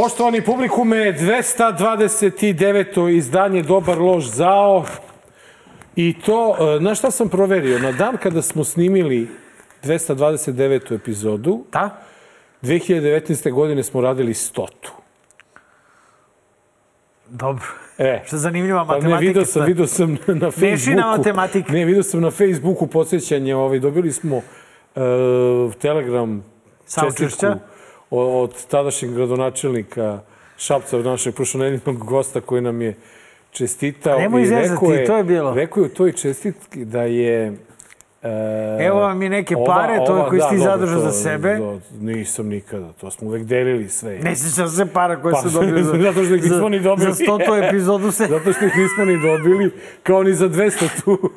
Poštovani 0.00 0.40
publikume, 0.40 1.12
229. 1.12 3.08
izdanje 3.08 3.62
Dobar 3.62 3.98
lož 3.98 4.24
zao. 4.24 4.84
I 5.96 6.14
to, 6.26 6.56
e, 6.76 6.80
na 6.80 6.94
šta 6.94 7.10
sam 7.10 7.28
proverio? 7.28 7.78
Na 7.78 7.92
dan 7.92 8.16
kada 8.16 8.42
smo 8.42 8.64
snimili 8.64 9.28
229. 9.84 10.94
epizodu, 10.94 11.64
Da? 11.72 11.90
2019. 12.62 13.52
godine 13.52 13.82
smo 13.82 14.00
radili 14.00 14.34
100. 14.34 14.66
Dobro. 17.28 17.64
E, 17.98 18.22
Što 18.26 18.36
je 18.36 18.40
zanimljiva 18.40 18.86
Pa 18.86 18.92
matematika. 18.94 19.20
ne, 19.20 19.26
video 19.26 19.44
sam, 19.44 19.66
video 19.66 19.86
sam 19.86 20.12
na 20.26 20.50
Facebooku. 20.50 20.60
Mešina 20.60 21.16
matematike. 21.16 21.72
Ne, 21.72 21.84
video 21.84 22.02
sam 22.02 22.20
na 22.20 22.30
Facebooku 22.30 22.86
podsjećanje, 22.86 23.54
ovaj, 23.54 23.78
dobili 23.78 24.12
smo 24.12 24.36
uh, 24.36 24.42
telegram 25.74 26.44
Saučešća. 26.86 27.26
čestitku 27.26 27.69
od 28.10 28.66
tadašnjeg 28.66 29.12
gradonačelnika 29.12 30.20
Šapca, 30.58 30.98
našeg 30.98 31.34
prošlonedeljnog 31.34 31.98
gosta 31.98 32.40
koji 32.40 32.62
nam 32.62 32.82
je 32.82 32.94
čestitao. 33.50 34.18
Nemoj 34.18 34.42
i 34.42 34.46
zezati, 34.46 34.68
rekao 34.70 34.90
je- 34.90 35.04
to 35.04 35.16
je 35.16 35.24
bilo. 35.24 35.54
Rekao 35.54 35.80
je 35.80 35.86
u 35.86 35.90
toj 35.90 36.12
čestitki 36.12 36.84
da 36.84 37.02
je... 37.02 37.52
e, 38.22 38.28
Evo 38.80 39.00
vam 39.00 39.22
i 39.22 39.28
neke 39.28 39.54
pare, 39.66 39.96
to 39.98 40.16
je 40.16 40.22
koje 40.28 40.40
si 40.40 40.48
ti 40.48 40.56
dobro, 40.56 40.70
zadržao 40.70 41.00
za 41.00 41.12
sebe. 41.12 41.56
to 41.58 41.80
nisam 41.94 42.46
nikada, 42.48 42.92
to 42.92 43.10
smo 43.10 43.28
uvek 43.28 43.44
delili 43.44 43.88
sve. 43.88 44.18
Ne 44.18 44.36
sjećam 44.36 44.68
se 44.68 44.86
para 44.86 45.16
koje 45.16 45.32
Pa, 45.32 45.40
su 45.40 45.48
dobili 45.50 45.84
za, 45.84 45.92
zato 46.02 46.24
što 46.24 46.34
ih 46.34 46.42
nismo 46.42 46.68
ni 46.68 46.80
dobili. 46.80 47.12
za 47.12 47.24
100. 47.24 47.68
epizodu 47.68 48.10
se... 48.10 48.26
Zato 48.36 48.52
što 48.52 48.64
ih 48.64 48.76
nismo 48.76 49.04
ni 49.06 49.18
dobili, 49.18 49.70
kao 50.02 50.22
ni 50.22 50.34
za 50.34 50.48
200 50.48 50.70
tu 51.04 51.30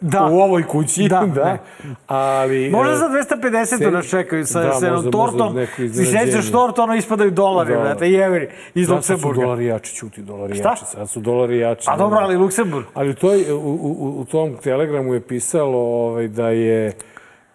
Da. 0.00 0.24
u 0.26 0.38
ovoj 0.38 0.62
kući. 0.62 1.08
Da, 1.08 1.20
Da, 1.34 1.44
ne. 1.44 1.58
Ali, 2.06 2.70
Možda 2.70 2.92
e, 2.92 2.96
za 2.96 3.04
250 3.04 3.64
se- 3.78 3.90
nas 3.90 4.06
čekaju 4.06 4.46
sa, 4.46 4.60
da, 4.60 4.72
sa 4.72 4.86
jednom 4.86 5.12
tortom. 5.12 5.58
iznenađenje. 5.78 6.26
sećaš 6.26 6.50
tortu, 6.50 6.82
ono 6.82 6.94
ispadaju 6.94 7.30
dolari, 7.30 7.72
Da. 7.72 7.80
brate, 7.80 8.08
i 8.08 8.14
evri 8.14 8.48
iz 8.74 8.86
Sad 8.86 9.04
su 9.04 9.12
Luksemburga. 9.12 9.42
dolari 9.42 9.66
jači, 9.66 9.94
čuti 9.94 10.22
dolari 10.22 10.54
Šta? 10.54 10.68
jači. 10.70 10.84
Sad 10.86 11.10
su 11.10 11.20
dolari 11.20 11.58
jači. 11.58 11.86
A 11.86 11.96
dobro, 11.96 12.18
ali 12.20 12.36
Luksemburg. 12.36 12.86
Ali 12.94 13.14
toj, 13.14 13.52
u, 13.52 13.56
u, 13.56 14.20
u 14.20 14.24
tom 14.24 14.56
telegramu 14.56 15.14
je 15.14 15.20
pisalo 15.20 15.78
ovaj, 15.78 16.28
da 16.28 16.48
je 16.48 16.92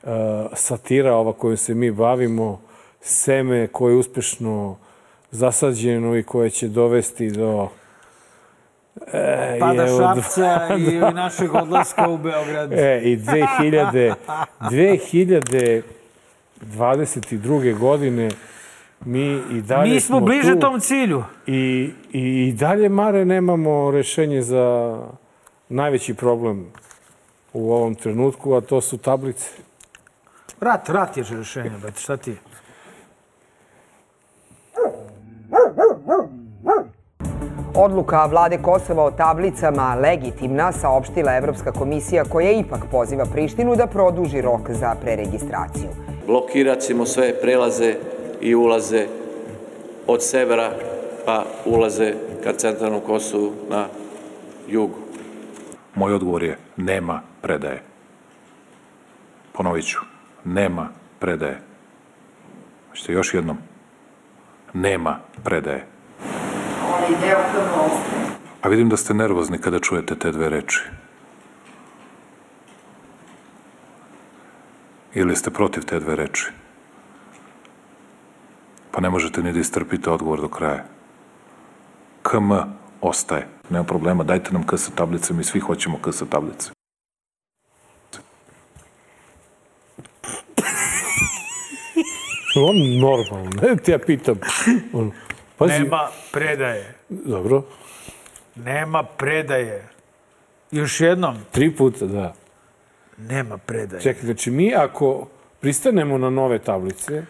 uh, 0.04 0.10
satira 0.54 1.16
ova 1.16 1.34
kojom 1.34 1.58
se 1.58 1.74
mi 1.74 1.92
bavimo 1.92 2.62
seme 3.02 3.68
koje 3.68 3.94
je 3.94 3.98
uspešno 3.98 4.78
zasađeno 5.32 6.16
i 6.16 6.24
koje 6.24 6.50
će 6.50 6.68
dovesti 6.68 7.32
do 7.32 7.68
e, 9.14 9.58
Pada 9.60 9.88
evo, 9.88 10.00
Šapca 10.00 10.68
i 10.78 11.00
našeg 11.14 11.56
odlaska 11.56 12.10
u 12.10 12.18
Beograd. 12.18 12.74
E, 12.74 13.02
i 13.04 13.18
2000, 13.18 15.82
2022. 16.62 17.78
godine 17.78 18.30
mi 19.06 19.42
i 19.52 19.62
dalje 19.62 19.94
Mi 19.94 20.00
smo 20.00 20.20
bliže 20.20 20.54
tu 20.54 20.60
tom 20.60 20.80
cilju. 20.80 21.24
I, 21.48 21.92
i, 22.12 22.48
i 22.48 22.54
dalje, 22.54 22.90
Mare, 22.90 23.26
nemamo 23.26 23.92
rešenje 23.92 24.42
za 24.42 24.98
najveći 25.70 26.14
problem 26.14 26.66
u 27.54 27.74
ovom 27.74 27.96
trenutku, 27.96 28.54
a 28.54 28.62
to 28.62 28.82
su 28.82 28.98
tablice. 28.98 29.50
Rat, 30.60 30.90
rat 30.90 31.18
je 31.18 31.24
rešenje, 31.32 31.72
brate, 31.82 32.00
šta 32.00 32.18
ti 32.18 32.32
je? 32.32 32.38
Odluka 37.78 38.26
vlade 38.26 38.58
Kosova 38.58 39.04
o 39.04 39.12
tablicama 39.12 39.96
legitimna, 39.96 40.72
saopštila 40.72 41.36
Evropska 41.36 41.72
komisija 41.72 42.24
koja 42.24 42.52
ipak 42.52 42.80
poziva 42.92 43.26
Prištinu 43.26 43.76
da 43.76 43.88
produži 43.88 44.42
rok 44.42 44.72
za 44.72 44.96
preregistraciju. 45.02 45.90
blokirat 46.28 46.80
ćemo 46.80 47.06
sve 47.06 47.42
prelaze 47.42 47.96
i 48.42 48.56
ulaze 48.56 49.08
od 50.08 50.24
severa 50.24 50.72
pa 51.26 51.44
ulaze 51.66 52.14
ka 52.44 52.54
centralnom 52.54 53.02
Kosovu 53.02 53.52
na 53.70 53.88
jugu. 54.68 54.96
Moj 55.96 56.14
odgovor 56.14 56.44
je 56.44 56.58
nema 56.78 57.22
predaje. 57.42 57.82
Ponovit 59.54 59.86
ću, 59.86 60.00
nema 60.44 60.90
predaje. 61.20 61.62
Hoćete 62.90 63.14
još 63.14 63.34
jednom? 63.34 63.58
Nema 64.74 65.20
predaje. 65.44 65.95
A 68.62 68.70
vidim 68.70 68.90
da 68.90 68.98
ste 68.98 69.14
nervozni 69.14 69.58
kada 69.58 69.80
čujete 69.80 70.16
te 70.16 70.32
dve 70.32 70.50
reči. 70.50 70.82
Ili 75.14 75.36
ste 75.36 75.50
protiv 75.50 75.86
te 75.86 76.00
dve 76.00 76.16
reči? 76.16 76.46
Pa 78.92 79.02
ne 79.02 79.10
možete 79.10 79.44
ni 79.44 79.54
da 79.54 79.60
istrpite 79.60 80.10
odgovor 80.10 80.42
do 80.42 80.48
kraja. 80.48 80.86
KM 82.22 82.52
ostaje. 83.02 83.48
Nema 83.70 83.84
problema, 83.84 84.24
dajte 84.24 84.52
nam 84.52 84.68
K 84.68 84.78
sa 84.78 84.92
tablice, 84.96 85.34
mi 85.34 85.44
svi 85.44 85.60
hoćemo 85.60 86.00
K 86.02 86.12
sa 86.12 86.26
tablice. 86.26 86.72
On 92.56 92.76
normalno, 93.00 93.52
ne 93.62 93.76
te 93.76 93.92
ja 93.92 94.00
pitam. 94.00 94.36
On, 94.94 95.12
pazi, 95.58 95.74
Nema 95.74 96.00
predaje. 96.32 96.96
dobro, 97.10 97.64
Nema 98.56 99.04
predaje. 99.04 99.88
Još 100.72 101.02
jednom, 101.02 101.38
tri 101.52 101.72
puta, 101.72 102.06
da. 102.06 102.34
nema 103.18 103.58
predaje. 103.58 104.02
Čekaj, 104.02 104.24
znači 104.24 104.52
mi 104.52 104.74
ako 104.76 105.28
pristanemo 105.60 106.18
na 106.18 106.30
nove 106.30 106.60
tablice, 106.60 107.24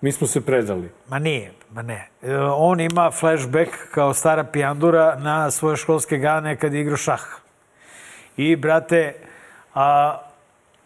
mi 0.00 0.12
smo 0.12 0.26
se 0.26 0.40
predali. 0.40 0.88
Ma 1.08 1.18
nije, 1.18 1.52
ma 1.70 1.82
ne. 1.82 2.08
E, 2.22 2.36
On 2.38 2.80
ima 2.80 3.10
flashback 3.10 3.70
kao 3.90 4.14
stara 4.14 4.44
pijandura 4.44 5.16
na 5.16 5.50
svoje 5.50 5.76
školske 5.76 6.18
gane 6.18 6.56
kad 6.56 6.74
je 6.74 6.80
igrao 6.80 6.96
šah. 6.96 7.22
I, 8.36 8.56
brate, 8.56 9.14
a, 9.74 10.18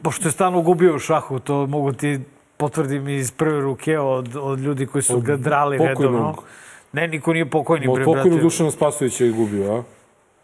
pošto 0.02 0.28
je 0.28 0.32
stalno 0.32 0.60
gubio 0.62 0.94
u 0.94 0.98
šahu, 0.98 1.38
to 1.38 1.66
mogu 1.66 1.92
ti 1.92 2.20
potvrdim 2.56 3.08
iz 3.08 3.30
prve 3.30 3.60
ruke 3.60 3.98
od, 3.98 4.36
od 4.36 4.58
ljudi 4.58 4.86
koji 4.86 5.02
su 5.02 5.16
Od 5.16 5.22
ga 5.22 5.36
drali 5.36 5.78
pokojnog. 5.78 6.00
redovno. 6.02 6.34
Ne, 6.92 7.08
niko 7.08 7.32
nije 7.32 7.50
pokojni, 7.50 7.88
Od 7.88 7.94
bre, 7.94 8.04
pokojnog 8.04 8.28
brate. 8.28 8.42
Dušana 8.42 8.70
Spasovića 8.70 9.24
je 9.24 9.30
gubio, 9.30 9.76
a? 9.76 9.82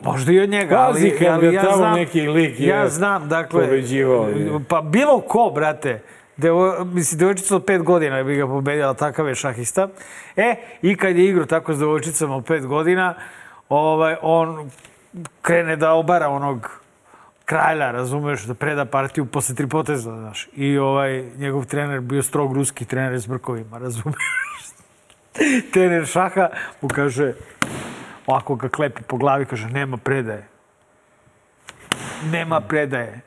Možda 0.01 0.33
i 0.33 0.41
od 0.41 0.49
njega, 0.49 0.77
Pazi, 0.77 1.13
ali, 1.21 1.29
ali 1.29 1.55
ja 1.55 1.77
znam, 1.77 1.95
neki 1.95 2.21
lik 2.21 2.61
je 2.61 2.69
ja 2.69 2.89
znam, 2.89 3.29
dakle, 3.29 3.65
pobeđivao, 3.65 4.29
je. 4.29 4.61
pa 4.69 4.81
bilo 4.81 5.21
ko, 5.21 5.53
brate, 5.55 6.01
Devo, 6.39 6.85
mislim, 6.85 7.19
devojčica 7.19 7.57
od 7.57 7.65
pet 7.65 7.83
godina 7.83 8.23
bi 8.23 8.37
ga 8.37 8.47
pobedila, 8.47 8.95
takav 8.95 9.29
je 9.29 9.35
šahista. 9.35 9.89
E, 10.37 10.55
i 10.83 10.97
kad 10.97 11.17
je 11.17 11.25
igrao 11.25 11.47
tako 11.47 11.75
s 11.75 11.79
devojčicama 11.79 12.37
od 12.37 12.45
pet 12.45 12.67
godina, 12.67 13.15
ovaj, 13.69 14.17
on 14.23 14.71
krene 15.43 15.77
da 15.77 15.93
obara 15.93 16.29
onog 16.29 16.81
kralja, 17.45 17.91
razumeš, 17.91 18.43
da 18.43 18.55
preda 18.55 18.85
partiju 18.85 19.27
posle 19.27 19.55
tri 19.55 19.67
poteza, 19.67 20.17
znaš. 20.17 20.49
I 20.57 20.79
ovaj, 20.79 21.25
njegov 21.37 21.65
trener 21.65 22.01
bio 22.01 22.23
strog 22.23 22.53
ruski 22.53 22.85
trener 22.85 23.21
s 23.21 23.27
brkovima, 23.27 23.79
razumeš. 23.79 24.23
trener 25.73 26.07
šaha 26.07 26.49
mu 26.81 26.89
kaže, 26.89 27.33
ovako 28.27 28.55
ga 28.55 28.69
klepi 28.69 29.03
po 29.03 29.17
glavi, 29.17 29.47
kaže, 29.47 29.69
nema 29.69 29.97
predaje. 29.97 30.47
Nema 32.31 32.61
predaje. 32.61 33.21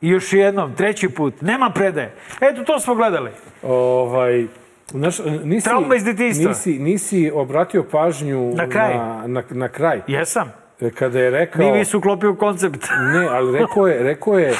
I 0.00 0.08
još 0.08 0.32
jednom, 0.32 0.74
treći 0.74 1.08
put, 1.08 1.40
nema 1.40 1.70
predaje. 1.70 2.14
Eto, 2.40 2.64
to 2.64 2.80
smo 2.80 2.94
gledali. 2.94 3.30
Ovaj, 3.62 4.46
znaš, 4.90 5.18
nisi, 5.44 5.64
Trauma 5.64 5.94
iz 5.94 6.04
detinjstva. 6.04 6.48
Nisi, 6.48 6.78
nisi 6.78 7.30
obratio 7.34 7.82
pažnju 7.82 8.52
Na 8.54 8.68
kraj. 8.68 8.94
Na, 8.94 9.26
na, 9.26 9.42
na 9.50 9.68
kraj. 9.68 10.00
Jesam. 10.06 10.52
Kada 10.94 11.20
je 11.20 11.30
rekao... 11.30 11.62
Nije 11.62 11.84
se 11.84 11.96
uklopio 11.96 12.34
koncept. 12.34 12.86
Ne, 13.12 13.28
ali 13.30 13.58
rekao 13.58 13.86
je, 13.86 14.02
rekao 14.02 14.38
je 14.38 14.54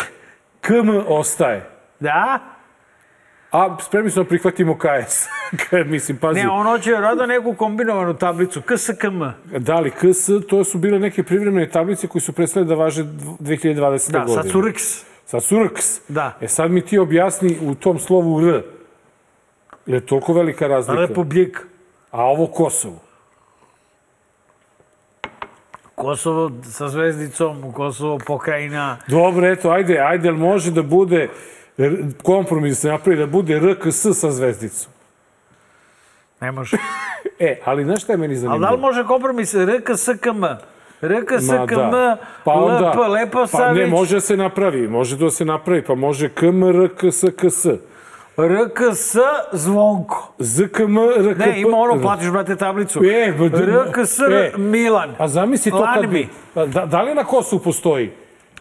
KM 0.60 0.88
ostaje. 1.08 1.66
Da? 2.00 2.53
A 3.54 3.76
spremni 3.80 4.10
smo 4.10 4.22
da 4.22 4.28
prihvatimo 4.28 4.78
KS. 4.78 5.26
Mislim, 5.86 6.16
pazi, 6.18 6.40
Ne, 6.40 6.48
on 6.48 6.66
hoće 6.66 6.90
rado 6.90 7.26
neku 7.26 7.54
kombinovanu 7.54 8.14
tablicu. 8.14 8.62
KSKM. 8.62 9.22
da 9.58 9.80
li 9.80 9.90
KS, 9.90 10.30
to 10.48 10.64
su 10.64 10.78
bile 10.78 10.98
neke 10.98 11.22
privremene 11.22 11.68
tablice 11.68 12.06
koji 12.06 12.22
su 12.22 12.32
prestale 12.32 12.66
da 12.66 12.74
važe 12.74 13.04
2020. 13.04 14.12
Da, 14.12 14.18
godine. 14.18 14.42
sad 14.42 14.50
su 14.50 14.60
RX. 14.60 15.02
Sad 15.26 15.42
su 15.42 15.64
RKS. 15.64 16.00
Da. 16.08 16.32
E 16.40 16.48
sad 16.48 16.70
mi 16.70 16.80
ti 16.80 16.98
objasni 16.98 17.58
u 17.62 17.74
tom 17.74 17.98
slovu 17.98 18.48
R. 18.48 18.62
Je 19.86 20.06
toliko 20.06 20.32
velika 20.32 20.66
razlika? 20.66 21.00
Republik. 21.00 21.58
A 22.10 22.24
ovo 22.24 22.46
Kosovo? 22.46 22.98
Kosovo 25.94 26.50
sa 26.62 26.88
zvezdicom, 26.88 27.72
Kosovo 27.72 28.18
pokrajina. 28.26 28.96
Dobro, 29.08 29.46
eto, 29.46 29.70
ajde, 29.70 29.98
ajde, 29.98 30.32
može 30.32 30.70
da 30.70 30.82
bude 30.82 31.28
kompromis 32.22 32.70
da 32.70 32.74
se 32.74 32.88
napravi 32.88 33.18
da 33.18 33.26
bude 33.26 33.60
RKS 33.60 34.06
sa 34.14 34.30
zvezdicom? 34.30 34.92
Ne 36.40 36.52
može. 36.52 36.76
E, 37.38 37.58
ali 37.64 37.84
znaš 37.84 38.02
šta 38.02 38.12
je 38.12 38.16
meni 38.16 38.32
Ali 38.32 38.38
zanimljivo? 38.40 38.66
da 38.66 38.74
li 38.74 38.80
može 38.80 39.04
kompromis 39.04 39.54
RKSKM? 39.54 40.44
RKSKM, 41.02 41.90
da. 41.90 42.16
Pa 42.44 42.52
onda, 42.52 42.90
LP, 42.90 43.08
Lepo 43.08 43.38
pa 43.38 43.46
Savić. 43.46 43.78
ne, 43.78 43.86
može 43.86 44.14
da 44.14 44.20
se 44.20 44.36
napravi, 44.36 44.88
može 44.88 45.16
da 45.16 45.30
se 45.30 45.44
napravi, 45.44 45.82
pa 45.82 45.94
može 45.94 46.28
KM, 46.28 46.64
RKS, 46.84 47.24
KS. 47.36 47.66
RKS 48.36 49.16
Zvonko. 49.52 50.32
ZKM, 50.38 50.98
RKP... 51.30 51.38
Ne, 51.38 51.60
ima 51.60 51.76
ono, 51.76 52.02
platiš, 52.02 52.30
brate, 52.30 52.56
tablicu. 52.56 53.04
E, 53.04 53.32
ba- 53.32 53.46
RKS 53.46 54.18
e. 54.18 54.52
Milan. 54.56 55.14
A 55.18 55.28
zamisli 55.28 55.70
to 55.70 55.86
kad 55.94 56.06
bi... 56.06 56.28
Pa 56.54 56.66
Da, 56.66 56.86
da 56.86 57.02
li 57.02 57.14
na 57.14 57.24
Kosovu 57.24 57.62
postoji 57.62 58.12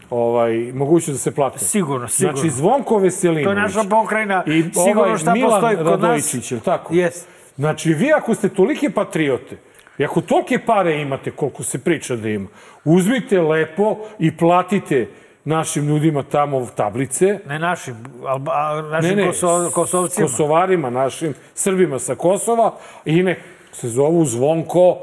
ovaj, 0.09 0.71
mogućnost 0.73 1.19
da 1.19 1.23
se 1.23 1.35
plate? 1.35 1.59
Sigurno, 1.59 2.07
sigurno. 2.07 2.37
Znači, 2.37 2.49
Zvonko 2.49 2.97
Veselinović. 2.97 3.45
To 3.45 3.49
je 3.49 3.55
naša 3.55 3.83
pokrajina. 3.89 4.43
I 4.47 4.63
Sigurno 4.63 5.01
ovaj 5.01 5.17
šta 5.17 5.33
Milan 5.33 5.51
postoji 5.51 5.77
kod 5.77 5.85
nas. 5.85 6.01
Radojičić, 6.01 6.51
li 6.51 6.59
tako? 6.59 6.93
Jest. 6.93 7.27
Znači, 7.55 7.93
vi 7.93 8.13
ako 8.13 8.35
ste 8.35 8.49
tolike 8.49 8.89
patriote, 8.89 9.57
i 9.97 10.05
ako 10.05 10.21
tolike 10.21 10.59
pare 10.59 11.01
imate 11.01 11.31
koliko 11.31 11.63
se 11.63 11.79
priča 11.79 12.15
da 12.15 12.29
ima, 12.29 12.47
uzmite 12.85 13.41
lepo 13.41 13.97
i 14.19 14.37
platite 14.37 15.07
našim 15.45 15.87
ljudima 15.87 16.23
tamo 16.23 16.67
tablice, 16.75 17.39
Ne 17.47 17.59
našim, 17.59 17.95
alba, 18.25 18.81
našim 18.81 19.27
Koso, 19.27 19.71
Kosovcima. 19.73 20.27
Kosovarima, 20.27 20.89
našim 20.89 21.33
Srbima 21.53 21.99
sa 21.99 22.15
Kosova 22.15 22.75
i 23.05 23.23
nek 23.23 23.39
se 23.71 23.89
zovu 23.89 24.25
Zvonko 24.25 24.97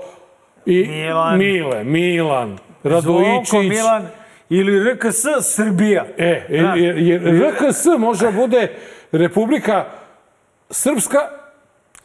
i 0.67 0.87
Milan. 0.89 1.39
Mile, 1.39 1.85
Milan, 1.85 2.49
Zvonko, 2.49 2.89
Radojičić. 2.89 3.69
Milan 3.69 4.20
ili 4.51 4.93
RKS 4.93 5.25
Srbija. 5.55 6.07
E, 6.19 6.47
jer, 6.49 6.61
Znaš, 6.65 6.79
jer, 6.79 6.99
jer 6.99 7.23
RKS 7.23 7.85
može 7.99 8.25
da 8.25 8.33
bude 8.33 8.69
Republika 9.13 9.85
Srpska, 10.71 11.19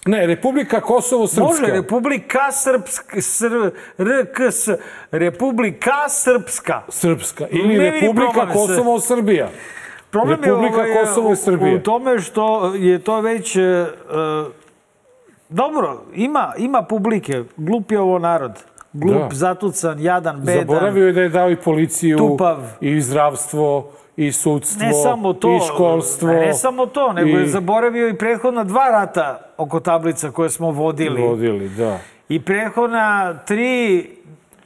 ne, 0.06 0.27
Republika 0.27 0.81
Kosovo 0.81 1.27
Srpska. 1.27 1.44
Može, 1.44 1.65
Republika 1.65 2.51
Srpska, 2.51 3.21
Sr, 3.21 3.71
RKS, 3.97 4.69
Republika 5.12 6.09
Srpska. 6.09 6.81
Srpska. 6.89 7.47
Ili 7.51 7.77
Ne 7.77 7.92
Republika 7.92 8.47
se. 8.47 8.53
Kosovo 8.53 9.00
Srbija. 9.00 9.50
Problem 10.12 10.42
Republika 10.42 10.81
je 10.81 10.92
ovaj, 10.92 11.06
Kosovo 11.06 11.33
i 11.33 11.36
Srbija. 11.36 11.75
U 11.75 11.80
tome 11.80 12.19
što 12.19 12.74
je 12.75 13.00
to 13.00 13.21
već... 13.21 13.56
e, 13.56 13.62
e, 13.62 13.86
dobro, 15.50 16.01
ima, 16.13 16.53
ima 16.57 16.81
publike. 16.81 17.44
Glup 17.57 17.92
je 17.92 18.00
ovo 18.00 18.19
narod. 18.19 18.51
Glup, 18.97 19.30
Da. 19.30 19.36
zatucan, 19.36 20.00
jadan, 20.00 20.39
bedan. 20.39 20.59
Zaboravio 20.59 21.07
je 21.07 21.13
da 21.13 21.21
je 21.21 21.30
dao 21.30 21.51
i 21.51 21.56
policiju, 21.56 22.18
Tupav. 22.18 22.57
i 22.81 23.01
zdravstvo, 23.01 23.92
i 24.18 24.31
sudstvo, 24.31 24.86
Ne 24.86 24.94
samo 24.94 25.33
to, 25.33 25.56
i 25.56 25.59
školstvo. 25.74 26.27
Ne 26.27 26.53
samo 26.53 26.86
to, 26.86 27.13
nego 27.13 27.38
je 27.38 27.44
i 27.44 27.47
zaboravio 27.47 28.09
i 28.09 28.18
prethodna 28.18 28.63
dva 28.63 28.89
rata 28.89 29.53
oko 29.57 29.80
tablica 29.80 30.31
koje 30.31 30.50
smo 30.50 30.71
vodili. 30.71 31.21
Vodili, 31.21 31.69
da. 31.69 32.00
I 32.30 32.42
prethodna 32.42 33.38
tri 33.45 34.06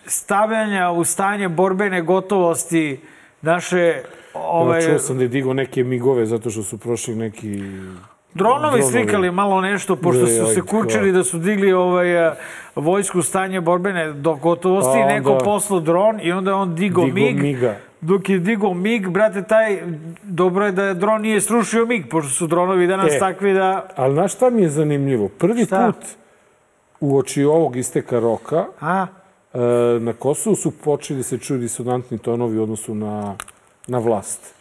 stavljanja 0.05 0.91
u 0.91 1.03
stanje 1.03 1.49
borbene 1.49 2.01
gotovosti 2.01 2.99
naše 3.41 4.01
Ovaj... 4.33 4.81
Čuo 4.81 4.99
sam 4.99 5.17
da 5.17 5.23
je 5.23 5.27
digao 5.27 5.53
neke 5.53 5.83
migove 5.83 6.25
zato 6.25 6.49
što 6.49 6.63
su 6.63 6.77
prošli 6.77 7.15
neki... 7.15 7.57
dronovi 7.59 7.99
dronovi. 8.33 8.83
slikali 8.83 9.31
malo 9.31 9.61
nešto, 9.61 9.95
pošto 9.95 10.27
su 10.27 10.53
se 10.53 10.61
kurčili 10.61 11.11
da 11.11 11.23
su 11.23 11.37
digli 11.37 11.73
ovaj, 11.73 12.31
vojsku 12.79 13.21
stanje 13.21 13.61
borbene 13.61 14.13
do 14.13 14.35
gotovosti, 14.35 14.99
A 14.99 15.05
neko 15.05 15.31
onda- 15.31 15.43
poslao 15.45 15.79
dron 15.79 16.19
i 16.21 16.31
onda 16.31 16.51
je 16.51 16.55
on 16.55 16.75
digao 16.75 17.03
Digao 17.05 17.15
mig. 17.15 17.35
miga. 17.37 17.75
Dok 18.01 18.29
je 18.29 18.39
digao 18.39 18.73
mig, 18.73 19.07
brate, 19.07 19.43
taj, 19.43 19.81
dobro 20.23 20.65
je 20.65 20.71
da 20.71 20.93
dron 20.93 21.21
nije 21.21 21.41
srušio 21.41 21.85
mig, 21.85 22.09
pošto 22.09 22.31
su 22.31 22.47
dronovi 22.47 22.87
danas 22.87 23.13
E. 23.13 23.19
takvi 23.19 23.53
da... 23.53 23.87
Ali 23.95 24.13
znaš 24.13 24.33
šta 24.33 24.49
mi 24.49 24.61
je 24.61 24.69
zanimljivo? 24.69 25.27
Prvi 25.29 25.65
Šta? 25.65 25.85
put 25.87 26.05
u 27.01 27.17
oči 27.17 27.43
ovog 27.43 27.75
isteka 27.75 28.19
roka 28.19 28.65
A, 28.81 29.05
e, 29.53 29.59
na 29.99 30.13
Kosovu 30.13 30.55
su 30.55 30.71
počeli 30.73 31.17
da 31.17 31.23
se 31.23 31.37
čuju 31.37 31.59
disonantni 31.59 32.17
tonovi 32.17 32.57
u 32.57 32.63
odnosu 32.63 32.95
na, 32.95 33.35
na 33.87 33.97
vlast. 33.97 34.53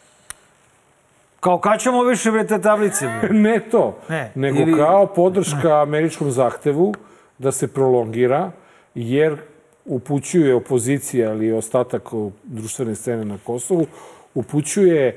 kao 1.40 1.58
kad 1.58 1.80
ćemo 1.80 2.02
više 2.02 2.30
bre 2.30 2.46
te 2.46 2.60
tablice? 2.60 3.06
Ne 3.30 3.60
to, 3.60 3.96
Ne, 4.08 4.32
nego 4.34 4.58
ili- 4.58 4.76
kao 4.76 5.06
podrška 5.06 5.82
američkom 5.82 6.30
zahtevu 6.30 6.94
da 7.38 7.52
se 7.52 7.68
prolongira, 7.68 8.50
jer 8.94 9.36
upućuje 9.84 10.54
opozicija 10.54 11.32
ili 11.32 11.52
ostatak 11.52 12.02
društvene 12.44 12.94
scene 12.94 13.24
na 13.24 13.38
Kosovu, 13.44 13.86
upućuje 14.34 15.06
e, 15.08 15.16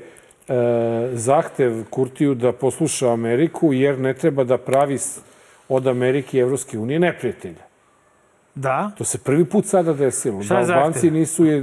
zahtev 1.12 1.84
Kurtiju 1.90 2.34
da 2.34 2.52
posluša 2.52 3.12
Ameriku, 3.12 3.72
jer 3.72 3.98
ne 3.98 4.14
treba 4.14 4.44
da 4.44 4.58
pravi 4.58 4.98
od 5.68 5.86
Amerike 5.86 6.38
i 6.38 6.40
Evropske 6.40 6.78
unije 6.78 6.98
neprijatelja. 6.98 7.62
Da. 8.54 8.90
To 8.98 9.04
se 9.04 9.18
prvi 9.18 9.44
put 9.44 9.66
sada 9.66 9.92
desilo. 9.92 10.42
Šta 10.42 10.58
je 10.58 10.66
da 10.66 10.72
Albanci 10.74 11.10
nisu... 11.10 11.44
Je, 11.44 11.62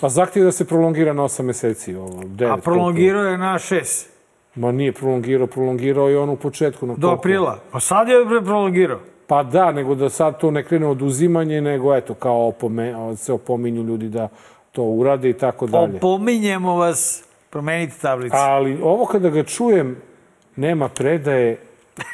pa 0.00 0.08
zahtev 0.08 0.44
da 0.44 0.52
se 0.52 0.64
prolongira 0.64 1.12
na 1.12 1.22
8 1.22 1.42
meseci. 1.42 1.94
Ovo, 1.94 2.22
9, 2.22 2.52
A 2.52 2.56
prolongirao 2.56 3.24
je 3.24 3.38
na 3.38 3.58
šest. 3.58 4.10
Ma 4.54 4.72
nije 4.72 4.92
prolongirao, 4.92 5.46
prolongirao 5.46 6.08
je 6.08 6.18
on 6.18 6.30
u 6.30 6.36
početku. 6.36 6.86
Na 6.86 6.94
Do 6.94 7.00
koliko? 7.00 7.20
aprila. 7.20 7.58
Pa 7.72 7.80
sad 7.80 8.08
je 8.08 8.14
prolongirao. 8.44 9.00
Pa 9.28 9.42
da, 9.42 9.72
nego 9.72 9.94
da 9.94 10.08
sad 10.10 10.40
to 10.40 10.50
ne 10.50 10.62
krene 10.64 10.86
oduzimanje, 10.86 11.60
nego 11.60 11.96
eto, 11.96 12.14
kao 12.14 12.46
opome, 12.48 12.94
se 13.16 13.32
opominju 13.32 13.82
ljudi 13.82 14.08
da 14.08 14.28
to 14.72 14.82
urade 14.82 15.30
i 15.30 15.32
tako 15.32 15.66
dalje. 15.66 15.96
Opominjemo 15.96 16.76
vas, 16.76 17.24
promenite 17.50 17.94
tablicu. 18.02 18.36
Ali 18.38 18.78
ovo 18.82 19.06
kada 19.06 19.30
ga 19.30 19.42
čujem, 19.42 19.96
nema 20.56 20.88
predaje, 20.88 21.58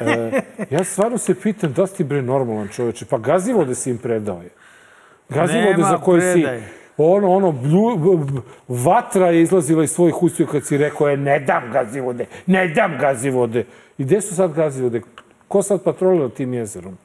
e, 0.01 0.41
ja 0.75 0.85
stvarno 0.85 1.19
se 1.19 1.41
pitam 1.41 1.73
da 1.73 1.87
si 1.87 1.97
ti 1.97 2.05
bre 2.05 2.23
normalan 2.23 2.69
čoveče, 2.69 3.05
pa 3.05 3.19
gazivode 3.19 3.75
si 3.75 3.91
im 3.91 3.99
predao 3.99 4.43
je. 4.43 4.51
Gazivode 5.29 5.71
Nema 5.77 5.89
za 5.89 5.99
koje 5.99 6.33
predaje. 6.33 6.61
si... 6.61 6.67
Ono, 6.97 7.33
ono, 7.33 7.53
blju, 7.53 7.97
b- 7.97 8.33
b- 8.33 8.41
vatra 8.69 9.31
je 9.31 9.43
izlazila 9.43 9.85
iz 9.85 9.91
svojih 9.91 10.23
ustiju 10.23 10.47
kad 10.47 10.67
si 10.67 10.77
rekao 10.79 11.09
je 11.09 11.17
ne 11.17 11.39
dam 11.41 11.63
gazivode, 11.73 12.27
ne 12.47 12.69
dam 12.69 12.99
gazivode. 13.01 13.65
I 13.99 14.05
gde 14.05 14.21
su 14.21 14.35
sad 14.35 14.53
gazivode? 14.53 15.01
Ko 15.49 15.63
sad 15.63 15.83
patrolira 15.83 16.29
tim 16.29 16.55
jezerom? 16.55 16.99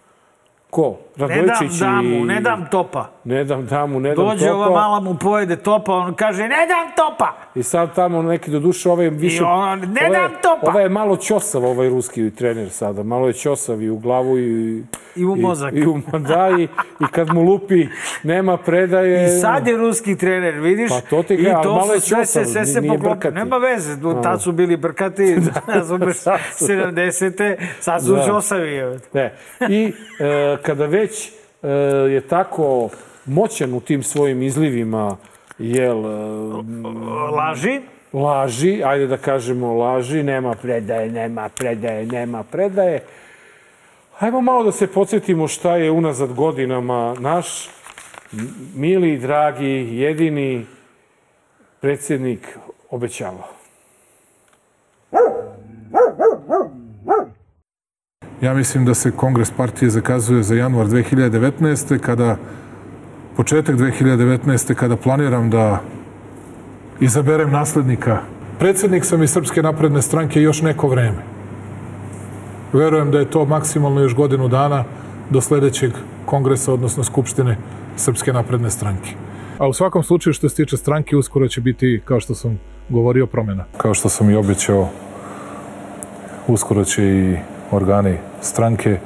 Ko? 0.70 0.98
ne 1.28 1.28
dam 1.28 1.48
Radojičić 1.48 1.80
damu, 1.80 2.16
i... 2.16 2.24
ne 2.24 2.42
dam 2.42 2.68
topa. 2.72 3.10
Ne 3.24 3.44
dam 3.44 3.66
damu, 3.66 4.00
ne 4.00 4.16
dam 4.16 4.26
Dođe 4.26 4.48
topa. 4.48 4.56
ova 4.56 4.70
mala 4.70 5.00
mu 5.00 5.16
pojede 5.16 5.56
topa, 5.56 5.94
on 5.94 6.14
kaže 6.14 6.44
ne 6.44 6.68
dam 6.68 6.92
topa. 6.96 7.34
I 7.56 7.64
sad 7.64 7.96
tamo 7.96 8.22
neki 8.22 8.52
do 8.52 8.60
duše 8.60 8.90
ovaj 8.90 9.10
više... 9.10 9.44
I 9.44 9.46
on, 9.46 9.80
ne 9.80 10.08
ovaj, 10.08 10.20
dam 10.20 10.32
topa! 10.42 10.72
Ovaj 10.72 10.84
je 10.84 10.90
malo 10.90 11.18
ćosav, 11.18 11.66
ovaj 11.66 11.90
ruski 11.90 12.32
trener 12.36 12.70
sada. 12.70 13.04
Malo 13.04 13.28
je 13.28 13.34
ćosav 13.34 13.82
i 13.82 13.90
u 13.90 13.98
glavu 13.98 14.40
i... 14.40 14.84
I 15.16 15.26
u 15.26 15.36
mozak. 15.36 15.74
I, 15.74 15.78
i 15.78 15.88
u 15.88 16.02
da, 16.20 16.50
i, 16.60 16.64
i 17.00 17.06
kad 17.12 17.34
mu 17.34 17.42
lupi, 17.42 17.88
nema 18.24 18.58
predaje. 18.58 19.26
I 19.26 19.40
sad 19.42 19.68
je 19.68 19.78
ruski 19.78 20.18
trener, 20.18 20.54
vidiš? 20.60 20.90
Pa 20.90 21.02
to 21.02 21.24
ti 21.24 21.52
ali 21.54 21.64
to 21.64 21.76
malo 21.76 21.94
je 21.94 22.00
su 22.00 22.08
sve 22.08 22.26
se, 22.26 22.40
ćosav, 22.40 22.52
sve 22.54 22.66
se 22.66 22.82
nije 22.82 22.98
brkati. 22.98 23.36
Nema 23.36 23.58
veze, 23.58 23.96
do, 23.96 24.14
tad 24.14 24.42
su 24.42 24.52
bili 24.52 24.78
brkati, 24.78 25.38
razumeš, 25.68 26.18
sad 26.28 26.40
su. 26.54 26.66
70. 26.66 27.56
Sad 27.80 28.06
su 28.06 28.16
Da. 28.16 28.26
ćosavi. 28.26 29.00
Ne. 29.14 29.34
I 29.70 29.94
e, 30.20 30.58
kada 30.62 30.86
već 30.86 31.32
e, 31.64 31.68
je 32.10 32.22
tako 32.22 32.90
moćan 33.26 33.74
u 33.74 33.80
tim 33.80 34.04
svojim 34.04 34.42
izlivima, 34.42 35.18
jel, 35.58 35.98
e, 35.98 36.20
Laži. 37.36 37.82
laži, 38.14 38.82
ajde 38.84 39.08
da 39.08 39.18
kažemo 39.18 39.74
laži, 39.74 40.24
nema 40.24 40.56
predaje, 40.56 41.12
nema 41.12 41.50
predaje, 41.50 42.06
nema 42.06 42.44
predaje. 42.44 43.04
Hajmo 44.18 44.42
malo 44.42 44.64
da 44.64 44.72
se 44.72 44.88
podsjetimo 44.88 45.48
šta 45.48 45.76
je 45.76 45.92
unazad 45.92 46.34
godinama 46.34 47.16
naš 47.20 47.70
mili, 48.76 49.18
dragi, 49.18 49.88
jedini 49.92 50.66
predsjednik 51.82 52.58
obećavao. 52.90 53.59
Ja 58.42 58.54
mislim 58.54 58.86
da 58.86 58.94
se 58.94 59.12
kongres 59.12 59.52
partije 59.52 59.90
zakazuje 59.90 60.44
za 60.44 60.56
januar 60.56 60.88
2019. 60.88 62.00
kada 62.00 62.38
početak 63.36 63.76
2019. 63.76 64.74
kada 64.74 64.96
planiram 64.96 65.50
da 65.50 65.82
izaberem 67.00 67.52
naslednika. 67.52 68.22
Predsednik 68.60 69.06
sam 69.06 69.24
iz 69.24 69.32
Srpske 69.32 69.64
napredne 69.64 70.02
stranke 70.02 70.42
još 70.42 70.62
neko 70.62 70.88
vreme. 70.88 71.18
Verujem 72.74 73.12
da 73.12 73.20
je 73.20 73.30
to 73.30 73.46
maksimalno 73.46 74.02
još 74.02 74.16
godinu 74.16 74.48
dana 74.48 74.84
do 75.30 75.42
sledećeg 75.42 75.92
kongresa, 76.26 76.74
odnosno 76.74 77.04
Skupštine 77.04 77.58
Srpske 77.96 78.34
napredne 78.34 78.70
stranke. 78.70 79.14
A 79.58 79.68
u 79.68 79.74
svakom 79.74 80.04
slučaju 80.04 80.34
što 80.34 80.50
se 80.50 80.56
tiče 80.56 80.78
stranke, 80.78 81.16
uskoro 81.16 81.48
će 81.48 81.62
biti, 81.62 82.02
kao 82.06 82.20
što 82.20 82.36
sam 82.36 82.60
govorio, 82.90 83.28
promjena. 83.28 83.66
Kao 83.78 83.94
što 83.94 84.10
sam 84.10 84.30
i 84.30 84.36
obećao, 84.36 84.90
uskoro 86.48 86.86
će 86.86 87.04
i 87.04 87.38
organi 87.72 88.18
stranke, 88.42 89.00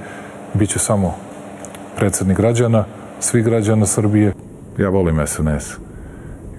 bit 0.54 0.70
će 0.70 0.80
samo 0.80 1.16
predsednik 1.98 2.38
građana, 2.38 2.86
svi 3.20 3.42
građana 3.42 3.86
Srbije. 3.86 4.34
Ja 4.78 4.90
volim 4.90 5.28
SNS. 5.28 5.78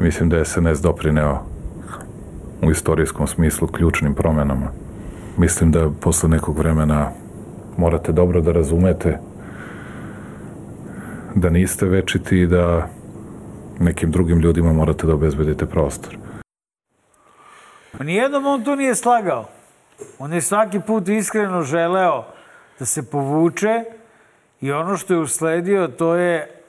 Mislim 0.00 0.28
da 0.28 0.36
je 0.36 0.44
SNS 0.44 0.80
doprineo 0.80 1.38
u 2.62 2.70
istorijskom 2.70 3.26
smislu 3.26 3.68
ključnim 3.68 4.14
promenama. 4.14 4.66
Mislim 5.36 5.70
da 5.70 5.90
posle 6.00 6.28
nekog 6.28 6.58
vremena 6.58 7.10
morate 7.76 8.12
dobro 8.12 8.40
da 8.40 8.52
razumete 8.52 9.18
da 11.34 11.50
niste 11.50 11.86
večiti 11.86 12.38
i 12.38 12.46
da 12.46 12.88
nekim 13.80 14.10
drugim 14.10 14.38
ljudima 14.38 14.72
morate 14.72 15.06
da 15.06 15.14
obezbedite 15.14 15.66
prostor. 15.66 16.18
Nijednom 18.00 18.46
on 18.46 18.64
to 18.64 18.76
nije 18.76 18.94
slagao. 18.94 19.53
On 20.18 20.32
je 20.32 20.40
svaki 20.40 20.80
put 20.80 21.08
iskreno 21.08 21.62
želeo 21.62 22.24
da 22.78 22.86
se 22.86 23.10
povuče 23.10 23.84
i 24.60 24.72
ono 24.72 24.96
što 24.96 25.14
je 25.14 25.20
usledio 25.20 25.88
to 25.88 26.14
je 26.14 26.60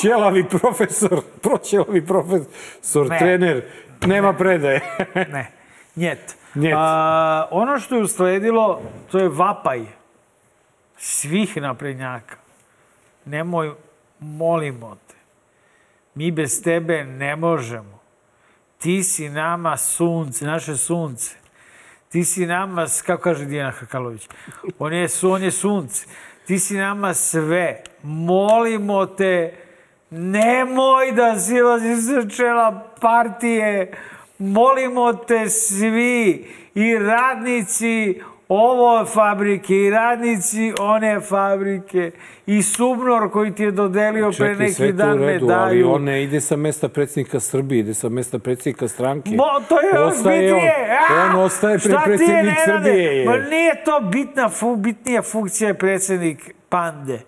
Ćelavi 0.00 0.44
profesor, 0.48 1.22
proćelavi 1.42 2.06
profesor, 2.06 3.08
Ne. 3.08 3.18
trener, 3.18 3.64
nema 4.06 4.32
predaje. 4.32 4.80
ne, 5.14 5.50
njet. 5.96 6.36
Njet. 6.54 6.74
A, 6.76 7.48
ono 7.50 7.78
što 7.78 7.94
je 7.96 8.02
usledilo 8.02 8.82
to 9.10 9.18
je 9.18 9.28
vapaj 9.28 9.86
svih 10.96 11.56
naprednjaka. 11.56 12.36
Nemoj, 13.24 13.74
molimo 14.18 14.96
te. 15.08 15.14
Mi 16.14 16.30
bez 16.30 16.62
tebe 16.62 17.04
ne 17.04 17.36
možemo. 17.36 17.98
Ti 18.78 19.02
si 19.02 19.28
nama 19.28 19.76
sunce, 19.76 20.46
naše 20.46 20.76
sunce. 20.76 21.36
Ti 22.08 22.24
si 22.24 22.46
nama, 22.46 22.86
kako 23.06 23.22
kaže 23.22 23.44
Dijana 23.44 23.70
Hrkalović, 23.70 24.28
on 24.78 24.92
je, 24.92 25.08
on 25.22 25.42
je 25.42 25.50
sunce. 25.50 26.06
Ti 26.46 26.58
si 26.58 26.76
nama 26.76 27.14
sve. 27.14 27.82
Molimo 28.02 29.06
te, 29.06 29.54
nemoj 30.10 31.12
da 31.12 31.38
silaziš 31.38 31.98
sa 32.06 32.36
čela 32.36 32.94
partije. 33.00 33.92
Molimo 34.38 35.12
te 35.12 35.48
svi 35.48 36.48
i 36.74 36.98
radnici 36.98 38.20
ovo 38.48 39.04
fabrike 39.04 39.76
i 39.76 39.90
radnici 39.90 40.72
one 40.80 41.20
fabrike 41.20 42.10
i 42.46 42.62
Subnor 42.62 43.30
koji 43.30 43.54
ti 43.54 43.62
je 43.62 43.70
dodelio 43.70 44.26
pre 44.28 44.48
Čekaj, 44.48 44.68
sve 44.68 44.86
neki 44.86 44.92
dan 44.92 45.18
redu, 45.18 45.46
ali 45.46 45.76
medalju. 45.76 45.92
on 45.92 46.04
ne 46.04 46.22
ide 46.22 46.40
sa 46.40 46.56
mesta 46.56 46.88
predsjednika 46.88 47.40
Srbije, 47.40 47.80
ide 47.80 47.94
sa 47.94 48.08
mesta 48.08 48.38
predsjednika 48.38 48.88
stranke. 48.88 49.30
Mo, 49.30 49.44
to 49.68 49.80
je 49.80 49.88
još 49.94 50.12
Ostaje 50.12 50.52
on. 50.52 50.54
bitnije. 50.54 50.98
A, 51.10 51.26
On 51.26 51.44
ostaje 51.44 51.78
pre 51.78 51.92
je, 51.92 51.98
predsjednik? 52.04 52.54
Srbije. 52.66 53.16
je. 53.16 53.26
Ma 53.26 53.36
nije 53.36 53.84
to 53.84 54.00
bitna, 54.02 54.48
fu, 54.48 54.76
bitnija 54.76 55.22
funkcija 55.22 55.68
je 55.68 55.74
predsjednik 55.74 56.54
pande. 56.68 57.20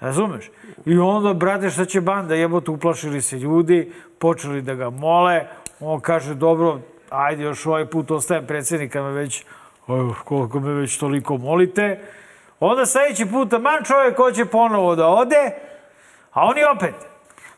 Razumeš? 0.00 0.50
I 0.86 0.98
onda, 0.98 1.34
brate, 1.34 1.70
šta 1.70 1.84
će 1.84 2.00
banda? 2.00 2.34
Jebote, 2.34 2.70
uplašili 2.70 3.20
se 3.20 3.38
ljudi, 3.38 3.92
počeli 4.18 4.62
da 4.62 4.74
ga 4.74 4.90
mole. 4.90 5.46
On 5.80 6.00
kaže, 6.00 6.34
dobro, 6.34 6.80
ajde 7.10 7.42
još 7.42 7.66
ovaj 7.66 7.86
put 7.86 8.10
ostajem 8.10 8.46
predsjednika, 8.46 9.02
me 9.02 9.12
već, 9.12 9.44
koliko 10.24 10.60
me 10.60 10.72
već 10.72 10.98
toliko 10.98 11.36
molite. 11.36 12.00
Onda 12.60 12.86
sledeći 12.86 13.26
put, 13.26 13.52
man 13.52 13.84
čovjek 13.84 14.16
hoće 14.16 14.44
ponovo 14.44 14.96
da 14.96 15.06
ode, 15.06 15.50
a 16.32 16.44
oni 16.46 16.60
opet, 16.76 16.94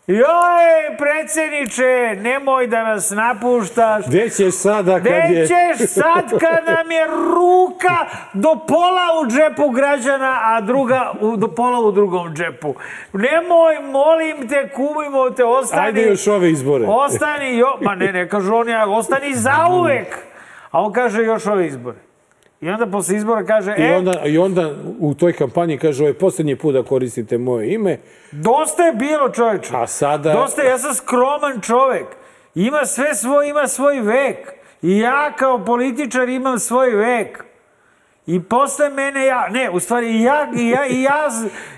joj, 0.06 0.96
predsjedniče, 0.98 2.20
nemoj 2.22 2.66
da 2.66 2.82
nas 2.82 3.10
napuštaš. 3.10 4.06
Gde 4.06 4.30
ćeš 4.30 4.54
sada 4.54 4.92
kad 4.92 5.00
Gde 5.00 5.10
je... 5.10 5.46
ćeš 5.46 5.88
sad 5.88 6.30
kad 6.30 6.64
nam 6.66 6.90
je 6.90 7.06
ruka 7.06 7.96
do 8.32 8.56
pola 8.68 9.06
u 9.22 9.26
džepu 9.26 9.70
građana, 9.70 10.40
a 10.42 10.60
druga 10.60 11.12
u, 11.20 11.36
do 11.36 11.48
pola 11.48 11.80
u 11.80 11.92
drugom 11.92 12.34
džepu? 12.34 12.74
Nemoj, 13.12 13.78
molim 13.90 14.48
te, 14.48 14.68
kumimo 14.68 15.30
te, 15.30 15.44
ostani... 15.44 15.86
Ajde 15.86 16.02
još 16.02 16.26
ove 16.26 16.50
izbore. 16.50 16.86
Ostani, 16.88 17.58
jo, 17.58 17.78
ma 17.80 17.94
ne, 17.94 18.12
ne 18.12 18.28
kažu 18.28 18.54
oni, 18.54 18.72
ostani 18.88 19.34
zauvek. 19.34 20.18
A 20.70 20.82
on 20.82 20.92
kaže 20.92 21.22
još 21.22 21.46
ove 21.46 21.66
izbore. 21.66 21.98
I 22.62 22.68
onda 22.70 22.86
posle 22.86 23.16
izbora 23.16 23.44
kaže, 23.44 23.74
I 23.78 23.82
e, 23.82 23.96
onda, 23.96 24.12
I 24.24 24.38
onda 24.38 24.70
u 24.98 25.14
toj 25.14 25.32
kampanji 25.32 25.78
kaže, 25.78 26.02
ovo 26.02 26.08
je 26.08 26.18
posljednji 26.18 26.56
put 26.56 26.74
da 26.74 26.82
koristite 26.82 27.38
moje 27.38 27.72
ime, 27.72 27.98
dosta 28.32 28.82
je 28.82 28.92
bilo 28.92 29.28
čoveče. 29.28 29.76
a 29.76 29.86
sada... 29.86 30.32
Dosta, 30.32 30.62
ja 30.62 30.78
sam 30.78 30.94
skroman 30.94 31.60
čovek. 31.60 32.06
Ima 32.54 32.86
sve 32.86 33.14
svoj, 33.14 33.48
ima 33.48 33.68
svoj 33.68 34.00
vek. 34.00 34.52
I 34.82 34.98
ja 34.98 35.32
kao 35.36 35.64
političar 35.64 36.28
imam 36.28 36.58
svoj 36.58 36.90
vek. 36.90 37.44
I 38.26 38.42
posle 38.42 38.88
mene 38.88 39.26
ja, 39.26 39.48
ne, 39.48 39.70
u 39.70 39.80
stvari 39.80 40.10
i 40.10 40.22
ja, 40.22 40.48
i 40.56 40.68
ja, 40.68 40.86
i 40.86 41.02
ja 41.02 41.28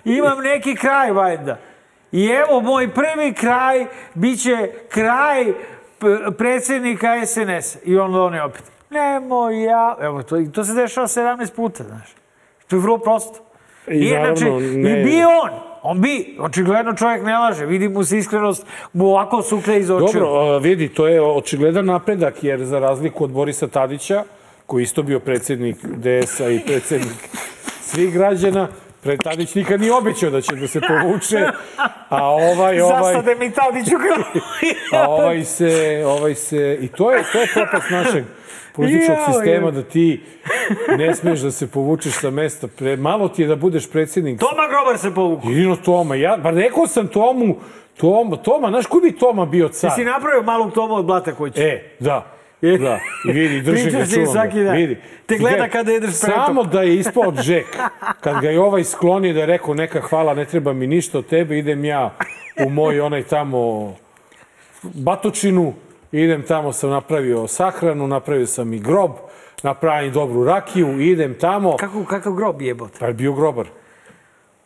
imam 0.05 0.39
neki 0.39 0.75
kraj 0.75 1.11
valjda. 1.11 1.59
I 2.13 2.27
evo, 2.27 2.61
moj 2.61 2.89
prvi 2.89 3.33
kraj 3.33 3.87
biće 4.15 4.71
kraj 4.89 5.45
p- 5.99 6.37
predsjednika 6.39 7.27
SNS. 7.27 7.77
I 7.85 7.99
on 7.99 8.35
je 8.35 8.43
opet, 8.43 8.74
nemoj 8.95 9.65
ja, 9.65 9.97
evo, 10.01 10.23
to, 10.23 10.39
i 10.39 10.53
to 10.53 10.65
se 10.65 10.75
dešava 10.75 11.07
17 11.07 11.55
puta, 11.57 11.85
znaš. 11.85 12.15
To 12.69 12.77
je 12.77 12.81
vrlo 12.81 12.99
prosto. 12.99 13.39
I 13.89 13.99
Nije, 13.99 14.19
naravno, 14.19 14.37
znači, 14.37 14.77
ne- 14.77 15.01
I 15.01 15.05
bi 15.05 15.23
on, 15.25 15.51
on 15.83 16.01
bi, 16.01 16.37
očigledno 16.41 16.95
čovjek 16.95 17.23
ne 17.23 17.39
laže, 17.39 17.67
vidi 17.67 17.89
mu 17.89 18.05
se 18.05 18.19
iskrenost, 18.19 18.67
mu 18.93 19.07
ovako 19.07 19.43
sukne 19.43 19.79
iz 19.79 19.91
očiju. 19.91 20.21
Dobro, 20.21 20.59
vidi, 20.59 20.89
to 20.89 21.07
je 21.07 21.23
očigledan 21.23 21.85
napredak, 21.85 22.45
jer 22.45 22.65
za 22.65 22.79
razliku 22.79 23.25
od 23.25 23.31
Borisa 23.31 23.69
Tadića, 23.69 24.25
koji 24.67 24.83
isto 24.83 25.03
bio 25.03 25.21
predsjednik 25.21 25.77
DS-a 25.85 26.49
i 26.49 26.61
predsjednik 26.67 27.29
svih 27.81 28.15
građana, 28.15 28.69
Pred 29.05 29.23
Tadić 29.23 29.55
nikad 29.55 29.81
nije 29.81 29.93
obećao 29.93 30.31
da 30.31 30.41
će 30.41 30.57
da 30.57 30.69
se 30.69 30.81
povuče, 30.81 31.47
a 32.09 32.27
ovaj, 32.27 32.81
ovaj, 32.91 33.15
Zasade 33.15 33.35
mi 33.35 33.51
Tadić 33.51 33.87
u 33.93 33.99
glavu. 33.99 34.45
a 35.05 35.09
ovaj 35.09 35.45
se, 35.45 36.03
ovaj 36.07 36.35
se, 36.35 36.79
i 36.81 36.89
to 36.89 37.13
je, 37.13 37.25
to 37.33 37.41
je 37.41 37.47
propast 37.55 37.91
našeg 37.91 38.25
političkog 38.75 39.17
Jao, 39.17 39.33
sistema, 39.33 39.71
da 39.71 39.83
ti 39.83 40.21
ne 40.99 41.15
smeš 41.15 41.41
da 41.41 41.51
se 41.51 41.67
povučeš 41.67 42.13
sa 42.13 42.31
mesta. 42.31 42.69
Pre, 42.69 42.97
malo 42.97 43.29
ti 43.29 43.43
je 43.43 43.49
da 43.49 43.57
budeš 43.57 43.91
predsjednik 43.91 44.41
Toma 44.41 44.69
Grobar 44.69 44.99
se 44.99 45.15
povuku. 45.15 45.49
Jedino 45.49 45.77
Toma, 45.77 46.15
ja, 46.15 46.37
ba 46.37 46.51
rekao 46.51 46.87
sam 46.87 47.09
Tomu, 47.09 47.57
Toma, 47.97 48.37
Toma, 48.37 48.69
znaš 48.69 48.87
koji 48.87 49.03
bi 49.03 49.19
Toma 49.19 49.47
bio 49.47 49.69
car? 49.69 49.91
Ti 49.91 49.95
si 49.97 50.05
napravio 50.05 50.43
malog 50.43 50.73
Toma 50.73 50.95
od 50.95 51.05
Blata 51.05 51.35
kuće. 51.35 51.63
E, 51.63 51.83
da. 52.01 52.31
Da, 52.81 52.99
i 53.29 53.33
vidi, 53.33 53.61
držim 53.61 53.93
ga, 53.93 54.07
čuvam 54.07 54.51
ga. 54.55 54.71
Vidi. 54.71 54.99
Te 55.27 55.39
gleda 55.39 55.69
kada 55.69 55.93
jedeš 55.93 56.21
pretok. 56.21 56.47
Samo 56.47 56.63
da 56.65 56.83
je 56.83 56.97
ispao 56.97 57.33
Jack, 57.45 57.67
kad 58.21 58.41
ga 58.41 58.51
je 58.51 58.61
ovaj 58.61 58.85
sklonio 58.85 59.33
da 59.33 59.41
je 59.41 59.47
rekao 59.47 59.75
neka 59.75 60.01
hvala, 60.01 60.35
ne 60.35 60.45
treba 60.45 60.73
mi 60.73 60.87
ništa 60.87 61.19
od 61.19 61.27
tebe, 61.27 61.59
idem 61.59 61.85
ja 61.85 62.15
u 62.67 62.71
moj 62.71 63.01
onaj 63.01 63.23
tamo 63.23 63.95
batočinu, 64.83 65.75
idem 66.15 66.43
tamo 66.43 66.73
sam 66.73 66.91
napravio 66.91 67.47
sahranu, 67.47 68.07
napravio 68.07 68.47
sam 68.47 68.73
i 68.73 68.79
grob, 68.79 69.11
napravim 69.63 70.13
dobru 70.13 70.45
rakiju, 70.45 71.01
idem 71.01 71.35
tamo. 71.35 71.77
Kako, 71.77 72.05
kakav 72.05 72.33
grob 72.33 72.63
jebote? 72.63 72.99
Pa 73.01 73.07
je 73.07 73.13
bio 73.13 73.33
grobar. 73.33 73.67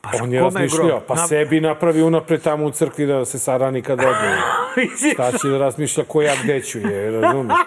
Pa 0.01 0.11
On 0.23 0.33
je 0.33 0.41
razmišljao, 0.41 1.01
pa 1.01 1.15
Na- 1.15 1.27
sebi 1.27 1.61
napravi 1.61 2.03
unapred 2.03 2.43
tamo 2.43 2.67
u 2.67 2.71
crkvi 2.71 3.07
da 3.07 3.25
se 3.25 3.39
sarani 3.39 3.83
kad 3.83 4.01
ode. 4.01 4.37
Šta 5.13 5.33
će 5.33 5.49
da 5.49 5.59
razmišlja 5.59 6.05
ko 6.05 6.23
ja 6.23 6.33
gde 6.45 6.61
ću 6.61 6.79
je, 6.79 7.11
razumiješ? 7.11 7.59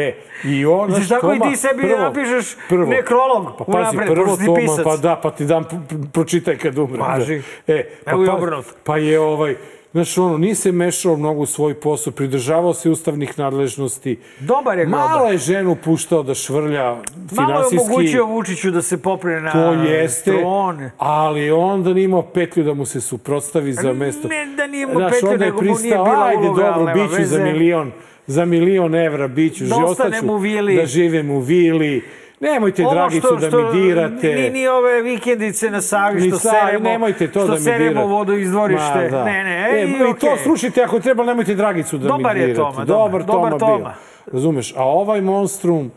E, 0.00 0.14
i 0.44 0.66
on, 0.66 0.88
Misliš, 0.88 1.08
tako 1.08 1.32
i 1.32 1.40
ti 1.40 1.56
sebi 1.56 1.82
napišeš 1.82 2.56
prvo, 2.68 2.86
nekrolog 2.86 3.46
Pa 3.58 3.64
pazi, 3.64 3.78
unapred, 3.78 4.08
prvo 4.08 4.36
Toma, 4.36 4.56
pisac. 4.56 4.84
pa 4.84 4.96
da, 4.96 5.16
pa 5.16 5.30
ti 5.30 5.44
dam, 5.44 5.64
pročitaj 6.12 6.56
kad 6.58 6.78
umrem. 6.78 7.00
Važi. 7.00 7.42
Da. 7.66 7.74
E, 7.74 7.88
pa, 8.04 8.10
Evo 8.10 8.24
pa- 8.26 8.32
obrnuto. 8.32 8.68
Pa 8.84 8.96
je 8.96 9.20
ovaj, 9.20 9.56
Znaš, 9.94 10.18
ono, 10.18 10.38
nije 10.38 10.54
se 10.54 10.72
mešao 10.72 11.16
mnogo 11.16 11.40
u 11.40 11.46
svoj 11.46 11.74
posao, 11.74 12.12
pridržavao 12.12 12.74
se 12.74 12.90
ustavnih 12.90 13.38
nadležnosti. 13.38 14.18
Dobar 14.40 14.78
je 14.78 14.86
Malo 14.86 15.08
grobar. 15.08 15.32
je 15.32 15.38
ženu 15.38 15.76
puštao 15.76 16.22
da 16.22 16.34
švrlja 16.34 16.84
Malo 16.84 16.98
je 17.20 17.28
finansijski. 17.30 17.78
omogućio 17.80 18.24
Vučiću 18.26 18.70
da 18.70 18.82
se 18.82 18.98
popne 18.98 19.40
na 19.40 19.52
To 19.52 19.72
jeste, 19.72 20.30
tron. 20.32 20.90
ali 20.98 21.50
onda 21.50 21.92
nije 21.92 22.04
imao 22.04 22.22
petlju 22.24 22.64
da 22.64 22.74
mu 22.74 22.86
se 22.86 23.00
suprotstavi 23.00 23.72
za 23.72 23.92
mesto. 23.92 24.28
Ne 24.28 24.46
da 24.46 24.66
nije 24.66 24.82
imao 24.82 24.94
Znaš, 24.96 25.12
petlju, 25.12 25.38
nego 25.38 25.56
mu 25.58 25.70
nije 25.72 25.94
bila 25.94 26.24
ajde, 26.24 26.42
uloga, 26.42 26.62
dobro, 26.70 26.94
biću 26.94 27.08
za 27.08 27.18
veze. 27.18 27.42
milion, 27.42 27.92
za 28.26 28.44
milion 28.44 28.94
evra 28.96 29.28
biću, 29.28 29.64
Da 29.64 29.76
ostaću 29.76 30.26
u 30.26 30.36
vili. 30.36 30.76
da 30.76 30.86
živim 30.86 31.30
u 31.30 31.40
vili. 31.40 32.02
Nemojte 32.44 32.82
Ovo 32.82 32.94
Dragicu 32.94 33.26
što, 33.26 33.36
da 33.36 33.48
što, 33.48 33.58
mi 33.64 33.82
dirate. 33.82 34.28
Ni, 34.28 34.50
ni 34.50 34.68
ove 34.68 35.02
vikendice 35.02 35.70
na 35.70 35.80
Savi 35.80 36.20
što 36.22 36.38
sa- 36.38 36.50
seremo, 36.50 36.84
nemojte 36.84 37.26
to 37.28 37.40
što 37.40 37.46
da 37.46 37.54
mi 37.54 37.60
seremo 37.60 37.90
dirate. 37.90 38.06
vodu 38.06 38.32
iz 38.34 38.50
dvorište. 38.50 38.98
Ma, 39.00 39.08
da. 39.08 39.24
Ne, 39.24 39.44
ne, 39.44 39.68
E, 39.70 39.76
ej, 39.76 39.84
I 39.84 40.18
to 40.20 40.36
slušajte, 40.36 40.82
ako 40.82 41.00
treba, 41.00 41.24
nemojte 41.24 41.54
Dragicu 41.54 41.98
da 41.98 42.08
Dobar 42.08 42.34
mi 42.34 42.40
je 42.40 42.46
dirate. 42.46 42.60
Toma, 42.66 42.84
dobar, 42.84 43.22
dobar 43.24 43.50
bio. 43.50 43.58
Toma. 43.58 43.94
Razumeš? 44.26 44.74
A 44.76 44.82
ovaj 44.84 45.20
monstrum, 45.20 45.90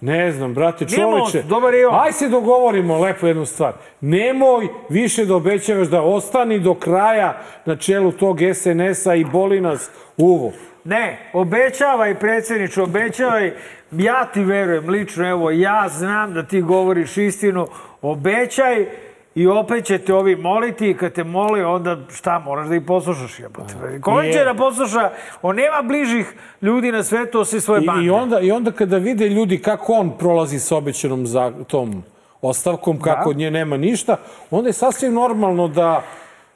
ne 0.00 0.32
znam, 0.32 0.54
brate, 0.54 0.86
čoveče. 0.86 1.42
dobar 1.42 1.74
je 1.74 1.80
i 1.80 1.84
on. 1.84 1.94
Aj 1.96 2.12
se 2.12 2.28
dogovorimo 2.28 2.98
lepo 2.98 3.26
jednu 3.26 3.46
stvar. 3.46 3.72
Nemoj 4.00 4.68
više 4.88 5.24
da 5.24 5.34
obećavaš 5.34 5.88
da 5.88 6.02
ostani 6.02 6.58
do 6.58 6.74
kraja 6.74 7.36
na 7.64 7.76
čelu 7.76 8.12
tog 8.12 8.38
SNS-a 8.54 9.14
i 9.14 9.24
boli 9.24 9.60
nas 9.60 9.90
uvo. 10.16 10.52
Ne, 10.84 11.30
obećavaj 11.32 12.14
predsjedniče, 12.14 12.82
obećavaj, 12.82 13.52
ja 13.92 14.24
ti 14.24 14.44
verujem 14.44 14.88
lično, 14.88 15.28
evo, 15.30 15.50
ja 15.50 15.88
znam 15.88 16.34
da 16.34 16.42
ti 16.42 16.60
govoriš 16.60 17.16
istinu, 17.16 17.66
obećaj 18.02 18.86
i 19.34 19.46
opet 19.46 19.84
će 19.84 19.98
te 19.98 20.14
ovi 20.14 20.36
moliti 20.36 20.90
i 20.90 20.94
kad 20.96 21.12
te 21.12 21.24
moli, 21.24 21.62
onda 21.62 21.96
šta, 22.14 22.38
moraš 22.38 22.68
da 22.68 22.76
ih 22.76 22.82
poslušaš, 22.86 23.40
jebote. 23.40 23.74
Ko 24.02 24.20
Nije. 24.20 24.32
će 24.32 24.44
da 24.44 24.54
posluša? 24.54 25.10
On 25.42 25.56
nema 25.56 25.82
bližih 25.82 26.32
ljudi 26.62 26.92
na 26.92 27.02
svetu 27.02 27.40
osim 27.40 27.60
svoje 27.60 27.82
I, 27.82 27.86
bande. 27.86 28.04
i, 28.06 28.10
onda, 28.10 28.40
I 28.40 28.50
onda 28.50 28.72
kada 28.72 28.96
vide 28.98 29.28
ljudi 29.28 29.58
kako 29.58 29.92
on 29.92 30.18
prolazi 30.18 30.58
sa 30.58 30.76
obećanom 30.76 31.26
za 31.26 31.52
tom 31.68 32.02
ostavkom, 32.42 33.00
kako 33.00 33.24
Da. 33.24 33.30
od 33.30 33.36
nje 33.36 33.50
nema 33.50 33.76
ništa, 33.76 34.16
onda 34.50 34.68
je 34.68 34.72
sasvim 34.72 35.14
normalno 35.14 35.68
da, 35.68 36.02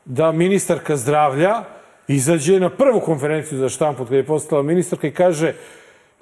da 0.04 0.32
ministarka 0.32 0.96
zdravlja 0.96 1.54
izađe 2.08 2.60
na 2.60 2.70
prvu 2.70 3.00
konferenciju 3.00 3.58
za 3.58 3.68
štampu 3.68 4.04
kada 4.04 4.16
je 4.16 4.26
postala 4.26 4.62
ministarka 4.62 5.06
i 5.06 5.10
kaže 5.14 5.52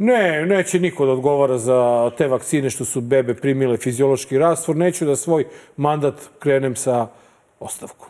Ne, 0.04 0.46
neće 0.46 0.80
niko 0.80 1.06
da 1.06 1.12
odgovara 1.12 1.58
za 1.58 2.10
te 2.18 2.26
vakcine 2.28 2.70
što 2.70 2.84
su 2.84 3.00
bebe 3.00 3.34
primile 3.34 3.76
fiziološki 3.76 4.38
rastvor. 4.38 4.76
Neću 4.76 5.04
da 5.04 5.16
svoj 5.16 5.46
mandat 5.76 6.14
krenem 6.38 6.76
sa 6.76 7.06
ostavkom. 7.60 8.08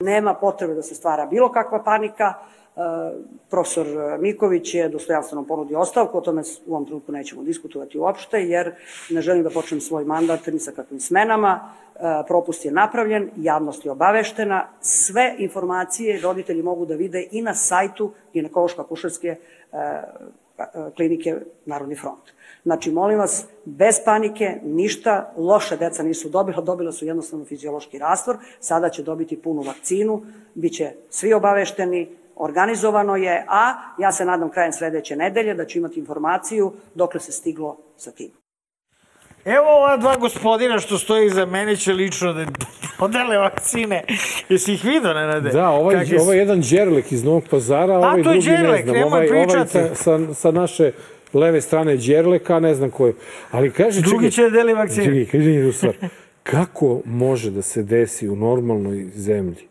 Nema 0.00 0.34
potrebe 0.34 0.74
da 0.74 0.82
se 0.82 0.94
stvara 0.94 1.26
bilo 1.26 1.52
kakva 1.52 1.82
panika. 1.84 2.34
E, 2.76 2.80
profesor 3.50 3.86
Miković 4.20 4.74
je 4.74 4.88
dostojanstveno 4.88 5.44
ponudio 5.46 5.80
ostavku, 5.80 6.18
o 6.18 6.20
tome 6.20 6.42
u 6.66 6.74
ovom 6.74 6.86
trenutku 6.86 7.12
nećemo 7.12 7.42
diskutovati 7.42 7.98
uopšte, 7.98 8.42
jer 8.42 8.74
ne 9.10 9.20
želim 9.20 9.42
da 9.42 9.50
počnem 9.50 9.80
svoj 9.80 10.04
mandat 10.04 10.46
ni 10.46 10.58
sa 10.58 10.72
kakvim 10.72 11.00
smenama. 11.00 11.72
E, 11.94 12.00
propust 12.28 12.64
je 12.64 12.72
napravljen, 12.72 13.30
javnost 13.36 13.84
je 13.84 13.90
obaveštena, 13.90 14.68
sve 14.80 15.34
informacije 15.38 16.20
roditelji 16.20 16.62
mogu 16.62 16.86
da 16.86 16.94
vide 16.94 17.28
i 17.30 17.42
na 17.42 17.54
sajtu 17.54 18.12
ginekološko-akušerske 18.34 19.36
e, 19.72 20.02
klinike 20.96 21.36
Narodni 21.66 21.96
front. 21.96 22.22
Znači, 22.62 22.90
molim 22.90 23.18
vas, 23.18 23.46
bez 23.64 23.96
panike, 24.04 24.60
ništa, 24.64 25.32
loše 25.36 25.76
deca 25.76 26.02
nisu 26.02 26.28
dobila, 26.28 26.60
dobila 26.60 26.92
su 26.92 27.06
jednostavno 27.06 27.44
fiziološki 27.44 27.98
rastvor, 27.98 28.36
sada 28.60 28.88
će 28.88 29.02
dobiti 29.02 29.42
punu 29.42 29.62
vakcinu, 29.62 30.22
bit 30.54 30.72
će 30.72 30.90
svi 31.10 31.32
obavešteni, 31.32 32.16
organizovano 32.42 33.16
je, 33.16 33.44
a 33.48 33.74
ja 33.98 34.12
se 34.12 34.24
nadam 34.24 34.50
krajem 34.50 34.72
sledeće 34.72 35.16
nedelje 35.16 35.54
da 35.54 35.64
ću 35.64 35.78
imati 35.78 36.00
informaciju 36.00 36.72
dokle 36.94 37.20
se 37.20 37.32
stiglo 37.32 37.76
sa 37.96 38.10
tim. 38.10 38.30
Evo 39.44 39.66
ova 39.66 39.96
dva 39.96 40.16
gospodina 40.16 40.78
što 40.78 40.98
stoji 40.98 41.26
iza 41.26 41.46
mene 41.46 41.76
će 41.76 41.92
lično 41.92 42.32
da 42.32 42.46
podele 42.98 43.38
vakcine. 43.38 44.04
Jesi 44.48 44.72
ih 44.72 44.84
vidio, 44.84 45.14
Nenade? 45.14 45.50
Da, 45.50 45.68
ovaj, 45.68 46.06
su? 46.06 46.16
ovaj 46.20 46.38
jedan 46.38 46.60
Đerlek 46.60 47.12
iz 47.12 47.24
Novog 47.24 47.44
pazara, 47.50 47.98
ovaj 47.98 48.22
to 48.22 48.32
je 48.32 48.40
drugi 48.40 48.50
ne 48.50 48.56
Đerlek, 48.56 48.84
znam. 48.84 48.96
nemoj 48.96 49.08
Ovaj, 49.08 49.28
ovaj 49.28 49.46
pričati. 49.46 49.70
sa, 49.70 49.94
sa, 49.94 50.34
sa 50.34 50.50
naše 50.50 50.92
leve 51.32 51.60
strane 51.60 51.96
Đerleka, 51.96 52.60
ne 52.60 52.74
znam 52.74 52.90
ko 52.90 53.06
je. 53.06 53.14
Ali 53.50 53.70
kaže, 53.70 54.00
Drugi 54.00 54.16
čekaj, 54.16 54.30
će 54.30 54.42
da 54.42 54.50
deli 54.50 54.74
vakcine. 54.74 55.04
Čekaj, 55.04 55.26
kaže 55.32 55.50
jednu 55.50 55.72
stvar. 55.72 55.94
Kako 56.42 57.00
može 57.04 57.50
da 57.50 57.62
se 57.62 57.82
desi 57.82 58.28
u 58.28 58.36
normalnoj 58.36 59.10
zemlji 59.14 59.68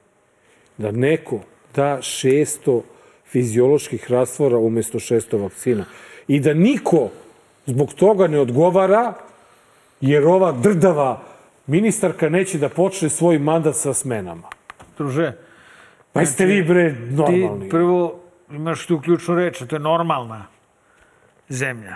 da 0.78 0.92
neko 0.92 1.40
da 1.76 1.98
600 2.02 2.82
fizioloških 3.26 4.12
rastvora 4.12 4.58
umesto 4.58 5.00
600 5.00 5.42
vakcina 5.42 5.86
i 6.28 6.40
da 6.40 6.54
niko 6.54 7.10
zbog 7.66 7.94
toga 7.94 8.28
ne 8.28 8.40
odgovara 8.40 9.14
jer 10.02 10.26
ova 10.26 10.52
drdava 10.52 11.22
ministarka 11.68 12.30
neće 12.30 12.58
da 12.58 12.70
počne 12.70 13.10
svoj 13.10 13.40
mandat 13.40 13.76
sa 13.76 13.94
smenama. 13.94 14.48
Druže, 14.98 15.34
Pa 16.14 16.20
jeste 16.20 16.46
vi 16.46 16.64
bre 16.64 16.96
ti 16.96 17.16
normalni. 17.16 17.70
prvo 17.70 18.20
imaš 18.52 18.86
tu 18.86 19.00
ključnu 19.00 19.36
reč, 19.36 19.64
to 19.70 19.76
je 19.76 19.80
normalna 19.80 20.46
zemlja. 21.50 21.96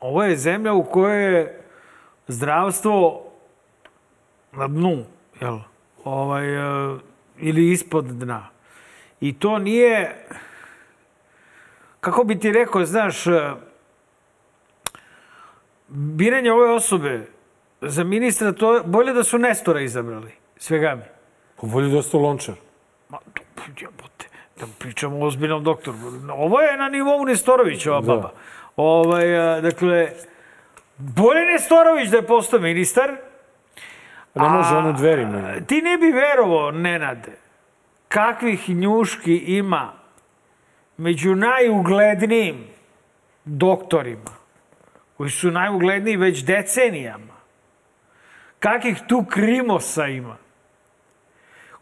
Ovo 0.00 0.24
je 0.24 0.36
zemlja 0.36 0.72
u 0.72 0.84
kojoj 0.84 1.34
je 1.34 1.60
zdravstvo 2.28 3.22
na 4.52 4.68
dnu, 4.68 5.04
jel? 5.40 5.58
Ovaj, 6.04 6.54
e, 6.56 6.98
ili 7.38 7.70
ispod 7.70 8.04
dna. 8.04 8.53
I 9.24 9.32
to 9.32 9.58
nije, 9.58 10.26
kako 12.00 12.24
bi 12.24 12.38
ti 12.38 12.52
rekao, 12.52 12.84
znaš, 12.84 13.26
e, 13.26 13.52
biranje 15.88 16.52
ove 16.52 16.70
osobe 16.70 17.26
za 17.80 18.04
ministra, 18.04 18.52
to 18.52 18.74
je 18.74 18.82
bolje 18.84 19.12
da 19.12 19.24
su 19.24 19.38
Nestora 19.38 19.80
izabrali, 19.80 20.32
svega 20.56 20.94
mi. 20.94 21.02
Pa 21.60 21.66
bolje 21.66 21.88
da 21.88 21.98
ostao 21.98 22.20
lončar. 22.20 22.54
Ma, 23.08 23.18
jebote, 23.80 24.28
da 24.60 24.66
pričamo 24.78 25.18
o 25.18 25.26
ozbiljnom 25.26 25.64
doktoru. 25.64 25.96
Ovo 26.32 26.60
je 26.60 26.76
na 26.76 26.88
nivou 26.88 27.24
Nestorovića, 27.24 27.92
ova 27.92 28.00
baba. 28.00 28.32
Ovaj, 28.76 29.36
a, 29.38 29.60
dakle, 29.60 30.12
bolje 30.98 31.46
Nestorović 31.46 32.08
da 32.08 32.16
je 32.16 32.26
postao 32.26 32.60
ministar, 32.60 33.16
Ne 34.34 34.48
može 34.48 34.76
ono 34.76 34.92
dverima. 34.92 35.54
ti 35.66 35.82
ne 35.82 35.98
bi 35.98 36.10
verovao, 36.12 36.70
Nenade, 36.70 37.43
kakvih 38.14 38.70
njuški 38.70 39.36
ima 39.36 39.92
među 40.96 41.34
najuglednijim 41.34 42.56
doktorima, 43.44 44.30
koji 45.16 45.30
su 45.30 45.50
najugledniji 45.50 46.16
već 46.16 46.44
decenijama. 46.44 47.34
Kakvih 48.58 48.98
tu 49.08 49.24
krimosa 49.30 50.06
ima. 50.06 50.36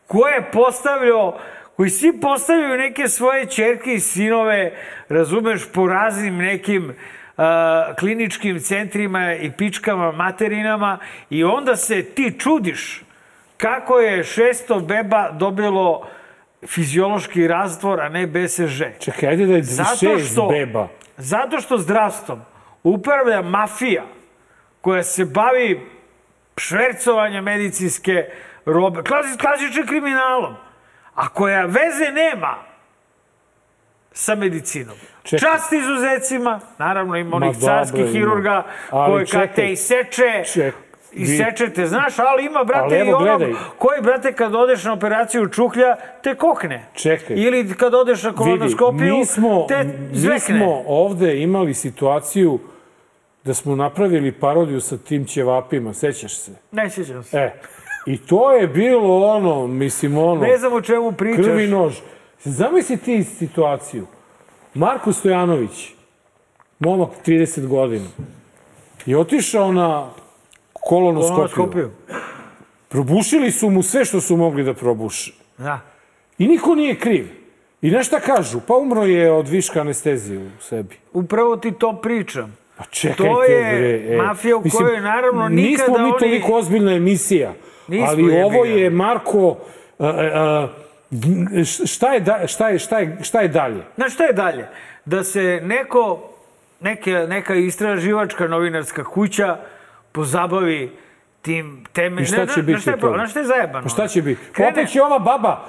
Ko 0.07 0.29
je 0.29 0.51
postavljao, 0.53 1.39
koji 1.77 1.91
svi 1.91 2.21
postavljaju 2.21 2.79
neke 2.79 3.09
svoje 3.09 3.47
čerke 3.47 3.95
i 3.95 4.01
sinove, 4.01 4.73
razumeš, 5.09 5.73
po 5.73 5.87
raznim 5.87 6.37
nekim 6.37 6.95
a, 7.37 7.95
kliničkim 7.99 8.61
centrima 8.61 9.35
i 9.35 9.53
pičkama, 9.59 10.13
materinama 10.13 10.99
i 11.31 11.45
onda 11.45 11.77
se 11.77 12.03
ti 12.03 12.37
čudiš 12.39 13.03
kako 13.57 13.99
je 13.99 14.25
600 14.25 14.87
beba 14.87 15.31
dobilo 15.31 16.09
fiziološki 16.65 17.49
raztvor, 17.49 18.01
a 18.01 18.09
ne 18.09 18.27
BSŽ. 18.27 18.83
Čekaj, 18.99 19.29
ajde 19.29 19.47
da 19.47 19.55
je 19.55 19.63
Zato 19.63 19.97
što, 20.21 20.47
beba. 20.49 20.89
zato 21.17 21.61
što 21.61 21.79
zdravstvom 21.79 22.41
upravlja 22.85 23.43
mafija 23.43 24.03
koja 24.81 25.03
se 25.03 25.25
bavi 25.25 25.81
švercovanjem 26.57 27.45
medicinske 27.45 28.25
robe, 28.67 29.03
klasi, 29.03 29.39
klasičnim 29.39 29.87
kriminalom, 29.87 30.55
a 31.15 31.29
koja 31.29 31.63
veze 31.63 32.13
nema 32.13 32.57
sa 34.13 34.35
medicinom. 34.35 34.97
Čekaj. 35.23 35.39
Čast 35.41 35.73
izuzecima, 35.73 36.61
naravno 36.79 37.17
ima 37.17 37.31
Ma 37.31 37.37
onih 37.37 37.57
carskih 37.59 38.07
hirurga 38.07 38.63
koji 38.91 39.27
kad 39.27 39.41
te 39.43 39.49
čekaj. 39.49 39.73
iseče, 39.73 40.43
Ček- 40.45 40.75
vi- 40.75 40.82
isečete, 41.13 41.87
znaš, 41.87 42.19
ali 42.19 42.47
ima, 42.47 42.65
brate, 42.65 42.97
Ali 42.97 43.09
i 43.09 43.13
onog 43.13 43.23
gledaj. 43.23 43.53
koji, 43.79 44.01
brate, 44.03 44.33
kad 44.33 44.55
odeš 44.55 44.85
na 44.85 44.93
operaciju 44.93 45.49
čuklja, 45.49 45.97
te 46.23 46.35
kokne. 46.35 46.87
Čekaj. 46.95 47.37
Ili 47.37 47.75
kad 47.75 47.95
odeš 47.95 48.23
na 48.23 48.33
kolonoskopiju, 48.33 49.17
mi 49.17 49.25
smo, 49.25 49.65
te 49.69 49.85
mi 49.85 49.93
zvekne. 50.13 50.59
smo 50.59 50.83
ovde 50.87 51.43
imali 51.43 51.75
situaciju 51.75 52.59
da 53.45 53.55
smo 53.55 53.77
napravili 53.77 54.33
parodiju 54.33 54.81
sa 54.81 54.97
tim 54.97 55.25
ćevapima, 55.25 55.95
sećaš 55.95 56.37
se? 56.37 56.53
Ne 56.73 56.91
sjećam 56.91 57.25
se. 57.25 57.37
E, 57.39 57.53
i 58.07 58.19
to 58.19 58.53
je 58.53 58.67
bilo 58.69 59.27
ono, 59.27 59.67
mislim 59.67 60.19
ono, 60.19 60.41
Ne 60.41 60.57
znam 60.59 60.73
o 60.73 60.81
čemu 60.81 61.13
pričaš. 61.13 61.45
krvi 61.45 61.67
nož. 61.67 61.95
Zamisli 62.45 62.97
ti 62.97 63.25
situaciju. 63.25 64.07
Marko 64.75 65.13
Stojanović, 65.13 65.93
momak 66.79 67.09
30 67.27 67.67
godina, 67.67 68.07
je 69.07 69.19
otišao 69.19 69.73
na 69.73 70.11
kolonoskopiju. 70.85 71.91
Probušili 72.89 73.51
su 73.51 73.71
mu 73.71 73.83
sve 73.83 74.05
što 74.05 74.21
su 74.21 74.37
mogli 74.37 74.65
da 74.65 74.75
probuše. 74.75 75.33
Da. 75.59 75.81
I 76.39 76.49
niko 76.49 76.75
nije 76.75 76.95
kriv. 76.95 77.29
I 77.83 77.91
na 77.91 78.03
šta 78.03 78.21
kažu? 78.21 78.61
Pa 78.61 78.75
umro 78.75 79.03
je 79.03 79.33
od 79.33 79.49
viška 79.49 79.81
anestezije 79.81 80.39
u 80.39 80.61
sebi. 80.61 80.97
Upravo 81.13 81.57
ti 81.57 81.73
to 81.73 81.93
pričam. 81.93 82.57
Pa 82.77 82.85
čekajte, 82.85 83.23
To 83.25 83.43
je 83.43 83.75
bre. 83.75 84.15
e. 84.15 84.17
mafija 84.17 84.57
u 84.57 84.63
kojoj, 84.71 85.01
naravno, 85.01 85.49
Nismo 85.49 85.71
nikada 85.71 85.99
mi 85.99 86.05
oni- 86.05 86.19
toliko 86.19 86.53
ozbiljna 86.53 86.93
emisija. 86.93 87.53
Nismo, 87.89 88.07
ali 88.09 88.23
jebi 88.25 88.43
ovo 88.45 88.65
je, 88.65 88.91
Marko, 88.91 89.57
a, 89.99 90.07
a, 90.07 90.69
a, 91.55 91.65
šta, 91.87 92.15
je 92.15 92.21
da, 92.21 92.47
šta, 92.47 92.69
je, 92.69 92.79
šta, 92.79 92.99
je, 92.99 93.19
šta 93.23 93.41
je 93.41 93.49
dalje? 93.49 93.83
Znaš 93.95 94.15
šta 94.15 94.25
je 94.25 94.33
dalje? 94.33 94.67
Da 95.05 95.25
se 95.25 95.61
neko, 95.63 96.31
neke, 96.81 97.13
neka 97.13 97.55
istraživačka 97.55 98.49
novinarska 98.49 99.05
kuća 99.05 99.57
pozabavi 100.13 100.93
tim 101.43 101.85
teme... 101.93 102.23
I 102.23 102.25
šta 102.25 102.47
će 102.47 102.63
biti 102.63 102.73
Znaš 102.73 102.83
šta 102.83 102.91
je, 102.91 102.95
od 102.95 103.01
toga? 103.01 103.13
pro- 103.13 103.19
znaš 103.19 103.31
šta 103.31 103.41
je 103.41 103.47
zajebano? 103.47 103.83
Pa 103.83 103.89
šta 103.89 104.09
će 104.09 104.23
biti? 104.23 104.41
Opet 104.71 104.91
će 104.91 105.03
ova 105.03 105.19
baba 105.19 105.65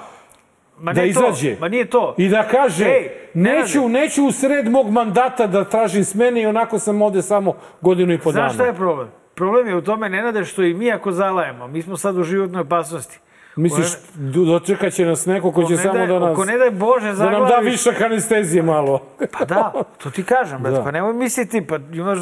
Ma 0.78 0.92
da 0.92 1.02
nije 1.02 1.14
to, 1.14 1.28
izađe 1.28 1.56
Ma 1.60 1.68
nije 1.68 1.84
to. 1.84 2.14
i 2.18 2.28
da 2.28 2.42
kaže 2.42 2.84
Ej, 2.84 3.10
neću, 3.34 3.78
Nenade. 3.78 4.00
neću 4.00 4.24
u 4.26 4.32
sred 4.32 4.70
mog 4.70 4.90
mandata 4.90 5.46
da 5.46 5.64
tražim 5.64 6.04
smene 6.04 6.42
i 6.42 6.46
onako 6.46 6.78
sam 6.78 7.02
ovde 7.02 7.22
samo 7.22 7.52
godinu 7.80 8.12
i 8.12 8.18
po 8.18 8.32
dana. 8.32 8.48
Znaš 8.48 8.54
šta 8.54 8.66
je 8.66 8.74
problem? 8.74 9.08
Problem 9.34 9.68
je 9.68 9.76
u 9.76 9.82
tome, 9.82 10.08
Nenade, 10.08 10.44
što 10.44 10.62
i 10.62 10.74
mi 10.74 10.92
ako 10.92 11.12
zalajemo, 11.12 11.66
mi 11.68 11.82
smo 11.82 11.96
sad 11.96 12.18
u 12.18 12.22
životnoj 12.22 12.60
opasnosti. 12.60 13.18
Misliš, 13.56 13.86
do- 14.14 14.44
dočekat 14.44 14.92
će 14.92 15.04
nas 15.04 15.26
neko 15.26 15.52
ko 15.52 15.64
će 15.64 15.70
ne 15.70 15.76
samo 15.76 16.06
da 16.06 16.18
nas... 16.18 16.32
Ako 16.32 16.44
ne 16.44 16.58
daj 16.58 16.70
Bože 16.70 17.12
Da 17.12 17.24
nam 17.24 17.32
da 17.32 17.38
zaglaviš... 17.38 17.72
višak 17.72 18.00
anestezije 18.00 18.62
malo. 18.62 19.02
Pa 19.32 19.44
da, 19.44 19.72
to 19.98 20.10
ti 20.10 20.22
kažem, 20.22 20.58
brate, 20.58 20.76
Da. 20.76 20.84
pa 20.84 20.90
nemoj 20.90 21.12
misliti, 21.14 21.66
pa 21.66 21.78
imaš, 21.92 22.18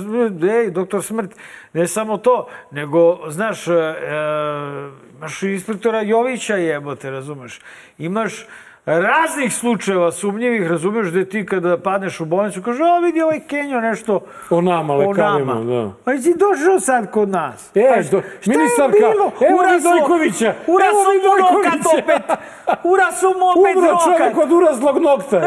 ej, 0.55 0.71
doktor 0.71 1.03
Smrt, 1.03 1.31
ne 1.73 1.87
samo 1.87 2.16
to, 2.16 2.49
nego, 2.71 3.18
znaš, 3.29 3.68
e, 3.68 3.73
e, 3.73 3.95
imaš 5.12 5.42
inspektora 5.42 6.01
Jovića 6.01 6.57
jebote, 6.57 7.11
razumeš, 7.11 7.61
imaš 7.99 8.47
raznih 8.87 9.55
slučajeva 9.55 10.12
sumnjivih, 10.12 10.71
razumeš, 10.71 11.07
gde 11.07 11.25
ti 11.25 11.47
kada 11.47 11.77
padneš 11.79 12.21
u 12.21 12.25
bolnicu, 12.25 12.62
kaže, 12.62 12.83
a 12.85 12.99
vidi 12.99 13.23
ovaj 13.23 13.40
Kenjo 13.40 13.81
nešto 13.81 14.21
O 14.51 14.61
nama, 14.61 14.95
o 14.95 14.97
lekarima, 14.99 15.55
nama. 15.55 15.64
da. 15.64 15.90
Pa 16.05 16.12
si 16.12 16.35
došao 16.37 16.81
sad 16.81 17.11
kod 17.11 17.29
nas. 17.29 17.71
E, 17.75 17.92
Pa 17.95 18.03
do- 18.11 18.23
ministarka, 18.47 19.07
evo 19.42 19.62
Vidojkovića, 19.73 20.55
uraso 20.66 20.97
evo 21.16 21.37
nokat 21.38 21.73
Vidojkovića. 21.73 22.05
opet. 22.05 22.38
Ura 22.85 23.12
su 23.12 23.27
mu 23.29 23.47
opet 23.53 23.77
Umro 23.77 23.99
čovjek 24.05 24.38
od 24.38 24.53
urazlog 24.53 24.99
nokta. 24.99 25.40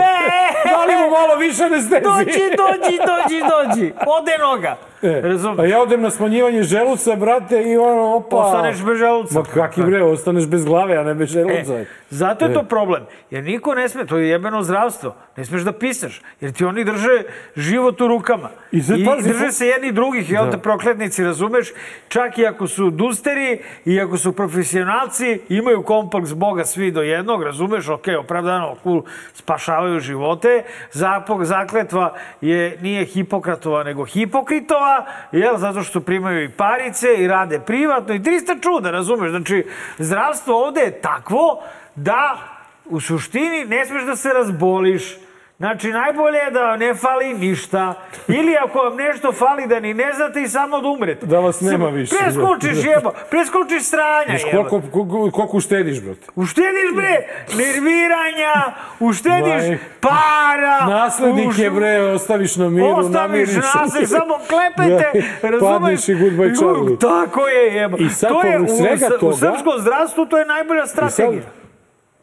Da 0.65 0.85
li 0.85 0.95
mu 0.95 1.09
malo 1.11 1.35
više 1.35 1.63
anestezije? 1.63 2.01
Dođi, 2.01 2.25
dođi, 2.57 2.97
dođi, 3.07 3.39
dođi. 3.51 3.93
Ode 4.07 4.37
noga. 4.39 4.75
E? 5.05 5.21
A 5.57 5.65
ja 5.65 5.81
odem 5.81 6.01
na 6.01 6.09
smanjivanje 6.09 6.63
želuca, 6.63 7.15
brate, 7.15 7.63
i 7.63 7.77
ono, 7.77 8.15
opa. 8.15 8.35
Ostaneš 8.35 8.83
bez 8.85 8.97
želuca. 8.97 9.39
Ma 9.39 9.45
kakvi 9.53 9.83
bre, 9.83 10.03
ostaneš 10.03 10.47
bez 10.47 10.65
glave, 10.65 10.97
a 10.97 11.03
ne 11.03 11.13
bez 11.13 11.29
želuca. 11.29 11.73
E, 11.73 11.85
zato 12.09 12.45
je 12.45 12.53
to 12.53 12.63
problem. 12.63 13.05
Jer 13.31 13.43
niko 13.43 13.75
ne 13.75 13.89
sme, 13.89 14.05
to 14.05 14.17
je 14.17 14.29
jebeno 14.29 14.63
zdravstvo. 14.63 15.15
Ne 15.37 15.45
smeš 15.45 15.61
da 15.61 15.71
pisaš. 15.71 16.21
Jer 16.41 16.51
ti 16.51 16.65
oni 16.65 16.83
drže 16.83 17.23
život 17.55 18.01
u 18.01 18.07
rukama. 18.07 18.49
I 18.71 18.77
I, 18.77 18.81
sad 18.81 18.97
pazi, 19.05 19.29
drže 19.29 19.51
se 19.51 19.67
jedni 19.67 19.91
drugih, 19.91 20.31
jel 20.31 20.51
te 20.51 20.57
prokletnici, 20.57 21.23
razumeš? 21.23 21.71
Čak 22.07 22.37
i 22.37 22.47
ako 22.47 22.67
su 22.67 22.89
dusteri 22.89 23.59
i 23.85 24.01
ako 24.01 24.17
su 24.17 24.35
profesionalci, 24.35 25.39
imaju 25.49 25.83
kompleks 25.83 26.33
Boga 26.33 26.65
svi 26.65 26.91
do 26.91 27.01
jednog, 27.01 27.43
razumeš? 27.43 27.89
Ok, 27.89 28.07
opravdano, 28.19 28.75
cool, 28.83 29.03
spašavaju 29.33 29.99
živote. 29.99 30.63
Zapog, 30.91 31.45
zakletva 31.45 32.13
je, 32.41 32.77
nije 32.81 33.05
Hipokratova, 33.05 33.83
nego 33.83 34.05
Hipokritova, 34.05 34.94
jel? 35.31 35.57
Zato 35.57 35.83
što 35.83 35.99
primaju 35.99 36.43
i 36.43 36.51
parice 36.51 37.07
i 37.17 37.27
rade 37.27 37.59
privatno 37.59 38.13
i 38.13 38.19
300 38.19 38.63
čuda, 38.63 38.91
razumeš? 38.91 39.29
Znači, 39.29 39.65
zdravstvo 39.97 40.65
ovde 40.65 40.81
je 40.81 41.01
takvo 41.01 41.63
da 41.95 42.37
u 42.85 42.99
suštini 42.99 43.65
ne 43.65 43.85
smeš 43.85 44.03
da 44.03 44.15
se 44.15 44.29
razboliš. 44.29 45.24
Znači, 45.57 45.87
najbolje 45.89 46.37
je 46.37 46.51
da 46.51 46.61
vam 46.61 46.79
ne 46.79 46.93
fali 46.95 47.33
ništa. 47.35 47.93
Ili 48.29 48.55
ako 48.57 48.79
vam 48.79 48.95
nešto 48.97 49.31
fali 49.33 49.67
da 49.67 49.79
ni 49.79 49.93
ne 49.93 50.13
znate 50.13 50.41
i 50.41 50.47
samo 50.47 50.81
da 50.81 50.87
umrete. 50.87 51.25
Da 51.25 51.39
vas 51.39 51.61
nema 51.61 51.87
više. 51.87 52.15
Preskočiš 52.17 52.85
jebo, 52.85 53.11
preskočiš 53.29 53.83
stranja 53.83 54.25
Znaš 54.29 54.41
jebo. 54.45 54.63
koliko, 54.63 54.87
koliko, 54.89 55.31
koliko 55.31 55.57
uštediš, 55.57 56.01
brate? 56.01 56.21
Uštediš 56.35 56.89
bre 56.93 57.17
nerviranja, 57.55 58.53
uštediš 58.99 59.63
Maj. 59.63 59.77
para. 60.01 60.85
Naslednike, 60.87 61.49
uš- 61.61 61.69
bre, 61.71 62.01
ostaviš 62.03 62.55
na 62.55 62.69
miru, 62.69 62.87
Ostaviš 62.89 63.13
namiriš. 63.49 63.55
nasled, 63.75 64.09
samo 64.09 64.39
klepete, 64.39 65.11
Da, 65.41 65.49
razumeš? 65.49 65.71
Padneš 65.71 66.09
i 66.09 66.13
goodbye 66.13 66.55
Charlie. 66.55 66.99
Tako 66.99 67.47
je, 67.47 67.73
jebo. 67.73 67.97
I 67.97 68.09
sad 68.11 68.29
to 68.29 68.41
je, 68.43 68.59
u, 68.59 68.67
svega 68.69 69.07
u 69.07 69.19
toga- 69.19 69.35
srpskom 69.35 69.73
zdravstvu 69.77 70.25
to 70.25 70.37
je 70.37 70.45
najbolja 70.45 70.85
strategija. 70.85 71.41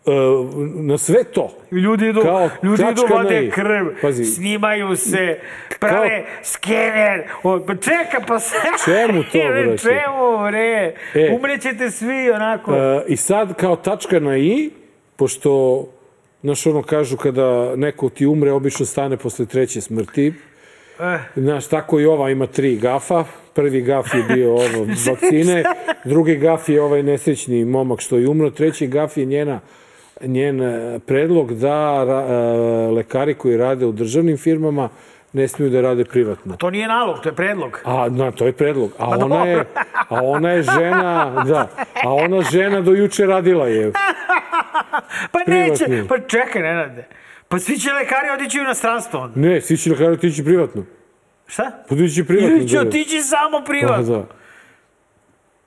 Uh, 0.05 0.13
na 0.75 0.99
sve 0.99 1.25
to, 1.25 1.51
Ljudi 1.71 2.09
idu, 2.09 2.21
Kao 2.23 2.51
ljudi 2.63 2.83
idu, 2.93 3.03
vade 3.15 3.51
krv, 3.51 3.87
Pazi. 4.03 4.25
snimaju 4.25 4.97
se, 4.97 5.39
prave 5.81 6.25
skener. 6.43 7.23
O, 7.43 7.61
pa 7.67 7.75
čeka, 7.75 8.25
pa 8.27 8.41
se... 8.41 8.57
Čemu 8.85 9.23
to, 9.23 9.39
brate? 9.49 9.79
Čemu, 9.79 10.49
bre? 10.49 10.95
E. 11.15 11.37
Umrećete 11.37 11.91
svi 11.91 12.31
onako. 12.31 12.73
Uh, 12.73 12.79
I 13.09 13.17
sad 13.17 13.55
kao 13.55 13.77
tačka 13.77 14.21
na 14.21 14.39
i, 14.39 14.71
pošto, 15.17 15.85
znaš 16.43 16.67
ono 16.67 16.83
kažu 16.83 17.17
kada 17.17 17.77
neko 17.77 18.09
ti 18.09 18.27
umre, 18.27 18.53
obično 18.53 18.87
stane 18.87 19.17
posle 19.17 19.47
treće 19.47 19.81
smrti. 19.81 20.33
Eh. 21.01 21.19
Znaš, 21.37 21.67
tako 21.67 22.01
i 22.01 22.07
ova 22.07 22.31
ima 22.31 22.47
tri 22.47 22.77
gafa. 22.77 23.25
Prvi 23.55 23.83
gaf 23.83 24.15
je 24.15 24.35
bio 24.35 24.53
ovo 24.53 24.87
vakcine, 25.11 25.65
drugi 26.05 26.37
gaf 26.37 26.69
je 26.69 26.83
ovaj 26.83 27.03
nesrećni 27.03 27.65
momak 27.65 28.01
što 28.01 28.17
je 28.17 28.29
umro, 28.29 28.51
treći 28.51 28.87
gaf 28.87 29.17
je 29.17 29.25
njena 29.25 29.61
njen 30.23 30.63
e, 30.63 30.99
predlog 31.07 31.55
da 31.55 32.05
ra, 32.05 32.21
e, 32.21 32.33
lekari 32.91 33.35
koji 33.35 33.57
rade 33.57 33.87
u 33.87 33.93
državnim 33.93 34.37
firmama 34.37 34.89
ne 35.33 35.49
smiju 35.49 35.71
da 35.71 35.81
rade 35.81 36.05
privatno. 36.05 36.57
To 36.57 36.71
nije 36.71 36.89
nalog, 36.89 37.21
to 37.21 37.29
je 37.29 37.35
predlog. 37.35 37.81
A, 37.85 38.09
na, 38.11 38.31
to 38.31 38.47
je 38.47 38.53
predlog. 38.53 38.93
A 38.99 39.11
Pa 39.11 39.25
ona 39.25 39.45
je, 39.47 39.65
a 40.09 40.23
ona 40.23 40.51
je 40.51 40.63
žena, 40.63 41.45
da, 41.49 41.69
a 42.05 42.15
ona 42.15 42.43
žena 42.43 42.81
do 42.81 42.93
juče 42.93 43.27
radila 43.27 43.69
je. 43.69 43.93
Pa 45.33 45.39
neće, 45.47 45.85
pa 46.09 46.19
čekaj, 46.19 46.63
Nenade. 46.63 47.07
Pa 47.49 47.59
svi 47.59 47.79
će 47.79 47.93
lekari 47.93 48.29
otići 48.35 48.59
u 48.59 48.63
inostranstvo 48.63 49.21
onda. 49.21 49.41
Ne, 49.41 49.61
svi 49.61 49.77
će 49.77 49.95
kraju 49.95 50.13
otići 50.13 50.45
privatno. 50.45 50.85
Šta? 51.47 51.71
Pa 51.89 51.95
otići 51.95 52.25
privatno. 52.25 52.57
Ili 52.57 52.69
će 52.69 52.77
da. 52.77 52.83
otići 52.83 53.21
samo 53.23 53.59
Da, 53.59 53.65
privatno. 53.65 54.17
da. 54.17 54.25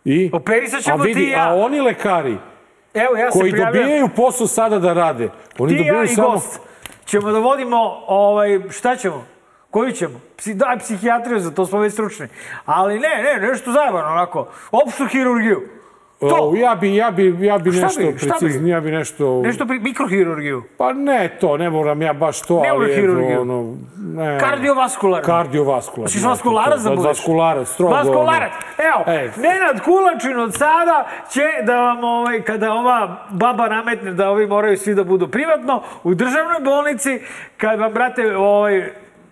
I? 0.06 0.30
Operisat 0.34 0.82
ćemo 0.84 1.04
a 1.04 1.06
vidi, 1.06 1.20
ti 1.20 1.30
ja. 1.30 1.50
A 1.50 1.56
oni 1.56 1.82
lekari 1.82 2.38
Evo, 2.96 3.18
ja 3.18 3.32
se 3.32 3.40
koji 3.40 3.52
prijavljam. 3.52 3.84
dobijaju 3.84 4.10
posao 4.16 4.48
sada 4.48 4.80
da 4.80 4.94
rade, 4.94 5.30
oni 5.58 5.78
Ti 5.78 5.84
ja 5.84 6.04
i 6.04 6.08
samo... 6.08 6.32
gost. 6.32 6.60
Ćemo 7.06 7.32
da 7.32 7.40
vodimo, 7.40 7.78
ovaj, 8.08 8.62
šta 8.70 8.96
ćemo? 8.96 9.26
Koju 9.72 9.92
ćemo? 9.92 10.20
Psi, 10.38 10.54
daj 10.54 10.80
psihijatriju, 10.80 11.40
za 11.40 11.52
to 11.52 11.66
smo 11.66 11.80
već 11.80 11.94
stručni. 11.94 12.28
Ali 12.66 13.00
ne, 13.00 13.24
ne, 13.24 13.48
nešto 13.48 13.72
zajebano, 13.72 14.08
onako. 14.08 14.48
Opštu 14.72 15.06
hirurgiju. 15.08 15.70
To. 16.20 16.36
O, 16.42 16.56
ja 16.56 16.76
bi, 16.76 16.96
ja 16.96 17.12
bi, 17.12 17.46
ja 17.46 17.58
bi 17.58 17.72
Šta 17.72 17.82
nešto 17.82 18.02
bi, 18.02 18.18
preciznije, 18.18 18.74
ja 18.74 18.82
bi 18.82 18.92
nešto... 18.92 19.42
Nešto 19.42 19.66
pri, 19.66 19.80
mikrohirurgiju. 19.80 20.64
Pa 20.78 20.94
ne 20.94 21.38
to, 21.40 21.58
ne 21.58 21.70
moram 21.70 22.02
ja 22.02 22.14
baš 22.14 22.42
to, 22.42 22.64
ali 22.72 22.94
eto, 22.94 23.42
ono... 23.42 23.76
Ne, 23.98 24.40
Kardiovaskularno. 24.40 25.26
Kardiovaskularno. 25.26 26.04
Hoćeš 26.04 26.24
vaskularac 26.24 26.82
da 26.82 26.90
budeš? 26.90 27.06
Vaskularac, 27.06 27.68
strogo. 27.68 27.94
Vaskularac. 27.94 28.52
Evo, 28.78 29.18
Ej. 29.20 29.32
Nenad 29.38 29.82
Kulačin 29.82 30.40
od 30.40 30.54
sada 30.54 31.08
će 31.32 31.66
da 31.66 31.82
vam, 31.82 32.04
ovaj, 32.04 32.42
kada 32.42 32.74
ova 32.74 33.28
baba 33.30 33.68
nametne 33.68 34.14
da 34.14 34.30
ovi 34.30 34.48
moraju 34.48 34.78
svi 34.78 34.96
da 34.96 35.04
budu 35.04 35.28
privatno, 35.28 35.84
u 36.04 36.16
državnoj 36.16 36.60
bolnici, 36.60 37.20
kad 37.58 37.80
vam, 37.80 37.94
brate, 37.94 38.38
ovaj, 38.38 38.90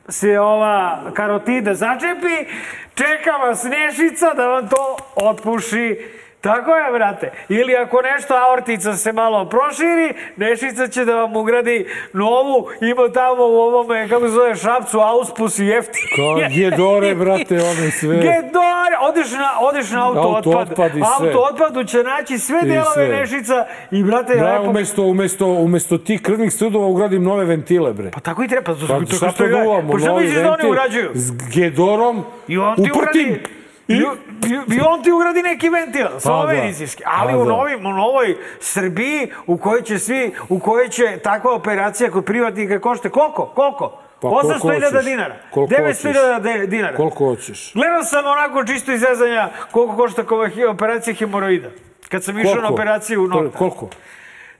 se 0.08 0.39
ova 0.39 1.02
karotida 1.13 1.74
začepi, 1.74 2.52
čeka 2.96 3.32
vas 3.32 3.63
Nešica 3.63 4.34
da 4.34 4.48
vam 4.48 4.67
to 4.69 4.98
otpuši. 5.15 5.98
Tako 6.43 6.71
je, 6.71 6.91
brate. 6.91 7.32
Ili 7.49 7.75
ako 7.75 8.01
nešto 8.03 8.34
aortica 8.36 8.93
se 8.93 9.12
malo 9.13 9.45
proširi, 9.45 10.08
Nešica 10.38 10.88
će 10.88 11.06
da 11.06 11.15
vam 11.15 11.36
ugradi 11.36 11.77
novu, 12.13 12.67
ima 12.84 13.10
tamo 13.12 13.43
u 13.43 13.56
ovome, 13.60 14.10
kako 14.10 14.21
se 14.21 14.32
zove, 14.32 14.56
šapcu, 14.56 14.99
auspus 14.99 15.60
i 15.60 15.65
jeftini. 15.65 16.08
Kao 16.15 16.36
Gedore, 16.49 17.15
brate, 17.15 17.56
one 17.56 17.91
sve. 17.91 18.15
Gedore! 18.15 18.63
Odeš 19.01 19.32
na, 19.32 19.49
odeš 19.62 19.91
na 19.91 20.08
auto, 20.08 20.19
Auto 20.19 20.49
otpad. 20.49 20.71
otpad 20.71 20.88
i 20.89 21.01
sve. 21.12 21.27
Auto 21.27 21.39
otpadu 21.43 21.84
će 21.84 21.97
naći 21.99 22.39
sve 22.39 22.62
delove 22.63 22.93
sve. 22.95 23.08
Nešica 23.10 23.65
i, 23.91 24.03
brate, 24.03 24.36
Da, 24.36 24.51
lepo... 24.51 24.63
umesto, 24.63 25.03
umesto, 25.03 25.47
umesto 25.47 25.97
tih 25.97 26.21
krvnih 26.21 26.53
sudova 26.53 26.88
ugradim 26.88 27.23
nove 27.23 27.45
ventile, 27.45 27.93
bre. 27.93 28.12
Pa 28.12 28.19
tako 28.19 28.43
i 28.43 28.47
treba. 28.47 28.63
Pa, 28.65 28.73
Pa 28.73 28.88
tako 28.89 29.06
šta 29.08 29.29
što 29.29 29.32
to 29.34 29.43
je- 29.45 29.49
duvamo? 29.53 29.91
Pa 29.91 29.99
šta 29.99 30.13
misliš 30.13 30.34
da 30.36 30.51
oni 30.53 30.69
urađuju? 30.71 31.12
S 31.13 31.32
Gedorom 31.49 32.23
I 32.47 32.58
on 32.58 32.75
ti 32.75 32.82
uprtim. 32.91 33.29
ugradi... 33.29 33.62
I, 33.93 33.97
i, 33.97 34.75
I 34.75 34.82
on 34.82 35.03
ti 35.03 35.12
ugradi 35.12 35.41
neki 35.41 35.69
ventil, 35.69 36.08
samo 36.19 36.41
da. 36.41 36.53
medicinski. 36.53 37.03
Ali 37.08 37.32
Pa 37.32 37.38
u, 37.38 37.45
da. 37.45 37.51
novim, 37.51 37.86
u 37.86 37.93
novoj 37.93 38.36
Srbiji, 38.60 39.32
u 39.47 39.58
kojoj 39.58 39.82
će 39.82 39.99
svi, 39.99 40.34
u 40.49 40.60
kojoj 40.60 40.89
će 40.89 41.17
takva 41.17 41.53
operacija 41.53 42.12
kod 42.12 42.25
privatnika 42.25 42.79
košte 42.79 43.10
koliko? 43.10 43.45
Koliko? 43.45 43.99
Pa 44.21 44.29
koliko 44.29 44.47
800.000 44.49 44.84
hoćeš? 44.86 45.06
dinara. 45.06 45.36
Koliko 45.51 45.73
900.000 45.75 46.39
de- 46.39 46.67
dinara. 46.67 46.97
Koliko 46.97 47.25
hoćeš? 47.25 47.71
Gledao 47.73 48.03
sam 48.03 48.25
onako 48.25 48.65
čisto 48.65 48.91
izrezanja 48.91 49.49
koliko 49.71 49.95
košta 49.95 50.23
operacija 50.69 51.13
hemoroida. 51.13 51.69
Kad 52.10 52.23
sam 52.23 52.39
išao 52.39 52.56
na 52.56 52.69
operaciju 52.69 53.21
je 53.21 53.27
nokta. 53.27 53.58
Koliko? 53.58 53.89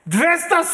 200 0.06 0.20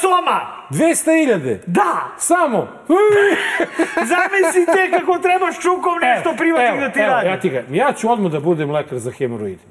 soma! 0.02 0.42
200.000? 0.72 1.58
Da! 1.68 2.08
Samo? 2.18 2.68
Zamislite 4.14 5.00
kako 5.00 5.20
trebaš 5.20 5.62
čukom 5.62 6.00
nešto 6.02 6.34
privatnik 6.38 6.82
da 6.82 6.90
ti 6.90 7.00
evo, 7.00 7.12
radi. 7.12 7.28
ja 7.28 7.40
ti 7.40 7.50
ga, 7.50 7.64
ja 7.72 7.94
ću 7.94 8.12
odmah 8.12 8.32
da 8.32 8.40
budem 8.40 8.72
lekar 8.72 9.00
za 9.00 9.12
hemoroide. 9.12 9.62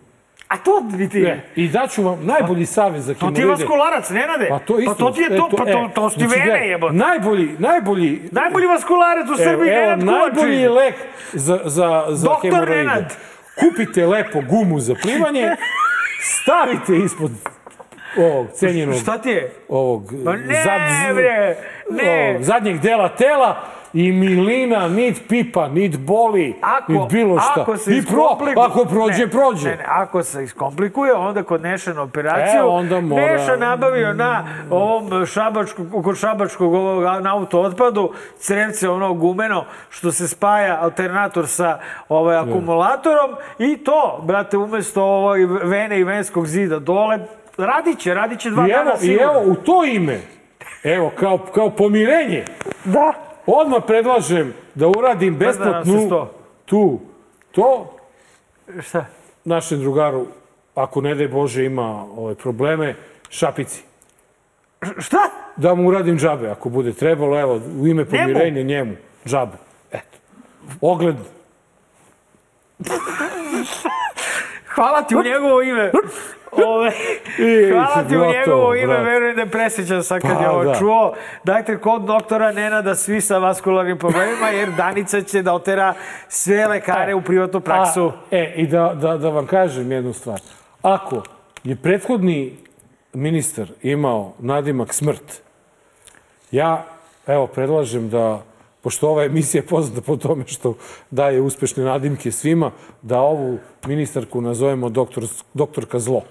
A 0.49 0.57
to 0.57 0.81
bi 0.97 1.09
ti... 1.09 1.21
Ne, 1.21 1.44
I 1.57 1.68
daću 1.68 2.03
vam 2.03 2.18
najbolji 2.27 2.66
savjet 2.66 3.03
za 3.03 3.14
To 3.14 3.18
hemoroide. 3.18 3.37
ti 3.37 3.42
je 3.42 3.47
vaskularac, 3.47 4.11
Nenade. 4.11 4.47
Pa 4.49 4.59
to 4.59 4.79
isto. 4.79 4.94
Pa 4.94 4.99
to 4.99 5.11
ti 5.11 5.21
je 5.21 5.29
to, 5.29 5.49
e, 5.53 5.57
pa 5.57 5.64
to, 5.64 5.90
to 5.94 6.11
su 6.11 6.18
ti 6.18 6.27
znači, 6.27 6.40
vene 6.40 6.68
jebote. 6.68 6.94
Najbolji, 6.94 7.57
najbolji, 7.59 8.23
Najbolji 8.33 8.66
vaskularac 8.66 9.29
u 9.31 9.37
Srbiji, 9.37 9.68
evo, 9.71 9.81
Nenad 9.81 9.99
najbolji 10.05 10.66
Kulačin. 10.66 10.73
lek 10.73 10.94
za, 11.33 11.61
za, 11.64 12.05
za 12.09 12.29
Doktor 12.29 12.51
hemoroide. 12.51 12.85
Nenad. 12.85 13.14
Kupite 13.61 14.07
lepo 14.07 14.40
gumu 14.49 14.81
za 14.81 14.94
plivanje, 15.03 15.51
stavite 16.21 16.97
ispod 16.97 17.31
ovog 18.18 18.47
cenjenog, 18.51 18.94
Šta 18.94 19.18
ti 19.18 19.29
je? 19.29 19.53
ovog 19.68 20.12
Pa 20.25 20.33
ne, 20.33 20.38
bre, 21.14 21.57
ne. 21.92 22.31
ovog 22.31 22.42
zadnjeg 22.42 22.81
dela 22.81 23.09
tela 23.09 23.57
i 23.92 24.12
milina, 24.12 24.88
nit 24.88 25.23
pipa, 25.29 25.68
nit 25.68 25.99
boli, 25.99 26.55
Ako, 26.62 26.92
nit 26.92 27.03
bilo 27.11 27.40
šta. 27.40 27.61
ako 27.61 27.77
se 27.77 27.90
I 27.90 28.03
pro, 28.03 28.16
iskomplikuje- 28.18 28.66
ako 28.66 28.85
prođe, 28.85 29.18
ne, 29.18 29.31
prođe. 29.31 29.68
Ne, 29.68 29.77
ne, 29.77 29.85
ako 29.88 30.23
se 30.23 30.44
iskomplikuje, 30.44 31.14
onda 31.14 31.42
kod 31.42 31.62
Neša 31.62 31.92
na 31.92 32.03
operaciju, 32.03 32.59
E, 32.59 32.62
onda 32.62 32.97
mora- 32.97 33.33
Neša 33.33 33.57
nabavio 33.57 34.14
na 34.14 34.33
ovom 34.71 35.27
šabačkog, 35.27 36.05
kod 36.05 36.16
šabačkog 36.16 36.75
ovog 36.75 37.03
na 37.23 37.35
auto 37.35 37.61
otpadu, 37.61 38.11
crevce 38.38 38.88
ono 38.88 39.14
gumeno, 39.14 39.64
što 39.90 40.12
se 40.12 40.29
spaja 40.29 40.79
alternator 40.81 41.47
sa 41.47 41.79
ovaj 42.09 42.37
akumulatorom 42.38 43.31
i 43.59 43.77
to, 43.77 44.21
brate, 44.23 44.57
umesto 44.57 45.03
ovoj 45.05 45.38
vene 45.62 45.99
i 45.99 46.05
venskog 46.05 46.47
zida 46.47 46.79
dole, 46.79 47.18
radit 47.59 47.99
će, 47.99 48.14
radit 48.14 48.40
će 48.40 48.51
dva 48.51 48.68
I 48.68 48.71
evo, 48.71 48.79
dana 48.79 48.94
I 48.94 48.99
sigurno. 48.99 49.23
evo, 49.33 49.42
u 49.42 49.55
to 49.55 49.85
ime, 49.85 50.21
evo, 50.85 51.12
kao, 51.16 51.38
kao 51.55 51.71
pomirenje, 51.71 52.44
Da. 52.85 53.12
odmah 53.47 53.83
predlažem 53.87 54.55
da 54.75 54.88
uradim 54.88 55.37
besplatnu 55.37 56.27
tu, 56.64 57.01
to 57.51 57.94
Šta? 58.81 59.05
našem 59.44 59.81
drugaru, 59.81 60.27
ako 60.75 61.01
ne 61.01 61.14
daj 61.14 61.29
Bože 61.29 61.64
ima 61.64 62.05
ove 62.16 62.35
probleme, 62.35 62.94
šapici. 63.29 63.83
Šta? 64.99 65.18
Da 65.57 65.75
mu 65.75 65.88
uradim 65.88 66.18
džabe, 66.18 66.49
ako 66.51 66.68
bude 66.68 66.92
trebalo, 66.92 67.40
evo, 67.40 67.61
u 67.81 67.87
ime 67.87 68.05
pomirenja 68.05 68.62
njemu, 68.62 68.92
džabe. 69.27 69.57
Eto. 69.92 70.18
Ogled. 70.81 71.16
Hvala 74.66 75.03
ti 75.03 75.16
u 75.16 75.23
njegovo 75.23 75.62
ime. 75.62 75.90
Ove, 76.52 76.92
I, 77.48 77.70
hvala 77.72 78.08
ti 78.08 78.16
u 78.16 78.26
njegovo 78.26 78.74
ime, 78.74 78.87
brate. 78.87 79.02
verujem 79.02 79.37
da 79.37 79.42
je 79.42 79.50
presjećan 79.50 80.02
sad 80.02 80.20
kad 80.20 80.37
Pa, 80.37 80.42
je 80.42 80.50
ovo 80.50 80.64
da. 80.64 80.74
čuo. 80.74 81.14
Dajte 81.44 81.78
kod 81.78 82.02
doktora 82.02 82.52
Nenada 82.52 82.94
svi 82.94 83.20
sa 83.20 83.38
vaskularnim 83.38 83.98
problemima, 83.98 84.48
jer 84.48 84.70
Danica 84.76 85.22
će 85.22 85.42
da 85.42 85.54
otera 85.54 85.94
sve 86.28 86.66
lekare 86.66 87.14
u 87.14 87.22
privatnu 87.22 87.61
praksu. 87.61 88.06
A, 88.06 88.12
e, 88.30 88.54
i 88.56 88.66
da, 88.66 88.94
da, 89.00 89.16
da 89.16 89.28
vam 89.28 89.46
kažem 89.46 89.92
jednu 89.92 90.12
stvar. 90.12 90.40
Ako 90.82 91.22
je 91.64 91.76
prethodni 91.76 92.56
ministar 93.12 93.66
imao 93.82 94.32
nadimak 94.38 94.94
smrt, 94.94 95.42
ja, 96.50 96.87
evo, 97.26 97.46
predlažem 97.46 98.08
da, 98.08 98.42
pošto 98.82 99.08
ova 99.08 99.24
emisija 99.24 99.62
je 99.62 99.66
poznata 99.66 100.00
po 100.00 100.16
tome 100.16 100.44
što 100.46 100.74
daje 101.11 101.40
uspešne 101.40 101.84
nadimke 101.84 102.32
svima, 102.32 102.70
da 103.02 103.20
ovu 103.20 103.58
ministarku 103.87 104.40
nazovemo 104.40 104.88
doktor, 104.88 105.24
doktorka 105.54 105.98
zlo. 105.98 106.22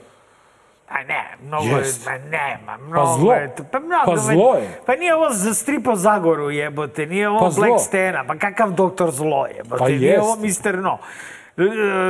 A 0.89 0.97
ne, 1.00 1.23
mnogo 1.41 1.78
Jeste. 1.78 2.12
je, 2.12 2.19
ma 2.19 2.28
nema, 2.28 2.78
mnogo 2.80 3.17
zlo. 3.19 3.34
je. 3.34 3.56
to- 3.56 3.63
Pa, 3.63 3.80
mnogo, 3.80 4.06
Pa 4.06 4.17
zlo 4.17 4.56
je. 4.56 4.80
Pa 4.86 4.95
nije 4.95 5.15
ovo 5.15 5.28
za 5.30 5.54
stripo 5.54 5.95
Zagoru 5.95 6.50
jebote, 6.50 7.06
nije 7.06 7.30
ovo 7.30 7.39
Pa. 7.39 7.50
Black 7.58 7.80
Stena, 7.80 8.23
pa 8.23 8.36
kakav 8.36 8.71
doktor 8.71 9.12
zlo 9.12 9.47
jebote, 9.47 9.80
Pa 9.80 9.88
nije 9.89 10.21
ovo 10.21 10.38
jeste. 10.41 10.71
Mr. 10.71 10.78
No. 10.78 10.97
E, 11.58 11.63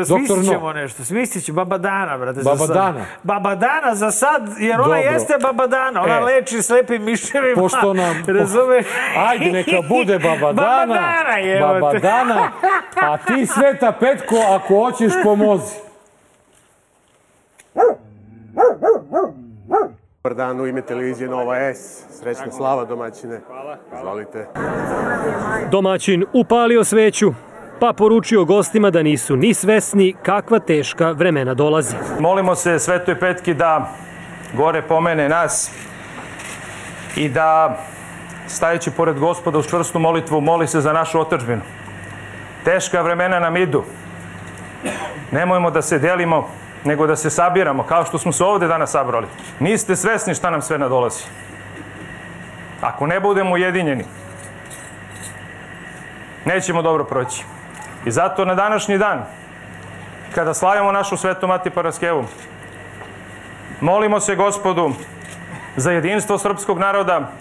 Smislit 0.06 0.38
No. 0.38 0.44
ćemo 0.46 0.74
nešto, 0.74 1.04
smislit 1.04 1.46
ćemo 1.46 1.56
Baba 1.56 1.78
Dana, 1.78 2.18
brate. 2.18 2.40
Baba. 2.42 2.68
Dana. 2.68 3.06
Baba 3.24 3.56
Dana 3.56 3.96
za 3.96 4.12
sad, 4.12 4.50
jer 4.60 4.74
ona 4.74 4.84
Dobro. 4.86 4.96
jeste 4.96 5.34
Baba 5.38 5.68
Dana, 5.68 6.02
ona 6.02 6.14
E. 6.14 6.20
leči 6.20 6.62
slepim 6.62 7.04
miševima. 7.04 7.56
Pošto 7.56 7.94
nam- 7.94 8.24
Razumeš? 8.30 8.86
Ajde, 9.18 9.46
neka 9.46 9.78
bude 9.90 10.20
Baba 10.20 10.54
Dana. 10.54 10.86
Baba 10.86 10.94
Dana, 10.96 11.38
jebote. 11.38 11.74
Baba 11.74 11.94
Dana. 11.94 12.52
A 12.96 13.18
ti, 13.18 13.46
Sveta 13.46 13.92
Petko, 13.92 14.36
ako 14.50 14.76
hoćeš, 14.76 15.14
pomozi. 15.24 15.87
Dobar 20.24 20.36
dan 20.36 20.62
u 20.62 20.68
ime 20.68 20.82
televizije 20.82 21.30
Nova 21.30 21.58
S. 21.58 22.06
Srećna 22.10 22.52
slava 22.52 22.86
domaćine. 22.86 23.42
Hvala. 23.48 23.78
Izvolite. 23.98 24.48
Domaćin 25.72 26.26
upalio 26.34 26.84
sveću, 26.84 27.34
pa 27.80 27.94
poručio 27.94 28.46
gostima 28.46 28.90
da 28.90 29.04
nisu 29.04 29.36
ni 29.36 29.54
svesni 29.54 30.16
kakva 30.24 30.60
teška 30.60 31.12
vremena 31.12 31.54
dolazi. 31.54 31.96
Molimo 32.20 32.56
se 32.56 32.80
Svetoj 32.80 33.20
Petki 33.20 33.54
da 33.54 33.90
gore 34.54 34.82
pomene 34.82 35.30
nas 35.30 35.72
i 37.16 37.30
da 37.30 37.78
stajući 38.48 38.92
pored 38.92 39.20
gospoda 39.20 39.58
uz 39.58 39.68
čvrstu 39.68 40.00
molitvu 40.00 40.42
moli 40.42 40.68
se 40.68 40.82
za 40.82 40.94
našu 40.94 41.20
otačbinu. 41.20 41.62
Teška 42.64 43.02
vremena 43.02 43.40
nam 43.40 43.58
idu. 43.58 43.84
Nemojmo 45.32 45.72
da 45.72 45.82
se 45.82 46.00
delimo, 46.00 46.50
nego 46.84 47.08
da 47.08 47.16
se 47.16 47.30
sabiramo, 47.30 47.84
kao 47.84 48.06
što 48.06 48.18
smo 48.18 48.32
se 48.32 48.44
ovde 48.44 48.68
danas 48.68 48.92
sabrali. 48.92 49.28
Niste 49.60 49.96
svesni 49.96 50.36
šta 50.36 50.50
nam 50.50 50.62
sve 50.62 50.78
nadolazi. 50.78 51.24
Ako 52.82 53.08
ne 53.08 53.20
budemo 53.20 53.54
ujedinjeni, 53.54 54.06
nećemo 56.46 56.82
dobro 56.82 57.04
proći. 57.04 57.44
I 58.06 58.12
zato 58.12 58.46
na 58.46 58.56
današnji 58.56 58.98
dan, 58.98 59.26
kada 60.36 60.54
slavimo 60.54 60.92
našu 60.92 61.18
svetu 61.18 61.48
Mati 61.48 61.70
Paraskevu, 61.70 62.26
molimo 63.82 64.20
se 64.20 64.36
gospodu 64.36 64.92
za 65.76 65.92
jedinstvo 65.92 66.38
srpskog 66.38 66.80
naroda, 66.80 67.32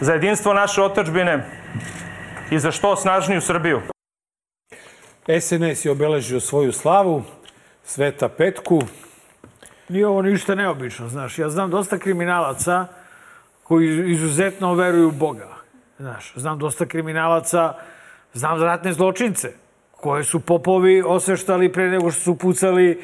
za 0.00 0.12
jedinstvo 0.12 0.54
naše 0.54 0.82
otačbine 0.82 1.44
i 2.50 2.58
za 2.58 2.70
što 2.70 2.96
snažniju 2.96 3.40
Srbiju. 3.40 3.80
SNS 5.40 5.84
je 5.84 5.90
obeležio 5.90 6.40
svoju 6.40 6.72
slavu, 6.72 7.22
Sveta 7.84 8.28
Petku. 8.28 8.80
Nije 9.88 10.06
ovo 10.06 10.22
ništa 10.22 10.54
neobično, 10.54 11.08
znaš. 11.08 11.38
Ja 11.38 11.50
znam 11.50 11.70
dosta 11.70 11.98
kriminalaca 11.98 12.86
koji 13.62 14.10
izuzetno 14.12 14.74
veruju 14.74 15.08
u 15.08 15.12
Boga. 15.12 15.48
Znaš, 15.98 16.32
znam 16.36 16.58
dosta 16.58 16.86
kriminalaca, 16.86 17.74
znam 18.32 18.62
ratne 18.62 18.92
zločince 18.92 19.52
koje 19.90 20.24
su 20.24 20.40
popovi 20.40 21.02
osveštali 21.06 21.72
pre 21.72 21.88
nego 21.88 22.10
što 22.10 22.20
su 22.20 22.38
pucali 22.38 23.02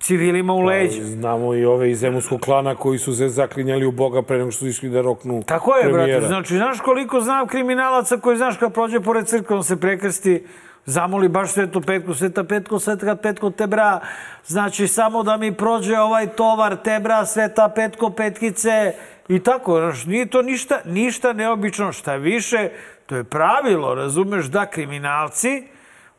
civilima 0.00 0.52
u 0.52 0.60
leđa. 0.60 1.04
Znamo 1.04 1.54
i 1.54 1.64
ove 1.64 1.90
iz 1.90 2.00
Zemunskog 2.00 2.40
klana 2.40 2.74
koji 2.74 2.98
su 2.98 3.16
se 3.16 3.28
zaklinjali 3.28 3.86
u 3.86 3.92
Boga 3.92 4.22
pre 4.22 4.38
nego 4.38 4.50
što 4.50 4.58
su 4.58 4.66
išli 4.68 4.90
da 4.90 5.00
roknu 5.00 5.42
Tako 5.46 5.76
je, 5.76 5.82
premijera. 5.82 6.06
brate. 6.20 6.26
Znači, 6.26 6.56
znaš 6.56 6.80
koliko 6.80 7.20
znam 7.20 7.46
kriminalaca 7.46 8.16
koji, 8.16 8.36
znaš, 8.36 8.56
kad 8.56 8.74
prođe 8.74 9.00
pored 9.00 9.26
crkve, 9.26 9.56
on 9.56 9.64
se 9.64 9.80
prekrsti, 9.80 10.46
zamoli 10.86 11.28
baš 11.28 11.50
svetu 11.50 11.80
petku, 11.80 12.14
sveta 12.14 12.44
petko, 12.44 12.78
sveta 12.78 13.16
petko, 13.16 13.50
te 13.50 13.66
bra. 13.66 14.00
Znači, 14.46 14.88
samo 14.88 15.22
da 15.22 15.36
mi 15.36 15.52
prođe 15.52 15.98
ovaj 15.98 16.26
tovar, 16.26 16.76
te 16.76 17.00
bra, 17.00 17.24
sveta 17.24 17.68
petko, 17.68 18.10
petkice. 18.10 18.92
I 19.28 19.38
tako, 19.38 19.76
znaš, 19.76 20.04
nije 20.04 20.26
to 20.26 20.42
ništa, 20.42 20.78
ništa 20.84 21.32
neobično. 21.32 21.92
Šta 21.92 22.14
više, 22.14 22.68
to 23.06 23.16
je 23.16 23.24
pravilo, 23.24 23.94
razumeš, 23.94 24.46
da 24.46 24.66
kriminalci, 24.66 25.62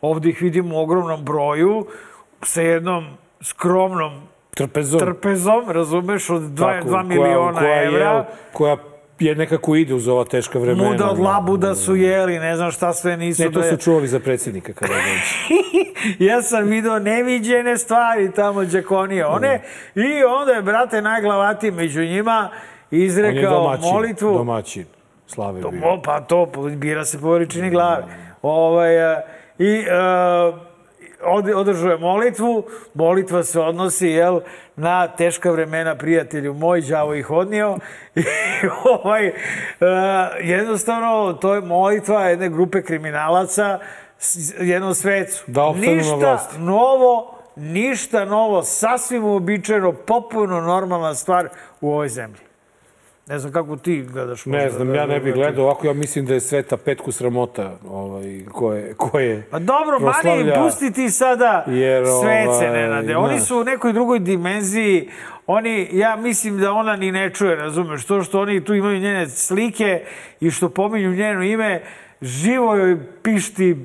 ovdje 0.02 0.30
ih 0.30 0.42
vidimo 0.42 0.76
u 0.76 0.80
ogromnom 0.80 1.26
broju, 1.26 1.88
sa 2.42 2.62
jednom 2.62 3.06
skromnom 3.42 4.22
Trpezom. 4.52 5.00
trpezom, 5.00 5.70
razumeš, 5.70 6.30
od 6.30 6.42
2 6.42 6.58
Tako, 6.58 6.90
koja- 6.90 7.04
miliona 7.04 7.60
koja 7.60 7.84
evra. 7.84 8.12
Je, 8.12 8.24
koja 8.54 8.78
je 9.20 9.36
nekako 9.36 9.76
ide 9.76 9.94
uz 9.94 10.08
ova 10.08 10.26
teška 10.26 10.60
vremena. 10.60 10.90
Muda 10.90 11.10
od 11.10 11.20
labuda 11.20 11.76
su 11.76 11.96
jeli, 11.96 12.40
ne 12.40 12.56
znam 12.56 12.72
šta 12.72 12.94
sve 12.94 13.18
nisu. 13.18 13.44
Ne, 13.44 13.52
to 13.52 13.60
da 13.60 13.70
su 13.70 13.78
čuvali 13.78 14.08
za 14.08 14.20
predsjednika 14.20 14.74
kada 14.74 14.94
dođe. 14.94 15.56
ja 16.30 16.42
sam 16.42 16.68
video 16.68 17.00
neviđene 17.00 17.78
stvari 17.78 18.32
tamo 18.32 18.66
Đakonije. 18.66 19.26
One, 19.26 19.62
I 19.96 20.24
onda 20.42 20.52
je, 20.52 20.62
brate, 20.62 21.02
najglavatiji 21.02 21.72
među 21.72 22.02
njima 22.02 22.50
izrekao 22.92 23.64
domaćin. 23.64 23.90
molitvu. 23.94 24.34
Domaćin. 24.34 24.86
Slave 25.28 25.62
bio. 25.62 25.82
O, 25.84 26.02
pa 26.02 26.22
to, 26.22 26.52
bira 26.76 27.06
se 27.06 27.22
po 27.22 27.32
veličini 27.32 27.70
glave. 27.70 28.04
Ovaj, 28.42 29.14
e, 29.14 29.22
I 29.60 29.74
e, 29.74 30.68
od, 31.24 31.50
održao 31.56 31.92
je 31.92 31.98
molitvu. 31.98 32.64
Molitva 32.94 33.44
se 33.44 33.60
odnosi, 33.60 34.08
jel, 34.08 34.40
na 34.76 35.08
teška 35.08 35.52
vremena 35.52 35.96
prijatelju 35.96 36.54
moj, 36.54 36.82
đavo 36.82 37.14
ih 37.14 37.32
odnio. 37.32 37.78
I 38.16 38.24
ovaj, 38.84 39.28
e, 39.28 39.34
jednostavno, 40.42 41.34
to 41.34 41.56
je 41.56 41.62
molitva 41.62 42.24
jedne 42.24 42.50
grupe 42.50 42.82
kriminalaca 42.82 43.80
jednom 44.60 44.94
svecu. 44.94 45.44
Da 45.48 45.74
Ništa 45.74 46.50
novo, 46.60 47.38
ništa 47.56 48.26
novo, 48.26 48.64
sasvim 48.64 49.24
uobičajeno, 49.24 49.94
potpuno 49.94 50.62
normalna 50.62 51.16
stvar 51.16 51.50
u 51.82 51.92
ovoj 51.92 52.10
zemlji. 52.10 52.47
Ne 53.28 53.40
znam 53.40 53.52
kako 53.54 53.76
ti 53.78 54.02
gledaš. 54.04 54.46
Ne 54.46 54.70
znam, 54.70 54.88
da- 54.88 54.96
ja 54.96 55.06
ne 55.06 55.20
bih 55.20 55.34
da- 55.34 55.38
gledao 55.38 55.64
ovako, 55.66 55.88
ja 55.88 55.94
mislim 55.94 56.26
da 56.26 56.34
je 56.34 56.40
Sveta 56.40 56.78
Petku 56.78 57.12
sramota 57.12 57.78
ovaj, 57.86 58.24
koje, 58.52 58.94
koje 58.94 59.44
Pa 59.52 59.60
dobro, 59.60 60.00
mani, 60.00 60.14
proslavlja. 60.14 60.56
pusti 60.56 60.92
ti 60.92 61.10
sada 61.10 61.66
Jer, 61.68 62.06
svece, 62.22 62.48
ovaj, 62.50 62.72
Nenade. 62.72 63.16
Oni 63.16 63.40
su 63.40 63.58
u 63.58 63.64
nekoj 63.64 63.94
drugoj 63.94 64.20
dimenziji. 64.20 65.10
Oni, 65.48 65.90
ja 65.92 66.16
mislim 66.16 66.60
da 66.60 66.72
ona 66.72 66.96
ni 66.96 67.12
ne 67.12 67.30
čuje, 67.30 67.56
razumeš? 67.56 68.06
To 68.06 68.24
što 68.24 68.42
oni 68.42 68.64
tu 68.64 68.74
imaju 68.74 69.00
njene 69.00 69.28
slike 69.28 70.02
i 70.40 70.52
što 70.52 70.70
pominju 70.70 71.12
njeno 71.12 71.44
ime, 71.44 71.82
živo 72.22 72.76
joj 72.76 72.98
pišti 73.24 73.76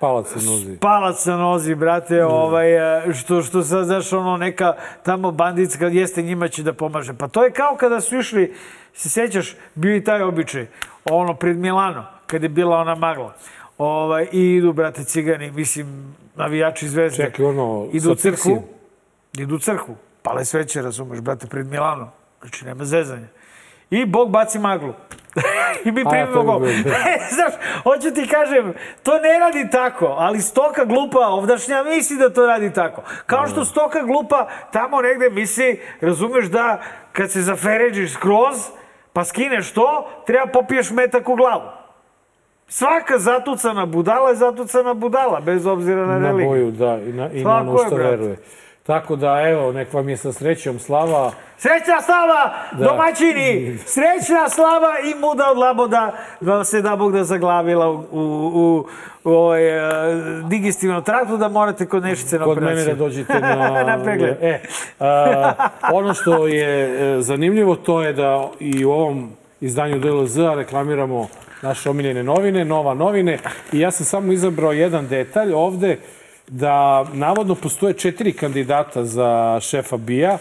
palac 0.00 0.28
se 0.28 0.46
nozi. 0.50 0.76
palac 0.76 1.26
na 1.26 1.36
nozi, 1.36 1.74
brate, 1.74 2.24
ovaj, 2.24 2.98
e, 3.08 3.14
što, 3.14 3.42
što 3.42 3.62
sad, 3.62 3.86
znaš, 3.86 4.12
ono, 4.12 4.36
neka 4.36 4.74
tamo 5.02 5.30
banditska, 5.30 5.86
jeste 5.86 6.22
njima 6.22 6.48
će 6.48 6.62
da 6.62 6.72
pomaže. 6.72 7.14
Pa 7.14 7.28
to 7.28 7.44
je 7.44 7.50
kao 7.50 7.76
kada 7.76 8.00
su 8.00 8.16
išli, 8.16 8.54
se 8.94 9.08
sećaš, 9.08 9.54
bio 9.74 9.96
i 9.96 10.04
taj 10.04 10.22
običaj, 10.22 10.66
ono, 11.04 11.34
pred 11.34 11.56
Milano, 11.56 12.04
kad 12.26 12.42
je 12.42 12.48
bila 12.48 12.76
ona 12.76 12.94
magla. 12.94 13.34
Ovaj, 13.78 14.28
I 14.32 14.54
idu, 14.54 14.72
brate, 14.72 15.04
cigani, 15.04 15.50
mislim, 15.50 16.16
navijači 16.34 16.88
zvezde. 16.88 17.24
Čekaj, 17.24 17.44
ono, 17.44 17.88
idu 17.92 18.12
u 18.12 18.16
sa 18.16 18.22
crkvu, 18.22 18.62
idu 19.38 19.54
u 19.54 19.58
crkvu, 19.58 19.96
pale 20.22 20.44
sveće, 20.44 20.82
razumeš, 20.82 21.20
brate, 21.20 21.46
pred 21.46 21.66
Milano. 21.66 22.10
Znači, 22.40 22.64
nema 22.64 22.84
zezanja. 22.84 23.26
I 23.90 24.04
Bog 24.06 24.30
baci 24.30 24.58
maglu. 24.58 24.92
I 25.84 25.92
mi 25.92 26.04
primimo 26.04 26.42
gol. 26.42 26.60
da. 26.60 26.66
Znaš, 27.34 27.52
hoću 27.82 28.14
ti 28.14 28.28
kažem, 28.28 28.74
to 29.02 29.18
ne 29.18 29.38
radi 29.38 29.70
tako, 29.70 30.06
ali 30.08 30.40
stoka 30.40 30.84
glupa 30.84 31.18
ovdašnja 31.20 31.82
misli 31.84 32.16
da 32.16 32.32
to 32.32 32.46
radi 32.46 32.72
tako. 32.72 33.02
Kao 33.26 33.46
što 33.46 33.64
stoka 33.64 34.02
glupa 34.02 34.48
tamo 34.72 35.00
negde 35.00 35.30
misli, 35.30 35.80
razumeš 36.00 36.44
da 36.44 36.80
kad 37.12 37.30
se 37.30 37.40
zafeređiš 37.40 38.12
skroz, 38.12 38.56
pa 39.12 39.24
skineš 39.24 39.72
to, 39.72 40.10
treba 40.26 40.46
popiješ 40.46 40.90
metak 40.90 41.28
u 41.28 41.34
glavu. 41.34 41.62
Svaka 42.68 43.18
zatucana 43.18 43.86
budala 43.86 44.28
je 44.28 44.34
zatucana 44.34 44.94
budala, 44.94 45.40
bez 45.40 45.66
obzira 45.66 46.06
na 46.06 46.18
Na 46.18 46.28
religiju. 46.28 46.48
boju, 46.48 46.70
da, 46.70 46.98
i 46.98 47.12
na, 47.12 47.30
i 47.30 47.44
na 47.44 47.56
ono 47.56 47.78
što 47.78 47.96
veruje. 47.96 48.36
Tako 48.86 49.16
da, 49.16 49.42
evo, 49.48 49.72
nek 49.72 49.92
vam 49.92 50.08
je 50.08 50.16
sa 50.16 50.32
srećom 50.32 50.78
slava. 50.78 51.32
Srećna 51.58 52.02
slava, 52.02 52.54
domaćini! 52.72 53.78
Srećna 53.78 54.48
slava 54.48 54.94
i 55.04 55.20
muda 55.20 55.50
od 55.50 55.58
laboda 55.58 56.12
da 56.40 56.54
vam 56.54 56.64
se 56.64 56.82
da 56.82 56.96
Bog 56.96 57.12
da 57.12 57.24
zaglavila 57.24 57.90
u, 57.90 57.94
u, 57.94 58.20
u, 58.54 58.86
u 59.24 59.30
ovaj, 59.30 59.78
uh, 59.78 60.48
digestivnom 60.48 61.02
traktu 61.04 61.36
da 61.36 61.48
morate 61.48 61.86
kod 61.86 62.02
nešice 62.02 62.38
na 62.38 62.44
Kod 62.44 62.58
operaciju. 62.58 62.76
mene 62.76 62.94
da 62.94 62.98
dođete 63.04 63.40
na... 63.40 63.70
Na 63.96 64.02
pregled. 64.04 64.36
E, 64.40 64.60
a, 65.00 65.52
ono 65.92 66.14
što 66.14 66.46
je 66.46 66.84
e, 67.18 67.22
zanimljivo, 67.22 67.76
to 67.76 68.02
je 68.02 68.12
da 68.12 68.48
i 68.60 68.84
u 68.84 68.90
ovom 68.90 69.30
izdanju 69.60 69.98
DLZ-a 69.98 70.54
reklamiramo 70.54 71.28
naše 71.62 71.90
omiljene 71.90 72.22
novine, 72.22 72.64
Nova 72.64 72.94
novine. 72.94 73.38
I 73.72 73.80
ja 73.80 73.90
sam 73.90 74.06
samo 74.06 74.32
izabrao 74.32 74.72
jedan 74.72 75.08
detalj 75.08 75.52
ovde, 75.52 75.98
da 76.48 77.06
navodno 77.12 77.54
postoje 77.54 77.94
četiri 77.94 78.32
kandidata 78.32 79.04
za 79.04 79.58
šefa 79.60 79.96
BIA 79.96 80.38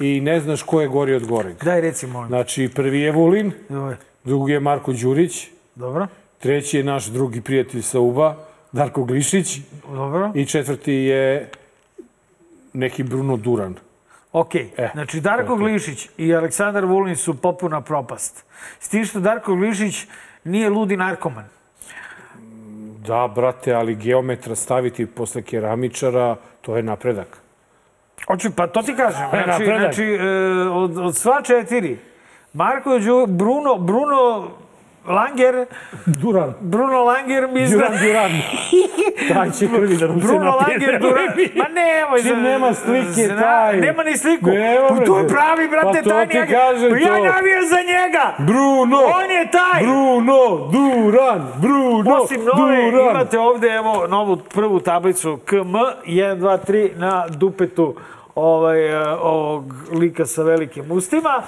i 0.00 0.20
ne 0.20 0.40
znaš 0.40 0.62
ko 0.62 0.80
je 0.80 0.88
gori 0.88 1.14
od 1.14 1.26
goreg. 1.26 1.56
Daj 1.64 1.80
reci, 1.80 2.06
molim. 2.06 2.28
Znači, 2.28 2.70
prvi 2.74 3.00
je 3.00 3.12
Vulin, 3.12 3.52
Dobro. 3.68 3.96
drugi 4.24 4.52
je 4.52 4.60
Marko 4.60 4.92
Đurić, 4.92 5.48
Dobro. 5.74 6.06
treći 6.38 6.76
je 6.76 6.84
naš 6.84 7.06
drugi 7.06 7.40
prijatelj 7.40 7.82
sa 7.82 8.00
UBA, 8.00 8.36
Darko 8.72 9.04
Glišić 9.04 9.58
Dobro. 9.92 10.32
i 10.34 10.46
četvrti 10.46 10.92
je 10.92 11.50
neki 12.72 13.02
Bruno 13.02 13.36
Duran. 13.36 13.74
Ok, 14.32 14.52
znači 14.92 15.20
Darko 15.20 15.56
Glišić 15.56 16.08
i 16.18 16.34
Aleksandar 16.34 16.84
Vulin 16.84 17.16
su 17.16 17.34
popuna 17.34 17.80
propast. 17.80 18.44
S 18.80 18.88
tim 18.88 19.04
što 19.04 19.20
Darko 19.20 19.54
Glišić 19.54 20.06
nije 20.44 20.70
ludi 20.70 20.96
narkoman. 20.96 21.44
Da, 23.06 23.28
brate, 23.28 23.74
ali 23.74 23.94
geometra 23.94 24.54
staviti 24.54 25.06
posle 25.06 25.42
keramičara, 25.42 26.36
to 26.60 26.76
je 26.76 26.82
napredak. 26.82 27.38
Hoću, 28.26 28.50
pa 28.56 28.66
to 28.66 28.82
ti 28.82 28.94
kažem. 28.96 29.30
To 29.30 29.36
je 29.36 29.42
Znači, 29.44 29.50
napredak. 29.64 29.80
znači 29.94 30.04
e, 30.04 30.28
od, 30.68 30.98
od 30.98 31.16
sva 31.16 31.42
četiri, 31.42 31.98
Marko 32.52 32.98
Đu, 32.98 33.26
Bruno, 33.26 33.74
Bruno 33.74 34.48
Langer, 35.08 35.66
Duran. 36.06 36.54
Bruno 36.60 37.04
Langer 37.04 37.48
mi 37.48 37.66
zna... 37.66 37.76
Duran, 37.78 37.98
Duran. 38.00 38.30
Taj 39.30 39.50
će 39.50 39.68
prvi 39.68 39.96
da 39.96 40.06
nam 40.06 40.20
se 40.20 40.26
Bruno 40.26 40.44
napije. 40.44 40.78
Langer, 40.78 41.00
Duran... 41.00 41.26
Ma 41.56 41.64
nemoj... 41.74 42.22
Čim 42.22 42.42
nema 42.42 42.74
slike, 42.74 43.04
zna- 43.24 43.40
taj. 43.40 43.76
Nema 43.76 44.02
ni 44.02 44.16
sliku. 44.16 44.46
Nema, 44.46 44.88
Pa 44.88 44.96
to 44.96 45.18
je 45.18 45.28
pravi, 45.28 45.68
brate, 45.68 45.86
Pa 45.94 46.02
to 46.02 46.10
taj 46.10 46.28
ti 46.28 46.34
njega. 46.34 46.52
kažem 46.52 46.90
Pa 46.90 46.96
Ja 46.98 47.06
to. 47.08 47.24
navijam 47.24 47.64
za 47.64 47.76
njega. 47.78 48.34
Bruno! 48.40 48.96
On 48.96 49.30
je 49.32 49.50
taj. 49.50 49.82
Bruno, 49.82 50.68
Duran, 50.68 51.46
Bruno, 51.56 52.16
Osim 52.16 52.40
nove, 52.56 52.90
Duran. 52.90 53.10
imate 53.10 53.38
ovde 53.38 53.68
evo 53.68 54.06
novu 54.06 54.36
prvu 54.36 54.80
tablicu 54.80 55.38
KM 55.38 55.56
1, 55.56 56.02
2, 56.36 56.58
3 56.60 56.90
na 56.96 57.26
dupetu 57.28 57.94
ovaj, 58.34 58.88
eh, 58.92 59.08
ovog 59.12 59.64
lika 59.92 60.26
sa 60.26 60.42
velikim 60.42 60.84
ustima. 60.90 61.42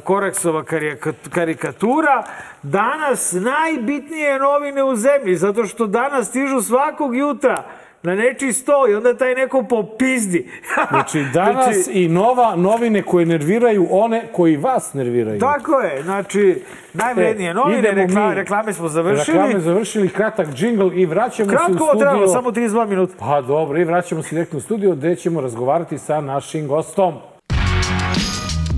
Koraksova 0.00 0.62
karika- 0.62 1.12
karikatura. 1.30 2.22
Danas 2.62 3.32
najbitnije 3.34 4.38
novine 4.38 4.84
u 4.84 4.96
zemlji, 4.96 5.36
zato 5.36 5.64
što 5.64 5.86
danas 5.86 6.28
stižu 6.28 6.60
svakog 6.60 7.16
jutra 7.16 7.64
na 8.02 8.14
nečiji 8.14 8.52
sto 8.52 8.88
i 8.90 8.94
onda 8.94 9.16
taj 9.16 9.34
neko 9.34 9.62
popizdi. 9.62 10.50
Znači, 10.90 11.24
danas 11.24 11.76
i 11.88 12.08
nova 12.08 12.56
novine 12.56 13.02
koje 13.02 13.26
nerviraju 13.26 13.86
one 13.90 14.26
koji 14.32 14.56
vas 14.56 14.94
nerviraju. 14.94 15.40
Tako 15.40 15.80
je, 15.80 16.02
znači, 16.02 16.62
najvrednije 16.94 17.50
E, 17.50 17.54
novine, 17.54 17.90
rekla, 17.90 18.28
mi. 18.28 18.34
reklame 18.34 18.72
smo 18.72 18.88
završili. 18.88 19.38
Reklame 19.38 19.60
završili, 19.60 20.08
kratak 20.08 20.48
džingl 20.48 20.88
i 20.92 21.06
vraćamo 21.06 21.50
se 21.50 21.54
u 21.54 21.58
Kratko 21.58 21.72
studio. 21.74 21.94
trebalo, 22.00 22.28
samo 22.28 22.50
32 22.50 22.86
minuta. 22.86 23.14
Pa 23.18 23.40
dobro, 23.40 23.78
i 23.78 23.84
vraćamo 23.84 24.22
se 24.22 24.30
direktno 24.30 24.58
u 24.58 24.62
studio 24.62 24.92
gde 24.92 25.16
ćemo 25.16 25.40
razgovarati 25.40 25.98
sa 25.98 26.20
našim 26.20 26.68
gostom. 26.68 27.14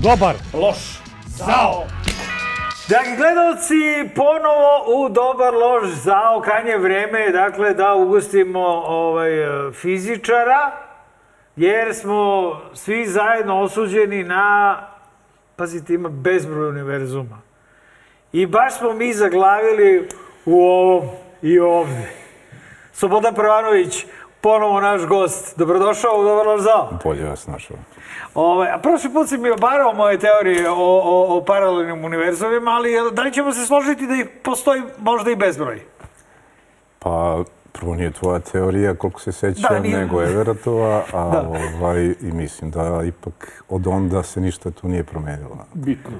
Dobar. 0.03 0.35
Loš. 0.53 0.77
Zao. 1.25 1.85
Dragi 2.89 3.15
gledalci, 3.17 4.15
ponovo 4.15 5.03
u 5.03 5.09
Dobar 5.09 5.53
lož 5.53 5.89
zao, 5.89 6.41
krajnje 6.41 6.77
vreme 6.77 7.19
je 7.19 7.31
dakle 7.31 7.73
da 7.73 7.93
ugostimo 7.93 8.59
ovaj, 8.87 9.31
fizičara, 9.73 10.71
jer 11.55 11.95
smo 11.95 12.51
svi 12.73 13.05
zajedno 13.05 13.61
osuđeni 13.61 14.23
na, 14.23 14.77
pazite, 15.55 15.93
ima 15.93 16.09
bezbroj 16.09 16.69
univerzuma. 16.69 17.41
I 18.33 18.45
baš 18.45 18.77
smo 18.77 18.93
mi 18.93 19.13
zaglavili 19.13 20.09
u 20.45 20.65
ovom 20.65 21.09
i 21.41 21.59
ovde. 21.59 22.11
Slobodan 22.93 23.35
Prvanović, 23.35 24.05
ponovo 24.41 24.81
naš 24.81 25.05
gost. 25.05 25.57
Dobrodošao 25.59 26.19
u 26.19 26.23
Dobar 26.23 26.47
lož 26.47 26.61
zao. 26.61 26.89
Bolje 27.03 27.23
vas 27.23 27.47
našao. 27.47 27.77
Ove, 28.33 28.71
a 28.71 28.77
prošli 28.77 29.13
put 29.13 29.29
si 29.29 29.37
mi 29.37 29.49
obarao 29.49 29.93
moje 29.93 30.19
teorije 30.19 30.69
o, 30.69 30.75
o, 31.03 31.37
o 31.37 31.43
paralelnim 31.45 32.05
univerzumima, 32.05 32.71
ali 32.71 32.91
da 33.11 33.21
li 33.21 33.33
ćemo 33.33 33.51
se 33.53 33.65
složiti 33.65 34.07
da 34.07 34.13
ih 34.15 34.25
postoji 34.43 34.81
možda 34.99 35.31
i 35.31 35.35
bezbroj? 35.35 35.81
Pa, 36.99 37.43
prvo 37.71 37.95
nije 37.95 38.11
tvoja 38.11 38.39
teorija, 38.39 38.95
koliko 38.95 39.19
se 39.19 39.31
sećam, 39.31 39.65
Da, 39.69 39.79
nije. 39.79 39.97
nego 39.97 40.21
Everatova, 40.23 41.03
a 41.13 41.29
Da. 41.29 41.49
ovaj, 41.77 42.03
i 42.21 42.31
mislim 42.31 42.71
da 42.71 43.01
ipak 43.05 43.63
od 43.69 43.87
onda 43.87 44.23
se 44.23 44.41
ništa 44.41 44.71
tu 44.71 44.87
nije 44.87 45.03
promenilo. 45.03 45.65
Bitno. 45.73 46.11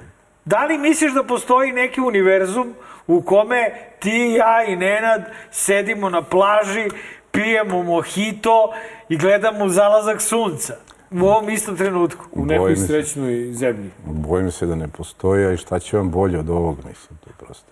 Da 0.45 0.65
li 0.65 0.77
misliš 0.77 1.13
da 1.13 1.23
postoji 1.23 1.71
neki 1.71 2.01
univerzum 2.01 2.73
u 3.07 3.21
kome 3.21 3.71
ti, 3.99 4.35
ja 4.37 4.63
i 4.63 4.75
Nenad 4.75 5.21
sedimo 5.51 6.09
na 6.09 6.21
plaži, 6.21 6.89
pijemo 7.37 7.83
mojito 7.83 8.73
i 9.09 9.17
gledamo 9.17 9.69
zalazak 9.69 10.21
sunca 10.21 10.73
u 11.11 11.25
ovom 11.25 11.49
istom 11.49 11.77
trenutku? 11.77 12.25
U 12.31 12.45
nekoj 12.45 12.59
Bojim 12.59 12.75
se. 12.77 12.87
srećnoj 12.87 13.51
zemlji. 13.51 13.91
Bojim 14.05 14.51
se 14.51 14.65
da 14.65 14.75
ne 14.75 14.87
postoji, 14.87 15.45
a 15.45 15.51
i 15.51 15.57
šta 15.57 15.79
će 15.79 15.97
vam 15.97 16.09
bolje 16.11 16.39
od 16.39 16.49
ovog, 16.49 16.77
mislim, 16.77 17.19
to 17.19 17.29
prosto. 17.39 17.71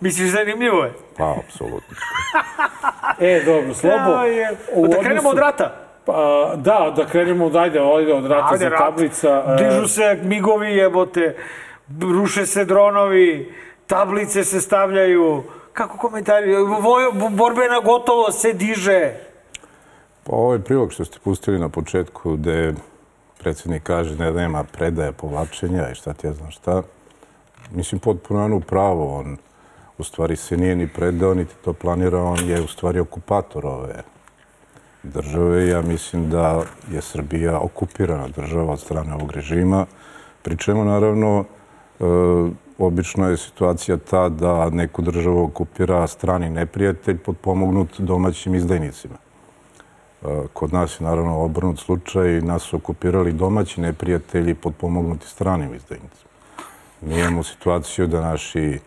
Misliš 0.00 0.30
zanimljivo 0.30 0.84
je? 0.84 0.92
Pa, 1.16 1.34
apsolutno. 1.38 1.96
E, 3.20 3.42
dobro, 3.46 3.74
Slobo. 3.74 3.96
Ja, 4.10 4.24
je. 4.24 4.56
u 4.72 4.88
Da 4.88 4.98
krenemo 4.98 5.28
od 5.28 5.38
rata. 5.38 5.74
Pa, 6.06 6.12
da, 6.56 6.92
da 6.96 7.06
krenemo 7.06 7.46
od, 7.46 7.56
ajde, 7.56 7.78
ajde, 7.96 8.12
od 8.12 8.26
rata 8.26 8.46
Ajde, 8.46 8.58
za 8.58 8.68
rat. 8.68 8.78
tablica. 8.78 9.44
e, 9.48 9.64
Dižu 9.64 9.88
se 9.88 10.18
migovi 10.22 10.70
jebote, 10.70 11.36
ruše 12.02 12.46
se 12.46 12.64
dronovi, 12.64 13.54
tablice 13.86 14.44
se 14.44 14.60
stavljaju. 14.60 15.42
Kako 15.74 15.98
komentari? 15.98 16.56
Vojo, 16.56 17.12
borbena 17.12 17.80
gotovo 17.84 18.32
se 18.32 18.52
diže. 18.52 19.12
Pa 20.24 20.32
ovaj 20.32 20.58
prilog 20.58 20.92
što 20.92 21.04
ste 21.04 21.18
pustili 21.24 21.58
na 21.58 21.68
početku, 21.68 22.36
gde 22.36 22.74
predsjednik 23.38 23.82
kaže 23.82 24.16
da 24.16 24.30
nema 24.30 24.64
predaje 24.64 25.12
povlačenja 25.12 25.90
i 25.90 25.94
šta 25.94 26.12
ti 26.12 26.26
ja 26.26 26.32
znam 26.32 26.50
šta, 26.50 26.82
mislim, 27.70 27.98
potpuno 27.98 28.44
on 28.44 28.60
pravo. 28.60 29.18
On 29.18 29.36
u 29.98 30.04
stvari 30.04 30.36
se 30.36 30.56
nije 30.56 30.76
ni 30.76 30.88
predao, 30.88 31.34
niti 31.34 31.54
to 31.64 31.72
planirao, 31.72 32.32
on 32.32 32.48
je 32.48 32.62
u 32.62 32.68
stvari 32.68 33.00
okupator 33.00 33.66
ove 33.66 34.02
države. 35.02 35.68
Ja 35.68 35.82
mislim 35.82 36.30
da 36.30 36.62
je 36.90 37.02
Srbija 37.02 37.58
okupirana 37.58 38.28
država 38.28 38.72
od 38.72 38.80
strane 38.80 39.14
ovog 39.14 39.32
režima, 39.32 39.86
pri 40.42 40.56
čemu 40.56 40.84
naravno 40.84 41.44
e, 42.00 42.04
obično 42.78 43.28
je 43.28 43.36
situacija 43.36 43.96
ta 43.96 44.28
da 44.28 44.70
neku 44.70 45.02
državu 45.02 45.44
okupira 45.44 46.06
strani 46.06 46.50
neprijatelj 46.50 47.18
potpomognut 47.18 48.00
domaćim 48.00 48.54
izdajnicima. 48.54 49.14
E, 50.22 50.26
Kod 50.52 50.72
nas 50.72 51.00
je 51.00 51.04
naravno 51.04 51.44
obrnut 51.44 51.78
slučaj, 51.78 52.40
nas 52.40 52.62
su 52.62 52.76
okupirali 52.76 53.32
domaći 53.32 53.80
neprijatelji 53.80 54.54
potpomognuti 54.54 55.28
stranim 55.28 55.74
izdajnicima. 55.74 56.30
Mi 57.00 57.20
imamo 57.20 57.42
situaciju 57.42 58.06
da 58.06 58.20
naši 58.20 58.78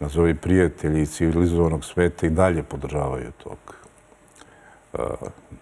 nazovi 0.00 0.34
prijatelji 0.34 1.06
civilizovanog 1.06 1.84
sveta 1.84 2.26
i 2.26 2.30
dalje 2.30 2.62
podržavaju 2.62 3.32
tog 3.44 3.58
e, 4.94 4.98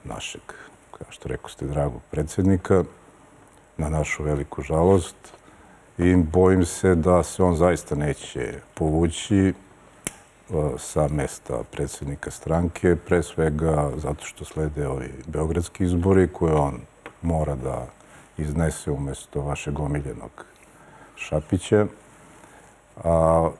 našeg, 0.04 0.42
kao 0.90 1.06
što 1.10 1.28
rekao 1.28 1.48
ste, 1.48 1.66
dragog 1.66 2.00
predsjednika, 2.10 2.84
na 3.76 3.88
našu 3.88 4.22
veliku 4.22 4.62
žalost. 4.62 5.39
I 6.02 6.16
bojim 6.16 6.64
se 6.64 6.94
da 6.94 7.22
se 7.22 7.42
on 7.42 7.56
zaista 7.56 7.94
neće 7.94 8.54
povući 8.74 9.36
e, 9.48 9.52
sa 10.78 11.08
mesta 11.08 11.62
predsjednika 11.70 12.30
stranke, 12.30 12.96
pre 12.96 13.22
svega 13.22 13.90
zato 13.96 14.24
što 14.24 14.44
slede 14.44 14.88
ovi 14.88 15.12
beogradski 15.26 15.84
izbori 15.84 16.28
koje 16.32 16.54
on 16.54 16.80
mora 17.22 17.54
da 17.54 17.86
iznese 18.38 18.90
umjesto 18.90 19.40
vašeg 19.40 19.80
omiljenog 19.80 20.44
Šapića. 21.16 21.86
A 23.04 23.50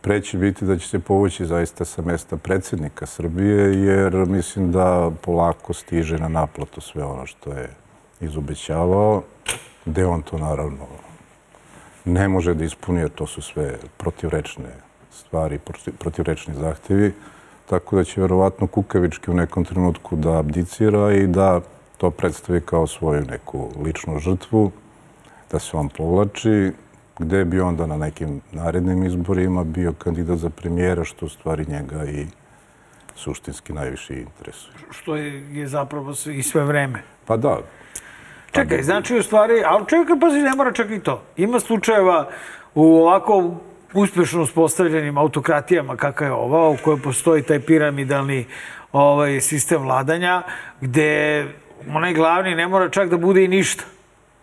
pre 0.00 0.22
će 0.22 0.38
biti 0.38 0.64
da 0.64 0.78
će 0.78 0.88
se 0.88 0.98
povući 0.98 1.46
zaista 1.46 1.84
sa 1.84 2.02
mesta 2.02 2.36
predsjednika 2.36 3.06
Srbije, 3.06 3.84
jer 3.84 4.14
mislim 4.14 4.72
da 4.72 5.10
polako 5.22 5.72
stiže 5.72 6.18
na 6.18 6.28
naplatu 6.28 6.80
sve 6.80 7.04
ono 7.04 7.26
što 7.26 7.52
je 7.52 7.70
izobećavao, 8.20 9.22
gde 9.84 10.06
on 10.06 10.22
to 10.22 10.38
naravno 10.38 10.86
ne 12.04 12.28
može 12.28 12.54
da 12.54 12.64
ispuni, 12.64 13.00
jer 13.00 13.10
to 13.10 13.26
su 13.26 13.42
sve 13.42 13.78
protivrečne 13.96 14.70
stvari, 15.10 15.58
protiv- 15.58 15.92
protivrečni 15.98 16.54
zahtevi, 16.54 17.12
tako 17.66 17.96
da 17.96 18.04
će 18.04 18.20
verovatno 18.20 18.66
kukavički 18.66 19.30
u 19.30 19.34
nekom 19.34 19.64
trenutku 19.64 20.16
da 20.16 20.38
abdicira 20.38 21.12
i 21.12 21.26
da 21.26 21.60
to 21.96 22.10
predstavi 22.10 22.60
kao 22.60 22.86
svoju 22.86 23.24
neku 23.24 23.70
ličnu 23.84 24.18
žrtvu, 24.18 24.70
da 25.52 25.58
se 25.58 25.76
on 25.76 25.88
povlači, 25.88 26.72
gde 27.18 27.44
bi 27.44 27.60
onda 27.60 27.86
na 27.86 27.96
nekim 27.96 28.40
narednim 28.52 29.04
izborima 29.04 29.64
bio 29.64 29.92
kandidat 29.92 30.38
za 30.38 30.50
premijera, 30.50 31.04
što 31.04 31.26
u 31.26 31.28
stvari 31.28 31.66
njega 31.68 32.04
i 32.04 32.26
suštinski 33.16 33.72
najviše 33.72 34.14
interesuje. 34.14 34.74
Što 34.90 35.16
je, 35.16 35.58
je 35.58 35.66
zapravo 35.66 36.14
i 36.32 36.42
sve 36.42 36.64
vreme. 36.64 37.02
Pa 37.26 37.36
da, 37.36 37.58
Čekaj, 38.52 38.82
znači 38.82 39.16
u 39.16 39.22
stvari, 39.22 39.62
ali 39.66 39.84
čekaj, 39.88 40.20
pazi, 40.20 40.38
ne 40.38 40.54
mora 40.56 40.72
čak 40.72 40.90
i 40.90 41.00
to. 41.00 41.22
Ima 41.36 41.60
slučajeva 41.60 42.28
u 42.74 42.96
ovako 42.96 43.54
uspešno 43.94 44.42
uspostavljenim 44.42 45.18
autokratijama 45.18 45.96
kakva 45.96 46.26
je 46.26 46.32
ova, 46.32 46.68
u 46.68 46.76
kojoj 46.84 47.02
postoji 47.02 47.42
taj 47.42 47.60
piramidalni 47.60 48.46
ovaj, 48.92 49.40
sistem 49.40 49.82
vladanja, 49.82 50.42
gde 50.80 51.44
onaj 51.94 52.14
glavni 52.14 52.54
ne 52.54 52.68
mora 52.68 52.88
čak 52.88 53.08
da 53.08 53.16
bude 53.16 53.44
i 53.44 53.48
ništa. 53.48 53.84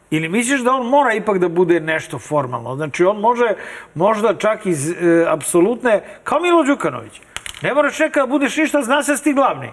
Ili 0.10 0.30
misliš 0.30 0.62
da 0.62 0.72
on 0.72 0.88
mora 0.88 1.14
ipak 1.14 1.38
da 1.38 1.50
bude 1.50 1.80
nešto 1.80 2.20
formalno? 2.20 2.76
Znači, 2.76 3.04
on 3.04 3.20
može 3.20 3.54
možda 3.96 4.34
čak 4.34 4.66
iz 4.66 4.92
e, 4.92 5.26
apsolutne, 5.28 6.02
kao 6.24 6.40
Milo 6.40 6.64
Đukanović. 6.64 7.22
Ne 7.62 7.74
moraš 7.74 7.98
čeka 7.98 8.20
da 8.20 8.26
budeš 8.26 8.58
ništa, 8.58 8.82
zna 8.82 9.04
se 9.04 9.12
da 9.12 9.18
si 9.18 9.24
ti 9.24 9.34
glavni. 9.34 9.72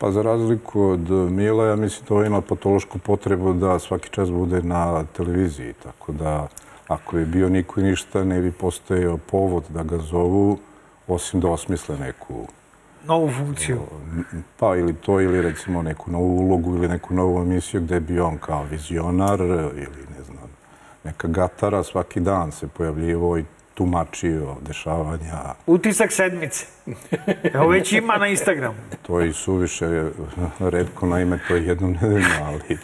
Pa 0.00 0.10
za 0.10 0.22
razliku 0.22 0.82
od 0.82 1.10
Mila, 1.10 1.66
ja 1.66 1.76
mislim 1.76 2.06
da 2.08 2.14
ovo 2.14 2.24
ima 2.24 2.40
patološku 2.40 2.98
potrebu 2.98 3.52
da 3.52 3.78
svaki 3.78 4.08
čas 4.10 4.30
bude 4.30 4.62
na 4.62 5.04
televiziji. 5.04 5.72
Tako 5.82 6.12
da 6.12 6.48
ako 6.88 7.18
je 7.18 7.26
bio 7.26 7.48
niko 7.48 7.80
i 7.80 7.84
ništa, 7.84 8.24
ne 8.24 8.40
bi 8.40 8.52
postojao 8.52 9.16
povod 9.16 9.64
da 9.68 9.82
ga 9.82 9.98
zovu, 9.98 10.58
osim 11.08 11.40
da 11.40 11.48
osmisle 11.48 11.98
neku 11.98 12.46
Novu 13.06 13.30
funkciju. 13.38 13.80
pa 14.58 14.76
ili 14.76 14.94
to, 14.94 15.20
ili 15.20 15.42
recimo 15.42 15.82
neku 15.82 16.10
novu 16.10 16.38
ulogu 16.38 16.76
ili 16.76 16.88
neku 16.88 17.14
novu 17.14 17.42
emisiju 17.42 17.80
gde 17.80 18.00
bi 18.00 18.20
on 18.20 18.38
kao 18.38 18.64
vizionar 18.70 19.40
ili 19.40 20.06
ne 20.18 20.24
znam, 20.24 20.50
neka 21.04 21.28
gatara 21.28 21.82
svaki 21.82 22.20
dan 22.20 22.52
se 22.52 22.68
pojavljivo 22.68 23.38
i 23.38 23.44
tumačio 23.80 24.56
dešavanja. 24.66 25.54
Utisak 25.66 26.12
sedmice. 26.12 26.66
Evo 27.54 27.68
već 27.68 27.92
ima 27.92 28.16
na 28.16 28.26
Instagramu. 28.26 28.76
To 29.02 29.20
je 29.20 29.28
i 29.28 29.32
suviše 29.32 29.86
redko, 30.58 31.06
naime, 31.06 31.38
to 31.48 31.56
je 31.56 31.66
jednom 31.66 31.92
nedeljno, 31.92 32.28
ali 32.44 32.78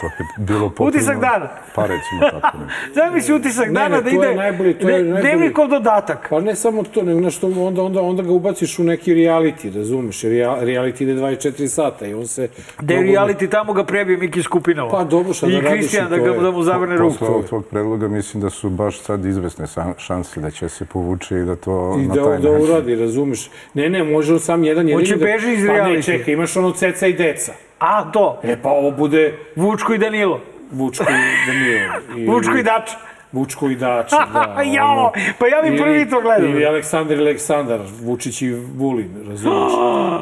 to 0.00 0.06
je 0.18 0.26
bilo 0.38 0.70
potrebno. 0.70 0.86
Utisak 0.88 1.20
dana. 1.20 1.48
Pa 1.74 1.82
recimo 1.82 2.20
tako. 2.32 2.58
Ne. 2.58 2.66
Zamisli 2.94 3.34
utisak 3.34 3.66
Ne, 3.66 3.72
dana 3.72 3.88
ne, 3.88 3.96
da 3.96 4.02
to 4.02 4.08
je 4.14 4.14
ide 4.26 4.34
najbolje, 4.36 4.74
to 4.74 4.88
je 4.88 5.02
ne- 5.04 5.22
najbolje. 5.22 5.52
dodatak. 5.70 6.26
Pa 6.30 6.40
ne 6.40 6.54
samo 6.56 6.82
to, 6.84 7.02
nego 7.02 7.20
nešto, 7.20 7.46
onda, 7.48 7.82
onda, 7.82 8.00
onda 8.02 8.22
ga 8.22 8.32
ubaciš 8.32 8.78
u 8.78 8.84
neki 8.84 9.14
reality, 9.14 9.74
razumeš? 9.74 10.24
Jer 10.24 10.32
rea- 10.34 10.60
reality 10.62 11.02
ide 11.02 11.14
24 11.14 11.68
sata 11.68 12.06
i 12.06 12.14
on 12.14 12.26
se... 12.26 12.48
Da 12.80 12.94
je 12.94 13.00
reality 13.02 13.48
tamo 13.48 13.72
ga 13.72 13.84
prebije 13.84 14.18
Miki 14.18 14.42
Skupinova. 14.42 14.90
Pa 14.90 15.04
dobro, 15.04 15.32
šta 15.32 15.46
da 15.46 15.52
I 15.52 15.56
radiš 15.56 15.70
Kristijan 15.70 16.06
i 16.06 16.10
da, 16.10 16.16
to 16.18 16.22
ga, 16.24 16.40
da 16.40 16.50
mu 16.50 16.62
zavrne 16.62 16.96
ruku. 16.96 17.10
Posle 17.10 17.28
ovog 17.28 17.44
tvog 17.44 17.66
predloga 17.66 18.08
mislim 18.08 18.40
da 18.40 18.50
su 18.50 18.70
baš 18.70 18.98
sad 18.98 19.24
izvesne 19.24 19.64
šanse 19.98 20.40
da 20.40 20.50
će 20.50 20.68
se 20.68 20.84
povuče 20.84 21.36
i 21.36 21.42
da 21.42 21.56
to 21.56 21.96
I 21.98 22.02
na 22.02 22.14
da, 22.14 22.24
taj 22.24 22.38
da 22.38 22.50
način. 22.50 22.64
uradi, 22.64 22.96
razumeš? 22.96 23.50
Ne, 23.74 23.88
ne, 23.88 24.04
može 24.04 24.32
on 24.32 24.40
sam 24.40 24.64
jedan 24.64 24.88
jedini... 24.88 25.02
Hoće 25.02 25.16
da... 25.16 25.24
beži 25.24 25.52
iz 25.52 25.66
Pa 25.66 25.72
ne, 25.72 25.78
reality. 25.80 26.04
čekaj, 26.04 26.34
imaš 26.34 26.56
ono 26.56 26.70
ceca 26.72 27.06
i 27.06 27.12
deca. 27.12 27.52
A, 27.78 28.12
to. 28.12 28.40
E 28.42 28.56
pa 28.56 28.68
ovo 28.68 28.90
bude 28.90 29.38
Vučko 29.56 29.94
i 29.94 29.98
Danilo. 29.98 30.40
Vučko 30.70 31.04
i 31.04 31.46
Danilo. 31.46 31.92
Ili- 32.16 32.26
Vučko 32.26 32.56
i 32.56 32.62
Dač. 32.62 32.90
Vučko 33.32 33.68
i 33.68 33.76
Dača, 33.76 34.16
da. 34.26 34.62
Jao, 34.64 35.12
pa 35.38 35.46
ja 35.46 35.62
bi 35.62 35.68
Ili- 35.68 35.78
prvi 35.78 36.10
to 36.10 36.20
gledao. 36.20 36.48
Ili 36.48 36.66
Aleksandar 36.66 37.16
i 37.16 37.20
Aleksandar, 37.20 37.80
Vučić 38.02 38.42
i 38.42 38.50
Vulin, 38.52 39.10
razumiješ? 39.28 39.72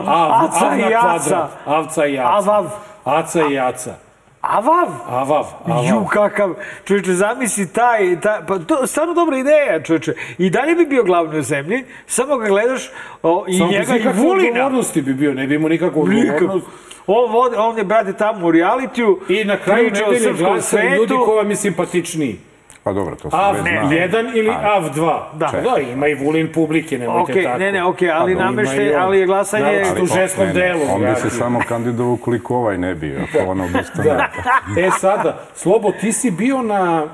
A, 0.07 0.42
Aca 0.44 0.66
Av 0.66 0.78
na 0.78 0.90
i 0.90 0.94
Aca. 0.94 1.48
Avca 1.66 2.07
i 2.07 2.18
Aca. 2.18 2.28
Avav. 2.28 2.70
Aca 3.04 3.40
i 3.42 3.59
Aca. 3.59 3.94
Avav. 4.40 4.88
Avav, 5.09 5.46
avav. 5.64 5.84
Ju, 5.84 6.04
kakav, 6.04 6.54
čovječe, 6.84 7.12
zamisli 7.12 7.68
taj, 7.68 8.20
taj, 8.20 8.38
pa 8.48 8.59
to 8.59 8.86
stvarno 8.86 9.14
dobra 9.14 9.38
ideja, 9.38 9.82
čovječe. 9.82 10.14
I 10.38 10.50
dalje 10.50 10.74
bi 10.74 10.86
bio 10.86 11.02
glavni 11.04 11.38
u 11.38 11.42
zemlji, 11.42 11.84
samo 12.07 12.36
ga 12.36 12.46
gledaš 12.46 12.90
o, 13.22 13.44
i 13.48 13.59
Samo 13.59 13.70
bez 13.70 13.88
njega 13.90 14.11
i 14.11 14.12
Vulina. 14.14 14.48
odgovornosti 14.50 15.02
bi 15.02 15.14
bio, 15.14 15.34
ne 15.34 15.46
bi 15.46 15.54
imao 15.54 15.68
nikakvu 15.68 16.02
odgovornost. 16.02 16.66
On, 17.07 17.32
vodi, 17.32 17.57
on 17.57 17.78
je, 17.78 17.84
brate, 17.84 18.12
tamo 18.12 18.46
u 18.46 18.50
realitiju. 18.50 19.20
I 19.28 19.44
na 19.44 19.57
kraju 19.57 19.84
nedelje 19.84 20.32
glasaju 20.32 20.90
ljudi 20.90 21.14
ko 21.16 21.34
vam 21.34 21.50
je 21.50 21.57
simpatičniji. 21.57 22.38
Pa 22.82 22.92
dobro, 22.92 23.16
to 23.16 23.30
se 23.30 23.36
Av 23.36 23.54
ne, 23.54 23.80
zna. 23.80 23.90
1 23.90 24.30
ili 24.34 24.50
Av 24.52 24.82
2. 24.86 25.20
Da. 25.34 25.46
da, 25.54 25.80
ima 25.82 26.09
i 26.09 26.14
Vulin 26.14 26.52
publike, 26.52 26.98
nemojte 26.98 27.32
Okej, 27.32 27.44
tako. 27.44 27.59
ne, 27.59 27.72
ne, 27.72 27.84
okej, 27.84 28.11
ali 28.11 28.36
Pa, 28.36 28.40
on. 28.40 28.59
ali 28.98 29.18
je 29.18 29.26
glasanje- 29.26 29.64
Naročito 29.64 29.94
u 29.94 30.00
Ali- 30.00 30.07
ženskom 30.11 30.52
delu. 30.52 30.80
On 30.90 31.00
bi 31.02 31.20
se 31.20 31.30
samo 31.30 31.61
kandidovao 31.68 32.12
ukoliko 32.12 32.57
ovaj 32.57 32.78
ne 32.78 32.94
bio, 32.94 33.20
ako 33.22 33.50
ona 33.50 33.64
odustane. 33.64 34.04
Da. 34.04 34.28
E 34.78 34.90
sada, 34.90 35.40
Slobo, 35.54 35.92
ti 35.92 36.12
si 36.12 36.30
bio 36.30 36.62
na, 36.62 37.07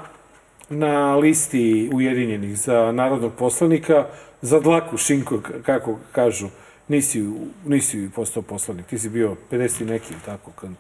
na 0.69 1.17
listi 1.17 1.91
Ujedinjenih 1.95 2.57
za 2.57 2.93
narodnog 2.93 3.33
poslanika 3.33 4.05
za 4.41 4.61
dlaku, 4.61 4.97
šinko, 4.97 5.35
kako 5.63 5.99
kažu. 6.13 6.47
Nisi, 6.89 7.33
nisi 7.65 8.11
postao 8.15 8.43
poslanik, 8.43 8.87
ti 8.87 8.99
si 8.99 9.09
bio 9.09 9.37
50 9.51 9.83
i 9.83 9.85
neki, 9.85 10.15
tako, 10.25 10.51
kad 10.51 10.71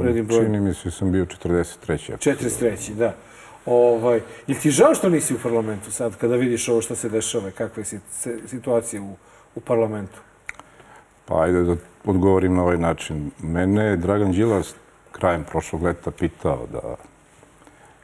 uredim 0.00 0.26
broj. 0.26 0.44
Čini 0.44 0.60
mi 0.60 0.74
se 0.74 0.84
da 0.84 0.90
sam 0.90 1.12
bio 1.12 1.24
43. 1.24 2.14
ako 2.14 2.22
se 2.22 2.66
43. 2.68 2.94
da. 2.94 3.14
Ovaj, 3.66 4.20
je 4.46 4.58
ti 4.60 4.70
žao 4.70 4.94
što 4.94 5.08
nisi 5.08 5.34
u 5.34 5.38
parlamentu 5.42 5.92
sad, 5.92 6.16
kada 6.16 6.36
vidiš 6.36 6.68
ovo 6.68 6.82
što 6.82 6.94
se 6.94 7.08
dešava, 7.08 7.50
kakva 7.50 7.82
je 7.82 8.00
situacija 8.46 9.02
u, 9.02 9.16
u 9.54 9.60
parlamentu? 9.60 10.18
Pa 11.24 11.42
ajde 11.42 11.62
da 11.62 11.76
odgovorim 12.04 12.54
na 12.54 12.62
ovaj 12.62 12.78
način. 12.78 13.30
Mene 13.42 13.84
je 13.84 13.96
Dragan 13.96 14.32
Đilas 14.32 14.74
krajem 15.12 15.44
prošlog 15.44 15.82
leta 15.82 16.10
pitao 16.10 16.66
da 16.72 16.94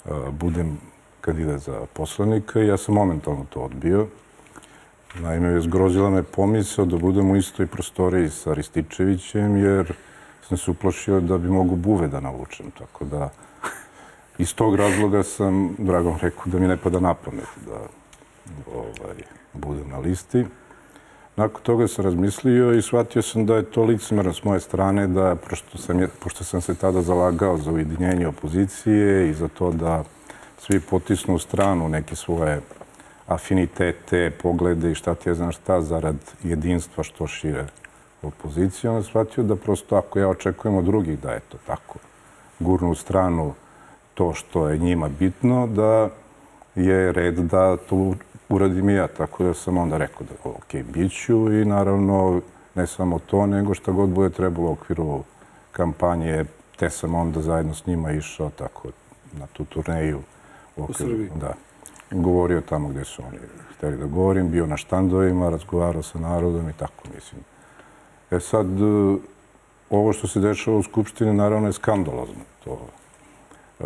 a, 0.04 0.30
budem 0.30 0.78
kandidat 1.20 1.60
za 1.60 1.86
poslanika 1.92 2.60
i 2.60 2.66
ja 2.66 2.76
sam 2.76 2.94
momentalno 2.94 3.46
to 3.50 3.60
odbio. 3.60 4.06
Naime, 5.14 5.60
zgrozila 5.60 6.10
me 6.10 6.22
pomisao 6.22 6.84
da 6.84 6.96
budem 6.96 7.30
u 7.30 7.36
istoj 7.36 7.66
prostoriji 7.66 8.30
sa 8.30 8.54
Rističevićem, 8.54 9.56
jer 9.56 9.92
sam 10.48 10.58
se 10.58 10.70
uplašio 10.70 11.20
da 11.20 11.38
bi 11.38 11.48
mogu 11.48 11.76
buve 11.76 12.08
da 12.08 12.20
navučem. 12.20 12.70
Tako 12.78 13.04
da, 13.04 13.30
iz 14.38 14.54
tog 14.54 14.76
razloga 14.76 15.22
sam 15.22 15.74
Dragom 15.78 16.16
rekao 16.22 16.44
da 16.46 16.58
mi 16.58 16.68
ne 16.68 16.76
pada 16.76 17.00
na 17.00 17.14
pamet 17.14 17.48
da 17.66 17.78
ovaj, 18.74 19.16
budem 19.52 19.88
na 19.88 19.98
listi. 19.98 20.46
Nakon 21.36 21.62
toga 21.62 21.88
sam 21.88 22.04
razmislio 22.04 22.72
i 22.74 22.82
shvatio 22.82 23.22
sam 23.22 23.46
da 23.46 23.56
je 23.56 23.70
to 23.70 23.84
licemerno 23.84 24.32
s 24.32 24.44
moje 24.44 24.60
strane, 24.60 25.06
da 25.06 25.36
pošto 25.48 25.78
sam, 25.78 26.00
je, 26.00 26.08
pošto 26.08 26.44
sam 26.44 26.60
se 26.60 26.74
tada 26.74 27.02
zalagao 27.02 27.58
za 27.58 27.72
ujedinjenje 27.72 28.28
opozicije 28.28 29.30
i 29.30 29.34
za 29.34 29.48
to 29.48 29.70
da 29.70 30.04
svi 30.58 30.80
potisnu 30.80 31.34
u 31.34 31.38
stranu 31.38 31.88
neke 31.88 32.16
svoje 32.16 32.60
afinitete, 33.28 34.30
poglede 34.42 34.90
i 34.90 34.94
šta 34.94 35.14
ti 35.14 35.28
je 35.28 35.34
znam 35.34 35.52
šta, 35.52 35.80
zarad 35.80 36.16
jedinstva 36.42 37.04
što 37.04 37.26
šire 37.26 37.66
opozicije, 38.22 38.90
onda 38.90 39.02
shvatio 39.02 39.44
da 39.44 39.56
prosto 39.56 39.96
ako 39.96 40.18
ja 40.18 40.28
očekujem 40.28 40.76
od 40.76 40.84
drugih 40.84 41.20
da 41.20 41.32
je 41.32 41.40
to 41.40 41.58
tako, 41.66 41.98
gurnu 42.58 42.90
u 42.90 42.94
stranu 42.94 43.54
to 44.14 44.34
što 44.34 44.68
je 44.68 44.78
njima 44.78 45.08
bitno, 45.08 45.66
da 45.66 46.10
je 46.74 47.12
red 47.12 47.34
da 47.34 47.76
to 47.76 48.14
uradim 48.48 48.90
i 48.90 48.94
ja. 48.94 49.06
Tako 49.06 49.44
da 49.44 49.54
sam 49.54 49.78
onda 49.78 49.96
rekao 49.96 50.26
da 50.26 50.50
ok, 50.50 50.74
bit 50.92 51.12
ću 51.12 51.52
i 51.52 51.64
naravno 51.64 52.40
ne 52.74 52.86
samo 52.86 53.18
to, 53.18 53.46
nego 53.46 53.74
šta 53.74 53.92
god 53.92 54.08
bude 54.08 54.30
trebalo 54.30 54.68
u 54.68 54.72
okviru 54.72 55.22
kampanje, 55.72 56.44
te 56.76 56.90
sam 56.90 57.14
onda 57.14 57.42
zajedno 57.42 57.74
s 57.74 57.86
njima 57.86 58.12
išao 58.12 58.50
tako 58.50 58.88
na 59.32 59.46
tu 59.46 59.64
turneju. 59.64 60.20
U, 60.76 60.82
okviru, 60.82 61.10
Srbiji. 61.10 61.30
Da. 61.40 61.54
Govorio 62.10 62.60
tamo 62.60 62.88
gde 62.88 63.04
su 63.04 63.22
oni 63.22 63.38
hteli 63.76 63.96
da 63.96 64.06
govorim, 64.06 64.50
bio 64.50 64.66
na 64.66 64.76
štandovima, 64.76 65.50
razgovarao 65.50 66.02
sa 66.02 66.18
narodom 66.18 66.68
i 66.68 66.72
tako, 66.72 67.04
mislim. 67.14 67.40
E 68.30 68.40
sad, 68.40 68.66
e, 68.66 69.16
ovo 69.90 70.12
što 70.12 70.26
se 70.26 70.40
dešava 70.40 70.76
u 70.76 70.82
Skupštini 70.82 71.32
naravno 71.32 71.68
je 71.68 71.72
skandalozno. 71.72 72.44
To, 72.64 72.78
e, 73.80 73.84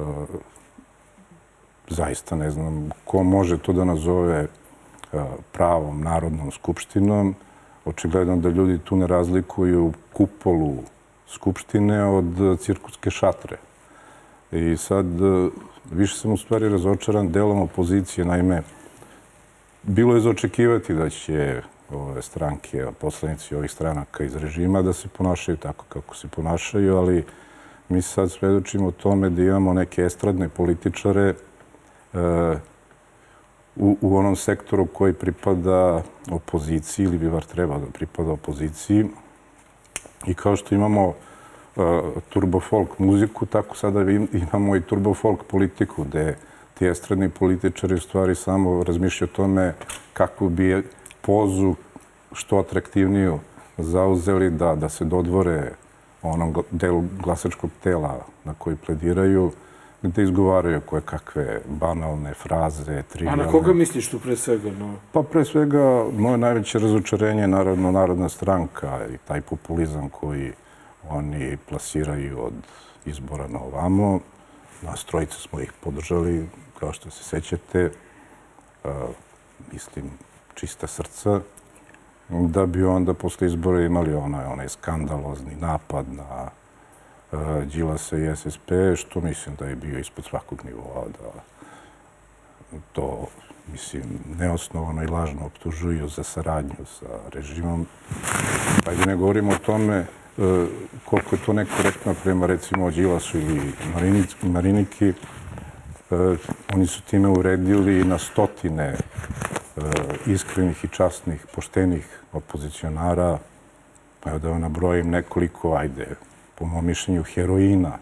zaista 1.88 2.36
ne 2.36 2.50
znam 2.50 2.90
ko 3.04 3.22
može 3.22 3.58
to 3.58 3.72
da 3.72 3.84
nazove 3.84 4.38
e, 4.38 4.48
pravom 5.52 6.00
narodnom 6.00 6.50
skupštinom. 6.50 7.34
Očigledno 7.84 8.36
da 8.36 8.48
ljudi 8.48 8.78
tu 8.78 8.96
ne 8.96 9.06
razlikuju 9.06 9.92
kupolu 10.12 10.76
skupštine 11.26 12.04
od 12.04 12.58
cirkuske 12.60 13.10
šatre. 13.10 13.56
I 14.52 14.76
sad, 14.76 15.06
e, 15.06 15.50
više 15.90 16.16
sam 16.16 16.32
u 16.32 16.36
stvari 16.36 16.68
razočaran 16.68 17.32
delom 17.32 17.60
opozicije. 17.60 18.24
Naime, 18.24 18.62
bilo 19.82 20.14
je 20.14 20.20
za 20.20 20.30
očekivati 20.30 20.94
da 20.94 21.10
će 21.10 21.62
ove 21.90 22.22
stranke, 22.22 22.86
poslanici 23.00 23.54
ovih 23.54 23.70
stranaka 23.70 24.24
iz 24.24 24.36
režima 24.36 24.82
da 24.82 24.92
se 24.92 25.08
ponašaju 25.08 25.56
tako 25.56 25.84
kako 25.88 26.16
se 26.16 26.28
ponašaju, 26.28 26.96
ali 26.96 27.24
mi 27.88 28.02
sad 28.02 28.30
svedočimo 28.30 28.90
tome 28.90 29.30
da 29.30 29.42
imamo 29.42 29.72
neke 29.72 30.02
estradne 30.02 30.48
političare 30.48 31.22
e, 31.22 31.34
u, 33.76 33.96
u 34.00 34.16
onom 34.16 34.36
sektoru 34.36 34.86
koji 34.86 35.12
pripada 35.12 36.02
opoziciji 36.30 37.04
ili 37.04 37.18
bi 37.18 37.30
bar 37.30 37.44
trebao 37.44 37.78
da 37.78 37.86
pripada 37.86 38.32
opoziciji. 38.32 39.04
I 40.26 40.34
kao 40.34 40.56
što 40.56 40.74
imamo 40.74 41.14
turbo 42.28 42.60
folk 42.60 42.98
muziku, 42.98 43.46
tako 43.46 43.76
sada 43.76 44.00
im- 44.00 44.28
imamo 44.32 44.76
i 44.76 44.80
turbo 44.80 45.14
folk 45.14 45.44
politiku, 45.44 46.04
gde 46.04 46.36
ti 46.74 46.86
estradni 46.86 47.28
političari 47.28 47.94
u 47.94 48.00
stvari 48.00 48.34
samo 48.34 48.82
razmišljaju 48.84 49.28
o 49.32 49.36
tome 49.36 49.74
kakvu 50.12 50.48
bi 50.48 50.82
pozu 51.20 51.74
što 52.32 52.58
atraktivniju 52.58 53.38
zauzeli 53.78 54.50
da, 54.50 54.74
da 54.74 54.88
se 54.88 55.04
dodvore 55.04 55.72
onom 56.22 56.54
delu 56.70 57.04
glasačkog 57.24 57.70
tela 57.82 58.20
na 58.44 58.54
koji 58.58 58.76
plediraju, 58.76 59.52
gde 60.02 60.22
izgovaraju 60.22 60.80
koje 60.80 61.02
kakve 61.02 61.60
banalne 61.66 62.34
fraze, 62.34 62.98
A 62.98 63.02
trivialne. 63.02 63.44
na 63.44 63.50
koga 63.50 63.72
misliš 63.72 64.08
tu 64.10 64.18
pre 64.18 64.36
svega? 64.36 64.70
No? 64.70 64.94
Pa 65.12 65.22
pre 65.22 65.44
svega, 65.44 66.04
moje 66.18 66.38
najveće 66.38 66.78
razočarenje 66.78 67.40
je 67.40 67.48
naravno 67.48 67.90
Narodna 67.90 68.28
stranka 68.28 69.00
i 69.14 69.18
taj 69.18 69.40
populizam 69.40 70.08
koji 70.08 70.52
oni 71.08 71.56
plasiraju 71.68 72.44
od 72.44 72.54
izbora 73.04 73.48
na 73.48 73.58
ovamo. 73.58 74.20
Nas 74.82 75.04
trojica 75.04 75.38
smo 75.38 75.60
ih 75.60 75.72
podržali, 75.80 76.48
kao 76.80 76.92
što 76.92 77.10
se 77.10 77.24
sećate, 77.24 77.90
uh, 78.84 78.90
mislim, 79.72 80.10
čista 80.54 80.86
srca, 80.86 81.40
da 82.28 82.66
bi 82.66 82.84
onda 82.84 83.14
posle 83.14 83.46
izbora 83.46 83.80
imali 83.80 84.14
onaj, 84.14 84.44
onaj 84.44 84.68
skandalozni 84.68 85.54
napad 85.54 86.06
na 86.12 86.50
uh, 87.32 87.64
Đilasa 87.64 88.16
i 88.16 88.36
SSP, 88.36 88.70
što 88.96 89.20
mislim 89.20 89.54
da 89.56 89.66
je 89.66 89.76
bio 89.76 89.98
ispod 89.98 90.24
svakog 90.24 90.64
nivoa, 90.64 91.04
da 91.22 91.42
to, 92.92 93.26
mislim, 93.72 94.02
neosnovano 94.38 95.02
i 95.02 95.06
lažno 95.06 95.46
optužuju 95.46 96.08
za 96.08 96.22
saradnju 96.22 96.86
sa 96.86 97.06
režimom. 97.32 97.86
Ajde 98.86 99.06
ne 99.06 99.16
govorimo 99.16 99.52
o 99.52 99.58
tome 99.66 99.96
e, 99.96 100.06
koliko 101.04 101.36
je 101.36 101.42
to 101.46 101.52
nekorektno 101.52 102.14
prema 102.22 102.46
recimo 102.46 102.90
Đilasu 102.90 103.38
ili 103.38 103.72
Marinic- 103.94 104.42
Mariniki. 104.42 105.08
E, 105.08 105.14
oni 106.74 106.86
su 106.86 107.02
time 107.02 107.28
uredili 107.28 108.04
na 108.04 108.18
stotine 108.18 108.84
e, 108.84 108.96
iskrenih 110.26 110.84
i 110.84 110.88
časnih, 110.88 111.46
poštenih 111.54 112.20
opozicionara. 112.32 113.38
Evo 114.24 114.38
da 114.38 114.48
vam 114.48 114.60
nabrojim 114.60 115.10
nekoliko, 115.10 115.74
ajde, 115.74 116.06
po 116.54 116.66
mom 116.66 116.86
mišljenju, 116.86 117.22
heroina 117.22 117.98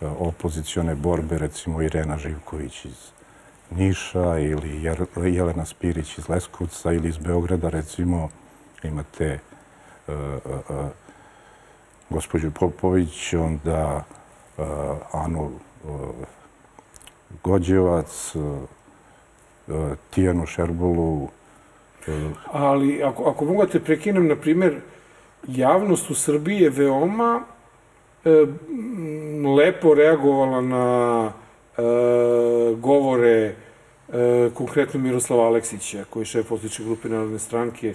e, 0.00 0.06
opozicione 0.06 0.94
borbe, 0.94 1.38
recimo 1.38 1.82
Irena 1.82 2.18
Živković 2.18 2.84
iz 2.84 3.14
Niša 3.70 4.38
ili 4.38 4.82
Jelena 5.34 5.64
Spirić 5.64 6.18
iz 6.18 6.28
Leskovca 6.28 6.92
ili 6.92 7.08
iz 7.08 7.18
Beograda, 7.18 7.68
recimo, 7.68 8.28
imate 8.82 9.38
uh, 10.08 10.14
uh, 10.14 10.86
gospođu 12.14 12.50
Popović, 12.50 13.34
onda 13.34 14.04
uh, 14.56 14.64
Anu 15.12 15.50
uh, 15.84 16.00
Gođevac, 17.44 18.34
uh, 18.34 19.92
Tijanu 20.10 20.46
Šerbolu, 20.46 21.28
Ali 22.52 23.02
ako, 23.02 23.24
ako 23.24 23.44
mogu 23.44 23.66
te 23.66 23.80
prekinem, 23.80 24.28
na 24.28 24.36
primjer, 24.36 24.74
javnost 25.48 26.10
u 26.10 26.14
Srbiji 26.14 26.60
je 26.60 26.70
veoma 26.70 27.42
lepo 29.56 29.94
reagovala 29.94 30.60
na 30.60 31.32
e, 31.78 31.82
govore 32.76 33.30
e, 33.38 33.54
konkretno 34.54 35.00
Miroslava 35.00 35.46
Aleksića, 35.46 36.04
koji 36.10 36.22
je 36.22 36.26
šef 36.26 36.48
političke 36.48 36.84
grupe 36.84 37.08
Narodne 37.08 37.38
stranke 37.38 37.94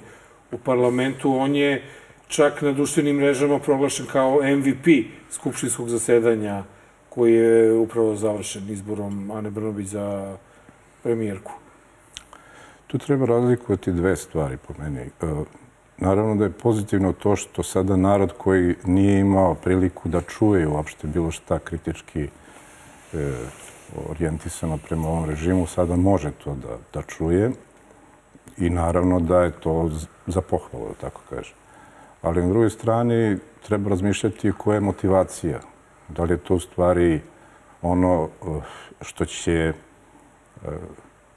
u 0.51 0.57
parlamentu. 0.57 1.36
On 1.36 1.55
je 1.55 1.84
čak 2.30 2.61
na 2.61 2.71
društvenim 2.71 3.15
mrežama 3.15 3.59
proglašen 3.59 4.05
kao 4.05 4.39
MVP 4.43 4.88
skupštinskog 5.32 5.89
zasedanja 5.89 6.63
koji 7.09 7.34
je 7.34 7.73
upravo 7.73 8.15
završen 8.15 8.69
izborom 8.69 9.32
Ane 9.32 9.49
Brnobić 9.49 9.88
za 9.88 10.38
premijerku. 11.03 11.51
Tu 12.88 12.97
treba 12.97 13.25
razlikovati 13.25 13.91
dve 13.91 14.15
stvari 14.15 14.57
po 14.67 14.73
meni. 14.80 14.99
E, 14.99 15.09
Naravno 16.01 16.36
da 16.36 16.43
je 16.43 16.51
pozitivno 16.51 17.13
to 17.13 17.36
što 17.36 17.63
sada 17.63 17.95
narod 17.95 18.34
koji 18.38 18.75
nije 18.86 19.19
imao 19.19 19.55
priliku 19.55 20.09
da 20.09 20.21
čuje 20.21 20.67
uopšte 20.67 21.07
bilo 21.07 21.32
šta 21.32 21.59
kritički 21.59 22.23
e, 22.23 22.30
orijentisano 24.09 24.77
prema 24.77 25.07
ovom 25.07 25.30
režimu, 25.30 25.67
sada 25.67 25.95
može 25.95 26.32
to 26.43 26.55
da, 26.55 26.77
da 26.93 27.01
čuje 27.01 27.51
i 28.57 28.69
naravno 28.69 29.19
da 29.19 29.41
je 29.41 29.51
to 29.51 29.89
za 30.27 30.41
pohvalu, 30.41 30.88
da 30.88 30.93
tako 30.93 31.21
kažem. 31.30 31.55
Ali 32.22 32.41
na 32.41 32.47
drugoj 32.47 32.70
strani 32.70 33.38
treba 33.67 33.89
razmišljati 33.89 34.51
koja 34.57 34.76
je 34.76 34.82
motivacija. 34.82 35.59
Da 36.09 36.24
li 36.24 36.34
je 36.34 36.38
to 36.38 36.55
u 36.55 36.59
stvari 36.59 37.22
ono 37.82 38.30
eh, 38.41 38.61
što 39.01 39.26
će 39.26 39.53
eh, 39.53 40.70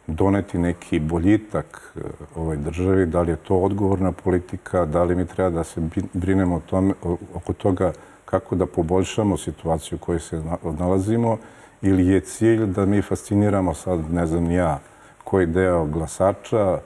doneti 0.06 0.58
neki 0.58 1.00
boljitak 1.00 1.92
eh, 1.96 2.00
ovoj 2.36 2.56
državi, 2.56 3.06
da 3.06 3.22
li 3.22 3.30
je 3.30 3.36
to 3.36 3.56
odgovorna 3.56 4.12
politika, 4.12 4.84
da 4.84 5.04
li 5.04 5.14
mi 5.14 5.26
treba 5.26 5.50
da 5.50 5.64
se 5.64 5.80
brinemo 6.12 6.56
o 6.56 6.60
tome, 6.60 6.94
oko 7.34 7.52
toga 7.52 7.92
kako 8.24 8.54
da 8.54 8.66
poboljšamo 8.66 9.36
situaciju 9.36 9.96
u 9.96 10.04
kojoj 10.04 10.20
se 10.20 10.36
na- 10.40 10.72
nalazimo? 10.78 11.38
Ili 11.82 12.06
je 12.06 12.20
cilj 12.20 12.66
da 12.66 12.86
mi 12.86 13.02
fasciniramo 13.02 13.74
sad, 13.74 14.12
ne 14.12 14.26
znam 14.26 14.50
ja, 14.50 14.80
koji 15.24 15.46
deo 15.46 15.84
glasača, 15.84 16.78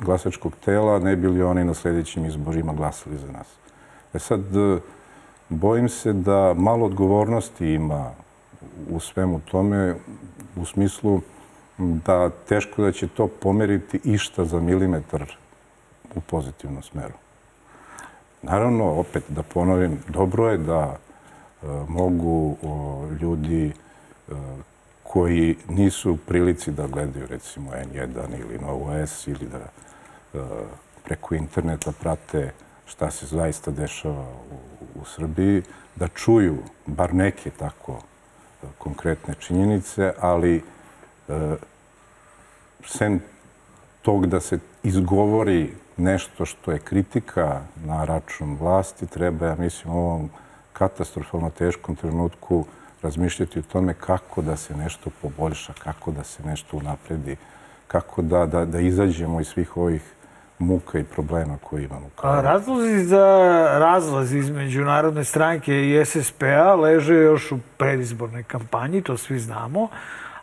glasačkog 0.00 0.52
tela, 0.64 0.98
ne 0.98 1.16
bi 1.16 1.28
li 1.28 1.42
oni 1.42 1.64
na 1.64 1.74
sljedećim 1.74 2.24
izborima 2.24 2.72
glasali 2.72 3.18
za 3.18 3.32
nas. 3.32 3.46
E 4.14 4.18
sad, 4.18 4.56
e, 4.56 4.80
bojim 5.48 5.88
se 5.88 6.12
da 6.12 6.54
malo 6.56 6.86
odgovornosti 6.86 7.66
ima 7.66 8.10
u 8.90 9.00
svemu 9.00 9.40
tome, 9.40 9.94
u 10.56 10.64
smislu 10.64 11.20
da 11.78 12.30
teško 12.30 12.82
da 12.82 12.92
će 12.92 13.08
to 13.08 13.28
pomeriti 13.28 14.00
išta 14.04 14.44
za 14.44 14.60
milimetar 14.60 15.36
u 16.14 16.20
pozitivnom 16.20 16.82
smeru. 16.82 17.14
Naravno, 18.42 18.84
opet 18.84 19.24
da 19.28 19.42
ponovim, 19.42 19.98
dobro 20.08 20.48
je 20.48 20.58
da 20.58 20.96
e, 21.62 21.66
mogu 21.88 22.56
ljudi 23.20 23.66
e, 23.66 23.72
koji 25.12 25.56
nisu 25.68 26.12
u 26.12 26.16
prilici 26.16 26.70
da 26.70 26.86
gledaju 26.86 27.26
recimo 27.26 27.70
N1 27.70 28.40
ili 28.40 28.58
Novo 28.58 28.92
S 28.92 29.26
ili 29.26 29.46
da 29.52 29.58
e, 29.58 30.44
preko 31.04 31.34
interneta 31.34 31.92
prate 32.00 32.52
šta 32.86 33.10
se 33.10 33.26
zaista 33.26 33.70
dešava 33.70 34.26
u, 35.00 35.04
Srbiji, 35.04 35.62
da 35.96 36.08
čuju 36.08 36.58
bar 36.86 37.14
neke 37.14 37.50
tako 37.50 37.92
e, 37.92 38.66
konkretne 38.78 39.34
činjenice, 39.34 40.12
ali 40.20 40.56
e, 40.56 41.56
sem 42.86 43.20
tog 44.02 44.26
da 44.26 44.40
se 44.40 44.58
izgovori 44.82 45.74
nešto 45.96 46.46
što 46.46 46.72
je 46.72 46.78
kritika 46.78 47.60
na 47.84 48.04
račun 48.04 48.56
vlasti, 48.60 49.06
treba, 49.06 49.46
ja 49.46 49.56
mislim, 49.58 49.94
u 49.94 49.98
ovom 49.98 50.30
katastrofalno 50.72 51.50
teškom 51.50 51.96
trenutku 51.96 52.64
razmišljati 53.02 53.58
o 53.58 53.62
tome 53.62 53.94
kako 53.94 54.42
da 54.42 54.56
se 54.56 54.76
nešto 54.76 55.10
poboljša, 55.22 55.72
kako 55.84 56.10
da 56.10 56.24
se 56.24 56.42
nešto 56.46 56.76
unapredi, 56.76 57.36
kako 57.86 58.22
da, 58.22 58.46
da, 58.46 58.64
da 58.64 58.80
izađemo 58.80 59.40
iz 59.40 59.46
svih 59.46 59.76
ovih 59.76 60.02
muka 60.58 60.98
i 60.98 61.04
problema 61.04 61.58
koje 61.62 61.84
imamo. 61.84 62.10
A 62.22 62.40
razlozi 62.40 63.04
za 63.04 63.26
razlaz 63.78 64.34
između 64.34 64.84
Narodne 64.84 65.24
stranke 65.24 65.74
i 65.74 66.04
SSP-a 66.04 66.74
leže 66.74 67.14
još 67.14 67.52
u 67.52 67.58
predizbornoj 67.76 68.42
kampanji, 68.42 69.02
to 69.02 69.16
svi 69.16 69.38
znamo, 69.38 69.88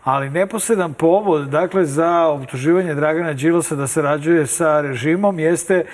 ali 0.04 0.30
neposredan 0.30 0.94
povod 0.94 1.50
dakle, 1.50 1.86
za 1.86 2.28
optuživanje 2.28 2.96
Dragana 2.96 3.34
Đilasa 3.34 3.76
da 3.76 3.88
se 3.88 4.02
rađuje 4.02 4.48
sa 4.48 4.82
režimom 4.82 5.40
jeste 5.40 5.86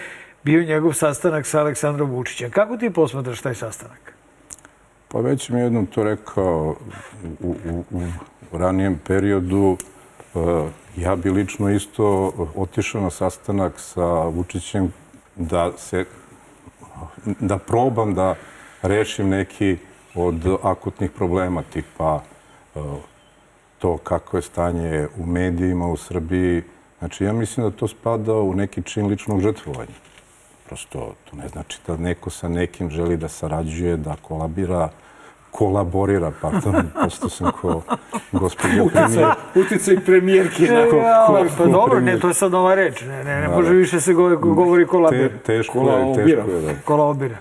bio 0.44 0.64
njegov 0.64 0.94
sastanak 0.94 1.46
sa 1.46 1.60
Aleksandrom 1.60 2.10
Vučićem. 2.10 2.52
Kako 2.52 2.78
ti 2.78 2.90
posmatraš 2.90 3.42
taj 3.42 3.56
sastanak? 3.56 4.15
Pa 5.16 5.22
već 5.22 5.48
sam 5.48 5.58
jednom 5.58 5.86
to 5.86 6.04
rekao 6.04 6.76
u, 7.40 7.56
u, 7.92 8.04
u 8.52 8.58
ranijem 8.58 9.00
periodu. 9.08 9.78
E, 10.36 10.40
Ja 10.98 11.16
bi 11.16 11.30
lično 11.30 11.70
isto 11.72 12.34
otišao 12.56 13.02
na 13.02 13.10
sastanak 13.10 13.80
sa 13.80 14.06
Vučićem 14.06 14.94
da 15.36 15.72
se 15.78 16.06
da 17.26 17.58
probam 17.58 18.14
da 18.14 18.36
rešim 18.82 19.30
neki 19.30 19.78
od 20.16 20.58
akutnih 20.64 21.12
problema 21.12 21.64
tipa 21.74 22.22
e, 22.76 22.80
to 23.80 23.98
kako 23.98 24.38
je 24.38 24.42
stanje 24.42 25.08
u 25.18 25.26
medijima 25.26 25.88
u 25.88 25.98
Srbiji. 25.98 26.64
Znači, 27.00 27.24
ja 27.24 27.34
mislim 27.34 27.70
da 27.70 27.78
to 27.78 27.88
spada 27.88 28.34
u 28.34 28.54
neki 28.54 28.84
čin 28.84 29.08
ličnog 29.08 29.42
žrtvovanja. 29.42 29.96
Prosto, 30.68 31.14
to 31.30 31.36
ne 31.38 31.48
znači 31.48 31.80
da 31.88 31.98
neko 31.98 32.30
sa 32.30 32.50
nekim 32.50 32.90
želi 32.90 33.18
da 33.18 33.28
sarađuje, 33.28 33.98
da 33.98 34.16
kolabira, 34.22 34.90
kolaborira, 35.58 36.32
pardon, 36.42 36.74
posto 36.96 37.30
sam 37.30 37.52
ko 37.52 37.82
gospođa 38.32 38.84
premijer. 38.86 39.28
Uticaj 39.56 40.00
premijerke 40.00 40.64
na 40.64 40.74
Ja, 40.74 40.90
ko, 41.28 41.46
pa 41.58 41.66
dobro, 41.66 42.00
ne, 42.00 42.20
to 42.20 42.28
je 42.28 42.34
sad 42.34 42.52
nova 42.52 42.76
reč. 42.76 43.02
Ne, 43.02 43.24
ne, 43.24 43.42
ne 43.42 43.48
može 43.48 43.74
više 43.74 44.02
se 44.02 44.14
govori, 44.14 44.36
govori 44.36 44.88
kolabir. 44.88 45.30
Te, 45.30 45.38
teško 45.38 45.80
je, 45.82 46.16
teško 46.16 46.52
je, 46.52 46.62
da. 46.64 46.72
Kolabira. 46.86 47.36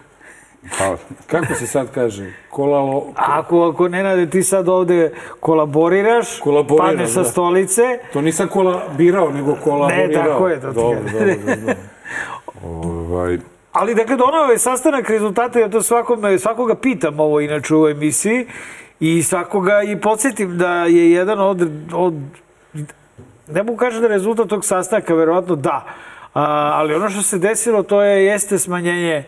Pa, 0.79 0.97
Kako 1.29 1.55
se 1.55 1.67
sad 1.67 1.91
kaže? 1.91 2.33
Kolalo... 2.51 3.07
Ako, 3.17 3.63
ako 3.65 3.89
Nenade 3.89 4.31
ti 4.31 4.43
sad 4.43 4.69
ovde 4.69 5.13
kolaboriraš, 5.41 6.39
Kolaboriram, 6.39 6.87
padneš 6.89 7.11
sa 7.11 7.23
da. 7.23 7.29
stolice, 7.29 7.83
To 8.13 8.21
nisam 8.21 8.49
kolabirao, 8.49 9.31
nego 9.31 9.55
kolaborirao. 9.55 10.25
tako 10.25 10.49
je, 10.49 10.61
to 10.61 10.73
Dobro, 10.73 10.99
dobro, 11.13 11.35
dobro. 11.47 11.75
ovaj, 12.65 13.39
Ali 13.75 13.95
dakle, 13.95 14.17
donao 14.17 14.45
ovaj 14.45 14.59
sastanak 14.59 15.11
rezultata, 15.11 15.59
ja 15.59 15.69
to 15.69 15.83
svakome, 15.83 16.39
svakoga 16.39 16.75
pitam 16.75 17.21
ovo 17.21 17.41
inače 17.41 17.75
u 17.75 17.89
emisiji 17.89 18.47
i 19.01 19.23
svakoga 19.23 19.83
i 19.83 20.01
podsjetim 20.01 20.59
da 20.59 20.85
je 20.85 21.11
jedan 21.11 21.41
od, 21.41 21.71
od 21.93 22.15
ne 23.49 23.63
mogu 23.63 23.79
kažem 23.79 24.01
da 24.01 24.07
je 24.07 24.13
rezultat 24.13 24.49
tog 24.49 24.65
sastanka, 24.65 25.15
verovatno 25.15 25.57
da, 25.57 25.87
a, 26.35 26.43
ali 26.75 26.95
ono 26.95 27.11
što 27.11 27.23
se 27.23 27.39
desilo 27.39 27.83
to 27.83 28.03
je 28.03 28.25
jeste 28.25 28.59
smanjenje 28.59 29.25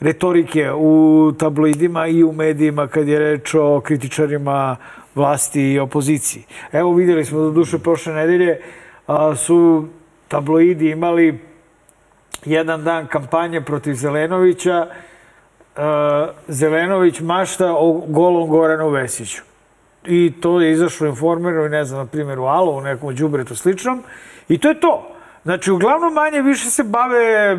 retorike 0.00 0.72
u 0.72 1.32
tabloidima 1.38 2.06
i 2.06 2.24
u 2.24 2.32
medijima 2.32 2.86
kad 2.86 3.08
je 3.08 3.18
reč 3.18 3.54
o 3.54 3.80
kritičarima 3.80 4.76
vlasti 5.14 5.72
i 5.72 5.78
opoziciji. 5.78 6.44
Evo 6.72 6.94
videli 6.94 7.24
smo 7.24 7.40
do 7.40 7.50
duše 7.50 7.78
prošle 7.78 8.14
nedelje 8.14 8.60
a, 9.06 9.36
su 9.36 9.88
tabloidi 10.28 10.90
imali 10.90 11.47
jedan 12.44 12.84
dan 12.84 13.06
kampanje 13.06 13.60
protiv 13.60 13.94
Zelenovića, 13.94 14.86
uh, 15.76 15.82
Zelenović 16.48 17.20
mašta 17.20 17.72
o 17.72 17.92
golom 18.06 18.48
Goranu 18.48 18.88
Vesiću. 18.88 19.42
I 20.04 20.32
to 20.40 20.60
je 20.60 20.72
izašlo 20.72 21.06
informerno 21.06 21.64
i 21.66 21.68
ne 21.68 21.84
znam, 21.84 22.00
na 22.00 22.06
primjer 22.06 22.38
u 22.38 22.44
Alo, 22.44 22.72
u 22.72 22.80
nekom 22.80 23.14
džubretu 23.14 23.56
sličnom. 23.56 24.02
I 24.48 24.58
to 24.58 24.68
je 24.68 24.80
to. 24.80 25.14
Znači, 25.42 25.70
uglavnom 25.72 26.14
manje 26.14 26.42
više 26.42 26.70
se 26.70 26.82
bave 26.84 27.56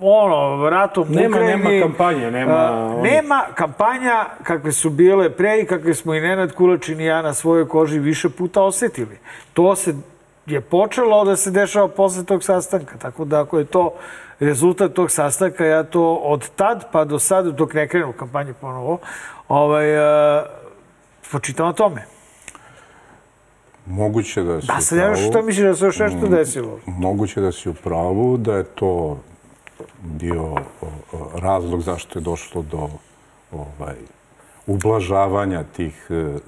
ono, 0.00 0.70
ratom 0.70 1.06
Nema- 1.08 1.28
Ukrajini. 1.28 1.64
nema 1.64 1.82
kampanje, 1.82 2.30
nema 2.30 2.52
A, 2.52 2.72
onih- 2.72 3.02
nema 3.04 3.42
kampanja 3.54 4.24
kakve 4.42 4.72
su 4.72 4.90
bile 4.90 5.30
pre 5.30 5.60
i 5.60 5.66
kakve 5.66 5.94
smo 5.94 6.14
i 6.14 6.20
Nenad 6.20 6.52
Kulačin 6.52 7.00
i 7.00 7.04
ja 7.04 7.22
na 7.22 7.34
svojoj 7.34 7.68
koži 7.68 7.98
više 7.98 8.28
puta 8.28 8.62
osetili. 8.62 9.18
To 9.52 9.76
se 9.76 9.94
je 10.46 10.60
počelo 10.60 11.24
da 11.24 11.36
se 11.36 11.50
dešava 11.50 11.88
posle 11.88 12.24
tog 12.24 12.44
sastanka. 12.44 12.98
Tako 12.98 13.24
da 13.24 13.40
ako 13.40 13.58
je 13.58 13.64
to 13.64 13.94
rezultat 14.40 14.92
tog 14.92 15.10
sastanka, 15.10 15.64
ja 15.64 15.82
to 15.82 16.14
od 16.14 16.50
tad 16.50 16.84
pa 16.92 17.04
do 17.04 17.18
sad, 17.18 17.46
dok 17.46 17.74
ne 17.74 17.88
krenu 17.88 18.12
kampanju 18.12 18.54
ponovo, 18.60 18.98
ovaj, 19.48 19.96
uh, 19.96 20.44
počitam 21.32 21.66
o 21.66 21.72
tome. 21.72 22.04
moguće 23.86 24.42
da 24.42 24.60
si 24.60 24.66
Da, 24.66 24.76
u 24.78 24.80
sad 24.80 24.98
ja 24.98 25.04
pravu. 25.04 25.30
što 25.30 25.42
misliš 25.42 25.66
da 25.66 25.74
se 25.74 25.84
još 25.84 25.98
nešto 25.98 26.18
Mm, 26.18 26.30
desilo? 26.30 26.78
Moguće 26.86 27.40
da 27.40 27.52
si 27.52 27.68
u 27.68 27.74
pravu, 27.74 28.36
da 28.36 28.54
je 28.54 28.64
to 28.64 29.18
bio 30.00 30.54
razlog 31.34 31.82
zašto 31.82 32.18
je 32.18 32.22
došlo 32.22 32.62
do 32.62 32.88
ovaj, 33.52 33.94
ublažavanja 34.66 35.64
tih 35.76 36.06
e, 36.10 36.14
e, 36.14 36.38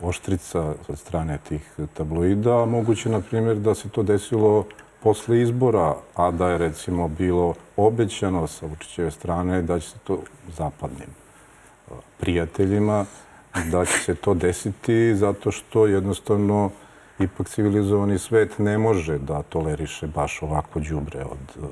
oštrica 0.00 0.74
od 0.88 0.98
strane 0.98 1.38
tih 1.48 1.74
tabloida. 1.94 2.64
Moguće, 2.64 3.08
na 3.08 3.20
primjer, 3.20 3.56
da 3.56 3.74
se 3.74 3.88
to 3.88 4.02
desilo 4.02 4.66
posle 5.02 5.40
izbora, 5.42 5.94
a 6.14 6.30
da 6.30 6.48
je 6.48 6.58
recimo 6.58 7.08
bilo 7.08 7.54
obećano 7.76 8.46
sa 8.46 8.66
Vučićeve 8.66 9.10
strane 9.10 9.62
da 9.62 9.80
će 9.80 9.90
se 9.90 9.98
to 10.04 10.22
zapadnim 10.56 11.08
prijateljima, 12.20 13.04
da 13.70 13.84
će 13.84 13.98
se 13.98 14.14
to 14.14 14.34
desiti 14.34 15.14
zato 15.14 15.50
što 15.50 15.86
jednostavno 15.86 16.70
ipak 17.18 17.48
civilizovani 17.48 18.18
svet 18.18 18.58
ne 18.58 18.78
može 18.78 19.18
da 19.18 19.42
toleriše 19.42 20.06
baš 20.06 20.42
ovako 20.42 20.80
đubre 20.80 21.24
od 21.24 21.70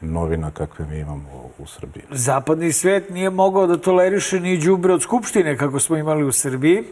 novina 0.00 0.50
kakve 0.50 0.86
mi 0.86 0.98
imamo 0.98 1.50
u 1.58 1.66
Srbiji. 1.66 2.02
Zapadni 2.10 2.72
svet 2.72 3.10
nije 3.10 3.30
mogao 3.30 3.66
da 3.66 3.76
toleriše 3.76 4.40
ni 4.40 4.58
đubre 4.58 4.92
od 4.92 5.02
Skupštine, 5.02 5.56
kako 5.56 5.80
smo 5.80 5.96
imali 5.96 6.24
u 6.24 6.32
Srbiji, 6.32 6.84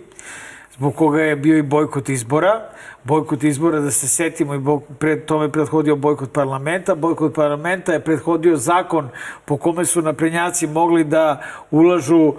zbog 0.73 0.95
koga 0.95 1.21
je 1.21 1.37
bio 1.37 1.59
i 1.59 1.63
bojkot 1.63 2.09
izbora. 2.09 2.61
Bojkot 3.05 3.45
izbora, 3.45 3.81
da 3.81 3.91
se 3.91 4.09
setimo, 4.09 4.55
i 4.55 4.59
bo- 4.59 4.81
pred 4.99 5.25
tome 5.25 5.53
prethodio 5.53 5.97
bojkot 5.97 6.33
parlamenta. 6.33 6.95
Bojkot 6.95 7.35
parlamenta 7.35 7.93
je 7.93 8.05
prethodio 8.05 8.57
zakon 8.57 9.09
po 9.45 9.57
kome 9.57 9.85
su 9.85 10.03
naprednjaci 10.03 10.67
mogli 10.67 11.05
da 11.05 11.43
ulažu 11.71 12.35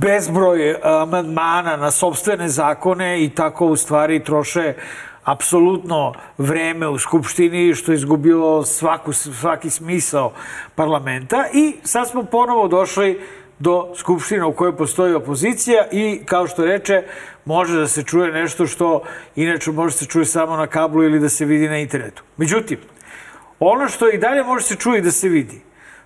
bezbroj 0.00 0.74
amandmana 0.82 1.76
na 1.76 1.90
sobstvene 1.90 2.48
zakone 2.48 3.24
i 3.24 3.28
tako 3.28 3.66
u 3.66 3.76
stvari 3.76 4.24
troše 4.24 4.74
apsolutno 5.24 6.14
vreme 6.38 6.88
u 6.88 6.98
Skupštini, 6.98 7.74
što 7.74 7.92
je 7.92 7.96
izgubilo 7.96 8.64
svaku, 8.64 9.12
svaki 9.12 9.70
smisao 9.70 10.32
parlamenta. 10.74 11.44
I 11.52 11.76
sad 11.84 12.10
smo 12.10 12.22
ponovo 12.22 12.68
došli 12.68 13.20
do 13.58 13.92
Skupštine 13.96 14.44
u 14.44 14.52
kojoj 14.52 14.76
postoji 14.76 15.14
opozicija 15.14 15.84
i, 15.92 16.20
kao 16.26 16.46
što 16.46 16.64
reče, 16.64 17.02
može 17.44 17.78
da 17.78 17.88
se 17.88 18.02
čuje 18.02 18.32
nešto 18.32 18.66
što 18.66 19.02
inače 19.36 19.72
može 19.72 19.96
se 19.96 20.06
čuje 20.06 20.24
samo 20.24 20.56
na 20.56 20.66
kablu 20.66 21.02
ili 21.02 21.20
da 21.20 21.28
se 21.28 21.44
vidi 21.44 21.68
na 21.68 21.78
internetu. 21.78 22.22
Međutim, 22.36 22.78
ono 23.60 23.88
što 23.88 24.10
i 24.10 24.18
dalje 24.18 24.42
može 24.42 24.64
se 24.64 24.76
čuje 24.76 24.98
i 24.98 25.02
da 25.02 25.10
se 25.10 25.28
vidi, 25.28 25.60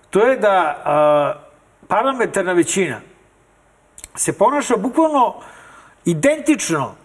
to 0.09 0.19
je 0.27 0.37
da 0.37 0.81
a, 0.85 1.33
parlamentarna 1.87 2.53
većina 2.53 3.01
se 4.15 4.33
ponaša 4.33 4.77
bukvalno 4.77 5.35
identično 6.05 6.95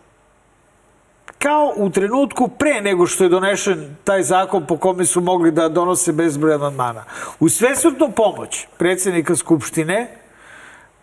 kao 1.39 1.73
u 1.77 1.91
trenutku 1.91 2.49
pre 2.49 2.81
nego 2.81 3.07
što 3.07 3.25
je 3.25 3.31
donešen 3.31 3.97
taj 4.05 4.23
zakon 4.23 4.67
po 4.67 4.77
kome 4.77 5.05
su 5.05 5.21
mogli 5.21 5.51
da 5.51 5.69
donose 5.69 6.13
bezbroj 6.13 6.55
amandmana. 6.55 7.05
U 7.41 7.49
svesvrtnu 7.49 8.11
pomoć 8.17 8.67
predsjednika 8.79 9.37
Skupštine, 9.37 10.17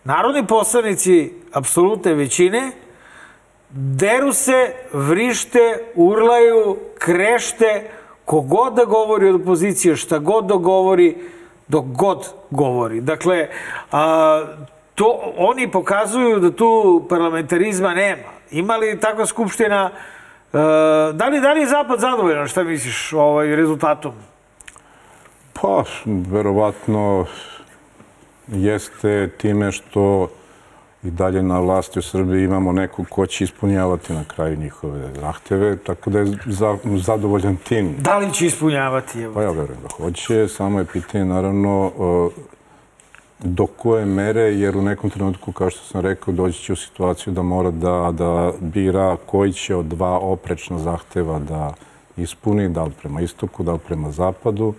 narodni 0.04 0.48
poslanici 0.48 1.34
apsolutne 1.54 2.14
većine 2.14 2.72
deru 3.70 4.34
se, 4.34 4.74
vrište, 4.94 5.84
urlaju, 5.96 6.78
krešte, 6.98 7.90
kogod 8.26 8.74
da 8.74 8.86
govori 8.86 9.30
od 9.30 9.42
opozicije, 9.42 9.96
šta 9.96 10.20
god 10.20 10.46
da 10.46 10.56
govori, 10.56 11.18
dok 11.68 11.86
god 11.86 12.34
govori. 12.50 13.02
Dakle, 13.02 13.48
a, 13.92 14.44
to, 14.96 15.34
oni 15.38 15.72
pokazuju 15.72 16.40
da 16.40 16.52
tu 16.52 17.06
parlamentarizma 17.10 17.94
nema. 17.94 18.30
Ima 18.52 18.78
li 18.78 19.00
takva 19.00 19.26
skupština, 19.26 19.90
e, 19.90 20.58
da 21.14 21.28
li, 21.28 21.40
da 21.40 21.54
li 21.54 21.60
je 21.60 21.68
Zapad 21.68 22.00
zadovoljan, 22.00 22.48
šta 22.48 22.64
misliš, 22.64 23.14
ovaj, 23.14 23.56
rezultatom? 23.56 24.14
Pa, 25.54 25.84
verovatno 26.06 27.26
jeste 28.48 29.30
time 29.38 29.72
što 29.72 30.30
i 31.04 31.12
dalje 31.12 31.44
na 31.44 31.60
vlasti 31.60 32.00
u 32.00 32.02
Srbiji 32.02 32.44
imamo 32.44 32.72
nekog 32.72 33.06
ko 33.10 33.26
će 33.26 33.44
ispunjavati 33.44 34.14
na 34.14 34.24
kraju 34.24 34.58
njihove 34.58 35.12
zahteve, 35.22 35.78
tako 35.78 36.10
da 36.10 36.20
je 36.20 36.38
za, 36.46 36.78
zadovoljan 36.98 37.56
tim. 37.56 37.96
Da 38.00 38.18
li 38.18 38.34
će 38.34 38.46
ispunjavati? 38.46 39.22
Evo? 39.22 39.34
Pa 39.34 39.42
ja 39.42 39.52
verujem 39.52 39.82
da 39.82 39.90
hoće, 39.98 40.48
samo 40.48 40.80
je 40.80 40.86
pitanje 40.86 41.26
naravno 41.26 41.92
do 43.40 43.66
koje 43.66 44.06
mere, 44.06 44.42
jer 44.42 44.78
u 44.78 44.82
nekom 44.82 45.10
trenutku, 45.10 45.52
kao 45.52 45.70
što 45.70 45.86
sam 45.86 46.02
rekao, 46.02 46.34
doći 46.34 46.62
će 46.62 46.74
u 46.74 46.76
situaciju 46.76 47.34
da 47.34 47.42
mora 47.42 47.72
da, 47.72 48.12
da 48.12 48.52
bira 48.60 49.18
koji 49.26 49.54
će 49.54 49.76
od 49.76 49.86
dva 49.86 50.20
oprečna 50.20 50.80
zahteva 50.80 51.40
da 51.40 51.74
ispuni, 52.18 52.70
da 52.70 52.84
li 52.84 52.92
prema 53.02 53.22
istoku, 53.22 53.64
da 53.64 53.74
li 53.74 53.80
prema 53.88 54.12
zapadu 54.12 54.74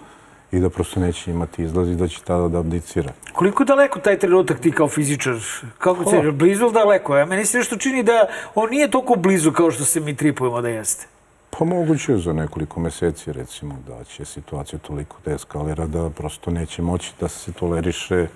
i 0.53 0.61
da 0.61 0.71
prosto 0.71 1.01
neće 1.01 1.31
imati 1.31 1.63
izlaz 1.63 1.89
i 1.89 1.95
da 1.95 2.09
će 2.09 2.21
tada 2.25 2.49
da 2.49 2.59
abdicira. 2.59 3.13
Koliko 3.33 3.65
daleko 3.65 3.99
taj 4.01 4.19
trenutak 4.19 4.61
ti 4.61 4.73
kao 4.73 4.89
fizičar? 4.89 5.35
Kako 5.79 6.11
se, 6.11 6.31
blizu 6.33 6.65
ili 6.65 6.73
daleko? 6.73 7.17
Ja, 7.17 7.27
meni 7.27 7.45
se 7.45 7.59
nešto 7.59 7.77
čini 7.77 8.03
da 8.03 8.29
on 8.55 8.71
nije 8.71 8.91
toliko 8.91 9.15
blizu 9.15 9.53
kao 9.53 9.71
što 9.71 9.85
se 9.85 10.01
mi 10.01 10.17
tripujemo 10.17 10.61
da 10.61 10.69
jeste. 10.69 11.07
Pa 11.51 11.65
moguće 11.65 12.13
je 12.13 12.19
za 12.19 12.33
nekoliko 12.33 12.81
meseci, 12.81 13.33
recimo, 13.33 13.77
da 13.89 14.05
će 14.05 14.25
situacija 14.25 14.79
toliko 14.79 15.17
da 15.25 15.33
eskalira 15.33 15.87
da 15.87 16.11
prosto 16.11 16.51
neće 16.51 16.83
moći 16.83 17.13
da 17.21 17.29
se 17.29 17.53
toleriše 17.53 18.27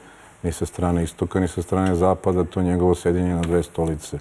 ni 0.43 0.53
sa 0.53 0.67
strane 0.67 1.05
istoka, 1.05 1.41
ni 1.41 1.49
sa 1.49 1.63
strane 1.63 1.95
zapada, 1.95 2.45
to 2.45 2.63
njegovo 2.63 2.95
sedjenje 2.95 3.35
na 3.35 3.43
dve 3.43 3.63
stolice. 3.63 4.19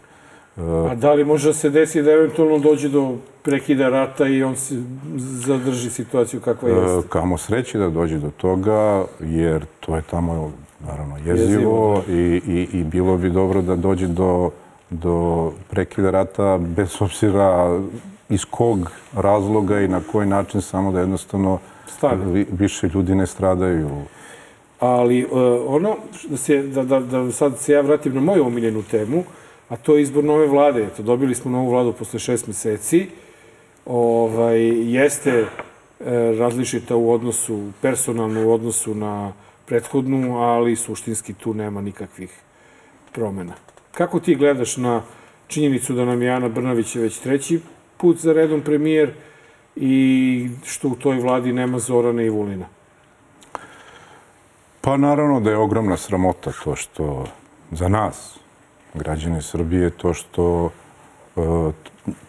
A 0.58 0.96
da 0.96 1.14
li 1.14 1.26
može 1.26 1.48
da 1.48 1.54
se 1.54 1.70
desi 1.70 2.02
da 2.02 2.12
eventualno 2.12 2.60
dođe 2.60 2.90
do 2.90 3.16
prekida 3.42 3.90
rata 3.90 4.28
i 4.28 4.44
on 4.44 4.56
se 4.56 4.76
zadrži 5.18 5.90
situaciju 5.90 6.40
kakva 6.42 6.70
E, 6.70 6.72
jeste? 6.72 7.10
Kamo 7.10 7.38
sreći 7.38 7.78
da 7.78 7.90
dođe 7.90 8.18
do 8.18 8.30
toga, 8.38 9.06
jer 9.20 9.66
to 9.80 9.96
je 9.96 10.02
tamo, 10.02 10.52
naravno, 10.88 11.18
jezivo, 11.18 11.42
Jezivo, 11.42 12.04
i, 12.10 12.42
i, 12.48 12.80
i 12.80 12.84
bilo 12.84 13.18
bi 13.18 13.30
dobro 13.30 13.62
da 13.62 13.76
dođe 13.76 14.08
do, 14.08 14.50
do 14.90 15.52
prekida 15.70 16.12
rata 16.12 16.58
bez 16.58 16.96
obzira 17.00 17.80
iz 18.30 18.46
kog 18.46 18.92
razloga 19.16 19.80
i 19.80 19.88
na 19.88 20.02
koji 20.12 20.28
način, 20.28 20.62
samo 20.62 20.92
da 20.92 21.00
jednostavno 21.00 21.60
Stane. 21.88 22.26
vi- 22.26 22.48
više 22.52 22.88
ljudi 22.94 23.16
ne 23.16 23.28
stradaju. 23.28 23.90
Ali 24.80 25.26
uh, 25.26 25.32
ono, 25.68 25.96
da, 26.30 26.38
se, 26.38 26.62
da, 26.64 26.84
da, 26.84 27.00
da 27.00 27.32
sad 27.32 27.58
se 27.60 27.74
ja 27.74 27.82
vratim 27.82 28.14
na 28.16 28.22
moju 28.22 28.46
omiljenu 28.48 28.84
temu, 28.84 29.24
a 29.74 29.78
to 29.78 29.96
je 29.96 30.02
izbor 30.02 30.24
nove 30.24 30.48
vlade. 30.48 30.84
Eto, 30.84 31.04
dobili 31.04 31.36
smo 31.36 31.52
novu 31.52 31.70
vladu 31.70 31.94
posle 31.94 32.20
šest 32.20 32.48
meseci. 32.48 33.08
Ovaj, 33.86 34.60
jeste 34.94 35.32
e, 35.32 35.46
različita 36.38 36.96
u 36.96 37.12
odnosu, 37.12 37.72
personalno 37.82 38.48
u 38.48 38.54
odnosu 38.54 38.96
na 38.96 39.34
prethodnu, 39.66 40.38
ali 40.38 40.76
suštinski 40.76 41.34
tu 41.34 41.54
nema 41.54 41.82
nikakvih 41.82 42.30
promena. 43.12 43.54
Kako 43.92 44.20
ti 44.20 44.36
gledaš 44.36 44.78
na 44.78 45.02
činjenicu 45.48 45.94
da 45.94 46.06
nam 46.06 46.22
je 46.22 46.30
Ana 46.30 46.50
Brnavić 46.50 46.96
već 46.96 47.18
treći 47.18 47.60
put 47.98 48.18
za 48.18 48.34
redom 48.34 48.62
premijer 48.62 49.14
i 49.76 50.50
što 50.66 50.88
u 50.88 50.96
toj 50.96 51.20
vladi 51.20 51.54
nema 51.54 51.80
Zorana 51.80 52.22
i 52.22 52.30
Vulina? 52.30 52.66
Pa 54.82 54.98
naravno 54.98 55.40
da 55.40 55.50
je 55.50 55.58
ogromna 55.58 55.98
sramota 55.98 56.52
to 56.64 56.76
što 56.76 57.26
za 57.72 57.88
nas, 57.88 58.43
građane 58.94 59.42
Srbije, 59.42 59.90
to 59.90 60.14
što 60.14 60.70
e, 60.70 61.42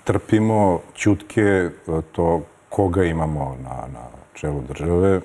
trpimo 0.04 0.80
čutke 0.94 1.40
e, 1.40 1.70
to 2.12 2.42
koga 2.68 3.04
imamo 3.04 3.56
na, 3.62 3.76
na 3.92 4.06
čelu 4.34 4.62
države. 4.68 5.20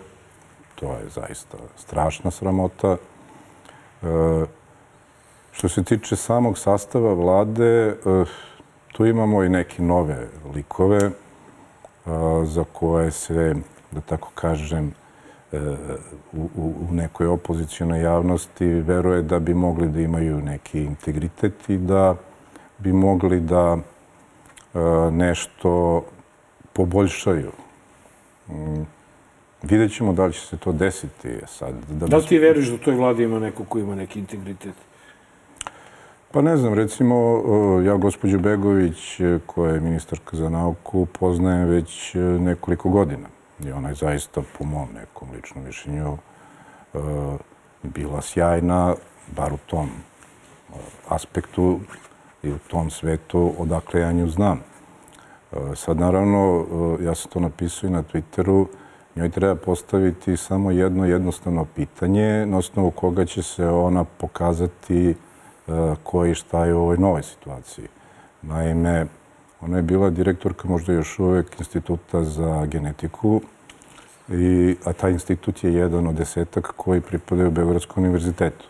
To 0.76 0.86
je 0.86 1.10
zaista 1.10 1.58
strašna 1.78 2.32
sramota. 2.32 2.98
E, 2.98 4.46
što 5.52 5.70
se 5.70 5.84
tiče 5.84 6.16
samog 6.16 6.58
sastava 6.58 7.14
vlade, 7.14 7.96
tu 8.92 9.06
imamo 9.06 9.44
i 9.44 9.50
neke 9.50 9.82
nove 9.82 10.28
likove 10.56 11.12
za 12.44 12.64
koje 12.74 13.12
se, 13.12 13.56
da 13.92 14.02
tako 14.02 14.30
kažem, 14.36 14.94
u, 16.34 16.50
u, 16.56 16.74
u 16.89 16.93
nekoj 16.93 17.28
opozicijonoj 17.28 18.02
javnosti 18.02 18.66
veruje 18.66 19.22
da 19.22 19.39
bi 19.39 19.54
mogli 19.54 19.88
da 19.88 20.00
imaju 20.00 20.41
neki 20.41 20.84
integritet 20.84 21.70
i 21.70 21.78
da 21.78 22.16
bi 22.78 22.93
mogli 22.93 23.39
da 23.39 23.78
e, 23.78 24.80
nešto 25.12 26.04
poboljšaju. 26.74 27.52
Mm, 28.50 28.84
Vidjet 29.64 29.95
ćemo 29.95 30.14
da 30.14 30.26
li 30.26 30.34
će 30.34 30.39
se 30.39 30.58
to 30.58 30.72
desiti 30.72 31.30
sad. 31.47 31.74
Da, 31.89 32.08
da 32.08 32.18
li 32.18 32.26
ti 32.26 32.38
veruješ 32.38 32.68
da 32.68 32.76
u 32.76 32.78
toj 32.78 32.95
vladi 32.95 33.24
ima 33.24 33.39
neko 33.39 33.64
ko 33.64 33.80
ima 33.80 33.95
neki 33.95 34.20
integritet? 34.20 34.74
Pa 36.32 36.41
ne 36.41 36.58
znam, 36.58 36.74
recimo, 36.74 37.43
ja 37.86 37.95
gospođu 37.95 38.39
Begović, 38.39 39.20
koja 39.45 39.74
je 39.74 39.80
ministarka 39.80 40.38
za 40.38 40.50
nauku, 40.50 41.06
poznajem 41.06 41.68
već 41.68 42.16
e, 42.16 42.20
nekoliko 42.20 42.89
godina. 42.89 43.39
I 43.66 43.72
ona 43.72 43.89
je 43.89 43.95
zaista, 43.95 44.41
po 44.57 44.66
mom 44.66 44.88
nekom 44.93 45.32
ličnom 45.32 45.64
mišljenju, 45.64 46.18
bila 47.84 48.22
sjajna, 48.22 48.95
bar 49.36 49.53
u 49.53 49.57
tom 49.57 49.89
aspektu 51.07 51.80
i 52.43 52.51
u 52.51 52.57
tom 52.57 52.89
svetu 52.89 53.53
odakle 53.57 54.01
ja 54.01 54.12
nju 54.12 54.28
znam. 54.30 54.60
Sad, 55.76 55.97
naravno, 55.97 56.66
ja 57.01 57.16
sam 57.16 57.32
to 57.32 57.39
napisao 57.39 57.88
i 57.88 57.91
na 57.91 58.03
Twitteru, 58.03 58.66
njoj 59.16 59.30
treba 59.30 59.55
postaviti 59.55 60.38
samo 60.38 60.72
jedno 60.72 61.05
jednostavno 61.05 61.66
pitanje 61.66 62.45
na 62.45 62.57
osnovu 62.57 62.91
koga 62.91 63.26
će 63.26 63.43
se 63.43 63.68
ona 63.68 64.03
pokazati 64.03 65.16
koji 66.03 66.36
šta 66.36 66.66
je 66.66 66.74
u 66.74 66.82
ovoj 66.82 66.97
novoj 66.97 67.24
situaciji. 67.24 67.88
Naime, 68.41 69.05
ona 69.62 69.78
je 69.78 69.84
bila 69.84 70.10
direktorka 70.10 70.68
možda 70.68 70.93
još 70.93 71.20
uvek 71.20 71.60
instituta 71.60 72.24
za 72.24 72.66
genetiku, 72.66 73.41
i, 74.32 74.76
a 74.86 74.93
taj 74.93 75.12
institut 75.12 75.64
je 75.64 75.74
jedan 75.74 76.07
od 76.07 76.16
desetak 76.16 76.74
koji 76.76 77.01
pripadaju 77.01 77.51
Beogradskom 77.51 78.03
univerzitetu. 78.03 78.66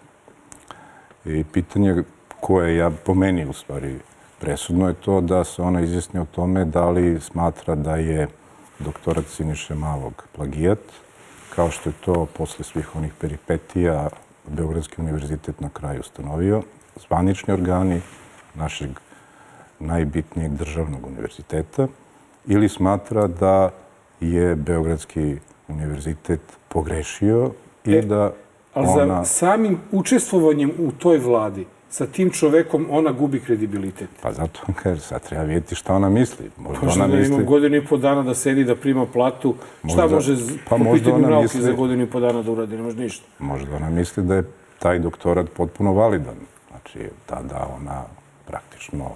I 1.25 1.43
pitanje 1.43 2.03
koje 2.39 2.75
ja 2.75 2.91
po 3.05 3.13
meni 3.13 3.45
u 3.45 3.53
stvari 3.53 3.99
presudno 4.39 4.87
je 4.87 4.93
to 4.93 5.21
da 5.21 5.43
se 5.43 5.61
ona 5.61 5.81
izjasni 5.81 6.19
o 6.19 6.25
tome 6.25 6.65
da 6.65 6.89
li 6.89 7.19
smatra 7.21 7.75
da 7.75 7.95
je 7.95 8.27
doktorat 8.79 9.25
Siniše 9.25 9.75
Malog 9.75 10.23
plagijat, 10.35 10.79
kao 11.55 11.71
što 11.71 11.89
je 11.89 11.93
to 12.05 12.25
posle 12.25 12.65
svih 12.65 12.95
onih 12.95 13.13
peripetija 13.19 14.09
Beogradski 14.47 15.01
univerzitet 15.01 15.61
na 15.61 15.69
kraju 15.69 15.99
ustanovio, 15.99 16.61
zvanični 17.07 17.53
organi 17.53 18.01
našeg 18.55 18.89
najbitnijeg 19.80 20.51
državnog 20.51 21.07
univerziteta 21.07 21.88
ili 22.47 22.69
smatra 22.69 23.27
da 23.27 23.69
je 24.19 24.55
Beogradski 24.55 25.38
univerzitet 25.67 26.41
pogrešio 26.67 27.51
i 27.86 27.93
e, 27.93 28.01
da 28.01 28.34
ali 28.73 28.88
ona... 28.88 29.23
za 29.23 29.25
samim 29.25 29.77
učestvovanjem 29.91 30.71
u 30.80 30.91
toj 30.91 31.17
vladi 31.17 31.65
sa 31.89 32.05
tim 32.05 32.30
čovekom 32.30 32.88
ona 32.89 33.11
gubi 33.11 33.39
kredibilitet. 33.39 34.09
Pa 34.21 34.32
zato 34.32 34.59
kaže, 34.84 35.01
sad 35.01 35.27
treba 35.27 35.43
vidjeti 35.43 35.75
šta 35.75 35.95
ona 35.95 36.09
misli. 36.09 36.51
Možda 36.57 36.88
ona 36.88 37.07
da 37.07 37.15
misli... 37.15 37.36
ima 37.36 37.43
godinu 37.43 37.75
i 37.75 37.86
po 37.86 37.97
dana 37.97 38.23
da 38.23 38.36
sedi, 38.36 38.63
da 38.63 38.75
prima 38.75 39.05
platu. 39.05 39.55
Možda, 39.84 40.07
šta 40.07 40.15
može 40.15 40.36
pa 40.69 40.77
po 40.77 40.93
pitanju 40.93 41.19
nauke 41.19 41.43
misli... 41.43 41.61
za 41.61 41.71
godinu 41.71 42.03
i 42.03 42.09
po 42.09 42.19
dana 42.19 42.41
da 42.41 42.51
uradi? 42.51 42.75
Ne 42.75 42.84
može 42.84 42.97
ništa. 42.97 43.25
Možda 43.39 43.75
ona 43.75 43.89
misli 43.89 44.23
da 44.23 44.36
je 44.36 44.43
taj 44.80 44.99
doktorat 44.99 45.49
potpuno 45.57 45.93
validan. 45.93 46.36
Znači, 46.69 47.09
tada 47.25 47.67
ona 47.75 48.03
praktično 48.47 49.11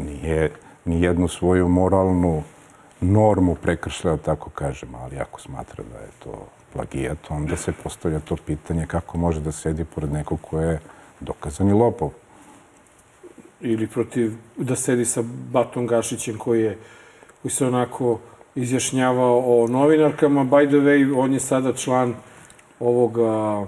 nije 0.00 0.50
ni 0.84 1.02
jednu 1.02 1.28
svoju 1.28 1.68
moralnu 1.68 2.42
normu 3.00 3.54
prekršila, 3.54 4.16
tako 4.16 4.50
kažem, 4.50 4.94
ali 4.94 5.18
ako 5.18 5.40
smatra 5.40 5.84
da 5.92 5.98
je 5.98 6.10
to 6.24 6.46
plagijat, 6.72 7.18
onda 7.28 7.56
se 7.56 7.72
postavlja 7.82 8.20
to 8.20 8.36
pitanje 8.46 8.86
kako 8.86 9.18
može 9.18 9.40
da 9.40 9.52
sedi 9.52 9.84
pored 9.84 10.12
nekog 10.12 10.40
ko 10.40 10.60
je 10.60 10.80
dokazani 11.20 11.72
lopov. 11.72 12.10
Ili 13.60 13.86
protiv, 13.86 14.34
da 14.56 14.76
sedi 14.76 15.04
sa 15.04 15.22
Batom 15.52 15.86
Gašićem 15.86 16.38
koji 16.38 16.62
je 16.62 16.78
koji 17.42 17.52
se 17.52 17.66
onako 17.66 18.18
izjašnjavao 18.54 19.38
o 19.46 19.68
novinarkama. 19.68 20.44
By 20.44 20.68
the 20.68 20.76
way, 20.76 21.18
on 21.18 21.32
je 21.32 21.40
sada 21.40 21.72
član 21.72 22.14
ovoga 22.80 23.66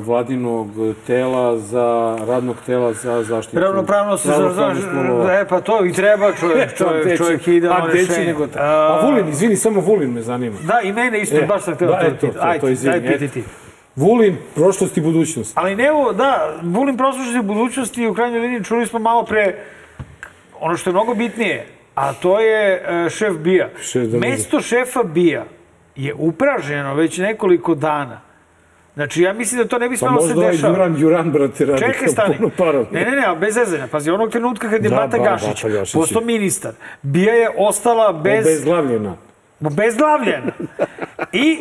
vladinog 0.00 0.68
tela 1.06 1.58
za 1.58 2.18
radnog 2.26 2.56
tela 2.66 2.92
za 2.92 3.22
zaštitu 3.22 3.60
ravnopravnost 3.60 4.26
za 4.26 4.52
zaštitu 4.54 5.28
e 5.30 5.48
pa 5.48 5.60
to 5.60 5.84
i 5.84 5.92
treba 5.92 6.32
čovjek 6.32 6.74
čovjek 6.78 7.18
čovjek 7.18 7.48
ide 7.48 7.68
na 7.68 7.86
rešenje 7.92 8.26
nego 8.26 8.46
ta. 8.46 8.60
a 8.60 9.06
Vulin 9.06 9.28
izvini 9.28 9.56
samo 9.56 9.80
Vulin 9.80 10.12
me 10.12 10.22
zanima 10.22 10.56
da 10.62 10.80
i 10.80 10.92
mene 10.92 11.20
isto 11.20 11.36
e, 11.36 11.46
baš 11.46 11.62
sam 11.62 11.74
hteo 11.74 11.88
da, 11.88 12.10
to, 12.20 12.26
to, 12.26 12.38
ajde 12.40 12.60
to 12.60 12.68
izvini 12.68 13.28
ti. 13.28 13.44
Vulin, 13.96 14.36
prošlost 14.54 14.96
i 14.96 15.00
budućnost. 15.00 15.52
Ali 15.54 15.76
ne, 15.76 15.88
da, 16.14 16.54
Vulin, 16.62 16.96
prošlost 16.96 17.34
i 17.34 17.42
budućnost 17.42 17.98
i 17.98 18.06
u 18.06 18.14
krajnjoj 18.14 18.40
liniji 18.40 18.64
čuli 18.64 18.86
smo 18.86 18.98
malo 18.98 19.24
pre 19.24 19.54
ono 20.60 20.76
što 20.76 20.90
je 20.90 20.94
mnogo 20.94 21.14
bitnije, 21.14 21.66
a 21.94 22.12
to 22.12 22.40
je 22.40 22.82
uh, 23.04 23.10
šef 23.10 23.36
Bija. 23.36 23.68
Šef 23.82 24.08
da 24.08 24.18
Mesto 24.18 24.60
šefa 24.60 25.02
Bija 25.02 25.44
je 25.96 26.14
upraženo 26.14 26.94
već 26.94 27.18
nekoliko 27.18 27.74
dana 27.74 28.27
Znači, 28.98 29.22
ja 29.22 29.32
mislim 29.32 29.62
da 29.62 29.68
to 29.68 29.78
ne 29.78 29.88
bi 29.88 29.96
smelo 29.96 30.16
pa 30.16 30.22
se 30.22 30.28
dešava. 30.28 30.44
Pa 30.44 30.50
možda 30.50 30.68
ovaj 30.68 30.74
Duran, 30.74 31.00
Duran, 31.00 31.32
brate, 31.32 31.64
radi 31.64 31.78
Čekaj, 31.80 32.08
stani. 32.08 32.36
puno 32.36 32.50
para. 32.56 32.84
Ne, 32.90 33.04
ne, 33.04 33.10
ne, 33.10 33.36
bez 33.40 33.54
zezanja. 33.54 33.86
Pazi, 33.86 34.10
onog 34.10 34.30
trenutka 34.30 34.70
kad 34.70 34.84
je 34.84 34.90
da, 34.90 34.96
Bata 34.96 35.18
Gašić, 35.18 35.62
Bata 35.62 35.68
Gašić 35.68 35.94
postao 35.94 36.22
ministar, 36.22 36.72
Bija 37.02 37.34
je 37.34 37.48
ostala 37.56 38.12
bez... 38.12 38.46
Obezglavljena. 38.46 39.16
Obezglavljena. 39.60 40.52
I 41.32 41.58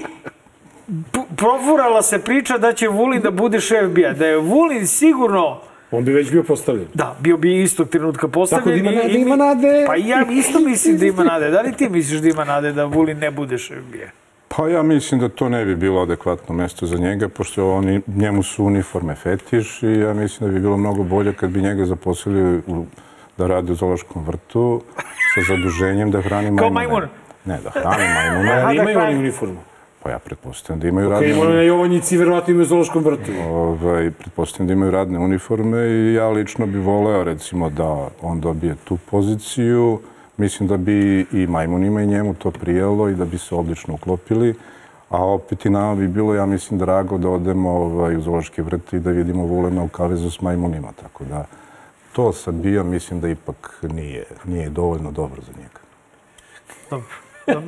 profurala 1.36 2.02
se 2.02 2.20
priča 2.20 2.58
da 2.58 2.74
će 2.74 2.88
Vulin 2.88 3.22
da 3.22 3.32
bude 3.32 3.60
šef 3.60 3.90
Bija. 3.90 4.14
Da 4.14 4.26
je 4.26 4.38
Vulin 4.38 4.88
sigurno 4.88 5.60
On 5.92 6.06
bi 6.06 6.14
već 6.14 6.32
bio 6.32 6.44
postavljen. 6.44 6.88
Da, 6.94 7.16
bio 7.20 7.38
bi 7.38 7.62
istog 7.62 7.90
trenutka 7.90 8.28
postavljen. 8.28 8.84
Tako 8.84 8.90
da 8.90 8.92
ima 8.92 9.04
nade, 9.04 9.20
ima 9.20 9.36
nade. 9.36 9.84
Pa 9.88 9.96
ja 9.96 10.26
isto 10.32 10.60
mislim 10.60 10.98
da 10.98 11.06
ima 11.06 11.24
nade. 11.24 11.50
Da 11.50 11.62
li 11.62 11.74
ti 11.74 11.90
misliš 11.90 12.22
da 12.22 12.28
ima 12.28 12.44
nade 12.44 12.72
da 12.72 12.86
Vulin 12.86 13.18
ne 13.18 13.32
bude 13.32 13.58
šef 13.58 13.84
Bija? 13.92 14.12
Pa 14.58 14.68
ja 14.68 14.84
mislim 14.84 15.20
da 15.20 15.30
to 15.30 15.50
ne 15.50 15.66
bi 15.66 15.76
bilo 15.76 16.02
adekvatno 16.02 16.56
mesto 16.56 16.86
za 16.86 16.98
njega, 16.98 17.30
pošto 17.30 17.74
oni, 17.74 18.02
njemu 18.08 18.44
su 18.44 18.66
uniforme 18.66 19.16
fetiš 19.16 19.84
i 19.84 19.88
ja 19.88 20.14
mislim 20.14 20.50
da 20.50 20.54
bi 20.54 20.60
bilo 20.60 20.78
mnogo 20.78 21.04
bolje 21.04 21.34
kad 21.34 21.50
bi 21.50 21.62
njega 21.62 21.86
zaposlili 21.86 22.62
u, 22.68 22.86
da 23.38 23.48
radi 23.48 23.72
u 23.72 23.76
zološkom 23.76 24.24
vrtu 24.26 24.82
sa 25.36 25.42
zaduženjem 25.48 26.12
da 26.12 26.22
hrani 26.22 26.52
majmune. 26.52 26.60
Kao 26.60 26.70
majmun? 26.70 27.04
Ne, 27.46 27.60
da 27.64 27.70
hrani 27.70 28.14
majmune. 28.14 28.52
A 28.68 28.74
imaju 28.74 29.00
oni 29.00 29.18
uniformu? 29.18 29.60
Pa 30.04 30.10
ja 30.10 30.20
pretpostavljam 30.20 30.80
da 30.80 30.88
imaju 30.88 31.10
okay, 31.10 31.12
radne... 31.12 31.38
Ok, 31.38 31.50
na 31.50 31.62
Jovanjici 31.62 32.18
verovatno 32.18 32.52
imaju 32.52 32.64
u 32.64 32.68
zološkom 32.68 33.04
vrtu. 33.04 33.32
Ovaj, 33.50 34.12
pretpostavljam 34.12 34.68
da 34.68 34.74
imaju 34.74 34.92
radne 34.92 35.20
uniforme 35.20 35.88
i 35.88 36.14
ja 36.14 36.30
lično 36.30 36.66
bi 36.66 36.80
voleo 36.80 37.24
recimo 37.24 37.70
da 37.70 38.08
on 38.22 38.40
dobije 38.40 38.76
tu 38.84 38.98
poziciju 39.12 40.00
mislim 40.38 40.70
da 40.70 40.78
bi 40.78 41.26
i 41.32 41.48
majmunima 41.48 42.02
i 42.02 42.08
njemu 42.08 42.34
to 42.34 42.52
prijelo 42.52 43.10
i 43.10 43.16
da 43.16 43.26
bi 43.26 43.38
se 43.38 43.56
odlično 43.56 43.94
uklopili. 43.94 44.56
A 45.10 45.26
opet 45.26 45.66
i 45.66 45.70
nama 45.70 45.96
bi 45.96 46.08
bilo, 46.08 46.34
ja 46.34 46.46
mislim, 46.46 46.80
drago 46.80 47.18
da 47.18 47.30
odemo 47.30 47.70
ovaj, 47.70 48.16
u 48.16 48.22
Zološki 48.22 48.62
vrt 48.62 48.94
i 48.94 49.00
da 49.00 49.12
vidimo 49.12 49.46
Vulena 49.46 49.84
u 49.84 49.88
kavezu 49.88 50.30
s 50.30 50.42
majmunima. 50.42 50.92
Tako 51.02 51.24
da 51.24 51.46
to 52.14 52.34
sad 52.34 52.54
bio, 52.54 52.84
mislim 52.84 53.22
da 53.22 53.30
ipak 53.30 53.80
nije, 53.84 54.24
nije 54.46 54.70
dovoljno 54.70 55.12
dobro 55.12 55.42
za 55.42 55.52
njega. 55.58 55.80
Dobro. 56.90 57.06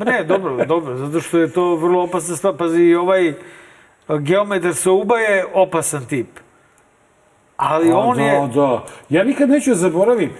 Ne, 0.05 0.23
dobro, 0.23 0.65
dobro, 0.65 0.97
zato 0.97 1.21
što 1.21 1.37
je 1.37 1.51
to 1.51 1.75
vrlo 1.75 2.03
opasna 2.03 2.35
stvar. 2.35 2.57
Pazi, 2.57 2.95
ovaj 2.95 3.33
geometar 4.19 4.73
Souba 4.73 5.17
je 5.17 5.45
opasan 5.53 6.05
tip. 6.05 6.27
Ali 7.57 7.91
A, 7.91 7.97
on 7.97 8.17
da, 8.17 8.23
je... 8.23 8.47
Da, 8.47 8.85
Ja 9.09 9.23
nikad 9.23 9.49
neću 9.49 9.69
da 9.69 9.75
zaboravim, 9.75 10.31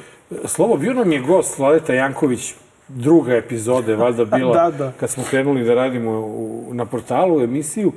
Slobo, 0.46 0.78
bio 0.78 0.94
nam 0.94 1.12
je 1.12 1.20
gost 1.20 1.60
Vladeta 1.60 1.94
Janković, 1.94 2.54
druga 2.88 3.36
epizoda 3.36 3.92
je 3.92 3.98
valjda 3.98 4.26
bila, 4.38 4.54
da, 4.54 4.78
da. 4.78 4.92
kad 5.00 5.10
smo 5.10 5.24
krenuli 5.30 5.64
da 5.64 5.74
radimo 5.74 6.12
u, 6.12 6.70
na 6.72 6.86
portalu 6.86 7.42
emisiju. 7.42 7.92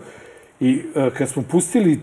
I 0.61 0.83
e, 0.95 1.11
kad 1.19 1.29
smo 1.29 1.43
pustili 1.51 2.01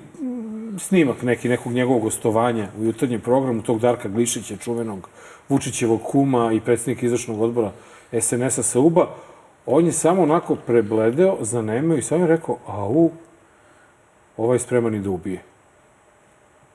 snimak 0.77 1.21
neki, 1.21 1.49
nekog 1.49 1.73
njegovog 1.73 2.01
gostovanja 2.01 2.67
u 2.79 2.83
jutarnjem 2.83 3.21
programu 3.21 3.61
tog 3.61 3.79
Darka 3.79 4.09
Glišića, 4.09 4.57
čuvenog 4.57 5.09
Vučićevog 5.49 6.01
kuma 6.03 6.53
i 6.53 6.59
predsjednika 6.59 7.05
izvršnog 7.05 7.41
odbora 7.41 7.71
SNS-a 8.21 8.63
sa 8.63 8.79
UBA, 8.79 9.07
on 9.65 9.85
je 9.85 9.91
samo 9.91 10.21
onako 10.21 10.55
prebledeo, 10.55 11.37
zanemeo 11.41 11.97
i 11.97 12.01
samo 12.01 12.23
je 12.23 12.27
rekao, 12.27 12.57
au, 12.67 13.11
ovaj 14.37 14.55
je 14.55 14.59
spreman 14.59 14.95
i 14.95 14.99
da 14.99 15.09
ubije. 15.09 15.48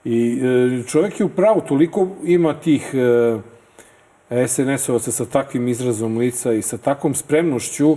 I 0.04 0.40
e, 0.42 0.82
čovjek 0.86 1.20
je 1.20 1.26
u 1.26 1.28
pravu, 1.28 1.60
toliko 1.68 2.08
ima 2.24 2.54
tih 2.54 2.94
e, 2.94 4.46
SNS-ovaca 4.46 5.10
sa 5.10 5.24
takvim 5.24 5.68
izrazom 5.68 6.18
lica 6.18 6.52
i 6.52 6.62
sa 6.62 6.78
takvom 6.78 7.14
spremnošću 7.14 7.96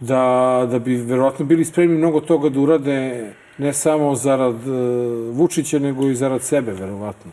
da, 0.00 0.66
da 0.70 0.78
bi 0.78 0.96
verovatno 0.96 1.44
bili 1.44 1.64
spremni 1.64 1.98
mnogo 1.98 2.20
toga 2.20 2.48
da 2.48 2.60
urade 2.60 3.32
ne 3.58 3.72
samo 3.72 4.14
zarad 4.14 4.54
e, 4.54 4.70
Vučića, 5.32 5.78
nego 5.78 6.08
i 6.08 6.14
zarad 6.14 6.42
sebe, 6.42 6.72
verovatno. 6.72 7.32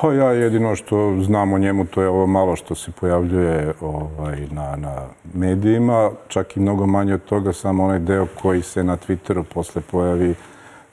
Pa 0.00 0.12
ja 0.12 0.32
jedino 0.32 0.76
što 0.76 1.16
znam 1.20 1.52
o 1.52 1.58
njemu, 1.58 1.84
to 1.84 2.02
je 2.02 2.08
ovo 2.08 2.26
malo 2.26 2.56
što 2.56 2.74
se 2.74 2.90
pojavljuje 3.00 3.72
ovaj, 3.80 4.38
na, 4.50 4.76
na 4.76 4.96
medijima, 5.34 6.10
čak 6.28 6.56
i 6.56 6.60
mnogo 6.60 6.86
manje 6.86 7.14
od 7.14 7.24
toga, 7.24 7.52
samo 7.52 7.84
onaj 7.84 7.98
deo 7.98 8.26
koji 8.42 8.62
se 8.62 8.84
na 8.84 8.96
Twitteru 8.96 9.42
posle 9.54 9.82
pojavi 9.90 10.34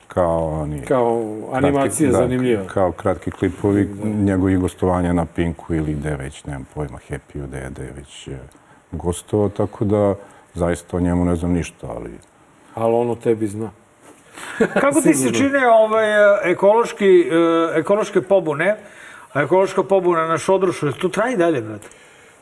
kao 0.08 0.60
oni... 0.62 0.80
Kao 0.80 1.22
animacija 1.52 2.10
kratki, 2.10 2.22
zanimljiva. 2.22 2.62
Da, 2.62 2.68
kao 2.68 2.92
kratki 2.92 3.30
klipovi 3.30 3.84
da. 3.84 4.08
njegovih 4.08 4.58
gostovanja 4.58 5.12
na 5.12 5.26
Pinku 5.26 5.74
ili 5.74 5.94
gde 5.94 6.16
već, 6.16 6.44
nemam 6.44 6.66
pojma, 6.74 6.98
Happy-u, 7.08 7.46
gde 7.46 7.58
je, 7.58 7.70
gde 7.70 7.82
je 7.82 7.92
već 7.96 8.28
e, 8.28 8.38
gostovao, 8.92 9.48
tako 9.48 9.84
da 9.84 10.14
zaista 10.54 10.96
o 10.96 11.00
njemu 11.00 11.24
ne 11.24 11.36
znam 11.36 11.52
ništa, 11.52 11.86
ali... 11.96 12.10
Ali 12.74 12.94
ono 12.94 13.14
tebi 13.14 13.46
zna. 13.46 13.70
Kako 14.80 15.00
ti 15.00 15.14
se 15.14 15.32
čine 15.32 15.68
ovaj, 15.68 16.06
ekološki, 16.50 17.20
e, 17.20 17.78
ekološke 17.78 18.22
pobune, 18.22 18.76
a 19.32 19.42
ekološka 19.42 19.82
pobuna 19.82 20.26
na 20.26 20.38
Šodrošu, 20.38 20.92
to 20.92 21.08
traji 21.08 21.36
dalje, 21.36 21.60
brate? 21.60 21.88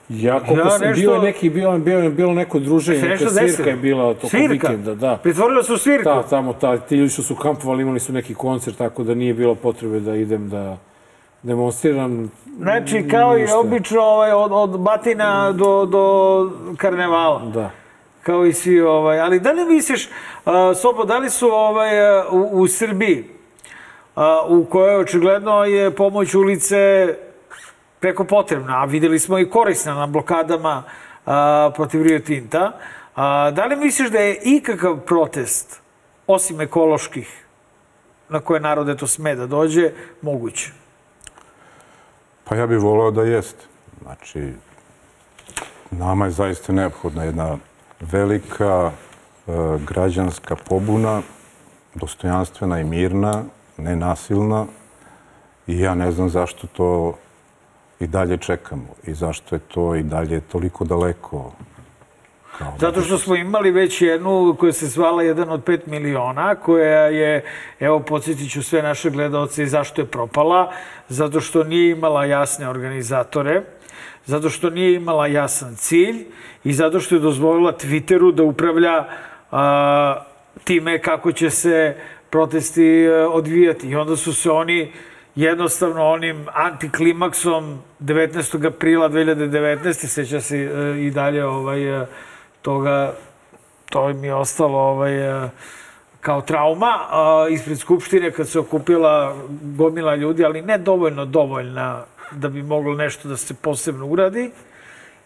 Ja, 0.08 0.40
koliko 0.40 0.68
ja, 0.68 0.70
sam 0.70 0.88
nešto... 0.88 1.00
bio 1.00 1.22
neki, 1.22 1.50
bilo, 1.50 1.78
bilo, 1.78 2.10
bilo 2.10 2.34
neko 2.34 2.58
druženje, 2.58 3.02
neka 3.02 3.18
svirka 3.18 3.40
desilo. 3.40 3.68
je 3.68 3.76
bila 3.76 4.14
tokom 4.14 4.30
svirka. 4.30 4.52
vikenda, 4.52 4.94
da. 4.94 5.18
Pretvorilo 5.22 5.62
su 5.62 5.78
svirku? 5.78 6.04
Da, 6.04 6.22
tamo, 6.22 6.52
ta, 6.52 6.78
ti 6.78 6.96
ljudi 6.96 7.10
što 7.10 7.22
su 7.22 7.34
kampovali 7.34 7.82
imali 7.82 8.00
su 8.00 8.12
neki 8.12 8.34
koncert, 8.34 8.78
tako 8.78 9.04
da 9.04 9.14
nije 9.14 9.34
bilo 9.34 9.54
potrebe 9.54 10.00
da 10.00 10.14
idem 10.14 10.48
da 10.48 10.76
demonstriram. 11.42 12.30
Znači, 12.58 13.08
kao 13.10 13.34
ništa. 13.34 13.56
i 13.56 13.58
obično 13.58 14.00
ovaj, 14.00 14.32
od, 14.32 14.52
od 14.52 14.80
batina 14.80 15.52
do, 15.52 15.86
do 15.86 16.50
karnevala. 16.76 17.42
Da 17.54 17.70
kao 18.26 18.46
i 18.46 18.52
svi, 18.52 18.80
ovaj, 18.80 19.20
ali 19.20 19.40
da 19.40 19.52
li 19.52 19.64
misliš, 19.64 20.06
uh, 20.06 20.52
Sobo, 20.80 21.04
da 21.04 21.18
li 21.18 21.30
su 21.30 21.48
ovaj, 21.48 22.20
u, 22.30 22.48
u 22.52 22.68
Srbiji, 22.68 23.24
uh, 24.16 24.22
u 24.48 24.64
kojoj 24.64 24.96
očigledno 24.96 25.64
je 25.64 25.90
pomoć 25.90 26.34
ulice 26.34 27.14
preko 28.00 28.24
potrebna, 28.24 28.82
a 28.82 28.84
videli 28.84 29.18
smo 29.18 29.38
i 29.38 29.50
korisna 29.50 29.94
na 29.94 30.06
blokadama 30.06 30.82
uh, 30.82 31.32
protiv 31.74 32.02
Rio 32.02 32.18
Tinta, 32.18 32.72
uh, 32.74 33.22
da 33.54 33.66
li 33.66 33.76
misliš 33.76 34.10
da 34.10 34.18
je 34.18 34.40
ikakav 34.42 35.00
protest, 35.00 35.80
osim 36.26 36.60
ekoloških, 36.60 37.46
na 38.28 38.40
koje 38.40 38.60
narode 38.60 38.96
to 38.96 39.06
sme 39.06 39.34
da 39.34 39.46
dođe, 39.46 39.90
moguće? 40.22 40.72
Pa 42.44 42.54
ja 42.56 42.66
bih 42.66 42.78
voleo 42.78 43.10
da 43.10 43.22
jeste. 43.22 43.64
Znači, 44.02 44.52
nama 45.90 46.24
je 46.24 46.30
zaista 46.30 46.72
neophodna 46.72 47.24
jedna 47.24 47.56
velika 48.00 48.90
e, 48.90 49.52
građanska 49.88 50.56
pobuna, 50.56 51.22
dostojanstvena 51.94 52.80
i 52.80 52.84
mirna, 52.84 53.44
nenasilna 53.76 54.66
i 55.66 55.80
ja 55.80 55.94
ne 55.94 56.12
znam 56.12 56.28
zašto 56.28 56.66
to 56.66 57.18
i 58.00 58.06
dalje 58.06 58.36
čekamo 58.36 58.94
i 59.06 59.14
zašto 59.14 59.54
je 59.54 59.58
to 59.58 59.94
i 59.94 60.02
dalje 60.02 60.40
toliko 60.40 60.84
daleko 60.84 61.52
Kao 62.58 62.72
Zato 62.78 63.00
što 63.00 63.18
smo 63.18 63.36
imali 63.36 63.70
već 63.70 64.02
jednu 64.02 64.56
koja 64.58 64.72
se 64.72 64.86
zvala 64.86 65.22
jedan 65.22 65.50
od 65.50 65.64
5 65.64 65.80
miliona, 65.86 66.54
koja 66.54 67.06
je, 67.06 67.44
evo, 67.80 68.00
podsjetit 68.00 68.52
ću 68.52 68.62
sve 68.62 68.82
naše 68.82 69.10
gledalce 69.10 69.62
i 69.62 69.66
zašto 69.66 70.00
je 70.00 70.06
propala. 70.06 70.72
Zato 71.08 71.40
što 71.40 71.64
nije 71.64 71.90
imala 71.90 72.24
jasne 72.24 72.68
organizatore, 72.68 73.62
zato 74.24 74.50
što 74.50 74.70
nije 74.70 74.94
imala 74.94 75.26
jasan 75.26 75.76
cilj 75.76 76.24
i 76.64 76.72
zato 76.72 77.00
što 77.00 77.14
je 77.14 77.20
dozvolila 77.20 77.72
Twitteru 77.72 78.32
da 78.32 78.42
upravlja 78.42 79.04
a, 79.50 80.24
time 80.64 80.98
kako 80.98 81.32
će 81.32 81.50
se 81.50 81.96
protesti 82.30 83.08
a, 83.08 83.28
odvijati. 83.28 83.88
I 83.88 83.96
onda 83.96 84.16
su 84.16 84.34
se 84.34 84.50
oni 84.50 84.92
jednostavno 85.36 86.04
onim 86.04 86.46
antiklimaksom 86.52 87.78
19. 88.00 88.66
aprila 88.66 89.08
2019. 89.08 90.06
seća 90.06 90.40
se 90.40 90.56
a, 90.56 90.96
i 90.98 91.10
dalje 91.10 91.44
ovaj, 91.44 91.96
a, 91.96 92.06
toga, 92.62 93.14
to 93.90 94.08
mi 94.08 94.26
je 94.26 94.34
ostalo 94.34 94.78
ovaj, 94.78 95.28
a, 95.28 95.48
kao 96.20 96.40
trauma 96.40 96.98
ispred 97.50 97.78
Skupštine 97.78 98.30
kad 98.30 98.48
se 98.48 98.58
okupila 98.58 99.36
gomila 99.62 100.14
ljudi, 100.14 100.44
ali 100.44 100.62
ne 100.62 100.78
dovoljno 100.78 101.24
dovoljna 101.24 102.04
da 102.32 102.48
bi 102.48 102.62
moglo 102.62 102.94
nešto 102.94 103.28
da 103.28 103.36
se 103.36 103.54
posebno 103.54 104.06
uradi. 104.06 104.50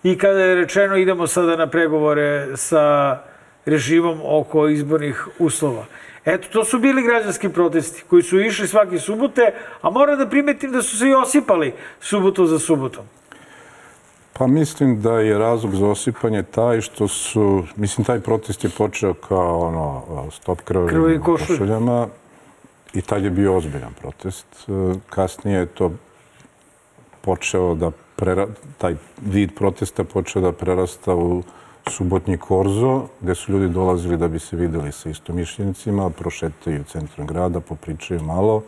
I 0.02 0.18
kada 0.18 0.38
je 0.40 0.54
rečeno 0.54 0.96
idemo 0.96 1.26
sada 1.26 1.56
na 1.56 1.66
pregovore 1.66 2.56
sa 2.56 3.18
režimom 3.66 4.20
oko 4.24 4.68
izbornih 4.68 5.28
uslova. 5.38 5.84
Eto, 6.24 6.48
to 6.52 6.64
su 6.64 6.78
bili 6.78 7.02
građanski 7.02 7.48
protesti 7.48 8.02
koji 8.10 8.22
su 8.22 8.40
išli 8.40 8.68
svake 8.68 8.98
subote, 8.98 9.52
a 9.82 9.90
moram 9.90 10.18
da 10.18 10.26
primetim 10.26 10.72
da 10.72 10.82
su 10.82 10.98
se 10.98 11.08
i 11.08 11.14
osipali 11.14 11.74
subotu 12.00 12.46
za 12.46 12.58
subotom. 12.58 13.04
Pa 14.32 14.46
mislim 14.46 15.02
da 15.02 15.20
je 15.20 15.38
razlog 15.38 15.74
za 15.74 15.86
osipanje 15.86 16.42
taj 16.42 16.80
što 16.80 17.08
su, 17.08 17.64
mislim, 17.76 18.04
taj 18.04 18.20
protest 18.20 18.64
je 18.64 18.70
počeo 18.70 19.14
kao 19.14 19.60
ono, 19.60 20.02
stop 20.30 20.60
krvavim 20.60 21.22
košuljama 21.22 22.06
i 22.94 23.02
tad 23.02 23.24
je 23.24 23.30
bio 23.30 23.56
ozbiljan 23.56 23.94
protest. 24.00 24.46
Kasnije 25.10 25.58
je 25.58 25.66
to 25.66 25.92
počeo 27.20 27.74
da 27.74 27.90
prera, 28.16 28.46
taj 28.78 28.94
vid 29.26 29.50
protesta 29.56 30.04
počeo 30.04 30.42
da 30.42 30.52
prerasta 30.52 31.14
u 31.14 31.42
subotnji 31.86 32.38
korzo, 32.38 33.02
gde 33.20 33.34
su 33.34 33.52
ljudi 33.52 33.68
dolazili 33.68 34.16
da 34.16 34.28
bi 34.28 34.38
se 34.38 34.56
videli 34.56 34.92
sa 34.92 35.10
istomišljenicima, 35.10 36.10
prošetaju 36.10 36.84
centrom 36.84 37.26
grada, 37.26 37.60
popričaju 37.60 38.22
malo. 38.22 38.62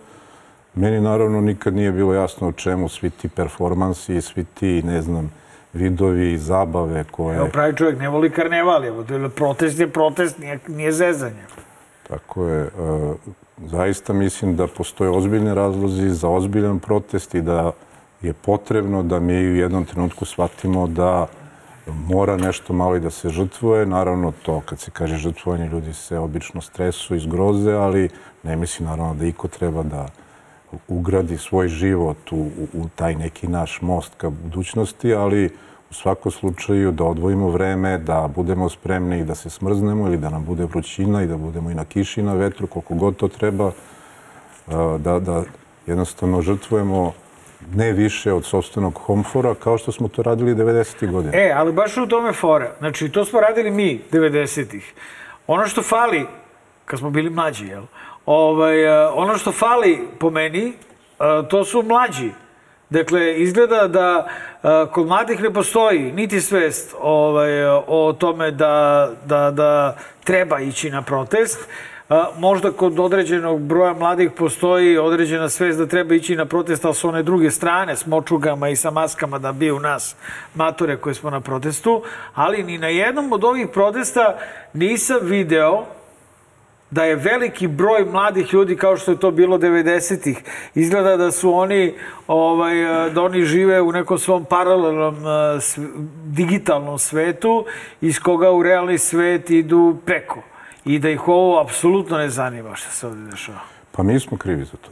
Meni 0.74 1.00
naravno 1.00 1.40
nikad 1.40 1.74
nije 1.74 1.92
bilo 1.92 2.14
jasno 2.14 2.48
o 2.48 2.52
čemu 2.52 2.88
svi 2.88 3.10
ti 3.10 3.28
performansi, 3.28 4.20
svi 4.20 4.44
ti, 4.44 4.82
ne 4.82 5.02
znam, 5.02 5.32
vidovi, 5.72 6.38
zabave 6.38 7.04
koje... 7.10 7.36
Evo, 7.36 7.48
pravi 7.52 7.76
čovjek 7.76 7.98
ne 7.98 8.08
voli 8.08 8.30
karneval, 8.30 8.84
evo, 8.84 9.04
protest 9.36 9.80
je 9.80 9.88
protest, 9.88 10.38
nije, 10.38 10.58
nije 10.68 10.92
zezanje. 10.92 11.44
Tako 12.08 12.46
je. 12.46 12.62
E, 12.62 12.68
zaista 13.66 14.12
mislim 14.12 14.56
da 14.56 14.66
postoje 14.66 15.10
ozbiljne 15.10 15.54
razlozi 15.54 16.10
za 16.10 16.28
ozbiljan 16.28 16.78
protest 16.78 17.34
i 17.34 17.42
da 17.42 17.72
je 18.22 18.32
potrebno 18.32 19.02
da 19.02 19.20
mi 19.20 19.34
u 19.34 19.56
jednom 19.56 19.84
trenutku 19.84 20.24
shvatimo 20.24 20.86
da 20.86 21.26
mora 21.86 22.36
nešto 22.36 22.72
malo 22.72 22.96
i 22.96 23.00
da 23.00 23.10
se 23.10 23.28
žrtvuje. 23.28 23.86
Naravno, 23.86 24.32
to 24.42 24.60
kad 24.60 24.80
se 24.80 24.90
kaže 24.90 25.16
žrtvovanje, 25.16 25.68
ljudi 25.68 25.92
se 25.92 26.18
obično 26.18 26.60
stresu 26.60 27.14
i 27.14 27.20
zgroze, 27.20 27.72
ali 27.72 28.08
ne 28.42 28.56
mislim 28.56 28.88
naravno 28.88 29.14
da 29.14 29.26
iko 29.26 29.48
treba 29.48 29.82
da 29.82 30.06
ugradi 30.88 31.38
svoj 31.38 31.68
život 31.68 32.32
u, 32.32 32.36
u, 32.36 32.66
u 32.72 32.88
taj 32.94 33.14
neki 33.14 33.48
naš 33.48 33.78
most 33.82 34.12
ka 34.16 34.30
budućnosti, 34.30 35.14
ali 35.14 35.50
u 35.90 35.94
svakom 35.94 36.32
slučaju 36.32 36.92
da 36.92 37.04
odvojimo 37.04 37.48
vreme, 37.48 37.98
da 37.98 38.28
budemo 38.34 38.68
spremni 38.68 39.18
i 39.18 39.24
da 39.24 39.34
se 39.34 39.50
smrznemo 39.50 40.06
ili 40.06 40.16
da 40.16 40.30
nam 40.30 40.44
bude 40.44 40.64
vrućina 40.64 41.22
i 41.22 41.26
da 41.26 41.36
budemo 41.36 41.70
i 41.70 41.74
na 41.74 41.84
kiši 41.84 42.20
i 42.20 42.24
na 42.24 42.34
vetru, 42.34 42.66
koliko 42.66 42.94
god 42.94 43.16
to 43.16 43.28
treba, 43.28 43.72
da, 44.98 45.18
da 45.18 45.42
jednostavno 45.86 46.42
žrtvujemo 46.42 47.12
ne 47.74 47.92
više 47.92 48.32
od 48.32 48.44
sobstvenog 48.44 48.98
homfora, 48.98 49.54
kao 49.54 49.78
što 49.78 49.92
smo 49.92 50.08
to 50.08 50.22
radili 50.22 50.54
90. 50.54 51.10
godine. 51.10 51.46
E, 51.46 51.52
ali 51.56 51.72
baš 51.72 51.96
u 51.96 52.06
tome 52.06 52.32
fora. 52.32 52.72
Znači, 52.78 53.08
to 53.08 53.24
smo 53.24 53.40
radili 53.40 53.70
mi 53.70 54.00
90-ih. 54.12 54.94
Ono 55.46 55.66
što 55.66 55.82
fali, 55.82 56.26
kad 56.84 56.98
smo 56.98 57.10
bili 57.10 57.30
mlađi, 57.30 57.66
jel? 57.66 57.82
Ovaj, 58.26 58.84
e, 58.84 59.08
ono 59.08 59.38
što 59.38 59.52
fali 59.52 60.08
po 60.18 60.30
meni, 60.30 60.68
e, 60.68 60.72
to 61.50 61.64
su 61.64 61.82
mlađi. 61.82 62.30
Dakle, 62.90 63.40
izgleda 63.40 63.88
da 63.88 64.26
e, 64.62 64.68
kod 64.92 65.06
mladih 65.06 65.42
ne 65.42 65.52
postoji 65.52 66.12
niti 66.12 66.40
svest 66.40 66.94
ovaj, 67.00 67.64
o 67.86 68.16
tome 68.18 68.50
da, 68.50 69.08
da, 69.24 69.50
da 69.50 69.96
treba 70.24 70.60
ići 70.60 70.90
na 70.90 71.02
protest, 71.02 71.68
možda 72.38 72.72
kod 72.72 72.98
određenog 72.98 73.60
broja 73.60 73.92
mladih 73.92 74.30
postoji 74.30 74.98
određena 74.98 75.48
svest 75.48 75.78
da 75.78 75.86
treba 75.86 76.14
ići 76.14 76.36
na 76.36 76.46
protest, 76.46 76.84
ali 76.84 76.94
s 76.94 77.04
one 77.04 77.22
druge 77.22 77.50
strane, 77.50 77.96
s 77.96 78.06
močugama 78.06 78.68
i 78.68 78.76
sa 78.76 78.90
maskama 78.90 79.38
da 79.38 79.52
biju 79.52 79.80
nas 79.80 80.16
matore 80.54 80.96
koje 80.96 81.14
smo 81.14 81.30
na 81.30 81.40
protestu, 81.40 82.02
ali 82.34 82.62
ni 82.62 82.78
na 82.78 82.88
jednom 82.88 83.32
od 83.32 83.44
ovih 83.44 83.68
protesta 83.72 84.38
nisam 84.72 85.18
video 85.22 85.84
da 86.90 87.04
je 87.04 87.16
veliki 87.16 87.66
broj 87.66 88.04
mladih 88.04 88.54
ljudi 88.54 88.76
kao 88.76 88.96
što 88.96 89.10
je 89.10 89.20
to 89.20 89.30
bilo 89.30 89.58
90-ih. 89.58 90.38
Izgleda 90.74 91.16
da 91.16 91.30
su 91.30 91.54
oni, 91.54 91.94
ovaj, 92.26 92.74
da 93.10 93.22
oni 93.22 93.42
žive 93.42 93.80
u 93.80 93.92
nekom 93.92 94.18
svom 94.18 94.44
paralelnom 94.44 95.16
sv- 95.60 95.86
digitalnom 96.24 96.98
svetu 96.98 97.64
iz 98.00 98.20
koga 98.20 98.50
u 98.50 98.62
realni 98.62 98.98
svet 98.98 99.50
idu 99.50 99.96
preko. 100.06 100.51
I 100.84 100.98
da 100.98 101.10
ih 101.10 101.28
ovo 101.28 101.60
apsolutno 101.60 102.18
ne 102.18 102.30
zanima 102.30 102.74
šta 102.74 102.90
se 102.90 103.06
ovdje 103.06 103.30
dešava. 103.30 103.58
Pa 103.92 104.02
mi 104.02 104.20
smo 104.20 104.36
krivi 104.36 104.64
za 104.64 104.76
to. 104.76 104.90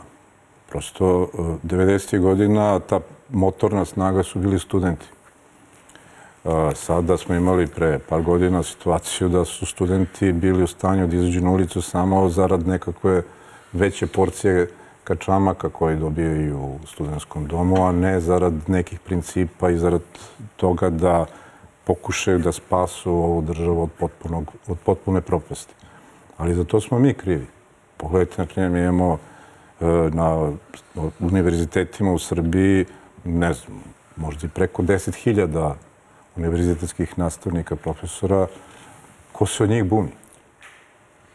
Prosto, 0.68 1.28
eh, 1.38 1.66
90. 1.66 2.18
godina 2.18 2.78
ta 2.78 3.00
motorna 3.28 3.84
snaga 3.84 4.22
su 4.22 4.38
bili 4.38 4.58
studenti. 4.58 5.06
Eh, 6.44 6.74
Sada 6.74 7.16
smo 7.16 7.34
imali 7.34 7.66
pre 7.66 7.98
par 8.08 8.22
godina 8.22 8.62
situaciju 8.62 9.28
da 9.28 9.44
su 9.44 9.66
studenti 9.66 10.32
bili 10.32 10.62
u 10.62 10.66
stanju 10.66 11.06
da 11.06 11.16
izađu 11.16 11.40
na 11.40 11.50
ulicu 11.50 11.82
samo 11.82 12.28
zarad 12.28 12.68
nekakve 12.68 13.22
veće 13.72 14.06
porcije 14.06 14.70
kačamaka 15.04 15.68
koje 15.68 15.96
dobijaju 15.96 16.58
u 16.58 16.78
studentskom 16.86 17.46
domu, 17.46 17.86
a 17.86 17.92
ne 17.92 18.20
zarad 18.20 18.54
nekih 18.66 19.00
principa 19.00 19.70
i 19.70 19.78
zarad 19.78 20.02
toga 20.56 20.90
da 20.90 21.26
pokušaju 21.84 22.38
da 22.38 22.52
spasu 22.52 23.10
ovu 23.10 23.42
državu 23.42 23.82
od, 23.82 23.90
potpunog, 23.98 24.52
od 24.66 24.78
potpune 24.84 25.20
propasti. 25.20 25.74
Ali 26.40 26.54
za 26.54 26.64
to 26.64 26.80
smo 26.80 26.98
mi 26.98 27.14
krivi. 27.14 27.46
Pogledajte, 27.96 28.34
na 28.38 28.46
primjer, 28.46 28.70
mi 28.70 28.80
imamo 28.80 29.18
e, 29.80 29.84
na 30.12 30.52
univerzitetima 31.20 32.12
u 32.12 32.18
Srbiji, 32.18 32.86
ne 33.24 33.52
znam, 33.52 33.82
možda 34.16 34.46
i 34.46 34.50
preko 34.50 34.82
10.000 34.82 35.72
univerzitetskih 36.36 37.18
nastavnika, 37.18 37.76
profesora, 37.76 38.46
ko 39.32 39.46
se 39.46 39.62
od 39.62 39.70
njih 39.70 39.84
buni? 39.84 40.10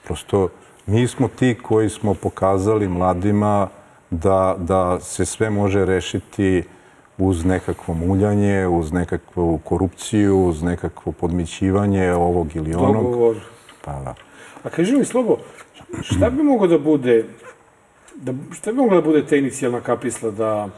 Prosto, 0.03 0.49
mi 0.85 1.07
smo 1.07 1.27
ti 1.27 1.57
koji 1.63 1.89
smo 1.89 2.13
pokazali 2.13 2.87
mladima 2.87 3.67
da, 4.09 4.55
da 4.57 4.99
se 4.99 5.25
sve 5.25 5.49
može 5.49 5.85
rešiti 5.85 6.63
uz 7.17 7.45
nekakvo 7.45 7.93
muljanje, 7.93 8.67
uz 8.67 8.91
nekakvu 8.91 9.57
korupciju, 9.63 10.45
uz 10.45 10.63
nekakvo 10.63 11.11
podmićivanje 11.11 12.13
ovog 12.13 12.55
ili 12.55 12.73
onog. 12.73 13.03
Dogovor. 13.03 13.35
Pa 13.81 13.91
da. 13.91 14.15
A 14.65 14.69
kaži 14.69 14.97
mi, 14.97 15.05
Slobo, 15.05 15.37
šta 16.01 16.29
bi 16.29 16.43
moglo 16.43 16.67
da 16.67 16.77
bude, 16.77 17.25
da, 18.15 18.33
šta 18.51 18.71
bi 18.71 18.77
mogla 18.77 18.95
da 18.95 19.01
bude 19.01 19.25
ta 19.25 19.35
inicijalna 19.35 19.81
kapisla 19.81 20.31
da, 20.31 20.69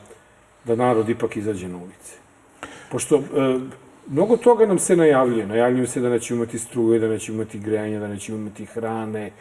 da 0.65 0.75
narod 0.75 1.09
ipak 1.09 1.37
izađe 1.37 1.67
na 1.67 1.77
ulice? 1.77 2.17
Pošto 2.91 3.15
e, 3.15 3.59
mnogo 4.07 4.37
toga 4.37 4.65
nam 4.65 4.79
se 4.79 4.95
najavljuje. 4.95 5.47
Najavljuju 5.47 5.87
se 5.87 6.01
da 6.01 6.09
nećemo 6.09 6.43
imati 6.43 6.59
struje, 6.59 6.99
da 6.99 7.07
nećemo 7.07 7.35
imati 7.35 7.59
grejanje, 7.59 7.99
da 7.99 8.07
nećemo 8.07 8.37
imati 8.37 8.65
hrane. 8.65 9.31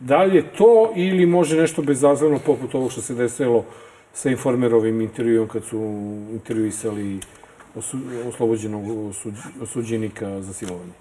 Da 0.00 0.22
li 0.22 0.36
je 0.36 0.52
to 0.52 0.92
ili 0.96 1.26
može 1.26 1.56
nešto 1.56 1.82
bezazleno 1.82 2.38
poput 2.46 2.74
ovog 2.74 2.92
što 2.92 3.00
se 3.00 3.14
desilo 3.14 3.64
sa 4.12 4.30
informerovim 4.30 5.00
intervjuom 5.00 5.48
kad 5.48 5.64
su 5.64 5.78
intervjuisali 6.32 7.20
osu, 7.74 7.98
oslobođenog 8.28 9.08
osuđ, 9.08 9.34
osuđenika 9.62 10.40
za 10.42 10.52
silovanje? 10.52 10.92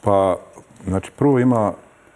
Pa, 0.00 0.40
znači, 0.84 1.10
prvo 1.16 1.38
ima 1.38 1.72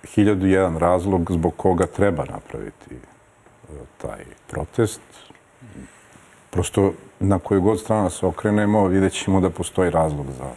hiljadu 0.07 0.47
jedan 0.47 0.79
razlog 0.79 1.33
zbog 1.33 1.53
koga 1.57 1.87
treba 1.87 2.25
napraviti 2.25 2.95
e, 2.95 2.99
taj 4.03 4.25
protest. 4.51 5.01
Prosto, 6.51 6.93
na 7.21 7.39
koju 7.39 7.61
god 7.61 7.81
stranu 7.81 8.11
se 8.11 8.27
okrenemo, 8.27 8.87
vidjet 8.87 9.13
ćemo 9.13 9.41
da 9.41 9.51
postoji 9.51 9.91
razlog 9.91 10.27
za 10.39 10.51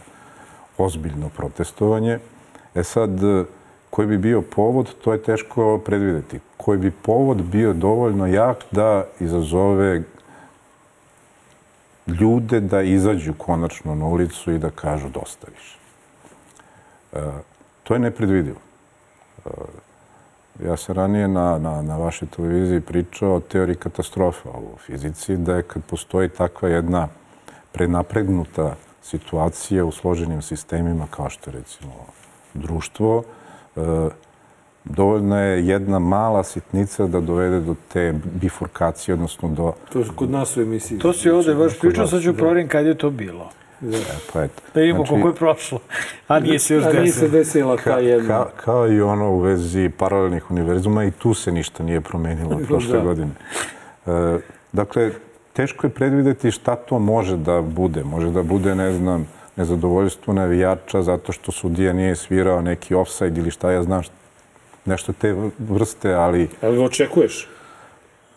ozbiljno 0.78 1.28
protestovanje. 1.28 2.18
E 2.74 2.84
sad, 2.84 3.24
e, 3.24 3.44
koji 3.90 4.08
bi 4.08 4.18
bio 4.18 4.42
povod, 4.42 4.94
to 5.04 5.12
je 5.12 5.22
teško 5.22 5.78
predvideti. 5.78 6.40
Koji 6.56 6.78
bi 6.78 6.90
povod 6.90 7.42
bio 7.42 7.72
dovoljno 7.72 8.26
jak 8.26 8.64
da 8.70 9.04
izazove 9.20 10.02
ljude 12.06 12.60
da 12.60 12.82
izađu 12.82 13.34
konačno 13.38 13.94
na 13.94 14.06
ulicu 14.06 14.52
i 14.52 14.58
da 14.58 14.70
kažu 14.70 15.08
dosta 15.08 15.46
više. 15.56 15.78
E, 17.12 17.20
to 17.82 17.94
je 17.94 18.00
nepredvidivo. 18.00 18.67
E, 20.60 20.66
ja 20.68 20.76
sam 20.76 20.94
ranije 20.94 21.28
na, 21.28 21.58
na, 21.58 21.82
na 21.82 21.96
vašoj 21.96 22.28
televiziji 22.28 22.80
pričao 22.80 23.34
o 23.34 23.40
teoriji 23.40 23.76
katastrofa 23.76 24.48
u 24.48 24.78
fizici, 24.86 25.36
da 25.36 25.56
je 25.56 25.62
kad 25.62 25.82
postoji 25.84 26.28
takva 26.28 26.68
jedna 26.68 27.08
prenapregnuta 27.72 28.74
situacija 29.02 29.84
u 29.84 29.92
složenim 29.92 30.42
sistemima, 30.42 31.06
kao 31.10 31.30
što 31.30 31.50
je 31.50 31.56
recimo 31.56 31.92
društvo, 32.54 33.22
e, 33.76 33.80
dovoljna 34.84 35.40
je 35.40 35.66
jedna 35.66 35.98
mala 35.98 36.44
sitnica 36.44 37.06
da 37.06 37.20
dovede 37.20 37.60
do 37.60 37.74
te 37.92 38.14
bifurkacije, 38.40 39.14
odnosno 39.14 39.48
do... 39.48 39.72
To 39.92 39.98
je 39.98 40.04
kod 40.16 40.30
nas 40.30 40.56
u 40.56 40.60
emisiji. 40.60 40.98
To 40.98 41.12
si 41.12 41.30
ovde 41.30 41.54
baš 41.54 41.78
pričao, 41.78 42.06
sad 42.06 42.22
ću 42.22 42.36
provjerim 42.36 42.68
kad 42.68 42.86
je 42.86 42.98
to 42.98 43.10
bilo. 43.10 43.50
E, 43.82 44.00
pa 44.32 44.42
eto. 44.42 44.62
Da 44.74 44.80
vidimo 44.80 45.04
koliko 45.04 45.28
je 45.28 45.34
prošlo. 45.34 45.78
A 46.28 46.40
nije 46.40 46.58
se 46.58 46.74
još 46.74 46.84
A 46.84 46.92
nije 46.92 47.06
se 47.06 47.28
desilo. 47.28 47.38
desila 47.38 47.76
ta 47.76 47.98
jedna. 47.98 48.28
Ka, 48.36 48.50
kao 48.56 48.88
i 48.88 49.00
ono 49.00 49.30
u 49.30 49.38
vezi 49.38 49.90
paralelnih 49.90 50.50
univerzuma 50.50 51.04
i 51.04 51.10
tu 51.10 51.34
se 51.34 51.52
ništa 51.52 51.82
nije 51.82 52.00
promenilo 52.00 52.60
prošle 52.68 52.92
Da. 52.92 53.04
godine. 53.04 53.30
E, 54.06 54.38
dakle, 54.72 55.10
teško 55.52 55.86
je 55.86 55.90
predvideti 55.90 56.50
šta 56.50 56.76
to 56.76 56.98
može 56.98 57.36
da 57.36 57.60
bude. 57.62 58.04
Može 58.04 58.30
da 58.30 58.42
bude, 58.42 58.74
ne 58.74 58.92
znam, 58.92 59.28
nezadovoljstvo 59.56 60.34
navijača 60.34 61.02
zato 61.02 61.32
što 61.32 61.52
sudija 61.52 61.92
nije 61.92 62.16
svirao 62.16 62.60
neki 62.60 62.94
offside 62.94 63.40
ili 63.40 63.50
šta 63.50 63.70
ja 63.70 63.82
znam, 63.82 64.02
št- 64.02 64.10
nešto 64.84 65.12
te 65.12 65.34
vrste, 65.60 66.12
ali 66.12 66.48
Ali 66.62 66.78
očekuješ? 66.78 67.48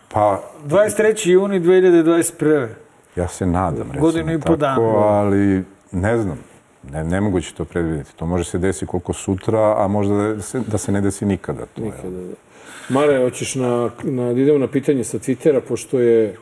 pa 0.10 0.42
23. 0.62 1.28
juni 1.28 1.60
2021. 1.60 2.68
ja 3.16 3.28
se 3.28 3.45
nadam, 3.45 3.88
recimo 3.88 4.01
Godinu 4.01 4.34
i 4.34 4.39
po 4.39 4.43
tako, 4.47 4.55
dana. 4.57 4.82
ali 4.97 5.64
ne 5.91 6.18
znam. 6.18 6.39
Ne, 6.91 7.03
nemoguće 7.03 7.53
to 7.53 7.66
predvideti. 7.66 8.16
To 8.16 8.26
može 8.26 8.43
se 8.43 8.57
desiti 8.57 8.86
koliko 8.86 9.14
sutra, 9.14 9.76
a 9.78 9.88
možda 9.88 10.14
da 10.16 10.41
se, 10.41 10.59
da 10.59 10.78
se 10.78 10.91
ne 10.91 11.01
desi 11.01 11.26
nikada. 11.26 11.66
To 11.66 11.82
je. 11.82 11.86
Nikada, 11.86 12.09
da. 12.09 12.34
Mare, 12.89 13.18
hoćeš 13.20 13.55
na, 13.55 13.89
na, 14.03 14.34
da 14.34 14.39
idemo 14.41 14.57
na 14.57 14.68
pitanje 14.68 15.03
sa 15.03 15.18
Twittera, 15.18 15.59
pošto 15.59 15.99
je... 15.99 16.36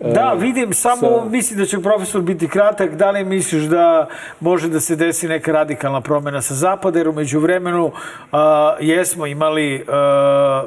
e, 0.00 0.12
Da, 0.12 0.32
vidim, 0.32 0.72
samo 0.72 1.00
sa- 1.00 1.24
mislim 1.24 1.58
da 1.58 1.66
će 1.66 1.80
profesor 1.80 2.20
biti 2.20 2.48
kratak. 2.48 2.94
Da 2.94 3.10
li 3.10 3.24
misliš 3.24 3.62
da 3.62 4.08
može 4.40 4.68
da 4.68 4.80
se 4.80 4.96
desi 4.96 5.28
neka 5.28 5.52
radikalna 5.52 6.00
promjena 6.00 6.42
sa 6.42 6.54
zapada, 6.54 6.98
jer 6.98 7.08
umeđu 7.08 7.40
vremenu 7.40 7.92
a, 8.32 8.76
jesmo 8.80 9.26
imali 9.26 9.84
a, 9.88 10.64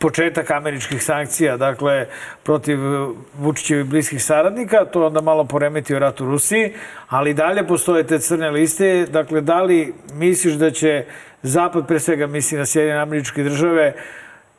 početak 0.00 0.50
američkih 0.50 1.04
sankcija, 1.04 1.56
dakle, 1.56 2.06
protiv 2.42 2.78
Vučićevih 3.38 3.84
bliskih 3.86 4.24
saradnika, 4.24 4.84
to 4.84 5.06
onda 5.06 5.20
malo 5.20 5.44
poremetio 5.44 5.98
rat 5.98 6.20
u 6.20 6.24
Rusiji, 6.24 6.72
ali 7.08 7.34
dalje 7.34 7.66
postoje 7.66 8.06
te 8.06 8.18
crne 8.18 8.50
liste, 8.50 9.06
dakle, 9.06 9.40
da 9.40 9.62
li 9.62 9.94
misliš 10.12 10.54
da 10.54 10.70
će 10.70 11.04
Zapad, 11.42 11.86
pre 11.86 12.00
svega 12.00 12.26
misli 12.26 12.58
na 12.58 12.66
Sjedinjene 12.66 13.00
američke 13.00 13.42
države, 13.42 13.94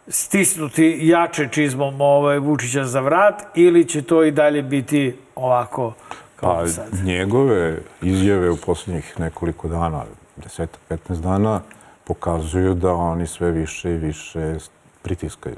stisnuti 0.07 0.97
jače 1.01 1.47
čizmom 1.51 2.01
ovaj, 2.01 2.39
Vučića 2.39 2.83
za 2.83 2.99
vrat 2.99 3.41
ili 3.55 3.85
će 3.85 4.01
to 4.01 4.23
i 4.23 4.31
dalje 4.31 4.61
biti 4.61 5.15
ovako 5.35 5.93
kao 6.35 6.55
Pa 6.55 6.67
sad? 6.67 6.85
njegove 7.03 7.77
izjave 8.01 8.49
u 8.49 8.57
posljednjih 8.57 9.19
nekoliko 9.19 9.67
dana, 9.67 10.03
10-15 10.37 11.21
dana, 11.21 11.61
pokazuju 12.03 12.73
da 12.73 12.93
oni 12.93 13.27
sve 13.27 13.51
više 13.51 13.91
i 13.91 13.97
više 13.97 14.55
pritiskaju. 15.01 15.55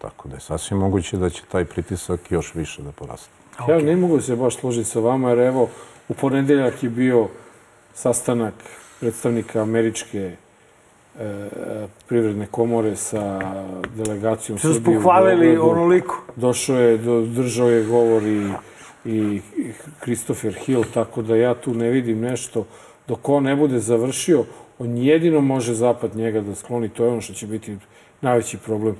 Tako 0.00 0.28
da 0.28 0.34
je 0.34 0.40
sasvim 0.40 0.78
moguće 0.78 1.16
da 1.16 1.30
će 1.30 1.42
taj 1.52 1.64
pritisak 1.64 2.30
još 2.30 2.54
više 2.54 2.82
da 2.82 2.92
poraste. 2.92 3.28
Ja 3.68 3.78
ne 3.78 3.96
mogu 3.96 4.20
se 4.20 4.36
baš 4.36 4.56
složiti 4.56 4.88
sa 4.88 5.00
vama, 5.00 5.30
jer 5.30 5.38
evo, 5.38 5.68
u 6.08 6.14
ponedeljak 6.14 6.82
je 6.82 6.90
bio 6.90 7.28
sastanak 7.94 8.54
predstavnika 9.00 9.62
američke 9.62 10.36
e, 11.18 11.48
privredne 12.08 12.46
komore 12.46 12.96
sa 12.96 13.40
delegacijom 13.96 14.58
su 14.58 14.74
Srbije 14.74 14.98
u 14.98 15.00
pohvalili 15.00 15.58
onoliko. 15.58 16.22
Došao 16.36 16.76
je, 16.76 16.98
do, 16.98 17.20
držao 17.20 17.70
je 17.70 17.84
govor 17.84 18.22
i, 18.22 18.52
i 19.04 19.40
Christopher 20.02 20.54
Hill, 20.54 20.84
tako 20.94 21.22
da 21.22 21.36
ja 21.36 21.54
tu 21.54 21.74
ne 21.74 21.90
vidim 21.90 22.20
nešto. 22.20 22.66
Dok 23.08 23.28
on 23.28 23.42
ne 23.42 23.56
bude 23.56 23.78
završio, 23.78 24.44
on 24.78 24.96
jedino 24.96 25.40
može 25.40 25.74
zapad 25.74 26.16
njega 26.16 26.40
da 26.40 26.54
skloni. 26.54 26.88
To 26.88 27.04
je 27.04 27.10
ono 27.10 27.20
što 27.20 27.34
će 27.34 27.46
biti 27.46 27.76
najveći 28.20 28.58
problem, 28.58 28.96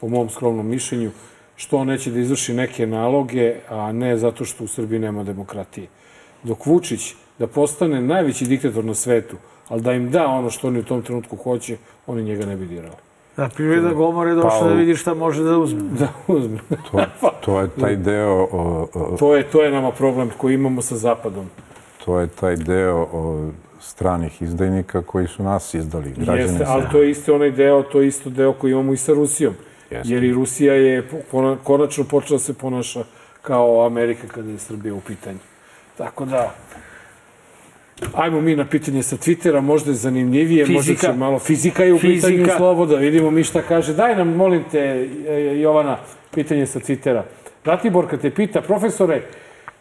po 0.00 0.08
mom 0.08 0.30
skromnom 0.30 0.66
mišljenju, 0.66 1.10
što 1.56 1.76
on 1.76 1.86
neće 1.86 2.10
da 2.10 2.18
izvrši 2.20 2.54
neke 2.54 2.86
naloge, 2.86 3.54
a 3.68 3.92
ne 3.92 4.16
zato 4.16 4.44
što 4.44 4.64
u 4.64 4.68
Srbiji 4.68 4.98
nema 4.98 5.22
demokratije. 5.24 5.86
Dok 6.42 6.66
Vučić 6.66 7.14
da 7.38 7.46
postane 7.46 8.00
najveći 8.00 8.46
diktator 8.46 8.84
na 8.84 8.94
svetu, 8.94 9.36
ali 9.68 9.82
da 9.82 9.92
im 9.92 10.10
da 10.10 10.26
ono 10.26 10.50
što 10.50 10.68
oni 10.68 10.78
u 10.78 10.84
tom 10.84 11.02
trenutku 11.02 11.36
hoće, 11.36 11.76
oni 12.06 12.22
njega 12.22 12.46
ne 12.46 12.56
bi 12.56 12.66
dirali. 12.66 12.94
Da, 13.36 13.48
privreda 13.48 13.92
Gomor 13.92 14.28
je 14.28 14.34
došla 14.34 14.60
Pa, 14.60 14.68
da 14.68 14.74
vidi 14.74 14.96
šta 14.96 15.14
može 15.14 15.42
da 15.42 15.58
uzme. 15.58 15.80
Da 15.98 16.08
uzme. 16.28 16.58
To, 16.90 17.04
to 17.44 17.60
je 17.60 17.68
taj 17.80 17.96
deo, 17.96 18.48
o, 18.52 18.88
o, 18.94 19.16
To 19.18 19.36
je, 19.36 19.42
to 19.42 19.62
je 19.62 19.70
nama 19.70 19.90
problem 19.90 20.30
koji 20.38 20.54
imamo 20.54 20.82
sa 20.82 20.96
Zapadom. 20.96 21.46
to 22.04 22.20
je 22.20 22.26
taj 22.26 22.56
deo 22.56 23.08
o, 23.12 23.50
stranih 23.82 24.42
izdajnika 24.42 25.02
koji 25.02 25.26
su 25.26 25.42
nas 25.42 25.74
izdali, 25.74 26.10
građani 26.16 26.40
Jeste, 26.40 26.64
ali 26.66 26.84
to 26.92 27.02
je 27.02 27.10
isto 27.10 27.34
onaj 27.34 27.50
deo, 27.50 27.82
to 27.82 28.00
je 28.00 28.08
isto 28.08 28.30
deo 28.30 28.52
koji 28.52 28.72
imamo 28.72 28.92
i 28.92 28.96
sa 28.96 29.12
Rusijom. 29.12 29.54
Jeste. 29.90 30.14
Jer 30.14 30.24
i 30.24 30.32
Rusija 30.32 30.74
je 30.74 31.08
konačno 31.64 32.04
počela 32.04 32.38
da 32.38 32.44
se 32.44 32.54
ponaša 32.54 33.04
kao 33.42 33.86
Amerika 33.86 34.26
kada 34.28 34.50
je 34.50 34.58
Srbija 34.58 34.94
u 34.94 35.00
pitanju. 35.00 35.38
Tako 35.96 36.24
da, 36.24 36.54
ajmo 38.14 38.40
mi 38.40 38.56
na 38.56 38.64
pitanje 38.66 39.02
sa 39.02 39.16
Twittera, 39.16 39.60
možda 39.60 39.90
je 39.90 39.94
zanimljivije, 39.94 40.66
možda 40.66 40.92
Fizika. 40.92 41.12
će 41.12 41.18
malo 41.18 41.38
fizika 41.38 41.84
je 41.84 41.94
u 41.94 41.98
Fizika. 41.98 42.28
pitanju 42.28 42.56
slovo, 42.56 42.86
da 42.86 42.96
vidimo 42.96 43.30
mi 43.30 43.44
šta 43.44 43.62
kaže. 43.62 43.94
Daj 43.94 44.16
nam, 44.16 44.28
molim 44.28 44.64
te, 44.70 45.08
e, 45.28 45.60
Jovana, 45.60 45.98
pitanje 46.34 46.66
sa 46.66 46.80
Twittera. 46.80 47.22
Ratiborka 47.64 48.16
te 48.16 48.30
pita, 48.30 48.60
profesore, 48.60 49.22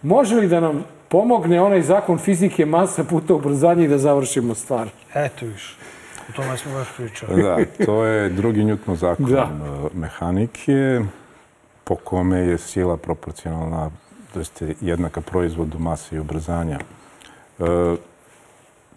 može 0.02 0.36
li 0.36 0.47
da 0.47 0.60
nam 0.60 0.84
pomogne 1.12 1.62
onaj 1.62 1.82
zakon 1.82 2.18
fizike 2.18 2.66
masa 2.66 3.03
puta 3.03 3.34
ubrzanje 3.34 3.86
i 3.86 3.88
da 3.88 3.97
završimo 3.97 4.55
stvar? 4.55 4.88
Eto 5.14 5.45
više. 5.45 5.76
O 6.30 6.34
tome 6.36 6.57
smo 6.57 6.74
baš 6.74 6.88
pričali. 6.97 7.43
Da, 7.43 7.57
to 7.86 8.05
je 8.05 8.30
drugi 8.30 8.64
Newtonov 8.64 8.95
zakon 8.95 9.26
Da. 9.26 9.41
e, 9.41 9.97
mehanike, 9.97 11.01
po 11.84 11.95
kome 11.95 12.39
je 12.39 12.57
sila 12.57 12.97
proporcionalna, 12.97 13.89
to 14.34 14.39
jest 14.39 14.62
jednaka 14.82 15.22
proizvodu 15.22 15.80
mase 15.80 16.16
i 16.16 16.20
ubrzanja. 16.20 16.80
E, 17.59 17.95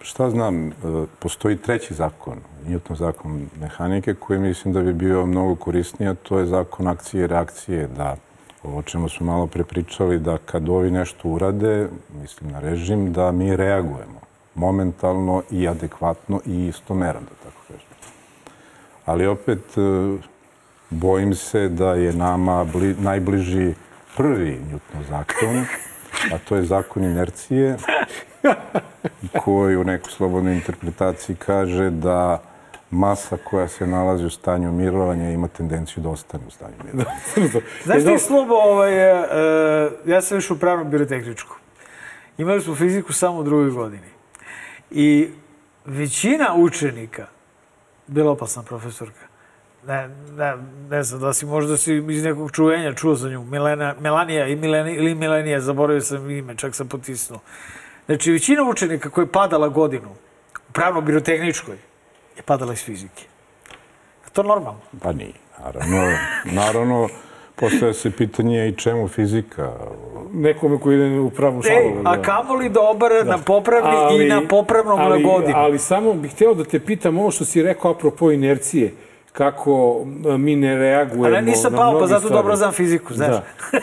šta 0.00 0.30
znam, 0.30 0.68
e, 0.68 0.72
postoji 1.18 1.56
treći 1.56 1.94
zakon, 1.94 2.38
Newtonov 2.68 2.96
zakon 2.96 3.46
mehanike, 3.60 4.14
koji 4.14 4.38
mislim 4.38 4.74
da 4.74 4.80
bi 4.80 4.92
bio 4.92 5.26
mnogo 5.26 5.54
korisniji, 5.54 6.14
to 6.22 6.38
je 6.38 6.46
zakon 6.46 6.86
akcije 6.88 7.24
i 7.24 7.26
reakcije, 7.26 7.88
da 7.96 8.16
o 8.64 8.82
čemu 8.82 9.08
smo 9.08 9.26
malo 9.26 9.46
prepričali, 9.46 10.18
da 10.18 10.38
kad 10.38 10.68
ovi 10.68 10.90
nešto 10.90 11.28
urade, 11.28 11.88
mislim 12.20 12.50
na 12.50 12.60
režim, 12.60 13.12
da 13.12 13.32
mi 13.32 13.56
reagujemo 13.56 14.20
momentalno 14.54 15.42
i 15.50 15.68
adekvatno 15.68 16.40
i 16.46 16.66
istomerno, 16.66 17.20
da 17.20 17.50
tako 17.50 17.62
kažem. 17.68 17.88
Ali 19.04 19.26
opet, 19.26 19.78
e, 19.78 20.16
bojim 20.90 21.34
se 21.34 21.68
da 21.68 21.94
je 21.94 22.12
nama 22.12 22.64
bli, 22.64 22.94
najbliži 22.98 23.74
prvi 24.16 24.60
Newtonov 24.70 25.08
zakon, 25.08 25.64
a 26.32 26.38
to 26.48 26.56
je 26.56 26.64
zakon 26.64 27.04
inercije, 27.04 27.76
koji 29.44 29.76
u 29.76 29.84
nekoj 29.84 30.12
slobodnoj 30.12 30.54
interpretaciji 30.54 31.36
kaže 31.36 31.90
da 31.90 32.42
masa 32.94 33.36
koja 33.44 33.68
se 33.68 33.86
nalazi 33.86 34.24
u 34.24 34.30
stanju 34.30 34.72
mirovanja 34.72 35.30
ima 35.30 35.48
tendenciju 35.48 36.02
da 36.02 36.08
ostane 36.08 36.44
u 36.46 36.50
stanju 36.50 36.74
mirovanja. 36.84 37.16
Znaš 37.84 38.04
ti, 38.04 38.18
Slobo, 38.18 38.54
ovaj, 38.54 38.94
e, 38.94 39.26
e, 39.30 39.90
ja 40.06 40.22
sam 40.22 40.36
još 40.36 40.50
u 40.50 40.58
pravnom 40.58 40.90
birotehničku. 40.90 41.56
Imali 42.38 42.60
smo 42.60 42.74
fiziku 42.74 43.12
samo 43.12 43.38
u 43.38 43.42
drugoj 43.42 43.70
godini. 43.70 44.08
I 44.90 45.28
većina 45.84 46.54
učenika, 46.56 47.26
bila 48.06 48.32
opasna 48.32 48.62
profesorka, 48.62 49.26
ne, 49.86 50.08
ne, 50.36 50.54
ne 50.90 51.02
znam 51.02 51.20
da 51.20 51.32
si 51.32 51.46
možda 51.46 51.76
si 51.76 51.94
iz 52.08 52.24
nekog 52.24 52.52
čuvenja 52.52 52.92
čuo 52.94 53.14
za 53.14 53.28
nju, 53.28 53.44
Milena, 53.44 53.94
Melanija 54.00 54.46
i 54.46 54.56
Mileni, 54.56 54.94
ili 54.94 55.14
Milenija, 55.14 55.60
zaboravio 55.60 56.00
sam 56.00 56.30
ime, 56.30 56.56
čak 56.56 56.74
sam 56.74 56.88
potisnuo. 56.88 57.40
Znači, 58.06 58.32
većina 58.32 58.62
učenika 58.62 59.10
koja 59.10 59.22
je 59.22 59.32
padala 59.32 59.68
godinu 59.68 60.08
u 60.68 60.72
pravno-birotehničkoj 60.72 61.76
je 62.36 62.42
padala 62.42 62.72
iz 62.72 62.78
fizike. 62.80 63.22
Je 64.24 64.30
to 64.32 64.42
normalno? 64.42 64.80
Pa 65.02 65.12
nije, 65.12 65.32
naravno. 65.58 66.12
Naravno, 66.44 67.08
postoje 67.56 67.94
se 67.94 68.10
pitanje 68.10 68.68
i 68.68 68.74
čemu 68.74 69.08
fizika. 69.08 69.72
Nekome 70.32 70.78
koji 70.78 70.96
ide 70.96 71.18
u 71.18 71.30
pravu 71.30 71.58
Ej, 71.58 71.62
šalu. 71.64 72.02
a 72.06 72.22
kamoli 72.22 72.68
da 72.68 72.80
obara 72.82 73.24
na 73.24 73.38
popravni 73.38 73.90
Ali- 73.92 74.24
i 74.24 74.28
na 74.28 74.42
popravnom 74.42 75.00
ali, 75.00 75.22
na 75.22 75.28
godinu. 75.28 75.52
Ali 75.56 75.78
samo 75.78 76.14
bih 76.14 76.32
hteo 76.32 76.54
da 76.54 76.64
te 76.64 76.80
pitam 76.80 77.18
ovo 77.18 77.30
što 77.30 77.44
si 77.44 77.62
rekao 77.62 77.90
apropo 77.90 78.30
inercije. 78.30 78.94
Kako 79.32 80.04
mi 80.38 80.56
ne 80.56 80.76
reagujemo 80.76 81.24
Ali 81.26 81.34
ja 81.34 81.40
nisam 81.40 81.72
na 81.72 81.78
pao, 81.78 82.00
pa 82.00 82.06
zato 82.06 82.20
stvari. 82.20 82.34
dobro 82.34 82.56
znam 82.56 82.72
fiziku, 82.72 83.14
znaš. 83.14 83.28
Da. 83.28 83.42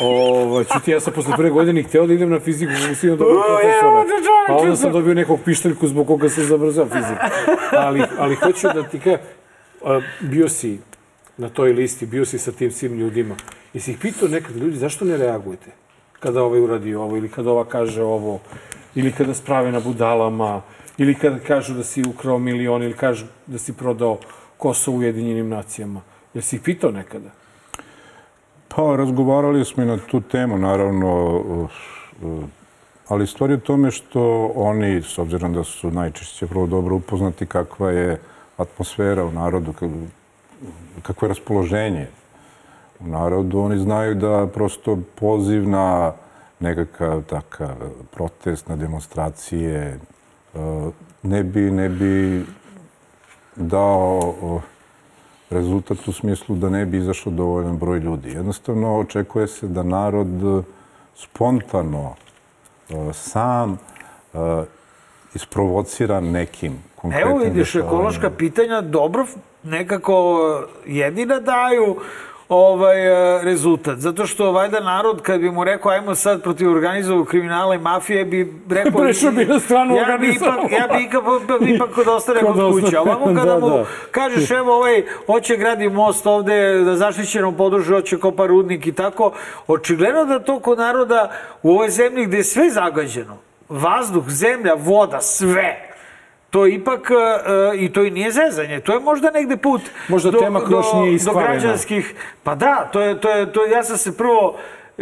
Ovo, 0.00 0.64
čuti, 0.64 0.90
ja 0.90 1.00
sam 1.00 1.12
posle 1.12 1.36
prve 1.36 1.50
godine 1.50 1.82
hteo 1.82 2.06
da 2.06 2.12
idem 2.14 2.30
na 2.30 2.40
fiziku, 2.40 2.72
zbog 2.84 2.96
sino 2.96 3.16
dobro 3.16 3.34
profesora. 3.46 3.88
evo 3.88 4.02
te 4.02 4.08
čoveče, 4.08 4.52
A 4.52 4.56
onda 4.56 4.76
sam 4.76 4.82
sam- 4.82 4.92
dobio 4.92 5.14
nekog 5.14 5.40
pištaljku 5.44 5.88
zbog 5.88 6.06
koga 6.06 6.28
sam 6.28 6.44
zabrzao 6.44 6.86
fiziku. 6.86 7.20
Ali, 7.72 8.02
ali 8.18 8.34
hoću 8.34 8.68
da 8.74 8.82
ti 8.82 8.98
kažem, 8.98 9.18
a, 9.84 10.00
bio 10.20 10.48
si 10.48 10.78
na 11.36 11.48
toj 11.48 11.72
listi, 11.72 12.06
bio 12.06 12.24
si 12.24 12.38
sa 12.38 12.52
tim 12.52 12.70
svim 12.70 12.98
ljudima. 12.98 13.34
Jesi 13.74 13.90
ih 13.90 13.98
pitao 13.98 14.28
nekad, 14.28 14.56
ljudi, 14.56 14.76
zašto 14.76 15.04
ne 15.04 15.16
reagujete? 15.16 15.70
Kada 16.20 16.42
ovaj 16.42 16.60
uradi 16.60 16.94
ovo, 16.94 17.16
ili 17.16 17.28
kada 17.28 17.50
ova 17.50 17.64
kaže 17.64 18.02
ovo, 18.02 18.40
ili 18.94 19.12
kada 19.12 19.34
sprave 19.34 19.72
na 19.72 19.80
budalama, 19.80 20.62
ili 20.98 21.14
kada 21.14 21.38
kažu 21.38 21.74
da 21.74 21.84
si 21.84 22.02
ukrao 22.08 22.38
milion, 22.38 22.82
ili 22.82 22.92
kažu 22.94 23.24
da 23.46 23.58
si 23.58 23.72
prodao 23.72 24.18
Kosovo 24.56 24.96
Ujedinjenim 24.98 25.48
nacijama. 25.48 26.00
Jesi 26.34 26.56
ih 26.56 26.62
pitao 26.62 26.90
nekada? 26.90 27.30
Pa, 28.76 28.96
razgovarali 28.96 29.64
smo 29.64 29.82
i 29.82 29.86
na 29.86 29.96
tu 29.96 30.20
temu, 30.20 30.58
naravno, 30.58 31.42
ali 33.08 33.26
stvar 33.26 33.50
je 33.50 33.56
u 33.56 33.60
tome 33.60 33.90
što 33.90 34.52
oni, 34.54 35.02
s 35.02 35.18
obzirom 35.18 35.54
da 35.54 35.64
su 35.64 35.90
najčešće 35.90 36.46
vrlo 36.46 36.66
dobro 36.66 36.96
upoznati 36.96 37.46
kakva 37.46 37.90
je 37.90 38.20
atmosfera 38.56 39.24
u 39.24 39.32
narodu, 39.32 39.72
ka- 39.72 40.06
kakvo 41.02 41.26
je 41.26 41.28
raspoloženje 41.28 42.06
u 43.00 43.06
narodu, 43.06 43.60
oni 43.60 43.78
znaju 43.78 44.14
da 44.14 44.46
prosto 44.54 44.98
poziv 45.14 45.68
na 45.68 46.12
nekakav 46.60 47.22
takav 47.22 47.74
protest, 48.10 48.68
na 48.68 48.76
demonstracije, 48.76 50.00
uh, 50.54 50.92
ne 51.22 51.42
bi, 51.42 51.70
ne 51.70 51.88
bi 51.88 52.44
dao 53.56 54.34
uh, 54.42 54.62
rezultat 55.50 56.08
u 56.08 56.12
smislu 56.12 56.56
da 56.56 56.68
ne 56.68 56.86
bi 56.86 56.98
izašao 56.98 57.32
dovoljan 57.32 57.78
broj 57.78 57.98
ljudi. 57.98 58.30
Jednostavno, 58.30 58.98
očekuje 58.98 59.46
se 59.46 59.66
da 59.66 59.82
narod 59.82 60.58
eh, 60.58 60.62
spontano 61.14 62.14
eh, 62.88 63.12
sam 63.12 63.78
eh, 64.34 64.38
isprovocira 65.34 66.20
nekim 66.20 66.72
konkretnim 66.96 67.30
Evo 67.30 67.44
vidiš, 67.44 67.74
ekološka 67.74 68.30
pitanja 68.30 68.80
dobro 68.80 69.26
nekako 69.62 70.38
jedina 70.86 71.40
daju 71.40 71.96
ovaj 72.50 73.06
e, 73.06 73.42
rezultat. 73.44 73.98
Zato 73.98 74.26
što 74.26 74.52
valjda 74.52 74.80
narod 74.80 75.22
kad 75.22 75.40
bi 75.40 75.50
mu 75.50 75.64
rekao 75.64 75.92
ajmo 75.92 76.14
sad 76.14 76.42
protiv 76.42 76.70
organizovanog 76.70 77.26
kriminala 77.26 77.74
i 77.74 77.78
mafije 77.78 78.24
bi 78.24 78.54
rekao... 78.70 79.00
Prešao 79.02 79.32
bi 79.32 79.44
na 79.44 79.60
stranu 79.60 79.96
ja 79.96 80.18
bi 80.18 80.28
ipak, 80.28 80.72
ja 80.72 80.96
bi 80.96 81.04
ipak, 81.04 81.62
ipak 81.74 81.90
kod 81.94 82.08
ostane 82.08 82.40
Kod 82.40 82.82
kuće. 82.82 82.98
ovamo 82.98 83.26
kada 83.26 83.44
da, 83.44 83.58
mu 83.58 83.68
da. 83.68 83.84
kažeš 84.10 84.50
evo 84.50 84.76
ovaj 84.76 85.02
hoće 85.26 85.56
gradi 85.56 85.88
most 85.88 86.26
ovde 86.26 86.80
da 86.84 86.96
zaštićenom 86.96 87.56
području 87.56 87.94
hoće 87.94 88.18
kopa 88.18 88.46
rudnik 88.46 88.86
i 88.86 88.92
tako, 88.92 89.32
očigledno 89.66 90.24
da 90.24 90.38
to 90.38 90.60
kod 90.60 90.78
naroda 90.78 91.30
u 91.62 91.70
ovoj 91.70 91.90
zemlji 91.90 92.26
gde 92.26 92.36
je 92.36 92.44
sve 92.44 92.70
zagađeno, 92.70 93.36
vazduh, 93.68 94.24
zemlja, 94.28 94.74
voda, 94.74 95.20
sve, 95.20 95.89
to 96.50 96.66
ipak, 96.66 97.10
e, 97.10 97.76
i 97.76 97.92
to 97.92 98.04
i 98.04 98.10
nije 98.10 98.30
zezanje, 98.32 98.80
to 98.80 98.92
je 98.92 99.00
možda 99.00 99.30
negde 99.30 99.56
put 99.56 99.82
Možda 100.08 100.38
tema 100.38 100.60
još 100.70 100.86
nije 100.94 101.18
do 101.24 101.32
građanskih, 101.32 102.14
pa 102.42 102.54
da, 102.54 102.88
to 102.92 103.00
je, 103.00 103.20
to 103.20 103.30
je, 103.30 103.52
to 103.52 103.64
je, 103.64 103.70
ja 103.70 103.82
sam 103.84 103.96
se 103.96 104.16
prvo, 104.16 104.56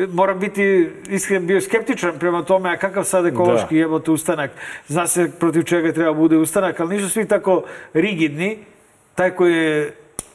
moram 0.06 0.38
biti 0.38 0.90
iskren, 1.08 1.46
bio 1.46 1.60
skeptičan 1.60 2.18
prema 2.18 2.42
tome, 2.42 2.70
a 2.70 2.76
kakav 2.76 3.04
sad 3.04 3.26
ekološki 3.26 3.74
Da. 3.74 3.80
jebote 3.80 4.10
ustanak, 4.10 4.50
zna 4.88 5.06
se 5.06 5.30
protiv 5.38 5.62
čega 5.62 5.92
treba 5.92 6.12
bude 6.12 6.36
ustanak, 6.36 6.80
ali 6.80 6.96
nisu 6.96 7.10
svi 7.10 7.28
tako 7.28 7.62
rigidni, 7.94 8.58
taj 9.14 9.30
koji 9.30 9.54
je 9.54 9.94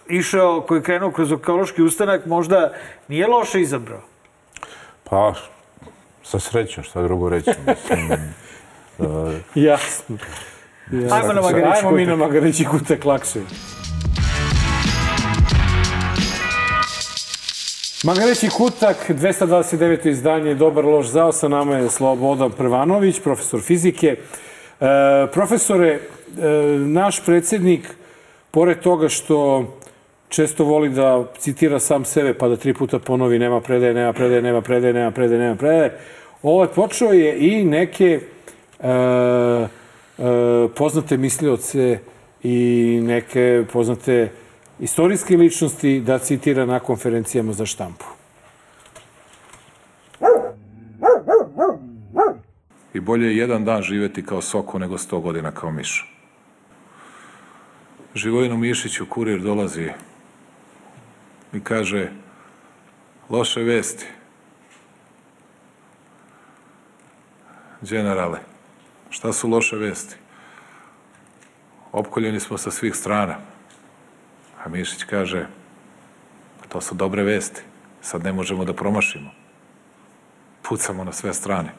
išao, 0.10 0.62
koji 0.62 0.80
je 0.80 0.84
krenuo 0.84 1.12
kroz 1.12 1.32
ekološki 1.32 1.82
ustanak, 1.82 2.26
možda 2.26 2.74
nije 3.08 3.28
loše 3.28 3.62
izabrao. 3.62 4.02
Pa, 5.04 5.34
sa 6.24 6.40
srećom, 6.40 6.84
šta 6.84 7.02
drugo 7.02 7.30
reći. 7.30 7.52
Mislim, 7.68 8.12
eh, 8.12 9.40
Jasno. 9.56 10.18
Jasno. 11.02 11.16
Ajmo 11.16 11.34
na 11.34 11.42
Magareći 11.42 11.78
Ajmo 11.78 11.92
mi 11.92 12.06
na 12.06 12.16
Magareći 12.16 12.66
kutak 12.66 13.06
lakše. 13.06 13.40
Magareći 18.04 18.50
kutak, 18.50 19.10
229. 19.10 20.10
izdanje, 20.10 20.56
dobar 20.56 20.86
loš 20.86 21.08
zao, 21.08 21.32
sa 21.32 21.48
nama 21.48 21.78
je 21.78 21.90
Slobodan 21.90 22.52
Prvanović, 22.52 23.20
profesor 23.20 23.62
fizike. 23.62 24.16
E, 24.82 24.86
profesore, 25.34 25.90
e, 25.90 26.00
naš 26.80 27.26
predsjednik, 27.26 27.90
pored 28.52 28.80
toga 28.80 29.10
što 29.10 29.66
često 30.30 30.64
voli 30.64 30.90
da 30.90 31.26
citira 31.38 31.80
sam 31.80 32.06
sebe, 32.06 32.34
pa 32.34 32.48
da 32.48 32.56
tri 32.56 32.74
puta 32.74 33.00
ponovi 33.00 33.40
nema 33.40 33.62
predaje, 33.62 33.94
nema 33.94 34.14
predaje, 34.14 34.42
nema 34.42 34.62
predaje, 34.62 34.94
nema 34.94 35.12
predaje, 35.12 35.40
nema 35.40 35.56
predaje, 35.56 35.98
ovo 36.44 36.64
je 36.64 36.70
počeo 36.70 37.12
je 37.14 37.38
i 37.38 37.66
neke 37.66 38.20
e, 38.80 39.83
poznate 40.76 41.18
mislioce 41.18 42.00
i 42.44 43.00
neke 43.04 43.66
poznate 43.74 44.32
istorijske 44.80 45.38
ličnosti 45.38 46.00
da 46.00 46.20
citira 46.20 46.66
na 46.66 46.80
konferencijama 46.80 47.54
za 47.54 47.66
štampu. 47.66 48.06
I 52.94 53.00
bolje 53.00 53.28
je 53.28 53.38
jedan 53.38 53.66
dan 53.66 53.82
živeti 53.82 54.26
kao 54.26 54.42
soko 54.42 54.80
nego 54.80 54.98
sto 54.98 55.20
godina 55.20 55.52
kao 55.52 55.72
miš. 55.72 56.14
Živojinu 58.16 58.58
Mišiću 58.58 59.06
kurir 59.06 59.42
dolazi 59.42 59.90
i 61.54 61.60
kaže 61.60 62.12
loše 63.30 63.62
vesti. 63.62 64.06
Generale, 67.82 68.53
šta 69.14 69.34
su 69.34 69.50
loše 69.50 69.76
vesti? 69.76 70.16
Opkoljeni 71.92 72.40
smo 72.40 72.58
sa 72.58 72.72
svih 72.72 72.96
strana. 72.96 73.36
A 74.64 74.70
Mišić 74.70 75.04
kaže, 75.04 75.46
to 76.70 76.82
su 76.82 76.96
dobre 76.96 77.24
vesti. 77.24 77.62
Sad 78.02 78.24
ne 78.24 78.34
možemo 78.34 78.66
da 78.66 78.74
promašimo. 78.74 79.30
Pucamo 80.62 81.04
na 81.04 81.12
sve 81.12 81.34
strane. 81.34 81.70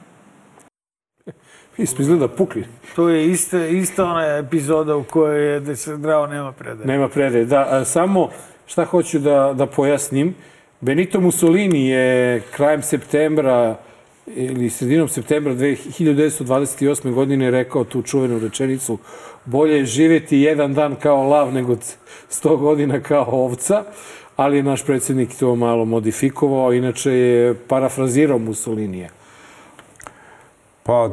Mi 1.78 1.86
smo 1.86 2.02
izgleda 2.02 2.28
pukli. 2.28 2.66
To 2.96 3.08
je 3.08 3.26
ista, 3.30 3.66
ista 3.66 4.04
ona 4.04 4.26
epizoda 4.26 4.96
u 4.96 5.04
kojoj 5.04 5.52
je 5.52 5.60
da 5.60 5.76
se 5.76 5.96
zdravo 5.96 6.26
nema 6.26 6.52
predaje. 6.52 6.86
Nema 6.86 7.08
predaje. 7.08 7.44
Da, 7.44 7.66
a, 7.70 7.84
samo 7.84 8.30
šta 8.66 8.84
hoću 8.84 9.18
da, 9.18 9.52
da 9.56 9.66
pojasnim. 9.66 10.34
Benito 10.80 11.20
Mussolini 11.20 11.88
je 11.88 12.40
krajem 12.40 12.82
septembra 12.82 13.78
ili 14.26 14.70
sredinom 14.70 15.08
septembra 15.08 15.54
1928. 15.54 17.12
godine 17.12 17.50
rekao 17.50 17.84
tu 17.84 18.02
čuvenu 18.02 18.38
rečenicu 18.38 18.98
bolje 19.44 19.76
je 19.76 19.84
živjeti 19.84 20.38
jedan 20.38 20.74
dan 20.74 20.96
kao 20.96 21.22
lav 21.22 21.52
nego 21.52 21.76
100 22.30 22.56
godina 22.56 23.00
kao 23.00 23.26
ovca, 23.30 23.84
ali 24.36 24.56
je 24.56 24.62
naš 24.62 24.84
predsjednik 24.84 25.38
to 25.38 25.56
malo 25.56 25.84
modifikovao, 25.84 26.72
inače 26.72 27.12
je 27.12 27.54
parafrazirao 27.68 28.38
Mussolinija. 28.38 29.08
Pa, 30.82 31.10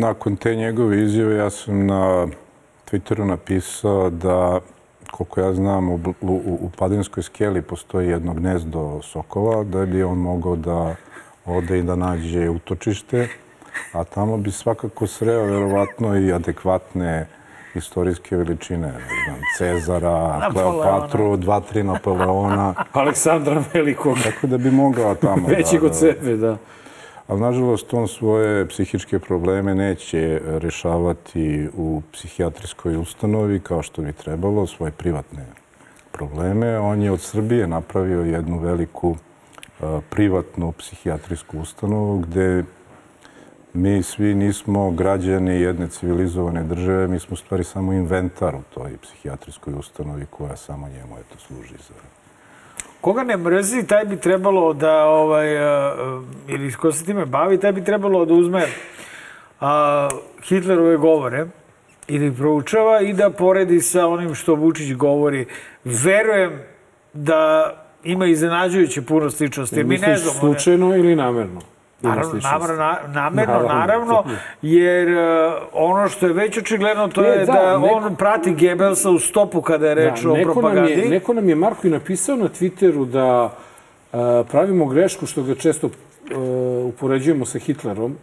nakon 0.00 0.36
te 0.36 0.56
njegove 0.56 1.02
izjave 1.02 1.36
ja 1.36 1.50
sam 1.50 1.86
na 1.86 2.26
Twitteru 2.90 3.24
napisao 3.24 4.10
da, 4.10 4.60
koliko 5.10 5.40
ja 5.40 5.54
znam, 5.54 5.90
u, 5.90 6.00
u, 6.20 6.58
u 6.60 6.70
Padinskoj 6.78 7.22
skeli 7.22 7.62
postoji 7.62 8.08
jedno 8.08 8.34
gnezdo 8.34 9.00
sokova, 9.02 9.64
da 9.64 9.86
bi 9.86 10.02
on 10.02 10.18
mogao 10.18 10.56
da 10.56 10.96
ode 11.46 11.78
i 11.78 11.82
da 11.82 11.96
nađe 11.96 12.48
utočište, 12.48 13.28
a 13.92 14.04
tamo 14.04 14.36
bi 14.36 14.50
svakako 14.50 15.06
sreo 15.06 15.44
verovatno 15.44 16.16
i 16.18 16.32
adekvatne 16.32 17.26
istorijske 17.74 18.36
veličine, 18.36 18.86
ne 18.86 18.92
znam, 19.24 19.40
Cezara, 19.58 20.38
Napoleona. 20.38 20.82
Kleopatru, 20.82 21.36
dva, 21.36 21.60
tri 21.60 21.82
Napoleona, 21.82 22.74
Aleksandra 22.92 23.64
Velikog, 23.74 24.16
tako 24.24 24.46
da 24.46 24.58
bi 24.58 24.70
mogao 24.70 25.14
tamo 25.14 25.48
većeg 25.56 25.80
da, 25.80 25.86
od 25.86 25.98
sebe, 25.98 26.36
da. 26.36 26.56
Ali, 27.28 27.40
nažalost, 27.40 27.94
on 27.94 28.08
svoje 28.08 28.68
psihičke 28.68 29.18
probleme 29.18 29.74
neće 29.74 30.40
rešavati 30.44 31.68
u 31.76 32.02
psihijatrijskoj 32.12 32.96
ustanovi 32.96 33.60
kao 33.60 33.82
što 33.82 34.02
bi 34.02 34.12
trebalo, 34.12 34.66
svoje 34.66 34.92
privatne 34.92 35.46
probleme. 36.12 36.78
On 36.78 37.02
je 37.02 37.12
od 37.12 37.20
Srbije 37.20 37.66
napravio 37.66 38.20
jednu 38.20 38.58
veliku 38.58 39.16
privatnu 40.10 40.72
psihijatrijsku 40.72 41.58
ustanovu 41.58 42.18
gde 42.18 42.64
mi 43.72 44.02
svi 44.02 44.34
nismo 44.34 44.90
građani 44.90 45.60
jedne 45.60 45.88
civilizovane 45.88 46.62
države, 46.62 47.08
mi 47.08 47.18
smo 47.18 47.36
stvari 47.36 47.64
samo 47.64 47.92
inventar 47.92 48.54
u 48.54 48.62
toj 48.74 48.96
psihijatrijskoj 49.02 49.74
ustanovi 49.78 50.26
koja 50.30 50.56
samo 50.56 50.88
njemu 50.88 51.18
eto, 51.18 51.38
služi 51.38 51.74
za 51.88 51.94
Koga 53.00 53.22
ne 53.22 53.36
mrzi, 53.36 53.86
taj 53.86 54.04
bi 54.04 54.16
trebalo 54.16 54.72
da, 54.72 55.04
ovaj, 55.04 55.48
ili 56.48 56.72
ko 56.72 56.92
se 56.92 57.04
time 57.04 57.26
bavi, 57.26 57.60
taj 57.60 57.72
bi 57.72 57.84
trebalo 57.84 58.24
da 58.24 58.34
uzme 58.34 58.66
a, 59.60 60.08
Hitlerove 60.42 60.96
govore 60.96 61.46
i 62.08 62.14
ih 62.14 62.32
proučava 62.36 63.00
i 63.00 63.12
da 63.12 63.30
poredi 63.30 63.80
sa 63.80 64.06
onim 64.06 64.34
što 64.34 64.54
Vučić 64.54 64.92
govori. 64.94 65.46
Verujem 65.84 66.60
da 67.12 67.72
ima 68.06 68.26
iznenađujuće 68.26 69.02
puno 69.02 69.30
sličnosti. 69.30 69.76
jer 69.76 69.86
Mi 69.86 69.98
ne 69.98 70.16
znamo. 70.16 70.32
ne- 70.32 70.38
slučajno 70.40 70.96
ili 70.96 71.16
namerno? 71.16 71.60
Naravno, 72.02 72.40
namerno, 72.42 72.76
na, 72.76 72.98
namerno, 73.10 73.58
Naravno. 73.60 74.24
jer 74.62 75.08
uh, 75.08 75.18
ono 75.72 76.08
što 76.08 76.26
je 76.26 76.32
već 76.32 76.58
očigledno 76.58 77.08
to 77.08 77.24
E, 77.24 77.28
je 77.28 77.38
da, 77.38 77.52
da, 77.52 77.78
neko- 77.78 77.94
on 77.96 78.16
prati 78.16 78.52
Gebelsa 78.52 79.10
u 79.10 79.18
stopu 79.18 79.62
kada 79.62 79.88
je 79.88 79.94
reč 79.94 80.24
o 80.24 80.28
neko 80.28 80.44
nam, 80.44 80.54
propagandi. 80.54 80.92
je, 80.92 81.08
neko 81.08 81.34
nam 81.34 81.48
je 81.48 81.54
Marko 81.54 81.86
i 81.86 81.90
napisao 81.90 82.36
na 82.36 82.48
Twitteru 82.50 83.06
da 83.06 83.56
a, 84.12 84.42
pravimo 84.50 84.86
grešku 84.86 85.26
što 85.26 85.42
ga 85.42 85.54
često 85.54 85.86
a, 85.86 86.38
upoređujemo 86.84 87.44
sa 87.46 87.58
Hitlerom. 87.58 88.16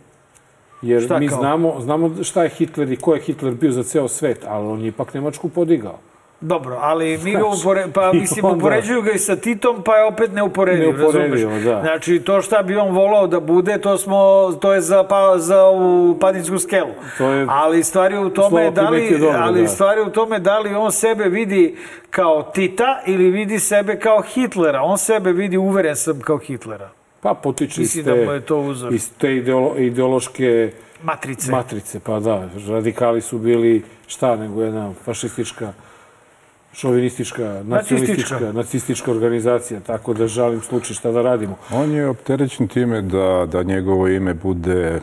Jer 0.82 1.02
Šta 1.02 1.20
mi 1.20 1.28
kao? 1.28 1.38
znamo, 1.40 1.76
znamo 1.80 2.24
šta 2.24 2.44
je 2.44 2.50
Hitler 2.50 2.92
i 2.92 2.96
ko 2.96 3.14
je 3.14 3.22
Hitler 3.22 3.54
bio 3.54 3.72
za 3.72 3.84
ceo 3.84 4.08
svet, 4.08 4.46
ali 4.48 4.68
on 4.68 4.82
je 4.82 4.88
ipak 4.88 5.14
Nemačku 5.14 5.50
podigao. 5.50 6.00
Dobro, 6.44 6.78
ali 6.82 7.18
mi 7.18 7.32
ga 7.32 7.46
upore, 7.48 7.86
pa 7.94 8.14
mislim, 8.14 8.46
onda- 8.46 8.58
upoređuju 8.58 9.02
ga 9.02 9.12
i 9.12 9.20
sa 9.20 9.36
Titom, 9.36 9.84
pa 9.84 9.96
je 9.96 10.06
opet 10.06 10.32
neuporediv, 10.32 10.98
Neuporedivo, 10.98 11.50
razumeš? 11.50 11.64
da. 11.64 11.82
Znači, 11.82 12.20
to 12.20 12.42
šta 12.42 12.64
bi 12.64 12.76
on 12.76 12.92
volao 12.92 13.28
da 13.28 13.40
bude, 13.40 13.78
to 13.78 13.98
smo, 13.98 14.18
to 14.54 14.74
je 14.74 14.82
za, 14.82 15.04
pa, 15.04 15.34
za 15.38 15.62
ovu 15.62 16.20
Padinsku 16.20 16.60
skelu. 16.60 16.90
To 17.18 17.30
je 17.30 17.46
ali 17.50 17.84
stvari 17.84 18.18
u 18.18 18.30
tome 18.30 18.72
da 18.72 18.90
li, 18.90 19.10
dobro, 19.12 19.40
ali 19.40 19.62
da. 19.62 19.68
stvari 19.68 20.02
u 20.02 20.10
tome 20.10 20.40
da 20.40 20.60
li 20.60 20.76
on 20.76 20.92
sebe 20.92 21.24
vidi 21.24 21.78
kao 22.10 22.44
Tita 22.44 23.02
ili 23.06 23.32
vidi 23.32 23.60
sebe 23.60 24.00
kao 24.00 24.22
Hitlera. 24.24 24.82
On 24.82 24.98
sebe 24.98 25.32
vidi, 25.32 25.58
uveren 25.58 25.96
sam, 25.96 26.20
kao 26.20 26.38
Hitlera. 26.38 26.90
Pa 27.22 27.34
potiče 27.34 27.82
iz 27.82 27.96
da 27.96 28.16
mu 28.16 28.22
je 28.22 28.40
te, 28.40 28.46
to 28.46 28.58
uzor. 28.58 28.94
iz 28.94 29.12
te 29.12 29.36
ideolo, 29.36 29.76
ideološke 29.78 30.72
Matrice. 31.04 31.52
matrice. 31.52 32.00
Pa 32.00 32.20
da, 32.20 32.50
radikali 32.70 33.22
su 33.22 33.38
bili 33.38 33.84
šta 34.08 34.36
nego 34.36 34.64
jedna 34.64 34.92
fašistička 35.06 35.74
šovinistička, 36.74 37.62
nacionalistička, 37.64 38.52
nacistička 38.52 39.12
organizacija, 39.12 39.80
tako 39.80 40.14
da 40.14 40.28
žalim 40.28 40.62
slučaj 40.62 40.96
šta 40.96 41.12
da 41.12 41.22
radimo. 41.22 41.56
On 41.72 41.92
je 41.92 42.08
opterećen 42.08 42.68
time 42.68 43.02
da, 43.02 43.48
da 43.52 43.64
njegovo 43.64 44.08
ime 44.08 44.34
bude 44.34 45.00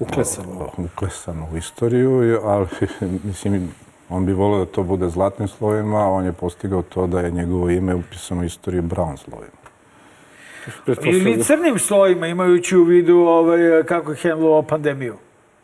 Uklesano. 0.00 0.70
uklesano 0.78 1.48
u 1.52 1.56
istoriju, 1.56 2.40
ali 2.42 2.66
mislim, 3.24 3.70
on 4.08 4.26
bi 4.26 4.32
volio 4.32 4.64
da 4.64 4.72
to 4.72 4.82
bude 4.82 5.08
zlatnim 5.08 5.48
slovima, 5.48 5.98
a 5.98 6.08
on 6.08 6.24
je 6.24 6.32
postigao 6.32 6.82
to 6.82 7.06
da 7.06 7.20
je 7.20 7.30
njegovo 7.30 7.70
ime 7.70 7.94
upisano 7.94 8.40
u 8.40 8.44
istoriju 8.44 8.82
brown 8.82 9.16
slovima. 9.16 9.66
Ili 11.04 11.44
crnim 11.44 11.78
slojima, 11.78 12.26
imajući 12.26 12.76
u 12.76 12.84
vidu 12.84 13.16
ovaj, 13.16 13.82
kako 13.82 14.10
je 14.10 14.16
hendlovao 14.16 14.62
pandemiju. 14.62 15.14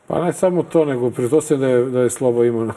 Pa 0.07 0.25
ne 0.25 0.33
samo 0.33 0.63
to, 0.63 0.85
nego 0.85 1.11
pretpostavljam 1.11 1.61
da 1.61 1.69
je, 1.69 1.85
da 1.85 2.01
je 2.01 2.11
Sloba 2.11 2.45
imao 2.45 2.73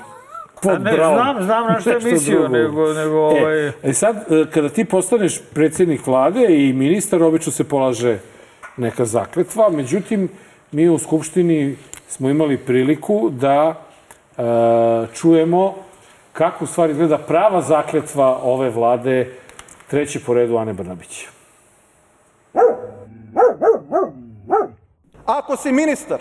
pod 0.65 0.83
ne, 0.83 0.93
bravom. 0.93 1.15
znam, 1.15 1.43
znam 1.43 1.67
na 1.67 1.79
što 1.79 1.89
je 1.89 1.99
mislio, 2.03 2.39
drugo. 2.39 2.57
nego, 2.57 2.93
nego 2.93 3.17
ovaj... 3.17 3.67
E, 3.67 3.73
e 3.83 3.93
sad, 3.93 4.15
e, 4.15 4.45
kada 4.53 4.69
ti 4.69 4.85
postaneš 4.85 5.41
predsjednik 5.53 6.07
vlade 6.07 6.45
i 6.49 6.73
ministar, 6.73 7.23
obično 7.23 7.51
se 7.51 7.63
polaže 7.63 8.17
neka 8.77 9.05
zakletva. 9.05 9.69
Međutim, 9.69 10.29
mi 10.71 10.89
u 10.89 10.97
Skupštini 10.97 11.77
smo 12.07 12.29
imali 12.29 12.57
priliku 12.57 13.29
da 13.29 13.75
e, 14.37 14.43
čujemo 15.13 15.75
kako 16.33 16.63
u 16.63 16.67
stvari 16.67 16.93
gleda 16.93 17.17
prava 17.17 17.61
zakletva 17.61 18.39
ove 18.43 18.69
vlade 18.69 19.31
treći 19.87 20.19
po 20.23 20.33
redu 20.33 20.57
Ane 20.57 20.73
Brnabić. 20.73 21.27
Ako 25.25 25.57
si 25.57 25.71
ministar 25.71 26.19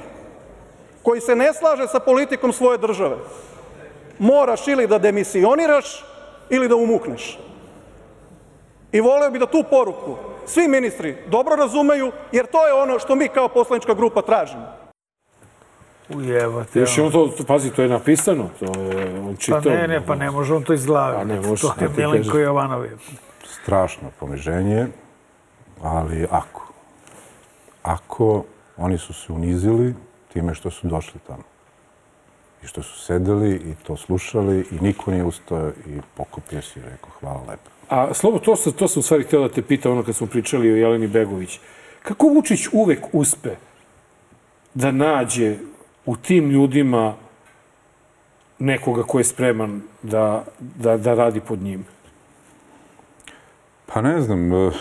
koji 1.02 1.20
se 1.20 1.36
ne 1.36 1.52
slaže 1.54 1.86
sa 1.88 2.00
politikom 2.00 2.52
svoje 2.52 2.78
države, 2.78 3.16
moraš 4.18 4.68
ili 4.68 4.86
da 4.86 4.98
demisioniraš 4.98 6.04
ili 6.50 6.68
da 6.68 6.76
umukneš. 6.76 7.38
I 8.92 9.00
voleo 9.00 9.30
bi 9.30 9.38
da 9.38 9.46
tu 9.46 9.64
poruku 9.70 10.16
svi 10.46 10.68
ministri 10.68 11.16
dobro 11.26 11.56
razumeju, 11.56 12.12
jer 12.32 12.46
to 12.46 12.66
je 12.66 12.72
ono 12.72 12.98
što 12.98 13.14
mi 13.14 13.28
kao 13.28 13.48
poslanička 13.48 13.94
grupa 13.94 14.22
tražimo. 14.22 14.66
Ujevate. 16.08 16.80
Još 16.80 16.98
je 16.98 17.04
on 17.04 17.12
to, 17.12 17.30
pazi, 17.46 17.70
to 17.70 17.82
je 17.82 17.88
napisano, 17.88 18.48
to 18.58 18.80
je 18.80 19.20
on 19.20 19.34
Pa 19.34 19.40
čitao. 19.40 19.72
ne, 19.72 19.88
ne, 19.88 20.06
pa 20.06 20.14
ne 20.14 20.30
može 20.30 20.54
on 20.54 20.62
to 20.62 20.72
iz 20.72 20.86
glave. 20.86 21.14
Pa 21.16 21.24
ne 21.24 21.40
može, 21.40 21.62
To 21.62 21.74
je 21.80 21.88
Milenko 21.96 22.28
kažeš? 22.28 22.42
Jovanov. 22.44 22.84
Strašno 23.62 24.10
poniženje, 24.20 24.86
ali 25.82 26.26
ako. 26.30 26.66
Ako 27.82 28.44
oni 28.76 28.98
su 28.98 29.12
se 29.12 29.32
unizili 29.32 29.94
time 30.32 30.54
što 30.54 30.70
su 30.70 30.86
došli 30.86 31.20
tamo. 31.26 31.42
I 32.64 32.66
što 32.66 32.82
su 32.82 33.00
sedeli 33.00 33.54
i 33.54 33.74
to 33.86 33.96
slušali 33.96 34.66
i 34.70 34.74
niko 34.80 35.10
nije 35.10 35.24
ustao 35.24 35.68
i 35.86 36.00
pokupio 36.16 36.62
se 36.62 36.80
i 36.80 36.82
rekao 36.82 37.10
hvala 37.20 37.40
lepo. 37.48 37.70
A 37.88 38.14
Slobo, 38.14 38.38
to 38.38 38.56
sam, 38.56 38.72
to 38.72 38.88
sam 38.88 39.00
u 39.00 39.02
stvari 39.02 39.24
htio 39.24 39.40
da 39.40 39.48
te 39.48 39.62
pitam 39.62 39.92
ono 39.92 40.02
kad 40.02 40.16
smo 40.16 40.26
pričali 40.26 40.72
o 40.72 40.76
Jeleni 40.76 41.06
Begović. 41.06 41.60
Kako 42.02 42.26
Vučić 42.26 42.68
uvek 42.72 43.04
uspe 43.12 43.50
da 44.74 44.90
nađe 44.90 45.56
u 46.06 46.16
tim 46.16 46.50
ljudima 46.50 47.14
nekoga 48.58 49.02
ko 49.02 49.18
je 49.18 49.24
spreman 49.24 49.82
da, 50.02 50.44
da, 50.60 50.96
da 50.96 51.14
radi 51.14 51.40
pod 51.40 51.62
njim? 51.62 51.86
Pa 53.86 54.00
ne 54.00 54.20
znam, 54.20 54.52
eh, 54.52 54.72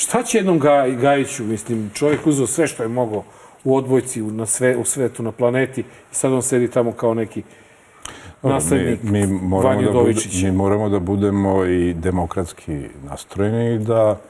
Šta 0.00 0.22
će 0.22 0.38
jednom 0.38 0.58
Gaj, 0.58 0.96
Gajiću, 0.96 1.44
mislim, 1.44 1.90
čovjek 1.94 2.26
uzeo 2.26 2.46
sve 2.46 2.66
što 2.66 2.82
je 2.82 2.88
mogao 2.88 3.24
u 3.64 3.76
odbojci, 3.76 4.22
u, 4.22 4.30
na 4.30 4.46
sve, 4.46 4.76
u 4.76 4.84
svetu, 4.84 5.22
na 5.22 5.32
planeti. 5.32 5.80
I 5.80 6.14
sad 6.14 6.32
on 6.32 6.42
sedi 6.42 6.70
tamo 6.70 6.92
kao 6.92 7.14
neki 7.14 7.42
naslednik 8.42 9.02
mi, 9.02 9.26
mi, 9.26 9.40
moramo 9.42 9.82
da 9.82 9.92
bude, 9.92 10.14
mi 10.42 10.52
moramo 10.52 10.88
da 10.88 10.98
budemo 10.98 11.64
i 11.64 11.94
demokratski 11.94 12.88
nastrojeni 13.04 13.74
i 13.74 13.78
da 13.78 14.20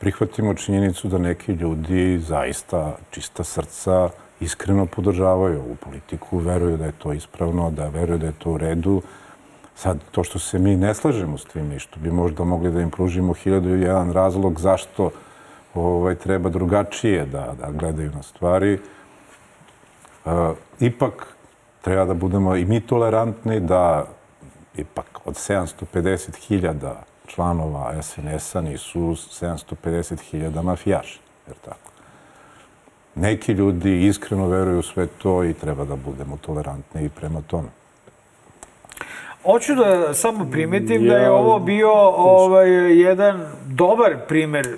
prihvatimo 0.00 0.54
činjenicu 0.54 1.08
da 1.08 1.18
neki 1.18 1.52
ljudi 1.52 2.18
zaista 2.18 2.96
čista 3.10 3.44
srca 3.44 4.08
iskreno 4.40 4.86
podržavaju 4.86 5.60
ovu 5.60 5.74
politiku, 5.74 6.38
veruju 6.38 6.76
da 6.76 6.84
je 6.84 6.92
to 6.92 7.12
ispravno, 7.12 7.70
da 7.70 7.88
veruju 7.88 8.18
da 8.18 8.26
je 8.26 8.32
to 8.38 8.52
u 8.52 8.58
redu. 8.58 9.02
Sad, 9.74 9.98
to 10.10 10.24
što 10.24 10.38
se 10.38 10.58
mi 10.58 10.76
ne 10.76 10.94
slažemo 10.94 11.38
s 11.38 11.44
tim 11.44 11.72
i 11.72 11.78
što 11.78 12.00
bi 12.00 12.10
možda 12.10 12.44
mogli 12.44 12.72
da 12.72 12.80
im 12.80 12.90
pružimo 12.90 13.32
hiljadu 13.32 13.76
i 13.76 13.80
jedan 13.80 14.12
razlog 14.12 14.60
zašto 14.60 15.10
ovaj, 15.74 16.14
treba 16.14 16.48
drugačije 16.50 17.26
da, 17.26 17.54
da 17.60 17.70
gledaju 17.72 18.10
na 18.10 18.22
stvari, 18.22 18.78
Uh, 20.24 20.32
ipak 20.80 21.26
treba 21.80 22.04
da 22.04 22.14
budemo 22.14 22.56
i 22.56 22.64
mi 22.64 22.80
tolerantni 22.80 23.60
da 23.60 24.04
ipak 24.76 25.20
od 25.24 25.34
750.000 25.34 26.92
članova 27.26 28.02
SNS-a 28.02 28.60
nisu 28.60 29.00
750.000 29.00 30.62
mafijaši, 30.62 31.20
jer 31.46 31.56
tako. 31.64 31.90
Neki 33.14 33.52
ljudi 33.52 34.06
iskreno 34.06 34.48
veruju 34.48 34.78
u 34.78 34.82
sve 34.82 35.06
to 35.06 35.44
i 35.44 35.54
treba 35.54 35.84
da 35.84 35.96
budemo 35.96 36.36
tolerantni 36.36 37.04
i 37.04 37.08
prema 37.08 37.40
tome. 37.46 37.68
Hoću 39.44 39.74
da 39.74 40.14
samo 40.14 40.50
primetim 40.50 41.06
da 41.06 41.14
je 41.16 41.22
Ja- 41.22 41.32
ovo 41.32 41.58
bio 41.58 41.92
ovaj, 42.16 43.00
jedan 43.00 43.46
dobar 43.66 44.16
primer 44.28 44.76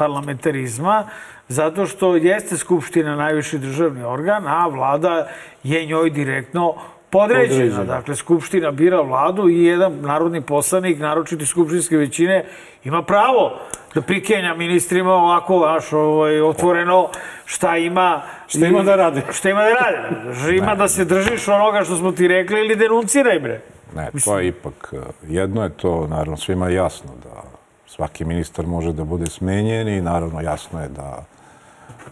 parlamentarizma, 0.00 1.04
zato 1.48 1.86
što 1.86 2.16
jeste 2.16 2.56
Skupština 2.56 3.16
najviši 3.16 3.58
državni 3.58 4.04
organ, 4.04 4.46
a 4.48 4.66
vlada 4.68 5.28
je 5.62 5.86
njoj 5.86 6.10
direktno 6.10 6.74
podređena. 7.10 7.48
Podređena. 7.48 7.84
Dakle, 7.84 8.16
Skupština 8.16 8.70
bira 8.70 9.00
vladu 9.00 9.48
i 9.48 9.64
jedan 9.64 10.00
narodni 10.00 10.40
poslanik, 10.40 10.98
naročito 10.98 11.42
iz 11.42 11.48
skupštinske 11.48 11.96
većine, 11.96 12.44
ima 12.84 13.02
pravo 13.02 13.60
da 13.94 14.00
prikenja 14.00 14.54
ministrima 14.54 15.12
ovako, 15.12 15.58
znaš, 15.58 15.92
ovaj, 15.92 16.40
otvoreno 16.40 17.08
šta 17.44 17.76
ima... 17.76 18.22
Šta 18.48 18.66
ima 18.66 18.82
da 18.82 18.96
rade. 18.96 19.22
Šta 19.38 19.50
ima 19.50 19.62
da. 19.62 20.32
Znači, 20.32 20.56
Ima 20.56 20.74
da 20.74 20.88
se 20.88 21.04
držiš 21.04 21.48
onoga 21.48 21.84
što 21.84 21.96
smo 21.96 22.12
ti 22.12 22.28
rekli 22.28 22.60
ili 22.60 22.76
denunciraj, 22.76 23.40
bre. 23.40 23.60
Ne, 23.96 24.10
to 24.24 24.38
je 24.38 24.48
ipak, 24.48 24.92
eh, 24.92 24.96
jedno 25.28 25.62
je 25.62 25.70
to, 25.70 26.06
naravno, 26.06 26.36
svima 26.36 26.68
jasno 26.68 27.10
da 27.22 27.49
svaki 27.90 28.24
ministar 28.24 28.66
može 28.66 28.92
da 28.92 29.04
bude 29.04 29.26
smenjen 29.26 29.88
i 29.88 30.00
naravno 30.00 30.40
jasno 30.40 30.82
je 30.82 30.88
da 30.88 31.24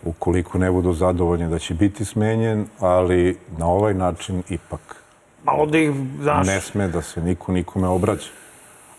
ukoliko 0.04 0.58
ne 0.58 0.70
budu 0.70 0.92
zadovoljni 0.92 1.48
da 1.48 1.58
će 1.58 1.74
biti 1.74 2.04
smenjen, 2.04 2.66
ali 2.80 3.38
na 3.58 3.66
ovaj 3.66 3.94
način 3.94 4.42
ipak 4.48 4.96
Malo 5.44 5.66
da 5.66 5.78
ih, 5.78 5.90
znaš... 6.20 6.46
ne 6.46 6.60
sme 6.60 6.88
da 6.88 7.02
se 7.02 7.22
niko 7.22 7.52
nikome 7.52 7.88
obraća. 7.88 8.30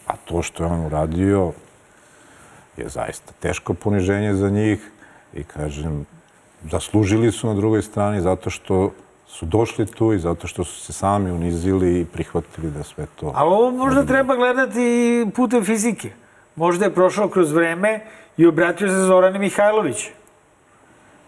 A 0.07 0.13
to 0.25 0.41
što 0.41 0.63
je 0.63 0.69
on 0.69 0.85
uradio 0.85 1.51
je 2.77 2.89
zaista 2.89 3.33
teško 3.39 3.73
poniženje 3.73 4.33
za 4.33 4.49
njih 4.49 4.91
i 5.33 5.43
kažem, 5.43 6.05
zaslužili 6.71 7.31
su 7.31 7.47
na 7.47 7.53
drugoj 7.53 7.81
strani 7.81 8.21
zato 8.21 8.49
što 8.49 8.91
su 9.27 9.45
došli 9.45 9.85
tu 9.85 10.13
i 10.13 10.19
zato 10.19 10.47
što 10.47 10.63
su 10.63 10.79
se 10.79 10.93
sami 10.93 11.31
unizili 11.31 11.99
i 11.99 12.05
prihvatili 12.05 12.71
da 12.71 12.83
sve 12.83 13.05
to... 13.15 13.31
Ali 13.35 13.49
ovo 13.49 13.71
možda 13.71 14.05
treba 14.05 14.35
gledati 14.35 15.27
putem 15.35 15.65
fizike. 15.65 16.11
Možda 16.55 16.85
je 16.85 16.93
prošao 16.93 17.29
kroz 17.29 17.51
vreme 17.51 17.99
i 18.37 18.45
obratio 18.45 18.87
se 18.87 18.93
Zorani 18.93 19.39
Mihajlović. 19.39 20.09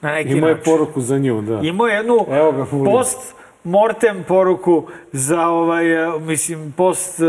Na 0.01 0.11
neki 0.11 0.29
Imao 0.29 0.49
je 0.49 0.63
poruku 0.63 1.01
za 1.01 1.17
nju, 1.17 1.41
da. 1.41 1.59
Imao 1.63 1.87
je 1.87 1.95
jednu 1.95 2.25
Evo 2.31 2.51
ga, 2.51 2.65
post 2.85 3.35
mortem 3.63 4.23
poruku 4.27 4.87
za 5.11 5.47
ovaj, 5.47 5.93
eh, 5.93 6.19
mislim, 6.19 6.73
post 6.77 7.19
eh, 7.19 7.25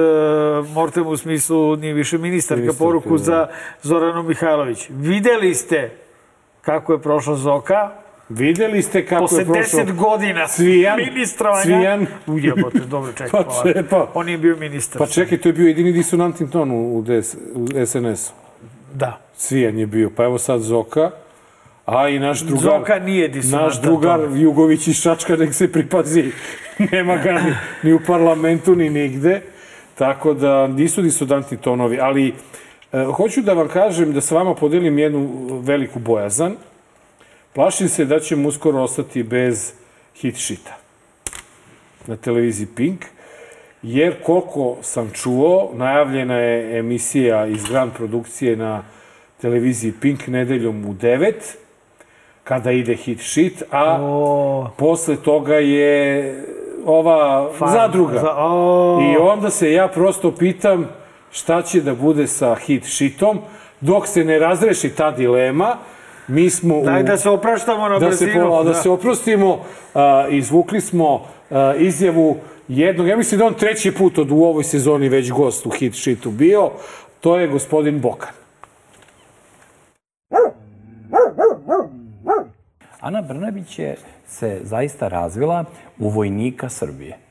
mortem 0.75 1.07
u 1.07 1.17
smislu 1.17 1.77
nije 1.77 1.95
više 1.95 2.19
ministarka, 2.19 2.61
Ministarka, 2.61 2.85
poruku 2.85 3.11
da. 3.11 3.25
za 3.25 3.47
Zoranu 3.83 4.23
Mihajlović. 4.23 4.87
Videli 4.91 5.55
ste 5.55 5.91
kako 6.61 6.93
je 6.93 7.03
prošla 7.03 7.35
Zoka, 7.35 7.91
Videli 8.33 8.83
ste 8.83 9.07
kako 9.07 9.21
posle 9.21 9.39
je 9.39 9.45
prošlo 9.45 9.79
10 9.79 9.95
godina 9.95 10.47
Cvijan, 10.47 10.99
ministrovanja. 10.99 11.63
Cvijan. 11.63 12.07
Ujebote, 12.27 12.79
dobro, 12.81 13.13
čekaj. 13.13 13.31
Pa 13.33 13.43
polako. 13.43 13.69
če- 13.69 13.83
pa- 13.83 14.11
On 14.15 14.29
je 14.29 14.39
bio 14.39 14.57
ministar. 14.57 14.99
Pa 14.99 15.07
čekaj, 15.07 15.39
to 15.39 15.49
je 15.49 15.53
bio 15.53 15.67
jedini 15.67 15.93
disonantni 15.93 16.51
ton 16.51 16.71
u, 16.71 16.99
u, 16.99 17.03
DS, 17.03 17.35
u 17.55 17.87
SNS-u. 17.87 18.33
Da. 18.95 19.21
Cvijan 19.37 19.79
je 19.79 19.87
bio, 19.87 20.11
pa 20.11 20.25
evo 20.25 20.39
sad 20.39 20.61
Zoka, 20.61 21.11
a 21.87 22.09
i 22.09 22.19
naš 22.19 22.41
drugar... 22.41 22.63
Zoka 22.79 22.99
nije 22.99 23.29
disonantan 23.29 23.67
Naš 23.67 23.81
drugar 23.81 24.21
ton. 24.21 24.41
Jugović 24.41 24.89
iz 24.89 25.03
Čačka, 25.03 25.37
nek 25.37 25.55
se 25.55 25.73
pripazi. 25.73 26.31
Nema 26.93 27.17
ga 27.17 27.33
ni, 27.33 27.55
ni 27.83 27.93
u 27.93 28.01
parlamentu, 28.07 28.75
ni 28.75 28.91
nigde. 28.91 29.41
Tako 29.95 30.35
da 30.35 30.67
nisu 30.67 31.03
disonantni 31.03 31.57
tonovi. 31.57 31.99
Ali 32.01 32.35
e, 32.93 33.05
hoću 33.07 33.43
da 33.43 33.53
vam 33.53 33.69
kažem, 33.69 34.13
da 34.13 34.21
sa 34.21 34.35
vama 34.35 34.55
podelim 34.55 34.99
jednu 34.99 35.29
veliku 35.61 35.99
bojazan. 35.99 36.57
Plašim 37.55 37.89
se 37.89 38.05
da 38.05 38.21
ćemo 38.21 38.49
uskoro 38.49 38.83
ostati 38.83 39.23
bez 39.23 39.73
hit 40.17 40.37
šita 40.37 40.77
na 42.07 42.17
televiziji 42.17 42.67
Pink, 42.67 43.05
jer 43.83 44.23
koliko 44.23 44.77
sam 44.83 45.11
čuo, 45.13 45.71
najavljena 45.75 46.35
je 46.37 46.79
emisija 46.79 47.47
iz 47.47 47.65
Grand 47.65 47.93
produkcije 47.93 48.57
na 48.57 48.83
televiziji 49.41 49.93
Pink 50.01 50.27
nedeljom 50.27 50.85
u 50.85 50.95
9, 50.95 51.33
kada 52.45 52.71
ide 52.73 52.95
hit 52.95 53.21
shit, 53.21 53.63
a 53.71 53.99
O, 54.03 54.71
posle 54.79 55.17
toga 55.17 55.55
je 55.55 56.45
ova 56.85 57.51
Farm. 57.59 57.73
zadruga. 57.73 58.21
Za- 58.21 58.35
o. 58.37 59.01
I 59.03 59.17
onda 59.17 59.51
se 59.51 59.73
ja 59.73 59.89
prosto 59.89 60.33
pitam 60.33 60.89
šta 61.31 61.63
će 61.63 61.81
da 61.81 61.95
bude 61.95 62.27
sa 62.27 62.55
hit 62.55 62.85
shitom, 62.87 63.41
dok 63.81 64.07
se 64.07 64.25
ne 64.25 64.39
razreši 64.39 64.89
ta 64.91 65.11
dilema, 65.11 65.77
mi 66.29 66.51
smo 66.51 66.79
u... 66.79 66.85
Daj 66.85 67.03
da 67.03 67.17
se 67.17 67.31
opraštamo 67.31 67.89
na 67.89 67.99
da 67.99 68.13
se, 68.13 68.27
brzinu. 68.27 68.47
po, 68.49 68.65
da 68.65 68.75
se 68.75 68.91
oprostimo, 68.91 69.65
a, 69.95 70.27
izvukli 70.31 70.81
smo 70.81 71.27
a, 71.51 71.75
izjavu 71.79 72.37
jednog, 72.69 73.09
ja 73.09 73.17
mislim 73.17 73.39
da 73.39 73.47
on 73.47 73.55
treći 73.55 73.95
put 73.95 74.19
od 74.19 74.31
u 74.31 74.43
ovoj 74.43 74.65
sezoni 74.65 75.09
već 75.09 75.31
gost 75.33 75.67
u 75.67 75.71
hit 75.71 75.95
shitu 75.95 76.31
bio, 76.31 76.71
to 77.21 77.39
je 77.39 77.49
gospodin 77.49 78.01
Bokan. 78.01 78.31
Ana 83.01 83.23
Brnabić 83.23 83.79
je 83.79 83.97
se 84.27 84.61
zaista 84.63 85.09
razvila 85.09 85.65
u 85.99 86.09
vojnika 86.09 86.69
Srbije. 86.69 87.22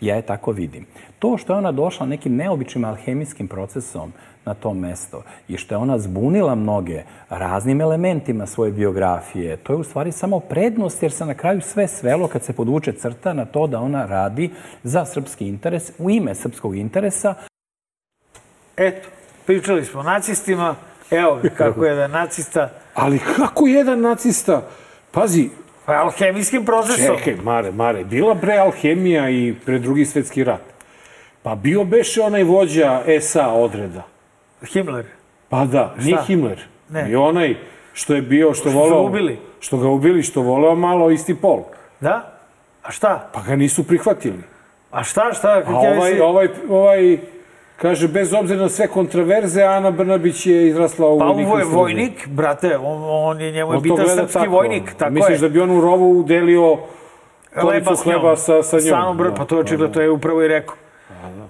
Ja 0.00 0.16
je 0.16 0.22
tako 0.22 0.52
vidim. 0.52 0.86
To 1.18 1.36
što 1.36 1.52
je 1.52 1.58
ona 1.58 1.72
došla 1.72 2.06
nekim 2.06 2.36
neobičnim 2.36 2.84
alhemijskim 2.84 3.48
procesom 3.48 4.12
na 4.44 4.54
to 4.54 4.74
mesto 4.74 5.22
i 5.48 5.56
što 5.56 5.74
je 5.74 5.78
ona 5.78 5.98
zbunila 5.98 6.54
mnoge 6.54 7.02
raznim 7.28 7.80
elementima 7.80 8.46
svoje 8.46 8.72
biografije, 8.72 9.56
to 9.56 9.72
je 9.72 9.76
u 9.76 9.84
stvari 9.84 10.12
samo 10.12 10.40
prednost 10.40 11.02
jer 11.02 11.12
se 11.12 11.26
na 11.26 11.34
kraju 11.34 11.60
sve 11.60 11.88
svelo 11.88 12.28
kad 12.28 12.42
se 12.42 12.52
podvuče 12.52 12.92
crta 12.92 13.32
na 13.32 13.44
to 13.44 13.66
da 13.66 13.80
ona 13.80 14.06
radi 14.06 14.50
za 14.82 15.04
srpski 15.04 15.48
interes, 15.48 15.92
u 15.98 16.10
ime 16.10 16.34
srpskog 16.34 16.76
interesa, 16.76 17.34
Eto, 18.76 19.08
pričali 19.46 19.84
smo 19.84 20.00
o 20.00 20.02
nacistima, 20.02 20.74
evo 21.10 21.40
kako 21.56 21.84
je 21.86 21.94
da 21.94 22.08
nacista, 22.08 22.70
Ali 22.94 23.18
kako 23.36 23.66
jedan 23.66 24.00
nacista, 24.00 24.68
pazi, 25.10 25.50
pa 25.86 25.92
alhemijskim 25.92 26.64
procesom. 26.64 27.16
čekaj, 27.16 27.34
Mare, 27.42 27.70
Mare, 27.70 28.04
bila 28.04 28.34
bre 28.34 28.56
alhemija 28.56 29.30
i 29.30 29.54
pre 29.66 29.78
drugi 29.78 30.04
svetski 30.04 30.44
rat. 30.44 30.62
Pa 31.42 31.54
bio 31.54 31.84
beše 31.84 32.22
onaj 32.22 32.42
vođa 32.42 33.02
SA 33.20 33.48
odreda. 33.48 34.02
Himmler. 34.72 35.04
Pa 35.48 35.64
da, 35.64 35.94
nije 35.98 36.16
Šta? 36.16 36.24
Himmler. 36.26 36.60
Ne. 36.88 37.10
I 37.10 37.16
onaj 37.16 37.56
što 37.92 38.14
je 38.14 38.22
bio, 38.22 38.54
što 38.54 38.70
su 38.70 38.78
voleo... 38.78 38.94
ga 39.02 39.08
ubili. 39.08 39.38
Što 39.60 39.78
ga 39.78 39.88
ubili, 39.88 40.22
što 40.22 40.40
voleo 40.40 40.74
malo 40.74 41.10
isti 41.10 41.34
pol. 41.34 41.62
Da? 42.00 42.38
A 42.82 42.90
šta? 42.90 43.30
Pa 43.32 43.42
ga 43.42 43.56
nisu 43.56 43.86
prihvatili. 43.86 44.42
A 44.90 45.04
šta, 45.04 45.32
šta? 45.32 45.62
A 45.66 45.78
ovaj, 45.78 45.96
mislim- 45.96 46.22
ovaj, 46.22 46.48
ovaj, 46.68 47.18
kaže, 47.84 48.08
bez 48.08 48.32
obzira 48.32 48.62
na 48.62 48.68
sve 48.68 48.86
kontraverze, 48.88 49.62
Ana 49.62 49.90
Brnabić 49.90 50.46
je 50.46 50.68
izrasla 50.68 51.08
u 51.08 51.18
Pa 51.18 51.24
vojniku 51.24 51.50
ovo 51.50 51.58
je 51.58 51.64
vojnik, 51.64 52.28
brate, 52.28 52.76
on, 52.78 53.02
on 53.06 53.40
je 53.40 53.52
njemu 53.52 53.72
je 53.72 53.76
On 53.76 53.82
bitan 53.82 54.08
srpski 54.08 54.32
tako. 54.32 54.50
vojnik, 54.50 54.94
tako 54.96 55.12
Misliš 55.12 55.36
je. 55.36 55.40
da 55.40 55.48
bi 55.48 55.60
on 55.60 55.70
u 55.70 55.80
rovu 55.80 56.18
udelio 56.20 56.78
kolicu 57.60 57.96
hleba 57.96 58.36
sa, 58.36 58.62
sa 58.62 58.76
njom? 58.76 58.82
Stvarno, 58.86 59.14
br... 59.14 59.30
pa 59.36 59.44
to 59.44 59.56
je 59.56 59.60
očigledno, 59.60 59.94
to 59.94 60.00
je 60.00 60.10
upravo 60.10 60.42
i 60.42 60.48
rekao. 60.48 60.74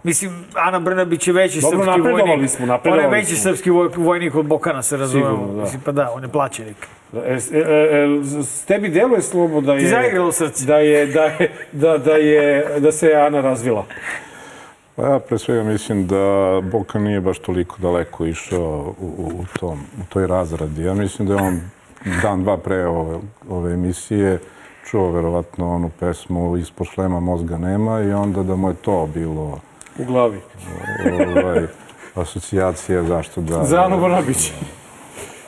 Mislim, 0.02 0.44
Ana 0.54 0.80
Brnabić 0.80 1.26
je 1.26 1.32
veći 1.32 1.60
Dobro, 1.60 1.78
srpski 1.78 1.90
napredovali 1.90 2.30
vojnik. 2.30 2.50
smo, 2.50 2.62
On 2.62 2.68
napredovali 2.68 3.04
je 3.06 3.20
veći 3.20 3.36
smo. 3.36 3.42
srpski 3.42 3.70
voj- 3.70 3.96
vojnik 3.96 4.34
od 4.34 4.46
Bokana, 4.46 4.82
se 4.82 4.96
razumemo. 4.96 5.30
Sigurno, 5.30 5.54
da. 5.54 5.62
Mislim, 5.62 5.80
pa 5.84 5.92
da, 5.92 6.10
on 6.14 6.22
je 6.22 6.28
plaćenik. 6.28 6.76
E, 7.14 7.18
e, 7.28 7.58
e, 7.58 8.42
s 8.42 8.64
tebi 8.64 8.88
deluje 8.88 9.22
slobo 9.22 9.60
da 9.60 9.72
je... 9.72 9.78
Ti 9.78 9.86
zaigralo 9.88 10.32
srce. 10.32 10.66
Da 10.66 10.78
je, 10.78 11.06
da 11.06 11.24
je, 11.24 11.52
da, 11.72 11.98
da 11.98 12.12
je, 12.12 12.66
da 12.80 12.92
se 12.92 13.12
Ana 13.14 13.40
razvila. 13.40 13.84
Pa 14.96 15.02
ja 15.02 15.18
pre 15.18 15.38
svega 15.38 15.62
mislim 15.62 16.06
da 16.06 16.16
Boka 16.72 16.98
nije 16.98 17.20
baš 17.20 17.38
toliko 17.38 17.76
daleko 17.78 18.26
išao 18.26 18.94
u, 19.00 19.06
u, 19.06 19.44
tom, 19.60 19.78
u 19.78 20.04
toj 20.08 20.26
razradi. 20.26 20.82
Ja 20.82 20.94
mislim 20.94 21.28
da 21.28 21.34
je 21.34 21.42
on 21.42 21.60
dan, 22.22 22.42
dva 22.42 22.56
pre 22.56 22.86
ove, 22.86 23.18
ove 23.48 23.72
emisije 23.72 24.38
čuo 24.90 25.10
verovatno 25.10 25.74
onu 25.74 25.90
pesmu 26.00 26.56
Ispod 26.56 26.86
šlema 26.86 27.20
mozga 27.20 27.58
nema 27.58 28.00
i 28.00 28.12
onda 28.12 28.42
da 28.42 28.56
mu 28.56 28.68
je 28.68 28.74
to 28.74 29.08
bilo 29.14 29.60
U 29.98 30.04
glavi. 30.04 30.40
ovaj, 31.36 31.66
asocijacija 32.14 33.02
zašto 33.02 33.40
da... 33.40 33.64
Za 33.64 33.84
Anu 33.84 34.00
Brnabić. 34.00 34.52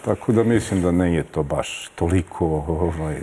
Tako 0.04 0.32
da 0.32 0.44
mislim 0.44 0.82
da 0.82 0.92
nije 0.92 1.22
to 1.22 1.42
baš 1.42 1.90
toliko, 1.94 2.46
ovaj, 2.68 3.20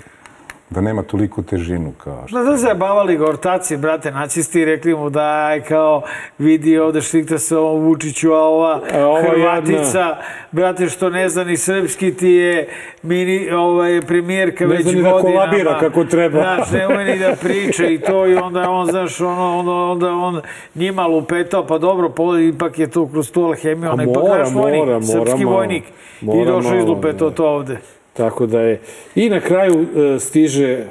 da 0.74 0.82
nema 0.82 1.04
toliko 1.04 1.42
težinu 1.42 1.92
kao 1.94 2.24
što... 2.28 2.38
Da, 2.38 2.52
da 2.52 2.58
se 2.58 2.74
bavali 2.74 3.18
ga 3.18 3.26
ortaci, 3.26 3.78
brate, 3.78 4.12
nacisti 4.12 4.60
i 4.60 4.66
rekli 4.66 4.96
mu 4.96 5.10
daj, 5.10 5.62
kao, 5.62 6.02
vidi 6.38 6.78
ovde 6.78 7.02
štikta 7.02 7.38
se 7.38 7.58
ovom 7.58 7.82
Vučiću, 7.82 8.32
a 8.32 8.40
ova 8.40 8.80
A 8.94 9.00
ova 9.00 9.22
Hrvatica, 9.22 9.76
jadna. 10.00 10.18
brate, 10.52 10.90
što 10.90 11.10
ne 11.10 11.30
zna 11.30 11.44
ni 11.44 11.58
srpski 11.58 12.14
ti 12.14 12.30
je 12.30 12.68
mini, 13.04 13.50
ovaj, 13.52 14.02
premijerka 14.02 14.64
Ne 14.64 14.70
već 14.70 14.84
zna 14.84 14.92
ni 14.92 15.02
da 15.02 15.12
godinama. 15.12 15.36
kolabira 15.40 15.80
kako 15.80 16.06
treba. 16.06 16.40
Znaš, 16.40 16.72
ne 16.72 16.88
ume 16.88 17.06
ni 17.06 17.20
da 17.20 17.36
priča 17.38 17.86
i 17.86 18.00
to 18.00 18.28
i 18.28 18.36
onda 18.36 18.70
on, 18.70 18.88
znaš, 18.88 19.22
ono, 19.22 19.60
onda, 19.60 19.72
onda 19.74 20.12
on 20.12 20.42
njima 20.76 21.06
lupetao, 21.06 21.68
pa 21.68 21.78
dobro, 21.78 22.10
po, 22.10 22.38
ipak 22.38 22.80
je 22.80 22.88
to 22.88 23.08
kroz 23.08 23.32
tu 23.32 23.44
alhemiju, 23.44 23.90
A 23.90 23.94
onaj 23.94 24.06
ipak 24.06 24.24
mora, 24.24 24.38
naš 24.40 24.54
vojnik, 24.54 24.80
mora, 24.80 24.92
mora 24.92 25.04
srpski 25.26 25.46
malo. 25.46 25.58
vojnik. 25.58 25.84
I 26.22 26.26
Mora 26.26 26.46
došao 26.46 26.72
malo, 26.72 26.78
izlupetao 26.78 27.30
da. 27.30 27.36
to 27.36 27.46
ovde. 27.48 27.78
Tako 28.14 28.46
da 28.46 28.62
je. 28.62 28.82
I 29.16 29.30
na 29.30 29.40
kraju 29.40 29.82
e, 29.82 30.20
stiže, 30.20 30.86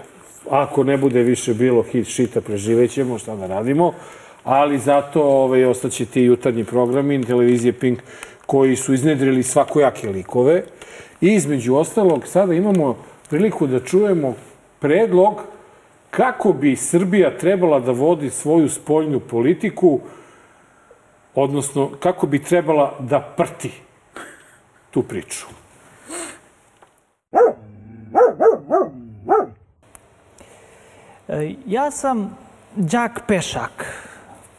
ako 0.50 0.84
ne 0.84 0.96
bude 0.96 1.22
više 1.22 1.54
bilo 1.54 1.82
hit 1.82 2.06
šita, 2.06 2.40
preživećemo, 2.40 3.18
šta 3.18 3.36
da 3.36 3.46
radimo, 3.46 3.92
ali 4.44 4.78
zato 4.78 5.22
ovaj, 5.22 5.64
ostaće 5.64 6.06
ti 6.06 6.22
jutarnji 6.22 6.64
programi 6.64 7.24
televizije 7.24 7.72
Pink 7.72 8.02
koji 8.46 8.76
su 8.76 8.94
iznedrili 8.94 9.42
svakojake 9.42 10.08
likove. 10.08 10.62
I 11.20 11.28
između 11.34 11.74
ostalog, 11.74 12.26
sada 12.26 12.54
imamo 12.54 12.96
priliku 13.30 13.66
da 13.66 13.80
čujemo 13.80 14.34
predlog 14.80 15.42
kako 16.10 16.52
bi 16.52 16.76
Srbija 16.76 17.38
trebala 17.38 17.80
da 17.80 17.92
vodi 17.92 18.30
svoju 18.30 18.68
spoljnu 18.68 19.20
politiku, 19.20 20.00
odnosno 21.34 21.90
kako 22.00 22.26
bi 22.26 22.42
trebala 22.42 22.96
da 23.00 23.20
prti 23.36 23.70
tu 24.90 25.02
priču. 25.02 25.61
Ja 31.66 31.90
sam 31.90 32.36
đak 32.76 33.22
pešak. 33.26 33.86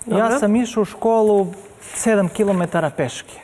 Ja 0.06 0.40
sam 0.40 0.56
išao 0.56 0.82
u 0.82 0.86
školu 0.86 1.54
7 1.96 2.30
km 2.30 2.78
peške. 2.98 3.40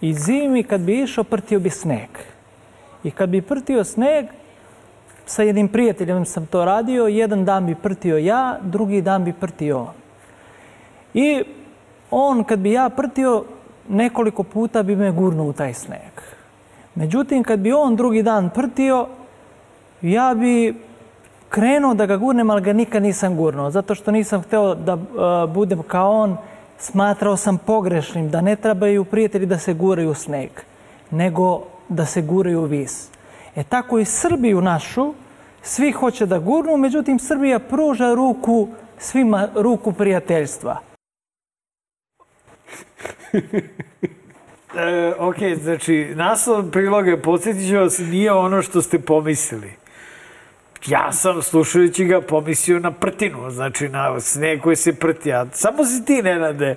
I 0.00 0.14
zimi 0.14 0.62
kad 0.62 0.80
bi 0.80 1.02
išao, 1.02 1.24
prtio 1.24 1.60
bi 1.60 1.70
sneg. 1.70 2.08
I 3.04 3.10
kad 3.10 3.28
bi 3.28 3.42
prtio 3.42 3.84
sneg, 3.84 4.26
sa 5.26 5.42
jednim 5.42 5.68
prijateljem 5.68 6.24
sam 6.24 6.46
to 6.46 6.64
radio, 6.64 7.06
jedan 7.06 7.44
dan 7.44 7.66
bi 7.66 7.74
prtio 7.74 8.18
ja, 8.18 8.58
drugi 8.62 9.00
dan 9.02 9.24
bi 9.24 9.32
prtio 9.32 9.78
on. 9.78 9.94
I 11.14 11.42
on, 12.10 12.44
kad 12.44 12.58
bi 12.58 12.72
ja 12.72 12.88
prtio, 12.88 13.44
nekoliko 13.88 14.42
puta 14.42 14.82
bi 14.82 14.96
me 14.96 15.10
gurnuo 15.10 15.46
u 15.46 15.52
taj 15.52 15.74
sneg. 15.74 16.12
Međutim, 16.94 17.44
kad 17.44 17.58
bi 17.58 17.72
on 17.72 17.96
drugi 17.96 18.22
dan 18.22 18.50
prtio, 18.50 19.06
ja 20.02 20.34
bi 20.34 20.74
krenuo 21.54 21.94
da 21.94 22.06
ga 22.06 22.16
gurnem, 22.16 22.50
ali 22.50 22.62
ga 22.62 22.72
nikad 22.72 23.02
nisam 23.02 23.36
gurnuo, 23.36 23.70
zato 23.70 23.94
što 23.94 24.10
nisam 24.10 24.42
hteo 24.42 24.74
da 24.74 24.94
uh, 24.94 25.00
budem 25.54 25.82
kao 25.82 26.12
on. 26.12 26.36
Smatrao 26.78 27.36
sam 27.36 27.58
pogrešnim 27.58 28.30
da 28.30 28.40
ne 28.40 28.56
trebaju 28.56 29.04
prijatelji 29.04 29.46
da 29.46 29.58
se 29.58 29.74
guraju 29.74 30.10
u 30.10 30.14
sneg, 30.14 30.50
nego 31.10 31.62
da 31.88 32.06
se 32.06 32.22
guraju 32.22 32.60
u 32.60 32.64
vis. 32.64 33.08
E 33.56 33.62
tako 33.62 33.98
i 33.98 34.04
Srbiju 34.04 34.60
našu, 34.60 35.14
svi 35.62 35.92
hoće 35.92 36.26
da 36.26 36.38
gurnu, 36.38 36.76
međutim 36.76 37.18
Srbija 37.18 37.58
pruža 37.58 38.14
ruku 38.14 38.68
svima 38.98 39.48
ruku 39.54 39.92
prijateljstva. 39.92 40.78
E, 44.76 45.14
ok, 45.18 45.36
znači, 45.62 46.12
naslov 46.14 46.70
priloga, 46.70 47.16
podsjetit 47.16 47.68
ću 47.68 47.76
vas, 47.76 47.98
nije 47.98 48.32
ono 48.32 48.62
što 48.62 48.82
ste 48.82 48.98
pomislili. 48.98 49.83
Ja 50.86 51.12
sam, 51.12 51.42
slušajući 51.42 52.04
ga, 52.04 52.20
pomislio 52.20 52.78
na 52.78 52.90
prtinu, 52.90 53.50
znači 53.50 53.88
na 53.88 54.20
sneg 54.20 54.60
koji 54.60 54.76
se 54.76 54.94
prti, 54.94 55.32
a 55.32 55.46
samo 55.52 55.84
si 55.84 56.04
ti, 56.04 56.22
Nenade. 56.22 56.76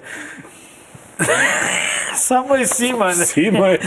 samo 2.27 2.55
je 2.55 2.67
Sima. 2.67 3.13
Sima 3.13 3.67
je. 3.67 3.79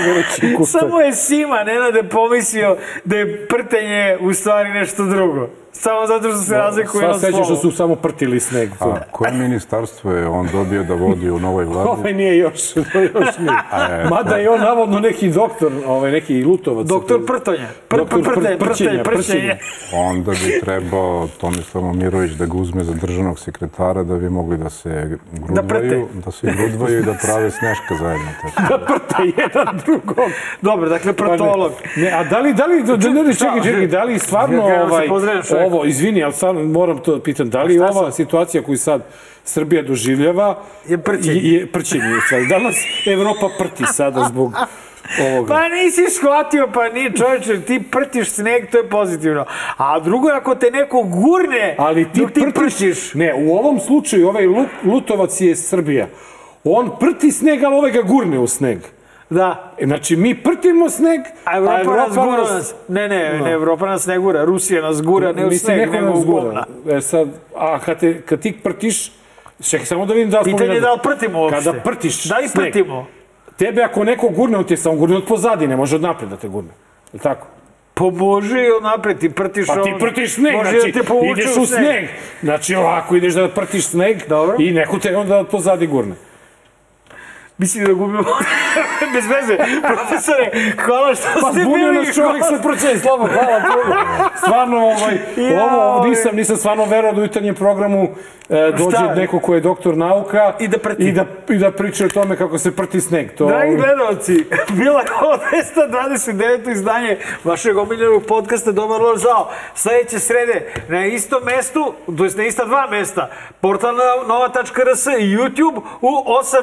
Samo 0.66 1.00
je 1.00 1.12
Sima, 1.12 1.64
Nenade, 1.64 2.02
pomislio 2.02 2.76
da 3.04 3.16
je 3.16 3.46
prtenje 3.48 4.18
u 4.20 4.34
stvari 4.34 4.70
nešto 4.70 5.04
drugo. 5.04 5.61
Samo 5.72 6.06
zato 6.06 6.28
što 6.28 6.38
se 6.38 6.54
razlikuje 6.54 7.00
Sva 7.00 7.08
na 7.08 7.18
sreća 7.18 7.36
što 7.36 7.44
slovo. 7.44 7.60
su 7.60 7.70
samo 7.70 7.94
prtili 7.94 8.40
sneg. 8.40 8.70
A 8.80 8.98
koje 9.10 9.32
ministarstvo 9.32 10.12
je 10.12 10.26
on 10.26 10.48
dobio 10.52 10.82
da 10.82 10.94
vodi 10.94 11.30
u 11.30 11.38
novoj 11.38 11.64
vladi? 11.64 11.88
Ovaj 11.88 12.12
nije 12.14 12.38
još, 12.38 12.72
to 12.92 13.00
još 13.00 13.38
nije. 13.38 13.58
E, 13.90 14.08
Mada 14.10 14.36
je 14.36 14.50
on 14.50 14.60
navodno 14.60 14.98
neki 15.00 15.30
doktor, 15.30 15.72
ovaj, 15.86 16.12
neki 16.12 16.44
lutovac. 16.44 16.86
Doktor 16.86 17.26
prtonja. 17.26 17.68
Pr, 17.88 17.96
pr, 17.96 17.98
Doktor 17.98 18.20
pr- 18.22 18.58
prćenja, 18.58 19.02
prtenje, 19.02 19.02
prtenje. 19.02 19.58
Onda 19.94 20.30
bi 20.30 20.60
trebao 20.60 21.28
Tomislav 21.40 21.84
Momirović 21.84 22.32
da 22.32 22.46
ga 22.46 22.56
uzme 22.56 22.84
za 22.84 22.94
državnog 22.94 23.38
sekretara 23.38 24.02
da 24.02 24.14
bi 24.16 24.30
mogli 24.30 24.56
da 24.56 24.70
se 24.70 25.18
grudvaju, 25.32 26.08
da, 26.24 26.30
se 26.30 26.52
grudvaju 26.56 26.98
i 26.98 27.02
da 27.02 27.14
prave 27.22 27.50
sneška 27.50 27.94
zajedno. 28.00 28.28
Tako. 28.42 28.62
Da 28.72 28.78
prte 28.78 29.40
jedan 29.42 29.80
drugog. 29.84 30.30
Dobro, 30.62 30.88
dakle. 30.88 31.12
Pa 31.12 31.36
Ne, 31.96 32.10
a 32.10 32.24
da 32.24 32.38
li, 32.38 32.54
da 32.54 32.66
li, 32.66 32.82
da, 32.82 32.96
da, 32.96 33.10
ne, 33.10 33.34
čekaj, 33.34 33.62
čekaj, 33.62 33.86
da 33.86 34.04
li 34.04 34.18
stvarno 34.18 34.62
ovaj. 34.62 35.08
Ovo, 35.64 35.84
izvini, 35.84 36.24
ali 36.24 36.32
stvarno 36.32 36.64
moram 36.64 36.98
to 36.98 37.14
da 37.14 37.22
pitam, 37.22 37.50
da 37.50 37.62
li 37.62 37.78
ova 37.78 38.12
situacija 38.12 38.62
koju 38.62 38.78
sad 38.78 39.02
Srbija 39.44 39.82
doživljava 39.82 40.58
Je 40.88 40.98
prćenje. 40.98 41.40
je, 41.40 41.52
je 41.52 41.66
prćenje 41.66 42.02
stvari. 42.26 42.46
Da 42.46 42.58
nas 42.58 42.76
Evropa 43.06 43.48
prti 43.58 43.84
sada 43.86 44.24
zbog 44.24 44.54
ovoga? 45.22 45.54
Pa 45.54 45.68
nisi 45.68 46.04
shvatio, 46.10 46.68
pa 46.74 46.88
ni 46.88 47.16
čovječe, 47.16 47.60
ti 47.60 47.82
prtiš 47.90 48.30
sneg, 48.30 48.70
to 48.70 48.78
je 48.78 48.88
pozitivno. 48.88 49.44
A 49.76 50.00
drugo 50.00 50.28
je 50.28 50.36
ako 50.36 50.54
te 50.54 50.70
neko 50.70 51.02
gurne, 51.02 51.74
Ali 51.78 52.04
ti, 52.04 52.20
dok 52.20 52.32
ti 52.32 52.40
prtiš, 52.40 52.54
prtiš. 52.54 53.14
Ne, 53.14 53.34
u 53.34 53.54
ovom 53.54 53.80
slučaju 53.80 54.28
ovaj 54.28 54.46
Lu- 54.46 54.68
Lutovac 54.84 55.40
je 55.40 55.56
Srbija. 55.56 56.06
On 56.64 56.90
prti 57.00 57.30
sneg, 57.30 57.62
ali 57.62 57.74
ovaj 57.74 57.90
ga 57.90 58.02
gurne 58.02 58.38
u 58.38 58.46
sneg. 58.46 58.78
Da. 59.32 59.74
E, 59.78 59.86
Znači, 59.86 60.16
mi 60.16 60.34
prtimo 60.34 60.90
sneg, 60.90 61.20
A 61.44 61.56
Evropa, 61.56 61.96
nas 61.96 62.14
gura 62.16 62.54
nas. 62.54 62.74
Ne, 62.88 63.08
ne, 63.08 63.38
ne, 63.38 63.52
Evropa 63.52 63.86
nas 63.86 64.06
ne 64.06 64.18
gura. 64.18 64.44
Rusija 64.44 64.82
nas 64.82 65.02
gura, 65.02 65.32
ne 65.32 65.46
u 65.46 65.48
Mislim, 65.48 65.76
sneg, 65.76 65.90
nego 65.90 66.18
u 66.18 66.22
govna. 66.22 66.66
E 66.90 67.00
sad, 67.00 67.28
a 67.56 67.78
kad, 67.78 68.00
te, 68.00 68.22
kad 68.22 68.40
ti 68.40 68.52
prtiš, 68.62 69.12
čekaj 69.70 69.86
samo 69.86 70.06
da 70.06 70.14
vidim 70.14 70.30
da 70.30 70.42
Pitanje 70.42 70.74
je 70.74 70.80
da 70.80 70.92
li 70.92 70.98
prtimo 71.02 71.40
uopšte. 71.40 71.64
Kada 71.64 71.80
prtiš 71.80 72.24
Da 72.24 72.38
li 72.38 72.48
sneg, 72.48 72.64
prtimo? 72.64 73.06
Tebe 73.56 73.82
ako 73.82 74.04
neko 74.04 74.28
gurne, 74.28 74.58
on 74.58 74.64
ti 74.64 74.72
je 74.72 74.78
samo 74.78 74.96
gurne 74.96 75.16
od 75.16 75.26
pozadi, 75.26 75.66
ne 75.66 75.76
može 75.76 75.96
od 75.96 76.02
napred 76.02 76.30
da 76.30 76.36
te 76.36 76.48
gurne. 76.48 76.70
Je 76.70 77.10
li 77.12 77.18
tako? 77.18 77.46
Pa 77.94 78.04
može 78.04 78.60
i 78.60 78.82
napred, 78.82 79.18
ti 79.18 79.30
prtiš 79.30 79.66
Pa 79.66 79.82
ti 79.82 79.94
prtiš 80.00 80.34
sneg, 80.34 80.54
može 80.54 80.70
znači 80.70 80.92
da 80.92 81.02
te 81.02 81.14
ideš 81.32 81.56
u 81.56 81.66
sneg. 81.66 82.08
Znači 82.42 82.74
ovako 82.74 83.16
ideš 83.16 83.34
da 83.34 83.48
prtiš 83.48 83.86
sneg 83.86 84.16
Dobro. 84.28 84.56
i 84.58 84.70
neko 84.72 84.98
te 84.98 85.16
onda 85.16 85.38
od 85.38 85.48
pozadi 85.48 85.86
gurne. 85.86 86.14
Mislim 87.62 87.84
da 87.84 87.92
gubimo 87.92 88.24
bez 89.14 89.24
veze. 89.26 89.56
Profesore, 89.82 90.50
hvala 90.84 91.14
što 91.14 91.26
Pa 91.40 91.52
ste 91.52 91.60
bili. 91.60 91.94
nas 91.94 92.14
čovjek 92.14 92.44
sa 92.44 92.58
prćenjem, 92.62 92.98
slabo, 92.98 93.26
hvala 93.26 93.60
puno. 93.62 93.94
Stvarno, 94.36 94.76
ovaj, 94.78 95.14
Ja, 95.52 95.64
ovo 95.64 95.82
ovaj. 95.82 96.08
nisam, 96.10 96.36
nisam 96.36 96.56
stvarno 96.56 96.84
verovao 96.84 97.12
da 97.12 97.20
u 97.20 97.24
jutarnjem 97.24 97.54
programu 97.54 98.08
e, 98.48 98.72
dođe 98.78 98.96
Šta? 98.96 99.14
neko 99.14 99.40
ko 99.40 99.54
je 99.54 99.60
doktor 99.60 99.96
nauka 99.96 100.52
I 100.60 100.68
da 100.68 100.78
prti. 100.78 101.02
i 101.02 101.12
da, 101.12 101.24
i 101.48 101.58
da 101.58 101.70
priča 101.72 102.04
o 102.04 102.08
tome 102.08 102.36
kako 102.36 102.58
se 102.58 102.76
prti 102.76 103.00
sneg. 103.00 103.34
To, 103.34 103.46
Dragi 103.46 103.76
gledalci, 103.76 104.44
bila 104.78 105.00
je 105.00 105.06
ovo 105.22 105.38
229. 105.52 106.72
izdanje 106.72 107.18
vašeg 107.44 107.76
omiljenog 107.76 108.22
podcasta 108.26 108.72
Dobar 108.72 109.00
loš 109.00 109.20
zao. 109.20 109.50
Sljedeće 109.74 110.18
srede 110.18 110.72
na 110.88 111.06
istom 111.06 111.40
mestu, 111.44 111.94
to 112.18 112.24
jest 112.24 112.36
na 112.36 112.44
ista 112.44 112.64
dva 112.64 112.86
mesta, 112.90 113.30
portal 113.60 113.94
nova.rs 114.26 115.06
i 115.06 115.36
YouTube 115.36 115.80
u 116.00 116.08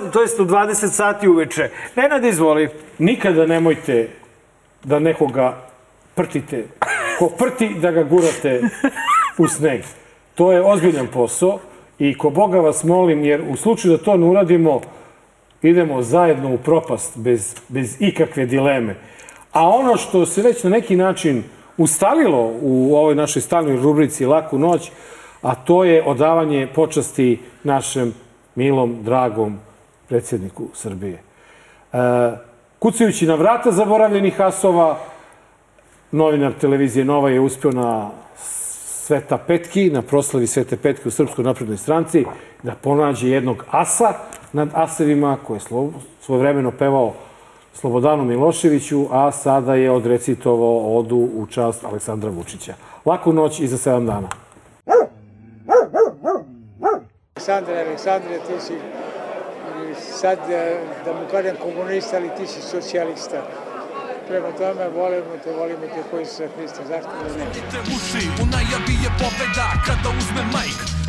8, 0.08 0.12
to 0.14 0.22
jest 0.22 0.40
u 0.40 0.46
20 0.46 0.89
sati 0.90 1.28
uveče. 1.28 1.70
Nenad, 1.96 2.26
izvoli. 2.26 2.70
Nikada 2.98 3.46
nemojte 3.46 4.10
da 4.84 5.00
nekoga 5.00 5.58
prtite. 6.16 6.64
Ko 7.20 7.30
prti, 7.38 7.70
da 7.82 7.92
ga 7.92 8.04
gurate 8.04 8.62
u 9.38 9.48
sneg. 9.48 9.82
To 10.36 10.52
je 10.52 10.62
ozbiljan 10.62 11.08
posao 11.08 11.60
i 12.00 12.18
ko 12.18 12.30
Boga 12.30 12.60
vas 12.60 12.84
molim, 12.84 13.24
jer 13.24 13.42
u 13.50 13.56
slučaju 13.56 13.98
da 13.98 14.04
to 14.04 14.18
ne 14.18 14.26
uradimo, 14.26 14.82
idemo 15.62 16.02
zajedno 16.02 16.54
u 16.54 16.58
propast 16.58 17.18
bez, 17.18 17.56
bez 17.68 17.96
ikakve 18.00 18.46
dileme. 18.46 18.96
A 19.52 19.70
ono 19.70 19.98
što 19.98 20.26
se 20.26 20.42
već 20.42 20.64
na 20.64 20.70
neki 20.70 20.96
način 20.96 21.44
ustalilo 21.78 22.54
u 22.62 22.96
ovoj 22.96 23.16
našoj 23.16 23.42
stalnoj 23.42 23.78
rubrici 23.78 24.26
Laku 24.26 24.58
noć, 24.58 24.92
a 25.42 25.56
to 25.56 25.84
je 25.84 26.04
odavanje 26.04 26.68
počasti 26.76 27.40
našem 27.64 28.14
milom, 28.56 29.04
dragom 29.04 29.60
predsjedniku 30.10 30.68
Srbije. 30.74 31.14
E, 31.94 31.98
kucajući 32.80 33.26
na 33.26 33.36
vrata 33.36 33.72
zaboravljenih 33.72 34.42
asova, 34.42 34.98
novinar 36.12 36.54
televizije 36.62 37.06
Nova 37.06 37.30
je 37.30 37.40
uspeo 37.40 37.72
na 37.72 38.10
Sveta 38.38 39.38
Petki, 39.38 39.90
na 39.90 40.02
proslavi 40.02 40.48
Svete 40.48 40.78
Petke 40.78 41.08
u 41.08 41.12
Srpskoj 41.12 41.44
naprednoj 41.44 41.78
stranci, 41.78 42.26
da 42.64 42.76
ponađe 42.76 43.30
jednog 43.30 43.66
asa 43.72 44.14
nad 44.54 44.70
asevima 44.74 45.38
koje 45.48 45.56
je 45.56 45.62
slo, 45.62 45.92
svojevremeno 46.22 46.72
pevao 46.72 47.14
Slobodanu 47.74 48.26
Miloševiću, 48.26 49.06
a 49.12 49.32
sada 49.32 49.76
je 49.76 49.92
odrecitovao 49.92 50.98
odu 50.98 51.18
u 51.18 51.46
čast 51.46 51.84
Aleksandra 51.84 52.30
Vučića. 52.30 52.74
Laku 53.06 53.34
noć 53.34 53.60
i 53.60 53.68
za 53.68 53.78
sedam 53.78 54.06
dana. 54.06 54.28
Aleksandre, 57.36 57.82
Aleksandre, 57.82 58.40
ti 58.48 58.60
si 58.60 58.74
sad, 60.22 60.40
e, 60.50 60.80
da 61.06 61.14
mu 61.14 61.28
kažem 61.32 61.56
komunista, 61.56 62.18
ali 62.18 62.30
ti 62.38 62.48
si 62.48 62.62
socijalista. 62.62 63.40
Prema 64.28 64.52
tome, 64.58 64.90
volimo 64.90 65.34
te, 65.44 65.52
volimo 65.52 65.86
te 65.94 66.02
koji 66.12 66.26
su 66.26 66.36
sa 66.36 66.48
Hrista. 66.56 66.82
Zašto 66.88 67.12
da 67.24 67.30
ne? 67.38 67.46
uši 67.96 68.28
U 68.42 68.46
najavi 68.46 68.96
je 69.04 69.10
pobeda 69.22 69.68
kada 69.88 70.10
uzme 70.18 70.44
majk 70.54 71.09